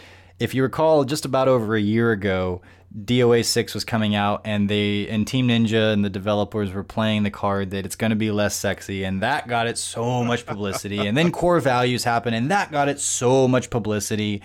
if 0.40 0.54
you 0.54 0.62
recall, 0.62 1.04
just 1.04 1.24
about 1.24 1.46
over 1.46 1.76
a 1.76 1.80
year 1.80 2.10
ago, 2.10 2.62
DOA 3.04 3.44
6 3.44 3.74
was 3.74 3.84
coming 3.84 4.16
out 4.16 4.40
and 4.44 4.68
they 4.68 5.06
and 5.06 5.24
Team 5.24 5.46
Ninja 5.46 5.92
and 5.92 6.04
the 6.04 6.10
developers 6.10 6.72
were 6.72 6.82
playing 6.82 7.22
the 7.22 7.30
card 7.30 7.70
that 7.70 7.86
it's 7.86 7.94
going 7.94 8.10
to 8.10 8.16
be 8.16 8.32
less 8.32 8.56
sexy 8.56 9.04
and 9.04 9.22
that 9.22 9.46
got 9.46 9.68
it 9.68 9.78
so 9.78 10.24
much 10.24 10.44
publicity. 10.44 11.06
And 11.06 11.16
then 11.16 11.30
core 11.30 11.60
values 11.60 12.02
happened 12.02 12.34
and 12.34 12.50
that 12.50 12.72
got 12.72 12.88
it 12.88 12.98
so 12.98 13.46
much 13.46 13.70
publicity. 13.70 14.42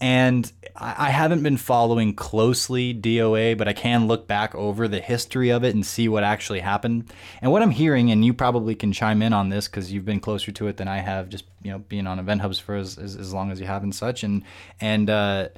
And 0.00 0.52
I 0.80 1.10
haven't 1.10 1.42
been 1.42 1.56
following 1.56 2.14
closely 2.14 2.94
DOA, 2.94 3.58
but 3.58 3.66
I 3.66 3.72
can 3.72 4.06
look 4.06 4.28
back 4.28 4.54
over 4.54 4.86
the 4.86 5.00
history 5.00 5.50
of 5.50 5.64
it 5.64 5.74
and 5.74 5.84
see 5.84 6.08
what 6.08 6.22
actually 6.22 6.60
happened. 6.60 7.12
And 7.42 7.50
what 7.50 7.62
I'm 7.62 7.72
hearing, 7.72 8.12
and 8.12 8.24
you 8.24 8.32
probably 8.32 8.76
can 8.76 8.92
chime 8.92 9.20
in 9.20 9.32
on 9.32 9.48
this 9.48 9.66
because 9.66 9.92
you've 9.92 10.04
been 10.04 10.20
closer 10.20 10.52
to 10.52 10.68
it 10.68 10.76
than 10.76 10.86
I 10.86 10.98
have, 10.98 11.28
just 11.28 11.46
you 11.62 11.72
know 11.72 11.80
being 11.80 12.06
on 12.06 12.20
event 12.20 12.42
hubs 12.42 12.60
for 12.60 12.76
as, 12.76 12.96
as, 12.96 13.16
as 13.16 13.34
long 13.34 13.50
as 13.50 13.58
you 13.58 13.66
have 13.66 13.82
and 13.82 13.92
such. 13.94 14.22
And 14.22 14.44
and 14.80 15.10
uh, 15.10 15.48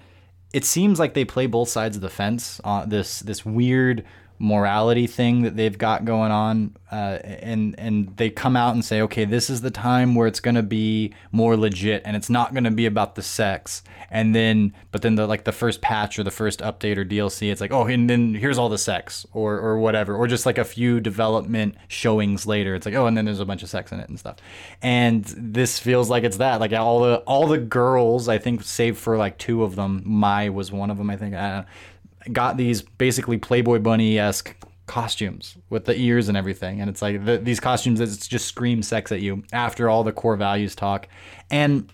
it 0.54 0.64
seems 0.64 0.98
like 0.98 1.12
they 1.12 1.26
play 1.26 1.46
both 1.46 1.68
sides 1.68 1.96
of 1.96 2.02
the 2.02 2.08
fence. 2.08 2.58
on 2.64 2.88
this 2.88 3.20
this 3.20 3.44
weird 3.44 4.04
morality 4.40 5.06
thing 5.06 5.42
that 5.42 5.54
they've 5.54 5.76
got 5.76 6.06
going 6.06 6.32
on, 6.32 6.74
uh, 6.90 7.18
and 7.22 7.78
and 7.78 8.16
they 8.16 8.30
come 8.30 8.56
out 8.56 8.72
and 8.74 8.82
say, 8.82 9.02
okay, 9.02 9.26
this 9.26 9.50
is 9.50 9.60
the 9.60 9.70
time 9.70 10.14
where 10.14 10.26
it's 10.26 10.40
going 10.40 10.54
to 10.54 10.62
be 10.62 11.12
more 11.30 11.56
legit, 11.58 12.00
and 12.06 12.16
it's 12.16 12.30
not 12.30 12.54
going 12.54 12.64
to 12.64 12.70
be 12.70 12.86
about 12.86 13.14
the 13.14 13.22
sex. 13.22 13.82
And 14.10 14.34
then, 14.34 14.74
but 14.90 15.02
then 15.02 15.14
the 15.14 15.26
like 15.26 15.44
the 15.44 15.52
first 15.52 15.82
patch 15.82 16.18
or 16.18 16.22
the 16.22 16.30
first 16.30 16.60
update 16.60 16.96
or 16.96 17.04
DLC, 17.04 17.52
it's 17.52 17.60
like, 17.60 17.70
oh, 17.70 17.84
and 17.84 18.08
then 18.08 18.34
here's 18.34 18.56
all 18.56 18.70
the 18.70 18.78
sex 18.78 19.26
or 19.32 19.60
or 19.60 19.78
whatever, 19.78 20.16
or 20.16 20.26
just 20.26 20.46
like 20.46 20.58
a 20.58 20.64
few 20.64 21.00
development 21.00 21.76
showings 21.86 22.46
later, 22.46 22.74
it's 22.74 22.86
like, 22.86 22.94
oh, 22.94 23.06
and 23.06 23.16
then 23.16 23.26
there's 23.26 23.40
a 23.40 23.46
bunch 23.46 23.62
of 23.62 23.68
sex 23.68 23.92
in 23.92 24.00
it 24.00 24.08
and 24.08 24.18
stuff. 24.18 24.38
And 24.80 25.24
this 25.36 25.78
feels 25.78 26.08
like 26.08 26.24
it's 26.24 26.38
that, 26.38 26.60
like 26.60 26.72
all 26.72 27.00
the 27.00 27.18
all 27.26 27.46
the 27.46 27.58
girls, 27.58 28.26
I 28.26 28.38
think, 28.38 28.62
save 28.62 28.96
for 28.96 29.18
like 29.18 29.36
two 29.36 29.62
of 29.62 29.76
them, 29.76 30.02
Mai 30.06 30.48
was 30.48 30.72
one 30.72 30.90
of 30.90 30.96
them, 30.96 31.10
I 31.10 31.16
think. 31.16 31.34
I 31.34 31.66
got 32.32 32.56
these 32.56 32.82
basically 32.82 33.38
Playboy 33.38 33.78
Bunny 33.78 34.18
esque 34.18 34.54
costumes 34.86 35.56
with 35.68 35.84
the 35.84 35.96
ears 35.96 36.28
and 36.28 36.36
everything. 36.36 36.80
And 36.80 36.90
it's 36.90 37.00
like 37.00 37.24
the, 37.24 37.38
these 37.38 37.60
costumes 37.60 38.00
that 38.00 38.06
just 38.28 38.46
scream 38.46 38.82
sex 38.82 39.12
at 39.12 39.20
you 39.20 39.44
after 39.52 39.88
all 39.88 40.02
the 40.02 40.12
core 40.12 40.36
values 40.36 40.74
talk. 40.74 41.08
And 41.50 41.92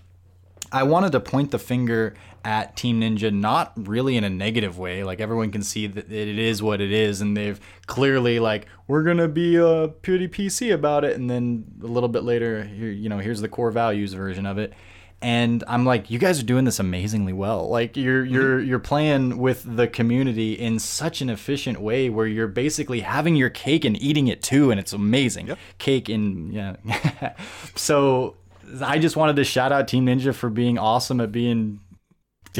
I 0.71 0.83
wanted 0.83 1.11
to 1.11 1.19
point 1.19 1.51
the 1.51 1.59
finger 1.59 2.15
at 2.43 2.75
Team 2.75 3.01
Ninja, 3.01 3.31
not 3.31 3.73
really 3.75 4.17
in 4.17 4.23
a 4.23 4.29
negative 4.29 4.77
way. 4.79 5.03
Like 5.03 5.19
everyone 5.19 5.51
can 5.51 5.61
see 5.61 5.85
that 5.85 6.11
it 6.11 6.39
is 6.39 6.63
what 6.63 6.81
it 6.81 6.91
is, 6.91 7.21
and 7.21 7.35
they've 7.35 7.59
clearly 7.85 8.39
like 8.39 8.67
we're 8.87 9.03
gonna 9.03 9.27
be 9.27 9.57
a 9.57 9.89
pretty 10.01 10.27
PC 10.27 10.73
about 10.73 11.03
it, 11.03 11.17
and 11.17 11.29
then 11.29 11.65
a 11.83 11.87
little 11.87 12.09
bit 12.09 12.23
later, 12.23 12.63
here 12.63 12.89
you 12.89 13.09
know, 13.09 13.19
here's 13.19 13.41
the 13.41 13.49
core 13.49 13.71
values 13.71 14.13
version 14.13 14.45
of 14.45 14.57
it 14.57 14.73
and 15.21 15.63
I'm 15.67 15.83
like, 15.85 16.11
you 16.11 16.19
guys 16.19 16.39
are 16.39 16.45
doing 16.45 16.65
this 16.65 16.79
amazingly 16.79 17.33
well. 17.33 17.67
Like 17.69 17.97
you're 17.97 18.23
mm-hmm. 18.23 18.33
you're 18.33 18.59
you're 18.59 18.79
playing 18.79 19.37
with 19.37 19.63
the 19.75 19.87
community 19.87 20.53
in 20.53 20.79
such 20.79 21.21
an 21.21 21.29
efficient 21.29 21.81
way 21.81 22.09
where 22.09 22.27
you're 22.27 22.47
basically 22.47 22.99
having 22.99 23.35
your 23.35 23.49
cake 23.49 23.83
and 23.83 23.99
eating 24.01 24.27
it 24.27 24.43
too, 24.43 24.69
and 24.69 24.79
it's 24.79 24.93
amazing. 24.93 25.47
Yep. 25.47 25.59
Cake 25.79 26.09
and 26.09 26.53
yeah. 26.53 26.75
so 27.75 28.35
I 28.83 28.99
just 28.99 29.15
wanted 29.15 29.37
to 29.37 29.43
shout 29.43 29.71
out 29.71 29.87
Team 29.87 30.05
Ninja 30.05 30.35
for 30.35 30.49
being 30.49 30.77
awesome 30.77 31.19
at 31.19 31.31
being 31.31 31.79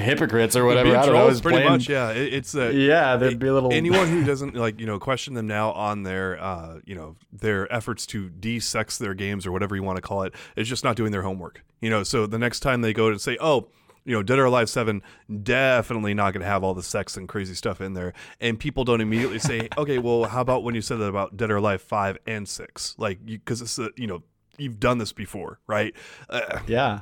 hypocrites 0.02 0.56
or 0.56 0.66
whatever. 0.66 0.96
I 0.96 1.06
don't 1.06 1.14
know. 1.14 1.28
It's 1.28 1.42
pretty 1.42 1.58
playing, 1.58 1.72
much, 1.72 1.90
yeah. 1.90 2.12
It, 2.12 2.34
it's 2.34 2.56
a 2.56 2.74
yeah. 2.74 3.18
There'd 3.18 3.40
be 3.40 3.48
a 3.48 3.54
little 3.54 3.72
anyone 3.74 4.08
who 4.08 4.24
doesn't 4.26 4.56
like 4.56 4.80
you 4.80 4.86
know 4.86 5.00
question 5.00 5.34
them 5.34 5.48
now 5.48 5.72
on 5.72 6.04
their 6.04 6.42
uh 6.42 6.80
you 6.86 6.96
know 6.96 7.16
their 7.32 7.72
efforts 7.74 8.06
to 8.08 8.30
de-sex 8.30 8.98
their 8.98 9.14
games 9.14 9.46
or 9.46 9.52
whatever 9.52 9.76
you 9.76 9.84
want 9.84 9.98
to 9.98 10.02
call 10.02 10.24
it 10.24 10.34
is 10.56 10.68
just 10.68 10.84
not 10.84 10.96
doing 10.96 11.12
their 11.12 11.24
homework. 11.24 11.64
You 11.82 11.90
know, 11.90 12.04
so 12.04 12.26
the 12.26 12.40
next 12.40 12.62
time 12.62 12.82
they 12.82 12.94
go 12.94 13.12
to 13.12 13.20
say, 13.20 13.38
oh. 13.40 13.70
You 14.06 14.14
know, 14.14 14.24
Dead 14.24 14.40
or 14.40 14.46
Alive 14.46 14.70
7 14.70 15.02
definitely 15.44 16.14
not 16.14 16.32
going 16.32 16.40
to 16.40 16.48
have 16.48 16.64
all 16.64 16.74
the 16.74 16.82
sex 16.82 17.18
and 17.18 17.28
crazy 17.28 17.54
stuff 17.54 17.82
in 17.82 17.92
there. 17.92 18.14
And 18.40 18.58
people 18.58 18.86
don't 18.86 19.02
immediately 19.02 19.38
say, 19.38 19.68
okay, 19.78 19.98
well, 19.98 20.24
how 20.24 20.40
about 20.40 20.64
when 20.64 20.76
you 20.76 20.82
said 20.82 21.00
that 21.00 21.10
about 21.10 21.36
Dead 21.36 21.52
or 21.52 21.58
Alive 21.58 21.82
5 21.82 22.18
and 22.26 22.48
6? 22.48 22.96
Like, 22.98 23.26
because 23.26 23.62
it's, 23.62 23.78
a, 23.78 23.90
you 23.98 24.08
know, 24.08 24.24
you've 24.58 24.80
done 24.80 24.98
this 24.98 25.12
before, 25.12 25.60
right? 25.68 25.94
Uh, 26.30 26.60
yeah. 26.68 27.02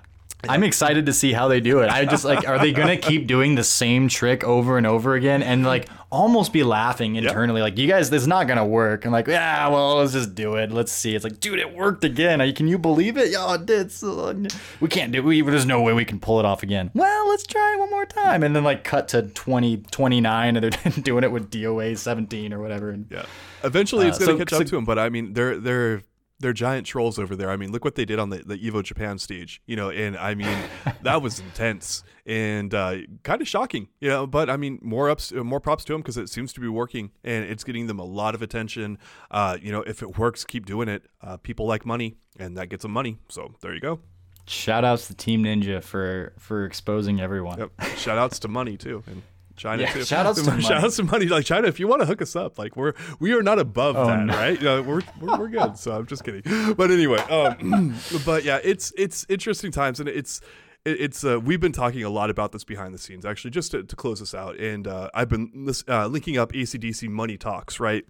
I'm 0.50 0.64
excited 0.64 1.06
to 1.08 1.14
see 1.14 1.34
how 1.34 1.48
they 1.48 1.60
do 1.60 1.80
it. 1.80 1.90
I 1.90 2.06
just 2.06 2.26
like, 2.26 2.48
are 2.48 2.60
they 2.60 2.72
gonna 2.72 2.98
keep 2.98 3.28
doing 3.28 3.56
the 3.56 3.64
same 3.64 4.08
trick 4.08 4.44
over 4.44 4.78
and 4.78 4.88
over 4.88 5.16
again, 5.16 5.44
and 5.44 5.66
like 5.66 5.88
almost 6.12 6.54
be 6.54 6.64
laughing 6.64 7.16
internally, 7.16 7.60
yep. 7.60 7.72
like 7.72 7.78
you 7.78 7.88
guys, 7.88 8.10
this 8.10 8.22
is 8.22 8.28
not 8.28 8.48
gonna 8.48 8.66
work. 8.66 9.06
I'm 9.06 9.12
like, 9.12 9.28
yeah, 9.28 9.68
well, 9.68 9.98
let's 9.98 10.14
just 10.14 10.36
do 10.36 10.56
it. 10.56 10.72
Let's 10.72 10.92
see. 10.92 11.16
It's 11.16 11.24
like, 11.24 11.40
dude, 11.40 11.60
it 11.60 11.74
worked 11.74 12.04
again. 12.04 12.54
Can 12.54 12.68
you 12.68 12.78
believe 12.78 13.18
it? 13.18 13.32
Yeah, 13.32 13.56
it 13.56 13.66
did. 13.66 13.92
So, 13.92 14.34
We 14.80 14.88
can't 14.88 15.12
do. 15.12 15.22
We 15.24 15.42
there's 15.42 15.66
no 15.66 15.82
way 15.82 15.94
we 15.94 16.06
can 16.06 16.20
pull 16.20 16.40
it 16.40 16.46
off 16.46 16.64
again. 16.64 16.92
Well, 16.94 17.28
let's 17.30 17.46
try 17.46 17.76
one 17.78 17.90
more 17.90 18.06
time, 18.06 18.44
and 18.44 18.56
then 18.56 18.64
like 18.64 18.84
cut 18.84 19.08
to 19.10 19.24
20, 19.24 19.78
29, 19.92 20.56
and 20.56 20.64
they're 20.64 20.92
doing 21.02 21.24
it 21.24 21.32
with 21.32 21.52
DOA 21.52 21.98
17 21.98 22.54
or 22.54 22.60
whatever. 22.60 22.92
And, 22.92 23.08
yeah, 23.10 23.26
eventually 23.64 24.08
it's 24.08 24.18
gonna 24.18 24.32
uh, 24.32 24.36
so, 24.36 24.40
catch 24.40 24.50
so, 24.52 24.58
up 24.58 24.66
to 24.68 24.76
them, 24.76 24.86
but 24.86 25.00
I 25.00 25.10
mean, 25.10 25.34
they're 25.34 25.58
they're 25.58 26.04
they're 26.40 26.54
giant 26.54 26.86
trolls 26.86 27.18
over 27.18 27.36
there. 27.36 27.50
I 27.50 27.58
mean, 27.58 27.72
look 27.72 27.86
what 27.86 27.96
they 27.96 28.06
did 28.06 28.20
on 28.20 28.30
the, 28.30 28.38
the 28.38 28.58
Evo 28.58 28.84
Japan 28.84 29.18
stage, 29.18 29.62
you 29.66 29.76
know, 29.76 29.90
and 29.90 30.18
I 30.18 30.36
mean, 30.36 30.58
that 31.04 31.22
was 31.22 31.40
intense 31.40 32.04
and 32.26 32.74
uh, 32.74 32.98
kind 33.24 33.42
of 33.42 33.48
shocking, 33.48 33.88
you 34.00 34.10
know, 34.10 34.28
but 34.28 34.50
I 34.50 34.58
mean, 34.58 34.80
more 34.82 35.10
ups, 35.10 35.32
uh, 35.32 35.44
more 35.44 35.60
props 35.60 35.86
to 35.86 35.94
them 35.94 36.02
because 36.02 36.18
it 36.18 36.30
seems 36.30 36.52
to 36.54 36.60
be 36.60 36.68
working 36.68 37.12
and 37.24 37.46
it's 37.46 37.64
getting 37.64 37.88
them 37.88 38.00
a 38.00 38.04
lot 38.04 38.36
of 38.36 38.42
attention. 38.42 38.98
Uh, 39.32 39.58
you 39.62 39.72
know, 39.72 39.82
if 39.82 40.02
it 40.02 40.18
works, 40.18 40.44
keep 40.44 40.66
doing 40.66 40.90
it. 40.90 41.04
Uh, 41.22 41.38
people 41.38 41.66
like 41.66 41.86
money 41.86 42.16
and 42.38 42.58
that 42.58 42.70
gets 42.70 42.82
them 42.82 42.92
money. 42.92 43.18
So 43.30 43.54
there 43.62 43.74
you 43.74 43.80
go. 43.80 44.00
Shout 44.48 44.84
outs 44.84 45.08
to 45.08 45.16
Team 45.16 45.44
Ninja 45.44 45.82
for, 45.82 46.34
for 46.38 46.66
exposing 46.66 47.20
everyone. 47.20 47.58
Yep. 47.58 47.98
Shout 47.98 48.18
outs 48.18 48.40
to 48.40 48.48
money 48.48 48.78
too. 48.78 49.04
And 49.08 49.24
China 49.56 49.84
yeah, 49.84 49.94
too. 49.94 50.06
Shout 50.06 50.26
out 50.26 50.36
to 50.38 50.44
money. 50.44 50.62
Shout 50.62 50.84
out 50.84 50.92
to 50.92 51.04
money. 51.04 51.26
Like 51.26 51.46
China, 51.46 51.68
if 51.68 51.80
you 51.80 51.88
want 51.88 52.02
to 52.02 52.06
hook 52.06 52.22
us 52.22 52.36
up, 52.36 52.58
like 52.58 52.76
we're 52.76 52.94
we 53.20 53.34
are 53.34 53.44
not 53.44 53.60
above 53.60 53.96
oh, 53.98 54.08
that, 54.08 54.26
no. 54.26 54.34
right? 54.34 54.62
We're, 54.62 55.02
we're, 55.20 55.38
we're 55.38 55.48
good. 55.50 55.78
So 55.78 55.96
I'm 55.96 56.06
just 56.06 56.24
kidding. 56.24 56.74
But 56.74 56.92
anyway, 56.92 57.20
um, 57.20 57.96
but 58.26 58.44
yeah, 58.44 58.60
it's 58.64 58.94
it's 58.98 59.26
interesting 59.30 59.72
times, 59.72 60.00
and 60.00 60.10
it's 60.10 60.42
it's 60.86 61.24
uh, 61.24 61.40
we've 61.40 61.60
been 61.60 61.72
talking 61.72 62.04
a 62.04 62.10
lot 62.10 62.30
about 62.30 62.52
this 62.52 62.64
behind 62.64 62.94
the 62.94 63.00
scenes 63.00 63.26
actually 63.26 63.50
just 63.50 63.72
to, 63.72 63.84
to 63.84 63.96
close 63.96 64.20
this 64.20 64.36
out 64.36 64.56
and 64.60 64.88
uh, 64.88 65.10
i've 65.16 65.28
been 65.28 65.68
uh, 65.88 66.06
linking 66.06 66.38
up 66.38 66.54
AC/DC 66.54 67.10
money 67.10 67.38
talks 67.38 67.80
right 67.80 68.06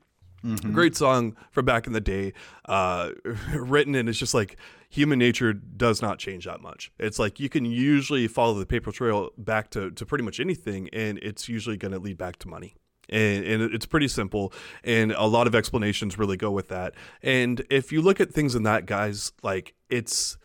Mm-hmm. 0.45 0.73
Great 0.73 0.95
song 0.95 1.35
from 1.49 1.65
back 1.65 1.87
in 1.87 1.93
the 1.93 2.01
day, 2.01 2.33
uh, 2.65 3.09
written 3.53 3.95
and 3.95 4.07
it's 4.07 4.19
just 4.19 4.33
like 4.35 4.57
human 4.95 5.19
nature 5.19 5.53
does 5.53 6.01
not 6.01 6.19
change 6.19 6.45
that 6.45 6.61
much. 6.61 6.91
It's 6.97 7.19
like 7.19 7.39
you 7.39 7.49
can 7.49 7.65
usually 7.65 8.27
follow 8.27 8.53
the 8.55 8.65
paper 8.65 8.91
trail 8.91 9.31
back 9.37 9.69
to, 9.71 9.91
to 9.91 10.05
pretty 10.05 10.23
much 10.23 10.39
anything, 10.39 10.89
and 10.93 11.17
it's 11.19 11.49
usually 11.49 11.77
going 11.77 11.91
to 11.91 11.99
lead 11.99 12.17
back 12.17 12.37
to 12.37 12.47
money. 12.47 12.75
And, 13.07 13.45
and, 13.45 13.61
it's 13.73 13.85
pretty 13.85 14.07
simple, 14.07 14.51
and 14.83 15.11
a 15.11 15.25
lot 15.25 15.45
of 15.45 15.53
explanations 15.53 16.17
really 16.17 16.37
go 16.37 16.49
with 16.49 16.69
that. 16.69 16.95
And 17.21 17.63
if 17.69 17.91
you 17.91 18.01
look 18.01 18.19
at 18.19 18.31
things 18.31 18.55
in 18.55 18.63
that, 18.63 18.87
guys, 18.87 19.31
like 19.43 19.75
it's 19.89 20.37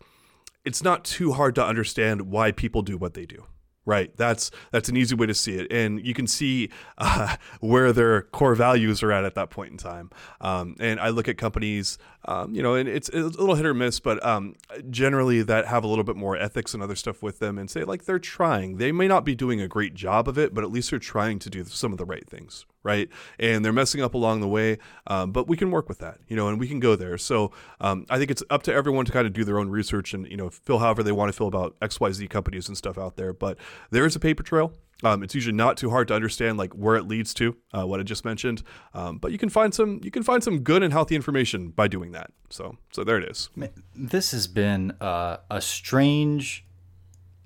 it's 0.63 0.83
not 0.83 1.03
too 1.03 1.31
hard 1.31 1.55
to 1.55 1.65
understand 1.65 2.21
why 2.23 2.51
people 2.51 2.83
do 2.83 2.97
what 2.97 3.15
they 3.15 3.25
do. 3.25 3.45
Right. 3.83 4.15
That's 4.15 4.51
that's 4.71 4.89
an 4.89 4.97
easy 4.97 5.15
way 5.15 5.25
to 5.25 5.33
see 5.33 5.55
it, 5.55 5.71
and 5.71 6.05
you 6.05 6.13
can 6.13 6.27
see 6.27 6.69
uh, 6.99 7.35
where 7.61 7.91
their 7.91 8.21
core 8.21 8.53
values 8.53 9.01
are 9.01 9.11
at 9.11 9.25
at 9.25 9.33
that 9.33 9.49
point 9.49 9.71
in 9.71 9.77
time. 9.77 10.11
Um, 10.39 10.75
and 10.79 10.99
I 10.99 11.09
look 11.09 11.27
at 11.27 11.39
companies, 11.39 11.97
um, 12.25 12.53
you 12.53 12.61
know, 12.61 12.75
and 12.75 12.87
it's, 12.87 13.09
it's, 13.09 13.35
a 13.35 13.39
little 13.39 13.55
hit 13.55 13.65
or 13.65 13.73
miss, 13.73 13.99
but 13.99 14.23
um, 14.25 14.55
generally 14.89 15.41
that 15.41 15.67
have 15.67 15.83
a 15.83 15.87
little 15.87 16.03
bit 16.03 16.15
more 16.15 16.37
ethics 16.37 16.73
and 16.73 16.83
other 16.83 16.95
stuff 16.95 17.21
with 17.23 17.39
them, 17.39 17.57
and 17.57 17.69
say 17.69 17.83
like 17.83 18.05
they're 18.05 18.19
trying. 18.19 18.77
They 18.77 18.91
may 18.91 19.07
not 19.07 19.25
be 19.25 19.35
doing 19.35 19.61
a 19.61 19.67
great 19.67 19.93
job 19.93 20.27
of 20.27 20.37
it, 20.37 20.53
but 20.53 20.63
at 20.63 20.71
least 20.71 20.91
they're 20.91 20.99
trying 20.99 21.39
to 21.39 21.49
do 21.49 21.63
some 21.65 21.91
of 21.91 21.97
the 21.97 22.05
right 22.05 22.27
things 22.27 22.65
right? 22.83 23.09
And 23.39 23.63
they're 23.63 23.73
messing 23.73 24.01
up 24.01 24.13
along 24.13 24.41
the 24.41 24.47
way, 24.47 24.77
um, 25.07 25.31
but 25.31 25.47
we 25.47 25.55
can 25.57 25.71
work 25.71 25.87
with 25.87 25.99
that, 25.99 26.19
you 26.27 26.35
know, 26.35 26.47
and 26.47 26.59
we 26.59 26.67
can 26.67 26.79
go 26.79 26.95
there. 26.95 27.17
So 27.17 27.51
um, 27.79 28.05
I 28.09 28.17
think 28.17 28.31
it's 28.31 28.43
up 28.49 28.63
to 28.63 28.73
everyone 28.73 29.05
to 29.05 29.11
kind 29.11 29.27
of 29.27 29.33
do 29.33 29.43
their 29.43 29.59
own 29.59 29.69
research 29.69 30.13
and 30.13 30.27
you 30.27 30.37
know 30.37 30.49
feel 30.49 30.79
however 30.79 31.03
they 31.03 31.11
want 31.11 31.29
to 31.29 31.37
feel 31.37 31.47
about 31.47 31.75
X 31.81 31.99
Y 31.99 32.11
Z 32.11 32.27
companies 32.27 32.67
and 32.67 32.77
stuff 32.77 32.97
out 32.97 33.17
there. 33.17 33.33
But 33.33 33.57
there 33.91 34.05
is 34.05 34.15
a 34.15 34.19
paper 34.19 34.43
trail. 34.43 34.73
Um, 35.03 35.23
it's 35.23 35.35
usually 35.35 35.55
not 35.55 35.77
too 35.77 35.89
hard 35.89 36.07
to 36.09 36.13
understand 36.13 36.57
like 36.57 36.73
where 36.73 36.95
it 36.95 37.07
leads 37.07 37.33
to, 37.35 37.55
uh, 37.73 37.85
what 37.85 37.99
I 37.99 38.03
just 38.03 38.25
mentioned. 38.25 38.63
Um, 38.93 39.17
but 39.17 39.31
you 39.31 39.37
can 39.37 39.49
find 39.49 39.73
some 39.73 39.99
you 40.03 40.11
can 40.11 40.23
find 40.23 40.43
some 40.43 40.59
good 40.59 40.83
and 40.83 40.93
healthy 40.93 41.15
information 41.15 41.69
by 41.69 41.87
doing 41.87 42.11
that. 42.11 42.31
So 42.49 42.77
so 42.91 43.03
there 43.03 43.17
it 43.17 43.29
is. 43.29 43.49
This 43.95 44.31
has 44.31 44.47
been 44.47 44.91
uh, 45.01 45.37
a 45.49 45.61
strange 45.61 46.65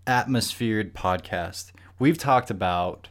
atmosphered 0.08 0.94
podcast. 0.94 1.72
We've 1.98 2.18
talked 2.18 2.52
about 2.52 3.10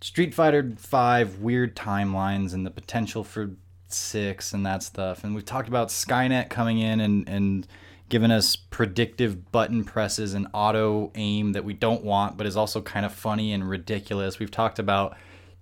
Street 0.00 0.34
Fighter 0.34 0.74
Five 0.78 1.38
weird 1.40 1.74
timelines 1.76 2.54
and 2.54 2.64
the 2.64 2.70
potential 2.70 3.24
for 3.24 3.56
six 3.88 4.52
and 4.52 4.64
that 4.66 4.82
stuff. 4.82 5.24
And 5.24 5.34
we've 5.34 5.44
talked 5.44 5.68
about 5.68 5.88
Skynet 5.88 6.50
coming 6.50 6.78
in 6.78 7.00
and 7.00 7.28
and 7.28 7.66
giving 8.08 8.30
us 8.30 8.56
predictive 8.56 9.50
button 9.50 9.84
presses 9.84 10.34
and 10.34 10.46
auto 10.52 11.10
aim 11.14 11.52
that 11.52 11.64
we 11.64 11.72
don't 11.74 12.04
want, 12.04 12.36
but 12.36 12.46
is 12.46 12.56
also 12.56 12.80
kind 12.80 13.04
of 13.04 13.12
funny 13.12 13.52
and 13.52 13.68
ridiculous. 13.68 14.38
We've 14.38 14.50
talked 14.50 14.78
about 14.78 15.16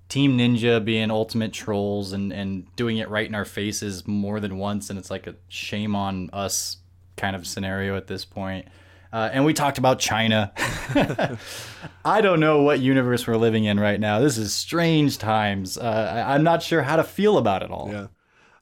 Team 0.09 0.37
Ninja 0.37 0.85
being 0.85 1.11
ultimate 1.11 1.53
trolls 1.53 2.13
and 2.13 2.33
and 2.33 2.67
doing 2.77 2.99
it 2.99 3.09
right 3.09 3.27
in 3.27 3.35
our 3.35 3.45
faces 3.45 4.07
more 4.07 4.41
than 4.41 4.59
once, 4.59 4.91
and 4.91 4.99
it's 4.99 5.11
like 5.11 5.27
a 5.27 5.35
shame 5.49 5.97
on 5.97 6.31
us 6.33 6.79
kind 7.17 7.35
of 7.35 7.47
scenario 7.47 7.97
at 7.97 8.07
this 8.07 8.25
point. 8.25 8.67
Uh, 9.13 9.31
and 9.33 9.45
we 9.45 9.55
talked 9.55 9.79
about 9.79 10.01
China. 10.01 10.53
I 12.05 12.21
don't 12.21 12.41
know 12.41 12.63
what 12.63 12.81
universe 12.81 13.29
we're 13.29 13.37
living 13.37 13.65
in 13.65 13.79
right 13.79 14.01
now. 14.01 14.19
This 14.19 14.37
is 14.37 14.53
strange 14.53 15.19
times. 15.19 15.79
Uh, 15.79 16.25
I, 16.27 16.35
am 16.35 16.43
not 16.43 16.65
sure 16.65 16.83
how 16.83 16.97
to 16.97 17.05
feel 17.05 17.39
about 17.39 17.63
it 17.63 17.71
all. 17.71 17.89
Yeah. 17.93 18.07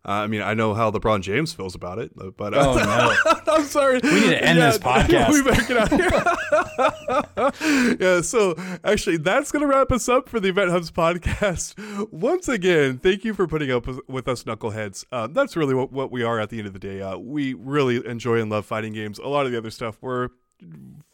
Uh, 0.05 0.11
I 0.11 0.27
mean, 0.27 0.43
I 0.43 0.55
know 0.55 0.75
how 0.75 0.91
LeBron 0.91 1.23
James 1.23 1.53
feels 1.53 1.77
about 1.77 2.01
it, 2.01 2.11
but 2.37 2.55
uh, 2.55 2.75
oh 2.75 2.75
no, 2.75 3.15
I'm 3.55 3.65
sorry. 3.65 4.01
We 4.03 4.11
need 4.11 4.31
to 4.31 4.45
end 4.45 4.59
yeah, 4.59 4.71
this 4.73 4.79
podcast. 4.79 5.31
We 5.31 5.43
better 5.45 5.63
get 5.63 5.77
out 5.77 5.91
here. 7.61 7.97
yeah. 8.01 8.21
So 8.21 8.57
actually, 8.83 9.19
that's 9.19 9.53
gonna 9.53 9.69
wrap 9.69 9.93
us 9.93 10.09
up 10.09 10.29
for 10.29 10.41
the 10.41 10.49
Event 10.49 10.73
Hubs 10.73 10.91
podcast. 10.91 12.11
Once 12.11 12.49
again, 12.49 12.99
thank 12.99 13.23
you 13.23 13.33
for 13.33 13.47
putting 13.47 13.71
up 13.71 13.87
with 14.09 14.27
us, 14.27 14.43
knuckleheads. 14.43 15.05
Um, 15.13 15.35
that's 15.35 15.57
really 15.57 15.75
what, 15.75 15.93
what 15.93 16.11
we 16.11 16.25
are 16.25 16.41
at 16.41 16.51
the 16.51 16.59
end 16.59 16.67
of 16.67 16.73
the 16.73 16.81
day. 16.81 17.01
Uh, 17.01 17.17
we 17.17 17.55
really 17.55 18.05
enjoy 18.05 18.41
and 18.41 18.51
love 18.51 18.67
fighting 18.67 18.93
games. 18.93 19.21
A 19.21 19.29
lot 19.29 19.47
of 19.47 19.53
the 19.53 19.59
other 19.59 19.71
stuff 19.71 19.99
we're 20.01 20.31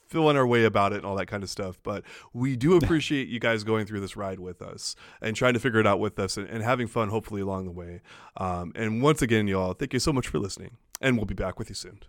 feeling 0.09 0.37
our 0.37 0.47
way 0.47 0.65
about 0.65 0.93
it 0.93 0.97
and 0.97 1.05
all 1.05 1.17
that 1.17 1.27
kind 1.27 1.43
of 1.43 1.51
stuff. 1.51 1.79
But 1.83 2.05
we 2.33 2.57
do 2.57 2.77
appreciate 2.77 3.29
you 3.29 3.39
guys 3.39 3.65
going 3.65 3.87
through 3.87 4.01
this 4.01 4.17
ride 4.17 4.41
with 4.41 4.63
us 4.63 4.97
and 5.21 5.37
trying 5.37 5.55
to 5.55 5.61
figure 5.61 5.81
it 5.81 5.87
out 5.87 6.01
with 6.01 6.19
us 6.19 6.37
and, 6.37 6.49
and 6.49 6.63
having 6.63 6.87
fun, 6.87 7.09
hopefully, 7.09 7.41
along 7.41 7.67
the 7.67 7.71
way. 7.71 8.01
Um, 8.37 8.73
and 8.75 9.03
once 9.03 9.23
again, 9.23 9.47
y'all, 9.47 9.75
thank 9.75 9.93
you 9.93 10.01
so 10.01 10.13
much 10.13 10.29
for 10.29 10.39
listening. 10.39 10.77
And 11.01 11.17
we'll 11.17 11.27
be 11.27 11.35
back 11.35 11.59
with 11.59 11.69
you 11.69 11.75
soon. 11.75 12.01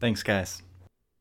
Thanks, 0.00 0.22
guys. 0.22 0.62